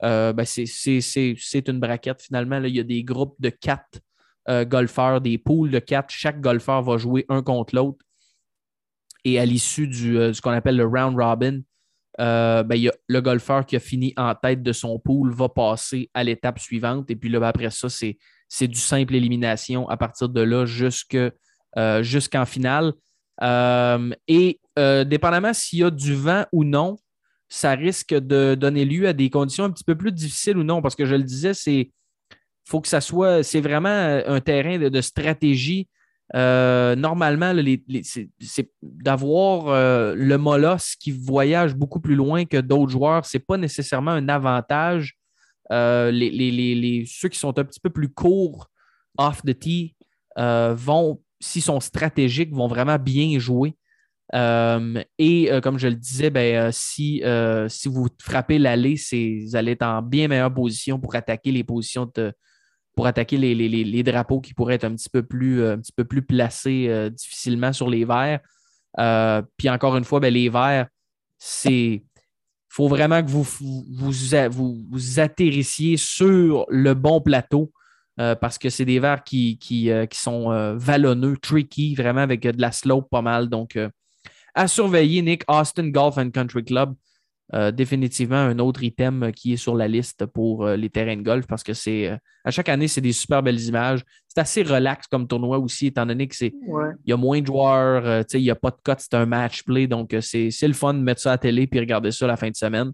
ben, 0.00 0.44
c'est 0.44 1.68
une 1.68 1.80
braquette 1.80 2.22
finalement. 2.22 2.62
il 2.62 2.76
y 2.76 2.80
a 2.80 2.84
des 2.84 3.02
groupes 3.02 3.36
de 3.40 3.50
quatre 3.50 4.00
golfeurs, 4.66 5.20
des 5.20 5.38
poules 5.38 5.70
de 5.70 5.78
quatre. 5.78 6.10
Chaque 6.10 6.40
golfeur 6.40 6.82
va 6.82 6.96
jouer 6.96 7.24
un 7.28 7.42
contre 7.42 7.74
l'autre. 7.74 8.04
Et 9.24 9.38
à 9.38 9.44
l'issue 9.44 9.86
du 9.86 10.14
ce 10.14 10.40
qu'on 10.40 10.50
appelle 10.50 10.76
le 10.76 10.86
round 10.86 11.16
robin, 11.20 11.60
ben, 12.18 12.74
y 12.74 12.88
a 12.88 12.92
le 13.08 13.20
golfeur 13.20 13.64
qui 13.64 13.76
a 13.76 13.80
fini 13.80 14.12
en 14.16 14.34
tête 14.34 14.62
de 14.62 14.72
son 14.72 14.98
pool 14.98 15.32
va 15.32 15.48
passer 15.48 16.10
à 16.14 16.24
l'étape 16.24 16.58
suivante. 16.58 17.10
Et 17.10 17.16
puis 17.16 17.28
là, 17.28 17.40
ben, 17.40 17.48
après 17.48 17.70
ça, 17.70 17.88
c'est 17.88 18.68
du 18.68 18.78
simple 18.78 19.14
élimination 19.14 19.88
à 19.88 19.96
partir 19.96 20.28
de 20.28 20.40
là 20.40 20.64
euh, 21.76 22.02
jusqu'en 22.02 22.44
finale. 22.44 22.92
Euh, 23.42 24.10
et 24.26 24.60
euh, 24.76 25.04
dépendamment 25.04 25.54
s'il 25.54 25.78
y 25.78 25.84
a 25.84 25.90
du 25.90 26.14
vent 26.14 26.44
ou 26.52 26.64
non, 26.64 26.96
ça 27.48 27.72
risque 27.72 28.12
de 28.12 28.56
donner 28.56 28.84
lieu 28.84 29.06
à 29.06 29.12
des 29.12 29.30
conditions 29.30 29.64
un 29.64 29.70
petit 29.70 29.84
peu 29.84 29.96
plus 29.96 30.10
difficiles 30.10 30.58
ou 30.58 30.64
non, 30.64 30.82
parce 30.82 30.96
que 30.96 31.06
je 31.06 31.14
le 31.14 31.22
disais, 31.22 31.54
c'est 31.54 31.92
faut 32.64 32.80
que 32.80 32.88
ça 32.88 33.00
soit, 33.00 33.44
c'est 33.44 33.60
vraiment 33.60 33.88
un 33.88 34.40
terrain 34.40 34.78
de, 34.78 35.00
stratégie. 35.00 35.88
Normalement, 36.34 37.54
c'est 38.02 38.70
d'avoir 38.82 40.14
le 40.14 40.36
molosse 40.36 40.94
qui 40.96 41.10
voyage 41.10 41.74
beaucoup 41.74 42.00
plus 42.00 42.14
loin 42.14 42.44
que 42.44 42.58
d'autres 42.58 42.90
joueurs, 42.90 43.26
ce 43.26 43.36
n'est 43.36 43.44
pas 43.44 43.56
nécessairement 43.56 44.12
un 44.12 44.28
avantage 44.28 45.16
euh, 45.72 46.10
les, 46.10 47.04
ceux 47.06 47.28
qui 47.28 47.38
sont 47.38 47.56
un 47.58 47.64
petit 47.64 47.80
peu 47.80 47.90
plus 47.90 48.08
courts 48.08 48.68
off 49.18 49.42
the 49.42 49.56
tee 49.56 49.94
euh, 50.38 50.74
vont, 50.76 51.22
s'ils 51.38 51.62
sont 51.62 51.80
stratégiques, 51.80 52.52
vont 52.52 52.66
vraiment 52.66 52.98
bien 52.98 53.38
jouer. 53.38 53.76
Euh, 54.34 55.02
et 55.18 55.50
comme 55.62 55.78
je 55.78 55.88
le 55.88 55.96
disais, 55.96 56.30
ben, 56.30 56.70
si, 56.72 57.22
si 57.68 57.88
vous 57.88 58.08
frappez 58.20 58.58
l'allée, 58.58 58.94
vous 58.94 59.56
allez 59.56 59.72
être 59.72 59.82
en 59.82 60.02
bien 60.02 60.28
meilleure 60.28 60.52
position 60.52 60.98
pour 60.98 61.14
attaquer 61.14 61.52
les 61.52 61.64
positions 61.64 62.10
de, 62.14 62.32
pour 63.00 63.06
attaquer 63.06 63.38
les, 63.38 64.02
drapeaux 64.02 64.40
qui 64.42 64.52
pourraient 64.52 64.74
être 64.74 64.84
un 64.84 64.94
petit 64.94 65.08
peu 65.08 65.22
plus, 65.22 65.66
un 65.66 65.78
petit 65.78 65.92
peu 65.92 66.04
plus 66.04 66.20
placés 66.20 67.10
difficilement 67.10 67.72
sur 67.72 67.88
les 67.88 68.04
verts. 68.04 68.40
puis 69.56 69.70
encore 69.70 69.96
une 69.96 70.04
fois, 70.04 70.20
ben, 70.20 70.32
les 70.32 70.50
verts, 70.50 70.86
c'est. 71.38 71.72
Il 71.72 72.74
faut 72.74 72.88
vraiment 72.88 73.22
que 73.22 73.30
vous 73.30 73.42
vous, 73.42 73.84
vous, 74.50 74.84
vous 74.90 75.20
atterrissiez 75.20 75.96
sur 75.96 76.66
le 76.68 76.94
bon 76.94 77.20
plateau 77.20 77.72
euh, 78.20 78.34
parce 78.34 78.58
que 78.58 78.68
c'est 78.68 78.84
des 78.84 78.98
verres 78.98 79.24
qui, 79.24 79.56
qui, 79.58 79.90
euh, 79.90 80.04
qui 80.04 80.20
sont 80.20 80.52
euh, 80.52 80.74
vallonneux, 80.76 81.38
tricky, 81.38 81.94
vraiment 81.94 82.20
avec 82.20 82.42
de 82.42 82.60
la 82.60 82.70
slope 82.70 83.08
pas 83.08 83.22
mal. 83.22 83.48
Donc, 83.48 83.78
à 84.54 84.68
surveiller, 84.68 85.22
Nick, 85.22 85.42
Austin 85.48 85.88
Golf 85.88 86.18
and 86.18 86.30
Country 86.30 86.64
Club. 86.64 86.94
Définitivement 87.72 88.36
un 88.36 88.58
autre 88.60 88.82
item 88.84 89.32
qui 89.32 89.54
est 89.54 89.56
sur 89.56 89.74
la 89.74 89.88
liste 89.88 90.26
pour 90.26 90.66
les 90.66 90.88
terrains 90.88 91.16
de 91.16 91.22
golf 91.22 91.46
parce 91.48 91.64
que 91.64 91.72
c'est 91.72 92.16
à 92.44 92.50
chaque 92.50 92.68
année, 92.68 92.86
c'est 92.86 93.00
des 93.00 93.12
super 93.12 93.42
belles 93.42 93.60
images. 93.60 94.04
C'est 94.28 94.40
assez 94.40 94.62
relax 94.62 95.08
comme 95.08 95.26
tournoi 95.26 95.58
aussi, 95.58 95.88
étant 95.88 96.06
donné 96.06 96.28
que 96.28 96.36
c'est 96.36 96.52
il 96.54 97.10
y 97.10 97.12
a 97.12 97.16
moins 97.16 97.40
de 97.40 97.46
joueurs, 97.46 98.24
il 98.32 98.40
n'y 98.40 98.50
a 98.50 98.54
pas 98.54 98.70
de 98.70 98.76
cote, 98.82 99.00
c'est 99.00 99.14
un 99.14 99.26
match 99.26 99.64
play. 99.64 99.88
Donc, 99.88 100.16
c'est 100.20 100.50
le 100.62 100.72
fun 100.74 100.94
de 100.94 101.00
mettre 101.00 101.20
ça 101.20 101.30
à 101.30 101.34
la 101.34 101.38
télé 101.38 101.68
et 101.70 101.80
regarder 101.80 102.12
ça 102.12 102.26
la 102.26 102.36
fin 102.36 102.50
de 102.50 102.56
semaine. 102.56 102.92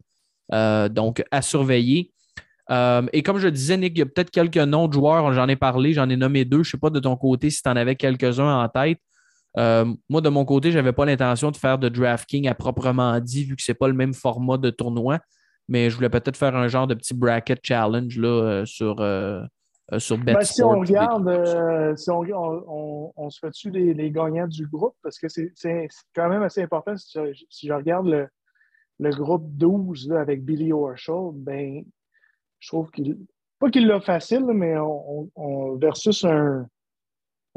donc, 0.90 1.22
à 1.30 1.42
surveiller. 1.42 2.12
Euh, 2.70 3.06
et 3.12 3.22
comme 3.22 3.38
je 3.38 3.48
disais, 3.48 3.76
Nick, 3.76 3.92
il 3.96 4.00
y 4.00 4.02
a 4.02 4.06
peut-être 4.06 4.30
quelques 4.30 4.56
noms 4.56 4.88
de 4.88 4.92
joueurs, 4.92 5.32
j'en 5.32 5.48
ai 5.48 5.56
parlé, 5.56 5.92
j'en 5.92 6.08
ai 6.08 6.16
nommé 6.16 6.44
deux. 6.44 6.62
Je 6.62 6.68
ne 6.68 6.72
sais 6.72 6.78
pas 6.78 6.90
de 6.90 7.00
ton 7.00 7.16
côté 7.16 7.50
si 7.50 7.62
tu 7.62 7.68
en 7.68 7.76
avais 7.76 7.96
quelques-uns 7.96 8.62
en 8.62 8.68
tête. 8.68 8.98
Euh, 9.58 9.86
moi, 10.08 10.20
de 10.20 10.28
mon 10.28 10.44
côté, 10.44 10.70
je 10.70 10.78
n'avais 10.78 10.92
pas 10.92 11.06
l'intention 11.06 11.50
de 11.50 11.56
faire 11.56 11.78
de 11.78 11.88
DraftKings 11.88 12.48
à 12.48 12.54
proprement 12.54 13.18
dit, 13.20 13.44
vu 13.44 13.56
que 13.56 13.62
ce 13.62 13.72
n'est 13.72 13.76
pas 13.76 13.88
le 13.88 13.94
même 13.94 14.14
format 14.14 14.58
de 14.58 14.70
tournoi. 14.70 15.20
Mais 15.68 15.90
je 15.90 15.96
voulais 15.96 16.10
peut-être 16.10 16.36
faire 16.36 16.54
un 16.54 16.68
genre 16.68 16.86
de 16.86 16.94
petit 16.94 17.14
bracket 17.14 17.58
challenge 17.62 18.18
là, 18.18 18.28
euh, 18.28 18.64
sur, 18.64 18.96
sur 19.98 20.18
ben, 20.18 20.40
si 20.42 20.62
on 20.62 20.80
regarde, 20.80 21.96
si 21.96 22.10
on, 22.10 23.30
se 23.30 23.38
fait 23.40 23.48
dessus 23.48 23.70
les, 23.70 24.10
gagnants 24.10 24.46
du 24.46 24.66
groupe, 24.68 24.94
parce 25.02 25.18
que 25.18 25.28
c'est 25.28 25.88
quand 26.14 26.28
même 26.28 26.42
assez 26.42 26.62
important. 26.62 26.96
Si, 26.96 27.66
je, 27.66 27.72
regarde 27.72 28.28
le, 29.00 29.10
groupe 29.10 29.48
12 29.56 30.12
avec 30.12 30.44
Billy 30.44 30.72
Horschel, 30.72 31.30
ben, 31.32 31.84
je 32.60 32.68
trouve 32.68 32.90
qu'il. 32.90 33.16
Pas 33.58 33.70
qu'il 33.70 33.86
l'a 33.86 34.02
facile, 34.02 34.44
mais 34.44 34.76
on, 34.76 35.76
versus 35.76 36.24
un, 36.24 36.68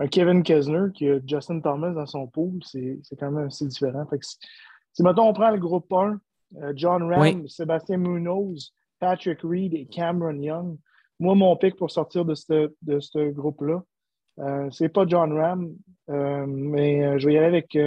Kevin 0.07 0.43
Kesner 0.43 0.91
qui 0.93 1.09
a 1.09 1.19
Justin 1.25 1.59
Thomas 1.59 1.91
dans 1.91 2.05
son 2.05 2.27
pool, 2.27 2.59
c'est 2.63 2.99
quand 3.19 3.31
même 3.31 3.47
assez 3.47 3.65
différent. 3.65 4.07
si, 4.21 5.03
maintenant 5.03 5.27
on 5.27 5.33
prend 5.33 5.51
le 5.51 5.59
groupe 5.59 5.91
1, 5.91 6.19
euh, 6.57 6.73
John 6.75 7.11
Ram, 7.11 7.47
Sébastien 7.47 7.97
Munoz, 7.97 8.73
Patrick 8.99 9.41
Reed 9.43 9.73
et 9.73 9.85
Cameron 9.85 10.39
Young, 10.39 10.77
moi, 11.19 11.35
mon 11.35 11.55
pic 11.57 11.75
pour 11.75 11.91
sortir 11.91 12.23
de 12.23 12.33
ce 12.33 12.71
de 12.81 13.29
groupe-là, 13.31 13.83
euh, 14.39 14.69
c'est 14.71 14.87
pas 14.89 15.05
John 15.05 15.33
Ram, 15.33 15.75
euh, 16.09 16.45
mais 16.47 17.19
je 17.19 17.27
vais 17.27 17.33
y 17.33 17.37
aller 17.37 17.47
avec. 17.47 17.77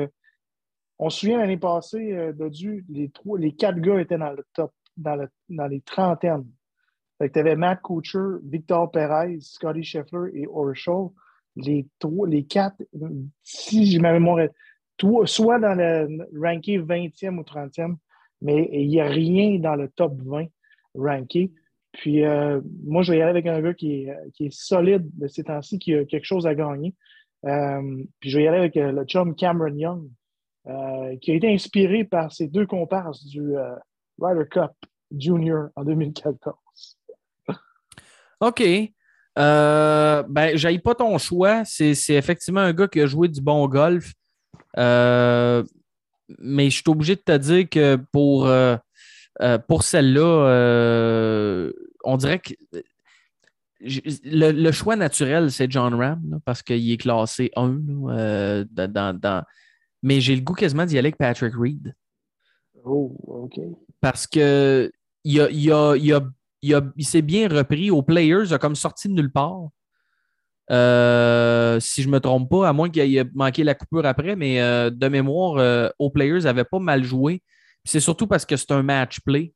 on 0.99 1.09
se 1.09 1.21
souvient 1.21 1.39
l'année 1.39 1.57
passée, 1.57 2.33
Dodu, 2.35 2.85
les, 2.91 3.11
trois, 3.11 3.39
les 3.39 3.55
quatre 3.55 3.81
gars 3.81 4.01
étaient 4.01 4.19
dans 4.19 4.33
le 4.33 4.45
top, 4.53 4.73
dans, 4.97 5.27
dans 5.49 5.67
les 5.67 5.81
trentaines 5.81 6.47
tu 7.29 7.39
avais 7.39 7.57
Matt 7.57 7.81
Coucher, 7.83 8.39
Victor 8.45 8.91
Perez, 8.91 9.39
Scotty 9.41 9.83
Scheffler 9.83 10.31
et 10.35 10.47
Orschel. 10.47 11.09
Les, 11.57 11.87
trois, 11.99 12.27
les 12.27 12.45
quatre, 12.45 12.83
si 13.43 13.87
j'ai 13.87 13.99
ma 13.99 14.13
mémoire, 14.13 14.49
soit 15.25 15.59
dans 15.59 15.75
le 15.75 16.29
ranké 16.39 16.79
20e 16.79 17.39
ou 17.39 17.43
30e, 17.43 17.97
mais 18.41 18.69
il 18.73 18.89
n'y 18.89 19.01
a 19.01 19.07
rien 19.07 19.59
dans 19.59 19.77
le 19.77 19.89
top 19.89 20.15
20 20.23 20.47
ranké. 20.95 21.53
Puis 21.93 22.25
euh, 22.25 22.61
moi, 22.85 23.03
je 23.03 23.13
vais 23.13 23.19
y 23.19 23.23
aller 23.23 23.31
avec 23.31 23.47
un 23.47 23.61
gars 23.61 23.75
qui 23.75 24.05
est, 24.05 24.17
qui 24.35 24.47
est 24.47 24.55
solide 24.55 25.07
de 25.19 25.29
ces 25.29 25.45
temps-ci, 25.45 25.79
qui 25.79 25.95
a 25.95 26.05
quelque 26.05 26.25
chose 26.25 26.47
à 26.47 26.55
gagner. 26.55 26.95
Euh, 27.45 28.05
puis 28.21 28.31
je 28.31 28.39
vais 28.39 28.45
y 28.45 28.49
aller 28.49 28.59
avec 28.59 28.77
euh, 28.77 28.93
le 28.93 29.05
chum 29.05 29.35
Cameron 29.35 29.77
Young, 29.77 30.09
qui 31.21 31.33
a 31.33 31.35
été 31.35 31.53
inspiré 31.53 32.05
par 32.05 32.33
ses 32.33 32.47
deux 32.47 32.67
comparses 32.67 33.27
du 33.27 33.55
Ryder 34.21 34.49
Cup 34.49 34.71
Junior 35.11 35.69
en 35.75 35.85
2014. 35.85 36.57
OK. 38.41 38.63
Euh, 39.39 40.23
ben, 40.29 40.57
j'aille 40.57 40.79
pas 40.79 40.95
ton 40.95 41.17
choix. 41.19 41.65
C'est 41.65 41.95
effectivement 42.11 42.61
un 42.61 42.73
gars 42.73 42.89
qui 42.89 43.01
a 43.01 43.07
joué 43.07 43.29
du 43.29 43.41
bon 43.41 43.67
golf. 43.69 44.13
Euh, 44.79 45.63
mais 46.39 46.71
je 46.71 46.77
suis 46.77 46.85
obligé 46.89 47.17
de 47.17 47.21
te 47.21 47.37
dire 47.37 47.69
que 47.69 47.97
pour, 48.13 48.47
euh, 48.47 48.77
pour 49.69 49.83
celle-là, 49.83 51.71
on 52.05 52.17
dirait 52.17 52.39
que 52.39 52.53
le, 53.81 54.71
choix 54.71 54.97
naturel, 54.97 55.51
c'est 55.51 55.71
John 55.71 55.95
Ram, 55.95 56.41
parce 56.45 56.63
qu'il 56.63 56.91
est 56.91 56.97
classé 56.97 57.51
1 57.57 58.65
dans, 58.71 59.45
Mais 60.03 60.21
j'ai 60.21 60.37
le 60.37 60.43
goût 60.43 60.55
quasiment 60.55 60.87
d'y 60.87 60.99
aller 60.99 61.09
avec 61.09 61.19
Patrick 61.19 61.55
Reed. 61.55 61.95
Oh, 62.85 63.15
OK. 63.27 63.61
Parce 64.01 64.27
que 64.27 64.91
il 65.25 65.35
y 65.35 65.41
a, 65.41 65.51
y 65.51 65.71
a, 65.71 65.97
y 65.97 66.13
a 66.13 66.21
il, 66.63 67.05
s'est 67.05 67.23
bien 67.23 67.49
repris. 67.49 67.91
Aux 67.91 68.03
Players, 68.03 68.45
il 68.47 68.55
a 68.55 68.59
comme 68.59 68.75
sorti 68.75 69.09
de 69.09 69.15
nulle 69.15 69.33
part. 69.33 69.69
Euh, 70.71 71.81
si 71.81 72.03
je 72.03 72.09
ne 72.09 72.13
me 72.13 72.21
trompe 72.21 72.49
pas, 72.49 72.69
à 72.69 72.73
moins 72.73 72.89
qu'il 72.89 73.17
ait 73.17 73.25
manqué 73.35 73.65
la 73.65 73.75
coupure 73.75 74.07
après, 74.07 74.37
mais 74.37 74.61
euh, 74.61 74.91
de 74.91 75.09
mémoire, 75.09 75.59
euh, 75.59 75.89
aux 75.99 76.11
Players 76.11 76.41
n'avait 76.41 76.65
pas 76.65 76.79
mal 76.79 77.03
joué. 77.03 77.43
C'est 77.85 78.01
surtout 78.01 78.27
parce 78.27 78.47
que 78.47 78.57
c'est 78.57 78.71
un 78.71 78.83
match 78.83 79.21
play. 79.21 79.53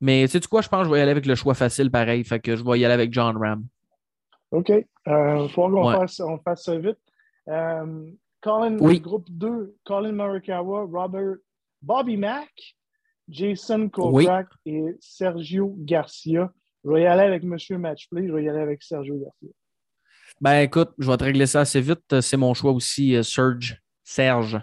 Mais 0.00 0.28
tu 0.28 0.38
sais 0.38 0.48
quoi, 0.48 0.60
je 0.60 0.68
pense 0.68 0.80
que 0.80 0.88
je 0.88 0.92
vais 0.92 0.98
y 0.98 1.02
aller 1.02 1.10
avec 1.10 1.24
le 1.24 1.34
choix 1.34 1.54
facile 1.54 1.90
pareil. 1.90 2.22
Fait 2.22 2.38
que 2.38 2.54
je 2.54 2.62
vais 2.62 2.78
y 2.78 2.84
aller 2.84 2.94
avec 2.94 3.12
John 3.12 3.36
Ram. 3.36 3.64
OK. 4.50 4.68
Il 4.68 5.48
faut 5.54 5.68
qu'on 5.70 5.90
fasse, 5.92 6.20
fasse, 6.44 6.64
ça 6.64 6.78
vite. 6.78 6.98
Colin, 8.42 8.76
groupe 8.76 9.28
2, 9.30 9.74
Colin 9.84 10.12
Marikawa, 10.12 10.86
Robert, 10.92 11.36
Bobby 11.82 12.16
Mack, 12.16 12.76
Jason 13.28 13.88
Kovrak 13.88 14.48
et 14.64 14.84
Sergio 15.00 15.74
Garcia. 15.78 16.52
Je 16.84 16.90
vais 16.90 17.02
y 17.02 17.06
aller 17.06 17.22
avec 17.22 17.42
Monsieur 17.42 17.78
Matchplay, 17.78 18.28
je 18.28 18.32
vais 18.32 18.44
y 18.44 18.48
aller 18.48 18.60
avec 18.60 18.82
Sergio 18.82 19.16
Garcia. 19.16 19.50
Ben 20.40 20.60
écoute, 20.60 20.90
je 20.98 21.10
vais 21.10 21.16
te 21.16 21.24
régler 21.24 21.46
ça 21.46 21.60
assez 21.60 21.80
vite. 21.80 22.20
C'est 22.20 22.36
mon 22.36 22.52
choix 22.54 22.72
aussi, 22.72 23.16
euh, 23.16 23.22
Serge. 23.22 23.80
Serge. 24.04 24.60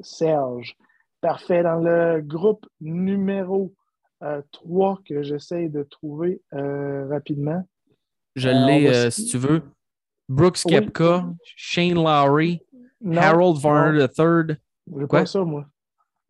Serge. 0.00 0.76
Parfait. 1.20 1.62
Dans 1.62 1.80
le 1.80 2.20
groupe 2.20 2.66
numéro 2.80 3.74
3 4.52 4.92
euh, 4.92 5.02
que 5.06 5.22
j'essaie 5.22 5.68
de 5.68 5.82
trouver 5.82 6.40
euh, 6.54 7.08
rapidement. 7.08 7.66
Je 8.36 8.48
l'ai, 8.48 9.10
si 9.10 9.26
tu 9.26 9.38
veux. 9.38 9.62
Brooks 10.28 10.62
Kepka, 10.66 11.32
Shane 11.44 11.94
Lowry, 11.94 12.60
Harold 13.14 13.58
Varner 13.58 14.06
III. 14.18 14.56
Je 14.94 15.06
pas 15.06 15.26
ça, 15.26 15.44
moi. 15.44 15.66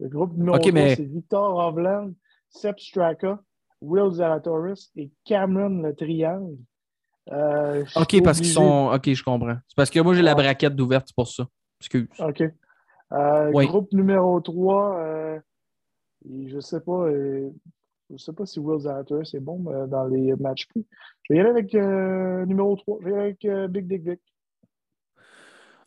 Le 0.01 0.09
groupe 0.09 0.36
numéro 0.36 0.59
c'est 0.62 1.05
Victor 1.05 1.57
Hovland, 1.57 2.12
Sep 2.51 2.78
Straka, 2.78 3.40
Will 3.80 4.12
Zalatoris 4.12 4.90
et 4.97 5.11
Cameron 5.24 5.82
le 5.82 5.94
Triangle. 5.94 6.57
Euh, 7.32 7.84
OK, 7.97 8.22
parce 8.22 8.38
qu'ils 8.38 8.51
sont. 8.51 8.90
OK, 8.92 9.12
je 9.12 9.22
comprends. 9.22 9.57
C'est 9.66 9.76
parce 9.76 9.90
que 9.90 10.01
moi, 10.01 10.14
j'ai 10.14 10.22
la 10.22 10.34
braquette 10.34 10.76
d'ouverte, 10.76 11.12
pour 11.14 11.28
ça. 11.28 11.47
Excuse. 11.80 12.09
OK. 12.20 12.42
Euh, 13.12 13.51
groupe 13.51 13.92
numéro 13.92 14.41
3, 14.41 14.99
euh, 14.99 15.41
je 16.25 16.57
ne 16.57 16.61
sais 16.61 16.80
pas. 16.80 17.08
je 17.08 18.16
sais 18.16 18.33
pas 18.33 18.46
si 18.46 18.61
Will 18.61 18.80
Zalatoris 18.80 19.34
est 19.34 19.41
bon 19.41 19.87
dans 19.87 20.07
les 20.07 20.34
matchs 20.37 20.66
plus. 20.68 20.84
Je 21.22 21.34
vais 21.34 21.38
y 21.38 21.41
aller 21.41 21.50
avec 21.50 21.75
numéro 21.75 22.76
3. 22.76 22.99
Je 23.00 23.04
vais 23.07 23.11
y 23.11 23.14
aller 23.14 23.38
avec 23.38 23.70
Big 23.72 23.87
Dick 23.88 24.08
Vic. 24.08 24.20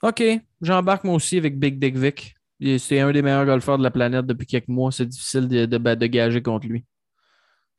OK. 0.02 0.24
J'embarque 0.62 1.04
moi 1.04 1.16
aussi 1.16 1.38
avec 1.38 1.58
Big 1.58 1.80
Dick 1.80 1.98
Vic. 1.98 2.36
C'est 2.62 3.00
un 3.00 3.12
des 3.12 3.22
meilleurs 3.22 3.46
golfeurs 3.46 3.78
de 3.78 3.84
la 3.84 3.92
planète 3.92 4.26
depuis 4.26 4.46
quelques 4.46 4.68
mois. 4.68 4.92
C'est 4.92 5.06
difficile 5.06 5.48
de, 5.48 5.66
de, 5.66 6.06
gager 6.08 6.42
contre 6.42 6.68
lui. 6.68 6.86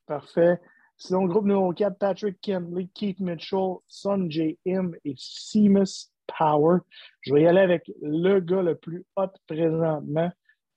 Parfait. 0.06 0.58
Sinon, 0.96 1.26
groupe 1.26 1.44
numéro 1.44 1.72
4, 1.72 1.98
Patrick 1.98 2.40
Kenley, 2.40 2.88
Keith 2.94 3.20
Mitchell, 3.20 3.76
Son 3.88 4.28
J. 4.28 4.58
M 4.64 4.94
et 5.04 5.14
Seamus 5.16 6.10
Power. 6.26 6.78
Je 7.20 7.34
vais 7.34 7.42
y 7.42 7.46
aller 7.46 7.60
avec 7.60 7.90
le 8.02 8.40
gars 8.40 8.62
le 8.62 8.74
plus 8.74 9.04
hot 9.16 9.32
présentement 9.46 10.30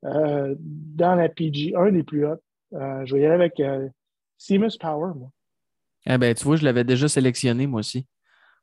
euh, 0.05 0.55
dans 0.59 1.15
la 1.15 1.29
PG, 1.29 1.73
un 1.75 1.91
des 1.91 2.03
plus 2.03 2.25
hot. 2.25 2.39
Euh, 2.73 3.05
je 3.05 3.15
vais 3.15 3.21
y 3.21 3.25
aller 3.25 3.35
avec 3.35 3.59
euh, 3.59 3.87
Seamus 4.37 4.77
Power, 4.79 5.13
moi. 5.15 5.29
Eh 6.05 6.17
ben, 6.17 6.33
tu 6.33 6.43
vois, 6.43 6.57
je 6.57 6.65
l'avais 6.65 6.83
déjà 6.83 7.07
sélectionné, 7.07 7.67
moi 7.67 7.79
aussi. 7.79 8.05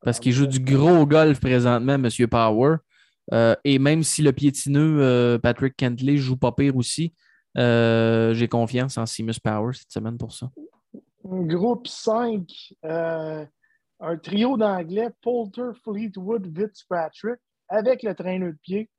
Parce 0.03 0.21
qu'il 0.21 0.33
joue 0.33 0.47
du 0.47 0.61
gros 0.61 1.07
golf 1.07 1.41
présentement, 1.41 1.95
M. 1.95 2.09
Power. 2.31 2.77
Euh, 3.33 3.55
et 3.65 3.79
même 3.79 4.03
si 4.03 4.23
le 4.23 4.33
piétineux 4.33 5.01
euh, 5.01 5.39
Patrick 5.39 5.77
Kentley 5.77 6.17
joue 6.17 6.37
pas 6.37 6.53
pire 6.53 6.77
aussi, 6.77 7.15
euh, 7.57 8.35
j'ai 8.35 8.49
confiance 8.49 8.99
en 8.99 9.07
Seamus 9.07 9.41
Power 9.43 9.73
cette 9.75 9.93
semaine 9.93 10.19
pour 10.19 10.33
ça. 10.33 10.51
Groupe 11.25 11.87
5, 11.87 12.75
un 12.83 14.17
trio 14.23 14.57
d'anglais, 14.57 15.11
Poulter, 15.21 15.73
Fleetwood, 15.85 16.51
Fitzpatrick, 16.57 17.39
avec 17.69 18.03
le 18.03 18.15
traîneur 18.15 18.53
de 18.53 18.59
pied. 18.63 18.91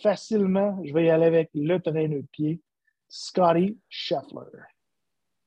Facilement, 0.00 0.80
je 0.84 0.94
vais 0.94 1.06
y 1.06 1.10
aller 1.10 1.26
avec 1.26 1.50
le 1.54 1.78
traîneur 1.78 2.20
de 2.20 2.26
pied, 2.30 2.60
Scotty 3.08 3.76
Scheffler. 3.88 4.62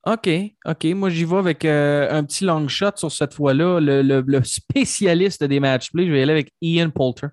OK, 0.04 0.28
OK. 0.66 0.84
Moi, 0.84 1.10
j'y 1.10 1.24
vais 1.24 1.36
avec 1.36 1.64
un 1.64 2.22
petit 2.24 2.44
long 2.44 2.68
shot 2.68 2.96
sur 2.96 3.10
cette 3.10 3.34
fois-là. 3.34 3.80
Le, 3.80 4.02
le, 4.02 4.44
spécialiste 4.44 5.42
des 5.44 5.60
match 5.60 5.90
play, 5.92 6.06
je 6.06 6.12
vais 6.12 6.18
y 6.20 6.22
aller 6.22 6.32
avec 6.32 6.52
Ian 6.60 6.90
Poulter. 6.90 7.28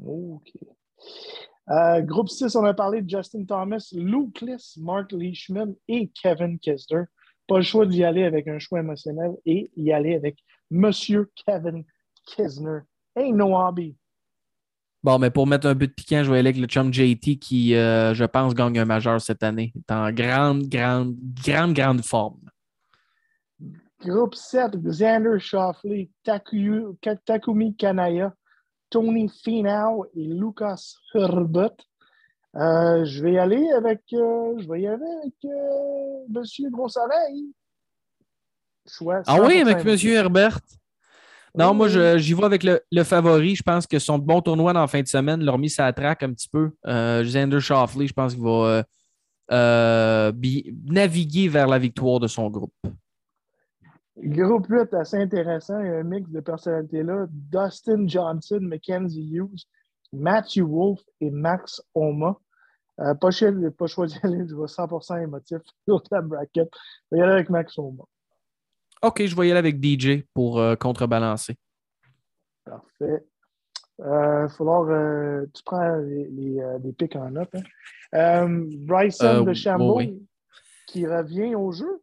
OK. 0.00 0.52
Euh, 1.70 2.00
groupe 2.02 2.28
6, 2.28 2.54
on 2.56 2.64
a 2.64 2.74
parlé 2.74 3.02
de 3.02 3.08
Justin 3.08 3.44
Thomas, 3.44 3.88
Luke 3.92 4.40
Liss, 4.40 4.76
Mark 4.78 5.12
Leishman 5.12 5.74
et 5.88 6.08
Kevin 6.08 6.58
Kisner. 6.58 7.04
Pas 7.46 7.56
le 7.56 7.62
choix 7.62 7.86
d'y 7.86 8.04
aller 8.04 8.24
avec 8.24 8.48
un 8.48 8.58
choix 8.58 8.80
émotionnel 8.80 9.32
et 9.46 9.70
y 9.76 9.92
aller 9.92 10.14
avec 10.14 10.38
Monsieur 10.70 11.30
Kevin 11.46 11.84
Kisner. 12.26 12.80
Hey, 13.14 13.32
no 13.32 13.56
hobby. 13.56 13.96
Bon, 15.02 15.18
mais 15.18 15.30
pour 15.30 15.46
mettre 15.46 15.66
un 15.66 15.74
peu 15.74 15.88
de 15.88 15.92
piquant, 15.92 16.22
je 16.22 16.30
vais 16.30 16.38
aller 16.38 16.50
avec 16.50 16.60
le 16.60 16.68
chum 16.68 16.92
JT 16.92 17.38
qui, 17.38 17.74
euh, 17.74 18.14
je 18.14 18.24
pense, 18.24 18.54
gagne 18.54 18.78
un 18.78 18.84
majeur 18.84 19.20
cette 19.20 19.42
année. 19.42 19.72
Il 19.74 19.80
est 19.80 19.92
en 19.92 20.12
grande, 20.12 20.68
grande, 20.68 21.16
grande, 21.44 21.74
grande 21.74 22.04
forme. 22.04 22.38
Groupe 24.00 24.34
7, 24.34 24.76
Xander 24.76 25.38
Shoffley, 25.38 26.10
Takumi 26.24 27.76
Kanaya, 27.76 28.32
Tony 28.92 29.28
Finau 29.42 30.04
et 30.14 30.24
Lucas 30.24 30.96
Herbert. 31.14 31.70
Euh, 32.54 33.06
je 33.06 33.22
vais 33.22 33.32
y 33.32 33.38
aller 33.38 33.70
avec, 33.70 34.02
euh, 34.12 34.54
je 34.58 34.68
vais 34.68 34.82
y 34.82 34.86
aller 34.86 35.02
avec 35.22 35.34
euh, 35.46 36.24
Monsieur 36.28 36.68
Gros. 36.68 36.88
Choix 38.86 39.22
Ah 39.26 39.40
oui, 39.40 39.62
100% 39.62 39.66
avec 39.66 39.86
M. 39.86 40.12
Herbert. 40.12 40.60
Non, 41.54 41.70
Oui, 41.70 41.76
moi, 41.76 42.18
j'y 42.18 42.34
vais 42.34 42.44
avec 42.44 42.62
le, 42.62 42.82
le 42.92 43.04
favori. 43.04 43.54
Je 43.56 43.62
pense 43.62 43.86
que 43.86 43.98
son 43.98 44.18
bon 44.18 44.42
tournoi 44.42 44.74
dans 44.74 44.80
la 44.80 44.86
fin 44.86 45.00
de 45.00 45.08
semaine 45.08 45.42
l'a 45.42 45.52
remis 45.52 45.70
sa 45.70 45.90
traque 45.94 46.22
un 46.22 46.32
petit 46.34 46.48
peu. 46.50 46.72
Euh, 46.86 47.22
Xander 47.22 47.60
Shoffley, 47.60 48.06
je 48.06 48.12
pense 48.12 48.34
qu'il 48.34 48.42
va 48.42 48.84
naviguer 50.84 51.48
vers 51.48 51.66
la 51.66 51.78
victoire 51.78 52.20
de 52.20 52.26
son 52.26 52.50
groupe. 52.50 52.74
Groupe 54.18 54.66
8, 54.68 54.92
assez 54.94 55.16
intéressant. 55.16 55.80
Il 55.80 55.86
y 55.86 55.90
a 55.90 55.96
un 55.98 56.02
mix 56.02 56.28
de 56.30 56.40
personnalités 56.40 57.02
là. 57.02 57.26
Dustin 57.30 58.06
Johnson, 58.06 58.58
Mackenzie 58.60 59.26
Hughes, 59.32 59.64
Matthew 60.12 60.60
Wolf 60.66 61.00
et 61.20 61.30
Max 61.30 61.80
Oma. 61.94 62.36
Euh, 63.00 63.14
pas, 63.14 63.30
choix, 63.30 63.50
pas 63.50 63.86
aller, 64.22 64.46
je 64.46 64.54
vais 64.54 64.66
100% 64.66 65.22
émotif 65.22 65.58
sur 65.88 66.02
la 66.10 66.20
bracket. 66.20 66.68
Je 67.10 67.16
vais 67.16 67.20
y 67.20 67.22
aller 67.22 67.32
avec 67.32 67.48
Max 67.50 67.78
Oma. 67.78 68.04
OK, 69.02 69.24
je 69.24 69.34
vais 69.34 69.48
y 69.48 69.50
aller 69.50 69.58
avec 69.58 69.82
DJ 69.82 70.24
pour 70.34 70.60
euh, 70.60 70.76
contrebalancer. 70.76 71.56
Parfait. 72.64 73.24
Il 73.98 74.04
va 74.04 74.48
falloir. 74.48 74.82
euh, 74.90 75.46
tu 75.54 75.62
prends 75.64 75.96
les, 75.96 76.28
les, 76.28 76.60
euh, 76.60 76.78
les 76.84 76.92
pics 76.92 77.16
en 77.16 77.30
note. 77.30 77.48
hein. 77.54 77.62
Euh, 78.14 78.64
Bryson 78.86 79.24
Euh, 79.24 79.42
de 79.44 79.52
Chambault, 79.54 79.96
oui, 79.98 80.22
qui 80.86 81.06
revient 81.06 81.54
au 81.54 81.72
jeu 81.72 82.02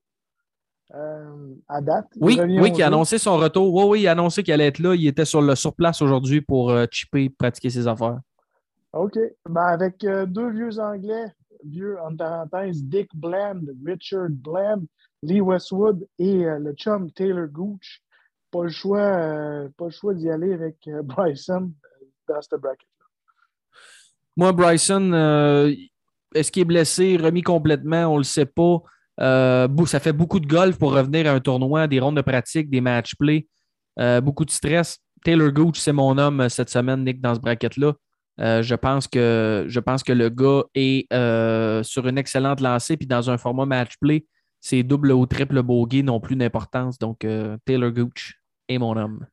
euh, 0.95 1.53
à 1.68 1.82
date. 1.82 2.07
Oui, 2.20 2.40
oui, 2.41 2.72
qui 2.72 2.82
a 2.82 2.88
annoncé 2.88 3.18
son 3.18 3.38
retour. 3.38 3.74
Oui, 3.74 3.84
oui, 3.88 4.02
il 4.02 4.07
a 4.07 4.11
annoncé 4.11 4.44
qu'il 4.44 4.53
allait 4.53 4.68
être 4.68 4.80
là. 4.80 4.95
Il 4.95 5.07
était 5.07 5.26
sur, 5.26 5.41
le, 5.41 5.56
sur 5.56 5.74
place 5.74 6.02
aujourd'hui 6.02 6.41
pour 6.41 6.72
euh, 6.72 6.86
chipper, 6.90 7.30
pratiquer 7.30 7.70
ses 7.70 7.88
affaires. 7.88 8.20
OK. 8.94 9.18
Ben, 9.48 9.66
avec 9.68 10.03
euh, 10.03 10.26
deux 10.26 10.49
vieux 10.49 10.80
Anglais, 10.80 11.26
vieux 11.64 11.98
en 11.99 12.16
parenthèse, 12.16 12.84
Dick 12.84 13.10
Bland, 13.14 13.61
Richard 13.86 14.30
Bland, 14.32 14.84
Lee 15.22 15.41
Westwood 15.41 16.07
et 16.18 16.45
euh, 16.45 16.57
le 16.60 16.74
chum 16.74 17.11
Taylor 17.11 17.48
Gooch. 17.48 18.02
Pas 18.52 18.64
le 18.64 18.70
choix, 18.70 18.99
pas 19.78 19.86
le 19.86 19.91
choix 19.91 20.16
d'y 20.16 20.28
aller 20.28 20.53
avec 20.53 20.78
Bryson 21.03 21.72
dans 22.28 22.41
ce 22.41 22.56
bracket. 22.56 22.88
Moi, 24.36 24.52
Bryson, 24.53 25.11
est-ce 26.34 26.52
qu'il 26.52 26.64
est 26.64 26.66
blessé, 26.66 27.18
remis 27.18 27.44
complètement? 27.44 28.07
On 28.07 28.14
ne 28.14 28.20
le 28.20 28.24
sait 28.24 28.48
pas. 28.48 28.82
Euh, 29.22 29.68
ça 29.86 30.00
fait 30.00 30.14
beaucoup 30.14 30.40
de 30.40 30.48
golf 30.48 30.78
pour 30.78 30.94
revenir 30.94 31.28
à 31.28 31.34
un 31.34 31.40
tournoi, 31.40 31.88
des 31.88 32.00
rondes 32.00 32.18
de 32.18 32.22
pratique, 32.22 32.70
des 32.70 32.82
match 32.82 33.16
play. 33.16 33.48
Euh, 34.00 34.22
beaucoup 34.22 34.46
de 34.46 34.52
stress. 34.52 34.98
Taylor 35.24 35.52
Gooch, 35.52 35.78
c'est 35.78 35.91
mon 35.91 36.18
homme 36.18 36.41
euh, 36.41 36.50
cette 36.50 36.70
semaine, 36.70 37.04
Nick, 37.04 37.20
dans 37.20 37.36
ce 37.36 37.40
bracket-là. 37.40 37.94
Euh, 38.40 38.62
je, 38.62 38.76
pense 38.76 39.08
que, 39.08 39.66
je 39.68 39.80
pense 39.80 40.04
que 40.04 40.14
le 40.14 40.30
gars 40.30 40.64
est 40.74 41.12
euh, 41.12 41.84
sur 41.84 42.08
une 42.08 42.18
excellente 42.18 42.62
lancée, 42.62 42.96
puis 42.96 43.08
dans 43.08 43.30
un 43.30 43.38
format 43.38 43.66
match 43.66 43.96
play, 44.00 44.26
ses 44.62 44.84
double 44.84 45.12
ou 45.12 45.26
triple 45.26 45.62
bogey 45.62 46.04
n'ont 46.04 46.22
plus 46.22 46.36
d'importance. 46.36 46.98
Donc, 46.98 47.26
euh, 47.26 47.58
Taylor 47.66 47.91
Gooch 47.91 48.40
est 48.70 48.78
mon 48.78 48.96
homme. 48.96 49.26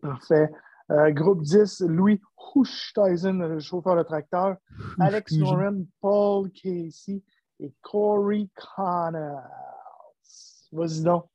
Parfait. 0.00 0.50
Euh, 0.90 1.10
groupe 1.12 1.42
10, 1.42 1.82
Louis 1.86 2.20
Hushtheisen, 2.54 3.38
le 3.38 3.60
chauffeur 3.60 3.96
de 3.96 4.02
tracteur, 4.02 4.56
Alex 4.98 5.32
Noren, 5.32 5.86
Paul 6.00 6.50
Casey 6.50 7.22
et 7.60 7.72
Corey 7.82 8.48
Connors. 8.54 9.42
Vas-y 10.72 11.02
donc. 11.02 11.26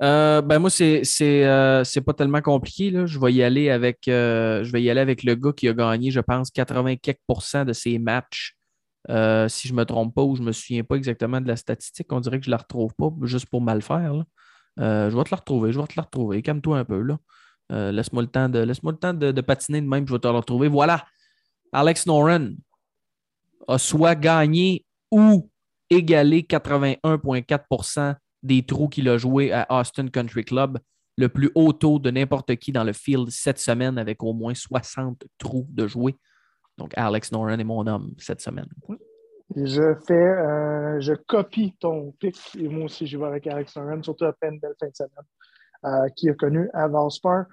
Euh, 0.00 0.40
ben 0.42 0.60
moi, 0.60 0.70
c'est 0.70 1.02
c'est 1.02 1.44
euh, 1.44 1.82
c'est 1.84 2.00
pas 2.00 2.14
tellement 2.14 2.40
compliqué. 2.40 2.90
Là. 2.90 3.06
Je 3.06 3.18
vais 3.18 3.32
y 3.32 3.42
aller 3.42 3.70
avec 3.70 4.06
euh, 4.08 4.62
je 4.62 4.70
vais 4.72 4.82
y 4.82 4.90
aller 4.90 5.00
avec 5.00 5.24
le 5.24 5.34
gars 5.34 5.52
qui 5.52 5.68
a 5.68 5.72
gagné, 5.72 6.10
je 6.10 6.20
pense, 6.20 6.50
80 6.50 6.96
quelques 6.96 7.18
de 7.66 7.72
ses 7.72 7.98
matchs. 7.98 8.54
Si 9.08 9.68
je 9.68 9.74
me 9.74 9.84
trompe 9.84 10.14
pas 10.14 10.22
ou 10.22 10.36
je 10.36 10.42
me 10.42 10.52
souviens 10.52 10.84
pas 10.84 10.96
exactement 10.96 11.40
de 11.40 11.48
la 11.48 11.56
statistique, 11.56 12.12
on 12.12 12.20
dirait 12.20 12.38
que 12.38 12.46
je 12.46 12.50
la 12.50 12.58
retrouve 12.58 12.94
pas 12.94 13.10
juste 13.22 13.46
pour 13.46 13.60
mal 13.60 13.82
faire. 13.82 14.14
là. 14.14 14.24
Je 15.10 15.16
vais 15.16 15.24
te 15.24 15.30
la 15.30 15.36
retrouver, 15.38 15.72
je 15.72 15.80
vais 15.80 15.86
te 15.86 15.94
la 15.96 16.02
retrouver. 16.04 16.42
Calme-toi 16.42 16.78
un 16.78 16.84
peu 16.84 17.00
là. 17.02 17.18
Laisse-moi 17.92 18.22
le 18.22 18.28
temps 18.28 18.48
de 18.48 18.60
laisse-moi 18.60 18.92
le 18.92 18.98
temps 18.98 19.14
de, 19.14 19.32
de 19.32 19.40
patiner 19.40 19.80
de 19.80 19.86
même, 19.86 20.06
je 20.06 20.12
vais 20.12 20.18
te 20.20 20.28
la 20.28 20.34
retrouver. 20.34 20.68
Voilà. 20.68 21.04
Alex 21.72 22.06
Noren 22.06 22.56
a 23.66 23.78
soit 23.78 24.14
gagné 24.14 24.84
ou 25.10 25.50
égalé 25.90 26.42
81,4% 26.42 28.14
des 28.42 28.64
trous 28.64 28.88
qu'il 28.88 29.08
a 29.08 29.18
joué 29.18 29.52
à 29.52 29.66
Austin 29.70 30.08
Country 30.08 30.44
Club, 30.44 30.78
le 31.16 31.28
plus 31.28 31.50
haut 31.54 31.72
taux 31.72 31.98
de 31.98 32.10
n'importe 32.10 32.54
qui 32.56 32.72
dans 32.72 32.84
le 32.84 32.92
field 32.92 33.30
cette 33.30 33.58
semaine 33.58 33.98
avec 33.98 34.22
au 34.22 34.32
moins 34.32 34.54
60 34.54 35.24
trous 35.38 35.66
de 35.70 35.86
jouer. 35.86 36.14
Donc, 36.76 36.92
Alex 36.96 37.32
Noren 37.32 37.58
est 37.58 37.64
mon 37.64 37.86
homme 37.86 38.14
cette 38.18 38.40
semaine. 38.40 38.68
Je 39.56 39.94
fais, 40.06 40.14
euh, 40.14 41.00
je 41.00 41.14
copie 41.14 41.74
ton 41.80 42.12
pic 42.12 42.38
et 42.56 42.68
moi 42.68 42.84
aussi 42.84 43.06
je 43.06 43.18
vais 43.18 43.24
avec 43.24 43.46
Alex 43.46 43.74
Noren, 43.76 44.02
surtout 44.02 44.26
après 44.26 44.48
une 44.48 44.60
belle 44.60 44.74
fin 44.78 44.86
de 44.86 44.94
semaine 44.94 45.10
euh, 45.84 46.08
qui 46.14 46.28
a 46.28 46.34
connu 46.34 46.68
à 46.74 46.86
Valspar. 46.86 47.46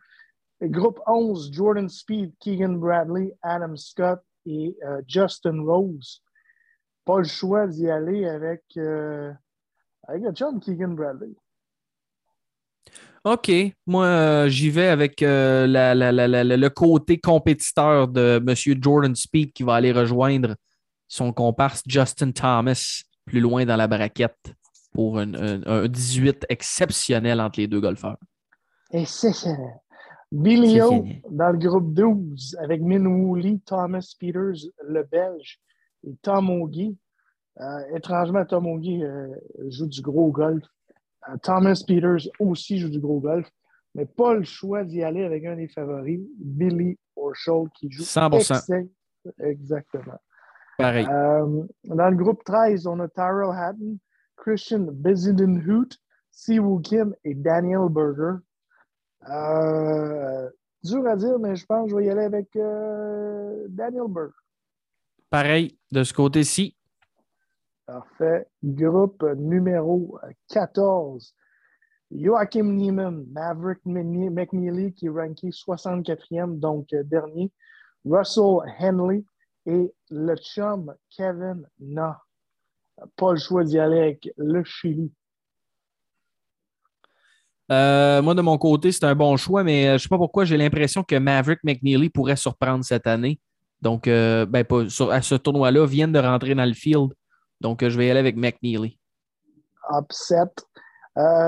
Groupe 0.61 0.99
11, 1.07 1.51
Jordan 1.51 1.89
Speed, 1.89 2.33
Keegan 2.39 2.73
Bradley, 2.73 3.35
Adam 3.41 3.75
Scott 3.75 4.21
et 4.45 4.75
euh, 4.85 5.01
Justin 5.07 5.61
Rose. 5.63 6.21
Pas 7.05 7.19
le 7.19 7.23
choix 7.25 7.67
d'y 7.67 7.89
aller 7.89 8.25
avec, 8.25 8.63
euh, 8.77 9.31
avec 10.07 10.23
chum 10.35 10.59
Keegan 10.59 10.89
Bradley. 10.95 11.35
OK. 13.23 13.51
Moi, 13.87 14.05
euh, 14.05 14.47
j'y 14.49 14.69
vais 14.69 14.87
avec 14.87 15.21
la- 15.21 15.65
la- 15.67 15.95
la- 15.95 16.11
la- 16.11 16.43
la- 16.43 16.57
le 16.57 16.69
côté 16.69 17.17
compétiteur 17.19 18.07
de 18.07 18.43
M. 18.45 18.55
Jordan 18.81 19.15
Speed 19.15 19.51
qui 19.53 19.63
va 19.63 19.75
aller 19.75 19.91
rejoindre 19.91 20.55
son 21.07 21.33
comparse 21.33 21.81
Justin 21.87 22.31
Thomas 22.31 23.01
plus 23.25 23.39
loin 23.39 23.65
dans 23.65 23.75
la 23.75 23.87
braquette 23.87 24.53
pour 24.93 25.17
un, 25.17 25.33
un- 25.33 25.61
un 25.65 25.87
18 25.87 26.45
exceptionnel 26.49 27.41
entre 27.41 27.59
les 27.59 27.67
deux 27.67 27.81
golfeurs. 27.81 28.17
Et 28.91 29.05
c'est 30.43 30.43
ça. 30.43 30.43
Billy 30.43 30.73
C'est 30.75 30.81
O 30.81 30.89
fini. 30.91 31.21
dans 31.29 31.49
le 31.51 31.57
groupe 31.57 31.93
12 31.93 32.57
avec 32.61 32.81
Min 32.81 33.05
Woo 33.05 33.35
Lee, 33.35 33.61
Thomas 33.65 34.15
Peters, 34.19 34.69
le 34.87 35.03
Belge, 35.03 35.59
et 36.03 36.15
Tom 36.21 36.49
O'Gee. 36.49 36.97
Euh, 37.61 37.95
étrangement, 37.95 38.45
Tom 38.45 38.67
O'Gee 38.67 39.03
euh, 39.03 39.27
joue 39.69 39.87
du 39.87 40.01
gros 40.01 40.31
golf. 40.31 40.63
Euh, 41.29 41.37
Thomas 41.41 41.81
Peters 41.87 42.29
aussi 42.39 42.77
joue 42.79 42.89
du 42.89 42.99
gros 42.99 43.19
golf, 43.19 43.49
mais 43.93 44.05
pas 44.05 44.33
le 44.33 44.43
choix 44.43 44.83
d'y 44.83 45.03
aller 45.03 45.23
avec 45.23 45.45
un 45.45 45.55
des 45.55 45.67
favoris, 45.67 46.21
Billy 46.37 46.97
Horschel, 47.15 47.69
qui 47.75 47.89
joue 47.89 48.03
100%. 48.03 48.37
excellent. 48.39 48.87
Exactement. 49.39 50.19
Pareil. 50.77 51.07
Euh, 51.09 51.63
dans 51.85 52.09
le 52.09 52.15
groupe 52.15 52.43
13, 52.43 52.85
on 52.87 52.99
a 52.99 53.07
Tyrell 53.07 53.51
Hatton, 53.55 53.97
Christian 54.35 54.87
Bezidenhout, 54.91 55.97
Siwoo 56.31 56.79
Kim 56.79 57.15
et 57.23 57.33
Daniel 57.33 57.87
Berger. 57.89 58.39
Euh, 59.29 60.49
dur 60.83 61.05
à 61.07 61.15
dire, 61.15 61.39
mais 61.39 61.55
je 61.55 61.65
pense 61.65 61.85
que 61.85 61.91
je 61.91 61.95
vais 61.97 62.05
y 62.05 62.09
aller 62.09 62.23
avec 62.25 62.55
euh, 62.55 63.65
Daniel 63.69 64.07
Berger. 64.09 64.33
Pareil, 65.29 65.77
de 65.91 66.03
ce 66.03 66.13
côté-ci. 66.13 66.75
Parfait. 67.85 68.47
Groupe 68.63 69.23
numéro 69.37 70.17
14. 70.49 71.33
Joachim 72.11 72.63
Neiman, 72.75 73.25
Maverick 73.31 73.79
Mc- 73.85 74.29
McNeely 74.29 74.93
qui 74.93 75.07
est 75.07 75.09
ranké 75.09 75.49
64e, 75.49 76.59
donc 76.59 76.93
euh, 76.93 77.03
dernier. 77.03 77.51
Russell 78.05 78.59
Henley 78.79 79.23
et 79.65 79.91
le 80.11 80.35
chum 80.35 80.93
Kevin 81.09 81.67
Na. 81.79 82.21
Pas 83.17 83.31
le 83.31 83.37
choix 83.39 83.63
d'y 83.63 83.79
aller 83.79 83.99
avec 83.99 84.29
le 84.37 84.63
Chili. 84.63 85.11
Euh, 87.71 88.21
moi, 88.21 88.35
de 88.35 88.41
mon 88.41 88.57
côté, 88.57 88.91
c'est 88.91 89.05
un 89.05 89.15
bon 89.15 89.35
choix, 89.37 89.63
mais 89.63 89.85
euh, 89.85 89.89
je 89.89 89.93
ne 89.93 89.97
sais 89.99 90.09
pas 90.09 90.17
pourquoi 90.17 90.45
j'ai 90.45 90.57
l'impression 90.57 91.03
que 91.03 91.15
Maverick 91.17 91.63
McNeely 91.63 92.09
pourrait 92.09 92.35
surprendre 92.35 92.83
cette 92.85 93.07
année. 93.07 93.39
Donc, 93.81 94.07
euh, 94.07 94.45
ben, 94.45 94.63
pas, 94.63 94.87
sur- 94.89 95.11
à 95.11 95.21
ce 95.21 95.35
tournoi-là, 95.35 95.85
viennent 95.85 96.11
de 96.11 96.19
rentrer 96.19 96.53
dans 96.55 96.65
le 96.65 96.73
field. 96.73 97.11
Donc, 97.61 97.81
euh, 97.81 97.89
je 97.89 97.97
vais 97.97 98.07
y 98.07 98.11
aller 98.11 98.19
avec 98.19 98.35
McNeely. 98.35 98.99
Upset. 99.91 100.51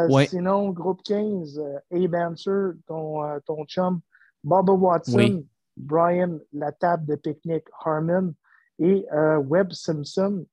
Ouais. 0.10 0.26
Sinon, 0.28 0.70
groupe 0.70 1.02
15, 1.04 1.60
euh, 1.60 1.80
Abe 2.06 2.16
Answer, 2.16 2.72
ton, 2.88 3.22
ton 3.46 3.66
chum, 3.66 4.00
Bubba 4.44 4.74
Watson, 4.74 5.18
Oui. 5.18 5.46
Brian 5.76 6.40
La 6.54 6.72
table 6.72 7.06
de 7.06 7.16
pique-nique 7.16 7.66
Harmon 7.86 8.34
et 8.80 9.06
Webb 9.46 9.72
Simpson. 9.74 10.46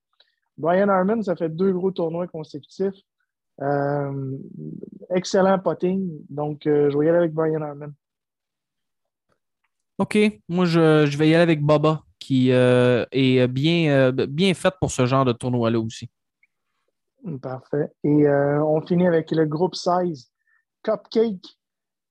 Brian 0.58 0.88
Harmon, 0.88 1.22
ça 1.22 1.34
fait 1.36 1.48
deux 1.48 1.72
gros 1.72 1.90
tournois 1.90 2.26
consécutifs. 2.26 2.94
Euh, 3.62 4.38
excellent 5.10 5.58
potting. 5.58 6.24
Donc, 6.28 6.66
euh, 6.66 6.90
je 6.90 6.98
vais 6.98 7.06
y 7.06 7.08
aller 7.08 7.18
avec 7.18 7.32
Brian 7.32 7.62
Harmon. 7.62 7.92
OK. 9.98 10.18
Moi, 10.48 10.64
je, 10.64 11.06
je 11.06 11.16
vais 11.16 11.28
y 11.28 11.34
aller 11.34 11.42
avec 11.42 11.62
Baba, 11.62 12.02
qui 12.18 12.50
euh, 12.50 13.04
est 13.12 13.46
bien, 13.46 14.10
bien 14.12 14.54
fait 14.54 14.74
pour 14.80 14.90
ce 14.90 15.06
genre 15.06 15.24
de 15.24 15.32
tournoi-là 15.32 15.78
aussi. 15.78 16.10
Parfait. 17.40 17.90
Et 18.02 18.28
on 18.28 18.80
finit 18.82 19.06
avec 19.06 19.30
le 19.30 19.46
groupe 19.46 19.76
16. 19.76 20.30
Cupcake, 20.82 21.56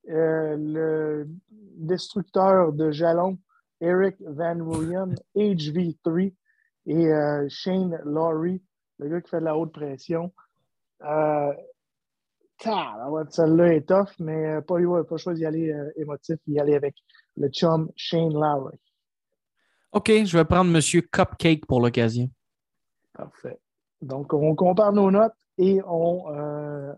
le 0.06 1.28
destructeur 1.76 2.72
de 2.72 2.92
jalons, 2.92 3.38
Eric 3.82 4.16
Van 4.22 4.60
William, 4.60 5.14
HV3 5.36 6.34
et 6.88 7.50
Shane 7.50 8.00
Laurie, 8.06 8.64
le 8.98 9.10
gars 9.10 9.22
qui 9.22 9.30
fait 9.30 9.40
de 9.40 9.46
la 9.46 9.58
haute 9.58 9.74
pression. 9.74 10.32
Euh, 11.04 11.54
Celle-là 13.30 13.74
est 13.74 13.88
tough, 13.88 14.10
mais 14.20 14.48
euh, 14.48 14.62
pas, 14.62 14.76
ouais, 14.76 15.04
pas 15.04 15.18
choisi 15.18 15.42
d'y 15.42 15.46
aller 15.46 15.72
euh, 15.72 15.92
émotif, 15.98 16.38
y 16.48 16.60
aller 16.60 16.76
avec 16.76 16.96
le 17.36 17.50
chum 17.50 17.92
Shane 17.96 18.34
Lowry. 18.34 18.78
OK, 19.92 20.10
je 20.10 20.38
vais 20.38 20.46
prendre 20.46 20.72
Monsieur 20.72 21.02
Cupcake 21.02 21.66
pour 21.66 21.82
l'occasion. 21.82 22.30
Parfait. 23.14 23.60
Donc, 24.02 24.34
on 24.34 24.56
compare 24.56 24.94
nos 24.94 25.12
notes 25.12 25.34
et 25.58 25.82
on. 25.86 26.34
euh, 26.34 26.94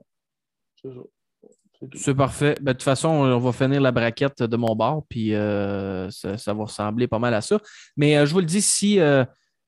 c'est 1.96 2.16
parfait. 2.16 2.56
Ben, 2.62 2.72
de 2.72 2.78
toute 2.78 2.84
façon, 2.84 3.10
on 3.10 3.40
va 3.40 3.52
finir 3.52 3.82
la 3.82 3.92
braquette 3.92 4.44
de 4.44 4.58
mon 4.58 4.76
bord, 4.76 5.04
puis 5.10 5.34
euh, 5.34 6.10
ça, 6.10 6.38
ça 6.38 6.54
va 6.54 6.64
ressembler 6.64 7.08
pas 7.08 7.20
mal 7.20 7.34
à 7.34 7.42
ça. 7.42 7.60
Mais 7.98 8.18
euh, 8.18 8.26
je 8.26 8.34
vous 8.34 8.40
le 8.40 8.46
dis, 8.46 8.62
si 8.62 9.00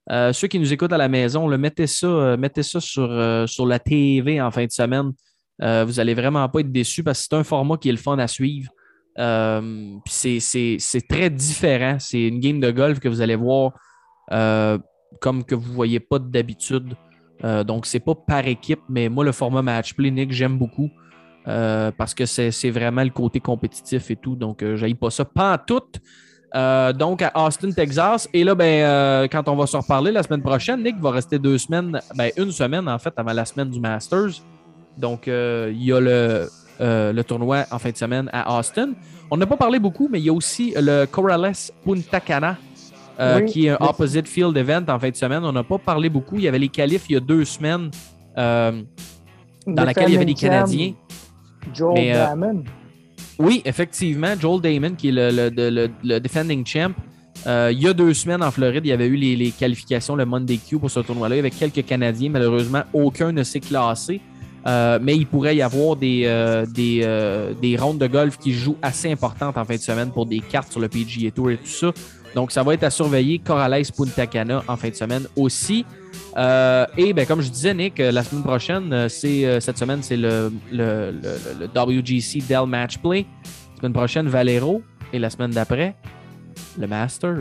euh, 0.10 0.32
ceux 0.32 0.48
qui 0.48 0.60
nous 0.60 0.72
écoutent 0.72 0.94
à 0.94 0.98
la 0.98 1.10
maison, 1.10 1.48
mettez 1.58 1.88
ça, 1.88 2.08
euh, 2.08 2.38
mettez 2.38 2.64
ça 2.64 2.80
sur, 2.80 3.10
euh, 3.12 3.46
sur 3.46 3.66
la 3.66 3.80
TV 3.80 4.42
en 4.42 4.52
fin 4.52 4.66
de 4.66 4.72
semaine. 4.72 5.12
Vous 5.60 5.94
n'allez 5.94 6.14
vraiment 6.14 6.48
pas 6.50 6.60
être 6.60 6.72
déçus 6.72 7.04
parce 7.04 7.20
que 7.22 7.28
c'est 7.30 7.36
un 7.36 7.44
format 7.44 7.78
qui 7.78 7.90
est 7.90 7.92
le 7.92 7.98
fun 7.98 8.20
à 8.20 8.28
suivre. 8.28 8.72
C'est- 10.06 11.08
très 11.10 11.32
différent. 11.32 11.98
C'est 12.00 12.28
une 12.28 12.40
game 12.40 12.60
de 12.60 12.70
golf 12.70 13.00
que 13.00 13.10
vous 13.10 13.22
allez 13.22 13.36
voir 13.36 13.72
comme 14.30 15.44
que 15.44 15.56
vous 15.56 15.70
ne 15.70 15.74
voyez 15.74 16.00
pas 16.00 16.20
d'habitude. 16.20 16.94
Donc, 17.66 17.88
c'est 17.88 18.00
pas 18.00 18.14
par 18.14 18.46
équipe, 18.48 18.82
mais 18.88 19.10
moi, 19.10 19.26
le 19.26 19.32
format 19.32 19.64
match 19.64 19.96
play, 19.96 20.12
Nick, 20.12 20.32
j'aime 20.32 20.60
beaucoup. 20.60 20.92
Parce 21.44 22.14
que 22.14 22.28
c'est 22.28 22.70
vraiment 22.70 23.04
le 23.04 23.10
côté 23.10 23.40
compétitif 23.40 24.12
et 24.12 24.16
tout. 24.16 24.36
Donc, 24.36 24.60
je 24.62 24.94
pas 24.94 25.10
ça. 25.10 25.26
Pas 25.26 25.58
en. 25.58 26.00
Euh, 26.56 26.94
donc, 26.94 27.22
à 27.22 27.32
Austin, 27.36 27.72
Texas. 27.72 28.30
Et 28.34 28.44
là, 28.44 28.56
ben, 28.56 28.84
euh, 28.84 29.28
quand 29.30 29.48
on 29.50 29.56
va 29.56 29.68
se 29.68 29.76
reparler 29.76 30.12
la 30.12 30.24
semaine 30.24 30.42
prochaine, 30.42 30.82
Nick 30.84 30.98
va 31.00 31.12
rester 31.12 31.38
deux 31.40 31.58
semaines, 31.58 32.00
ben, 32.16 32.32
une 32.38 32.52
semaine 32.52 32.88
en 32.88 32.98
fait, 32.98 33.14
avant 33.18 33.34
la 33.34 33.46
semaine 33.46 33.70
du 33.70 33.80
Masters. 33.80 34.42
Donc, 34.98 35.28
euh, 35.28 35.72
il 35.74 35.84
y 35.84 35.92
a 35.92 36.00
le, 36.00 36.50
le 36.80 37.22
tournoi 37.24 37.66
en 37.70 37.80
fin 37.80 37.92
de 37.92 37.98
semaine 37.98 38.30
à 38.32 38.58
Austin. 38.58 38.94
On 39.30 39.38
n'a 39.38 39.46
pas 39.46 39.58
parlé 39.58 39.78
beaucoup, 39.78 40.08
mais 40.10 40.20
il 40.20 40.26
y 40.26 40.30
a 40.30 40.34
aussi 40.34 40.74
le 40.76 41.06
Corrales 41.06 41.52
Punta 41.86 42.20
Cana, 42.22 42.56
Oui. 43.20 43.46
qui 43.46 43.66
est 43.68 43.72
un 43.72 43.78
opposite 43.82 44.28
field 44.28 44.56
event 44.56 44.86
en 44.88 44.98
fin 44.98 45.10
de 45.10 45.16
semaine. 45.16 45.44
On 45.44 45.52
n'a 45.52 45.64
pas 45.64 45.78
parlé 45.78 46.10
beaucoup. 46.10 46.36
Il 46.38 46.44
y 46.44 46.48
avait 46.48 46.60
les 46.60 46.70
qualifs 46.70 47.10
il 47.10 47.14
y 47.14 47.18
a 47.18 47.20
deux 47.20 47.44
semaines, 47.44 47.92
dans 48.36 48.74
laquelle 49.68 50.10
il 50.10 50.14
y 50.14 50.16
avait 50.16 50.26
des 50.26 50.34
Canadiens. 50.34 50.94
Joel 51.74 52.36
Mais. 52.38 52.64
Oui, 53.40 53.62
effectivement, 53.66 54.34
Joel 54.40 54.62
Damon, 54.62 54.96
qui 54.96 55.10
est 55.10 55.12
le, 55.12 55.50
le- 55.50 55.90
le- 56.04 56.20
defending 56.20 56.66
champ. 56.66 56.92
euh, 57.46 57.70
il 57.72 57.82
y 57.82 57.88
a 57.88 57.94
deux 57.94 58.14
semaines 58.14 58.42
en 58.42 58.50
Floride, 58.52 58.82
il 58.86 58.90
y 58.90 58.92
avait 58.92 59.06
eu 59.08 59.16
les, 59.16 59.36
les 59.36 59.52
qualifications, 59.52 60.16
le 60.16 60.26
Monday 60.26 60.58
Q 60.58 60.80
pour 60.80 60.90
ce 60.90 61.00
tournoi-là. 61.02 61.36
Il 61.36 61.38
y 61.38 61.42
avait 61.42 61.52
quelques 61.52 61.86
Canadiens. 61.86 62.30
Malheureusement, 62.32 62.82
aucun 62.94 63.32
ne 63.32 63.44
s'est 63.44 63.60
classé. 63.60 64.22
Euh, 64.66 65.00
mais 65.02 65.16
il 65.16 65.26
pourrait 65.28 65.56
y 65.56 65.62
avoir 65.62 65.96
des, 65.96 66.24
euh, 66.26 66.66
des, 66.66 67.00
euh, 67.04 67.54
des 67.54 67.78
rondes 67.78 68.00
de 68.00 68.08
golf 68.08 68.38
qui 68.38 68.52
jouent 68.52 68.76
assez 68.82 69.10
importantes 69.10 69.56
en 69.56 69.64
fin 69.64 69.76
de 69.76 69.80
semaine 69.80 70.10
pour 70.12 70.26
des 70.26 70.40
cartes 70.40 70.72
sur 70.72 70.82
le 70.82 70.90
PGA 70.90 71.32
Tour 71.32 71.52
et 71.52 71.58
tout 71.58 71.68
ça. 71.68 71.92
Donc, 72.38 72.52
ça 72.52 72.62
va 72.62 72.76
être 72.76 72.84
à 72.84 72.92
surveiller. 72.92 73.40
Corrales 73.40 73.82
Punta 73.98 74.28
Cana 74.28 74.62
en 74.68 74.78
fin 74.78 74.90
de 74.90 74.94
semaine 74.94 75.26
aussi. 75.36 75.84
Euh, 76.38 76.86
et 76.96 77.12
ben, 77.12 77.26
comme 77.26 77.42
je 77.42 77.50
disais, 77.50 77.74
Nick, 77.74 78.00
euh, 78.00 78.12
la 78.12 78.22
semaine 78.22 78.44
prochaine, 78.44 78.94
euh, 78.94 79.10
c'est 79.10 79.60
cette 79.60 79.80
semaine, 79.80 80.04
c'est 80.04 80.18
le, 80.18 80.52
le, 80.72 81.16
le- 81.60 81.68
WGC 81.98 82.44
Dell 82.48 82.68
Match 82.68 83.00
Play. 83.00 83.26
La 83.74 83.78
semaine 83.80 83.94
prochaine, 83.94 84.28
Valero. 84.28 84.84
Et 85.12 85.18
la 85.18 85.32
semaine 85.32 85.50
d'après, 85.50 85.96
le 86.80 86.86
Masters. 86.86 87.38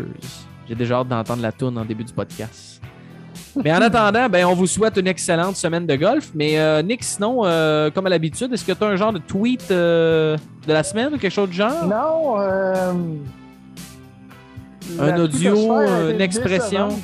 J'ai 0.67 0.75
déjà 0.75 1.01
hâte 1.01 1.09
d'entendre 1.09 1.43
la 1.43 1.53
tourne 1.53 1.77
en 1.77 1.85
début 1.85 2.05
du 2.05 2.15
podcast. 2.15 2.81
Mais 3.63 3.73
en 3.75 3.83
attendant, 3.83 4.31
ben, 4.31 4.47
on 4.47 4.55
vous 4.55 4.67
souhaite 4.67 4.97
une 4.97 5.09
excellente 5.09 5.57
semaine 5.57 5.87
de 5.87 5.97
golf. 5.97 6.31
Mais 6.35 6.83
Nick, 6.83 7.05
sinon, 7.05 7.43
comme 7.95 8.07
à 8.07 8.09
l'habitude, 8.09 8.51
est-ce 8.51 8.65
que 8.65 8.73
tu 8.73 8.83
as 8.83 8.87
un 8.87 8.97
genre 8.97 9.13
de 9.13 9.19
tweet 9.19 9.69
de 9.69 10.37
la 10.67 10.83
semaine 10.83 11.13
ou 11.13 11.19
quelque 11.19 11.35
chose 11.35 11.51
du 11.51 11.57
genre? 11.57 11.85
Non. 11.87 13.27
Euh, 14.99 15.13
Un 15.13 15.21
audio, 15.21 15.73
a 15.73 16.11
une 16.11 16.21
expression. 16.21 16.89
décevante. 16.89 17.03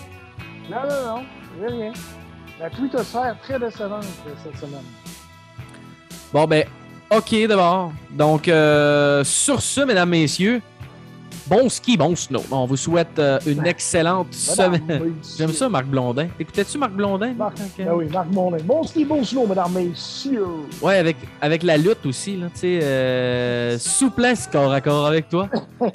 Non, 0.70 0.76
non, 0.88 1.16
non. 1.16 1.22
Rien. 1.76 1.92
La 2.60 2.70
twittosphère 2.70 3.36
très 3.42 3.58
décevante 3.58 4.04
euh, 4.26 4.30
cette 4.42 4.56
semaine. 4.58 4.84
Bon, 6.32 6.44
ben, 6.46 6.64
OK 7.10 7.34
d'abord. 7.48 7.92
Donc, 8.10 8.48
euh, 8.48 9.22
sur 9.24 9.60
ce, 9.60 9.80
mesdames, 9.82 10.08
messieurs, 10.08 10.62
bon 11.46 11.68
ski, 11.68 11.96
bon 11.96 12.16
snow. 12.16 12.42
On 12.50 12.64
vous 12.66 12.76
souhaite 12.76 13.18
euh, 13.18 13.38
une 13.46 13.66
excellente 13.66 14.28
Madame, 14.56 14.74
semaine. 14.76 15.12
J'aime 15.36 15.52
ça, 15.52 15.68
Marc 15.68 15.86
Blondin. 15.86 16.28
Écoutais-tu 16.40 16.78
Marc 16.78 16.92
Blondin? 16.92 17.34
Marc, 17.34 17.58
Ok. 17.58 17.84
ben 17.84 17.92
oui, 17.94 18.06
Marc 18.10 18.28
Mondin. 18.30 18.58
Bon 18.64 18.82
ski, 18.84 19.04
bon 19.04 19.22
snow, 19.24 19.46
mesdames, 19.46 19.72
messieurs. 19.72 20.46
Ouais, 20.80 20.96
avec, 20.96 21.16
avec 21.40 21.62
la 21.64 21.76
lutte 21.76 22.06
aussi, 22.06 22.36
là, 22.38 22.46
tu 22.54 22.60
sais, 22.60 22.80
euh, 22.82 23.78
souplesse 23.78 24.48
corps 24.50 24.72
à 24.72 24.80
corps 24.80 25.06
avec 25.06 25.28
toi. 25.28 25.48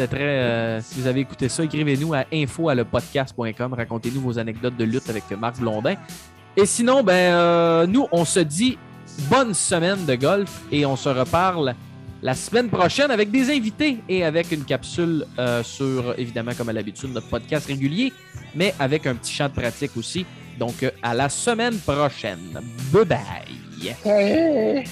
Euh, 0.00 0.80
si 0.82 1.00
vous 1.00 1.06
avez 1.06 1.20
écouté 1.20 1.48
ça, 1.48 1.64
écrivez-nous 1.64 2.14
à 2.14 2.24
info 2.32 2.68
à 2.68 2.74
lepodcast.com. 2.74 3.74
Racontez-nous 3.74 4.20
vos 4.20 4.38
anecdotes 4.38 4.76
de 4.76 4.84
lutte 4.84 5.08
avec 5.08 5.24
Marc 5.38 5.58
Blondin. 5.58 5.94
Et 6.56 6.66
sinon, 6.66 7.02
ben, 7.02 7.14
euh, 7.14 7.86
nous, 7.86 8.06
on 8.12 8.24
se 8.24 8.40
dit 8.40 8.78
bonne 9.30 9.54
semaine 9.54 10.04
de 10.04 10.14
golf 10.14 10.62
et 10.70 10.84
on 10.86 10.96
se 10.96 11.08
reparle 11.08 11.74
la 12.22 12.34
semaine 12.34 12.68
prochaine 12.68 13.10
avec 13.10 13.30
des 13.30 13.50
invités 13.50 13.98
et 14.08 14.24
avec 14.24 14.52
une 14.52 14.64
capsule 14.64 15.26
euh, 15.38 15.62
sur, 15.62 16.14
évidemment, 16.18 16.52
comme 16.56 16.68
à 16.68 16.72
l'habitude, 16.72 17.12
notre 17.12 17.28
podcast 17.28 17.66
régulier, 17.66 18.12
mais 18.54 18.74
avec 18.78 19.06
un 19.06 19.14
petit 19.14 19.32
champ 19.32 19.48
de 19.48 19.54
pratique 19.54 19.96
aussi. 19.96 20.24
Donc, 20.58 20.90
à 21.02 21.14
la 21.14 21.28
semaine 21.28 21.78
prochaine. 21.78 22.60
Bye 22.92 23.04
bye. 23.04 23.96
Hey. 24.04 24.84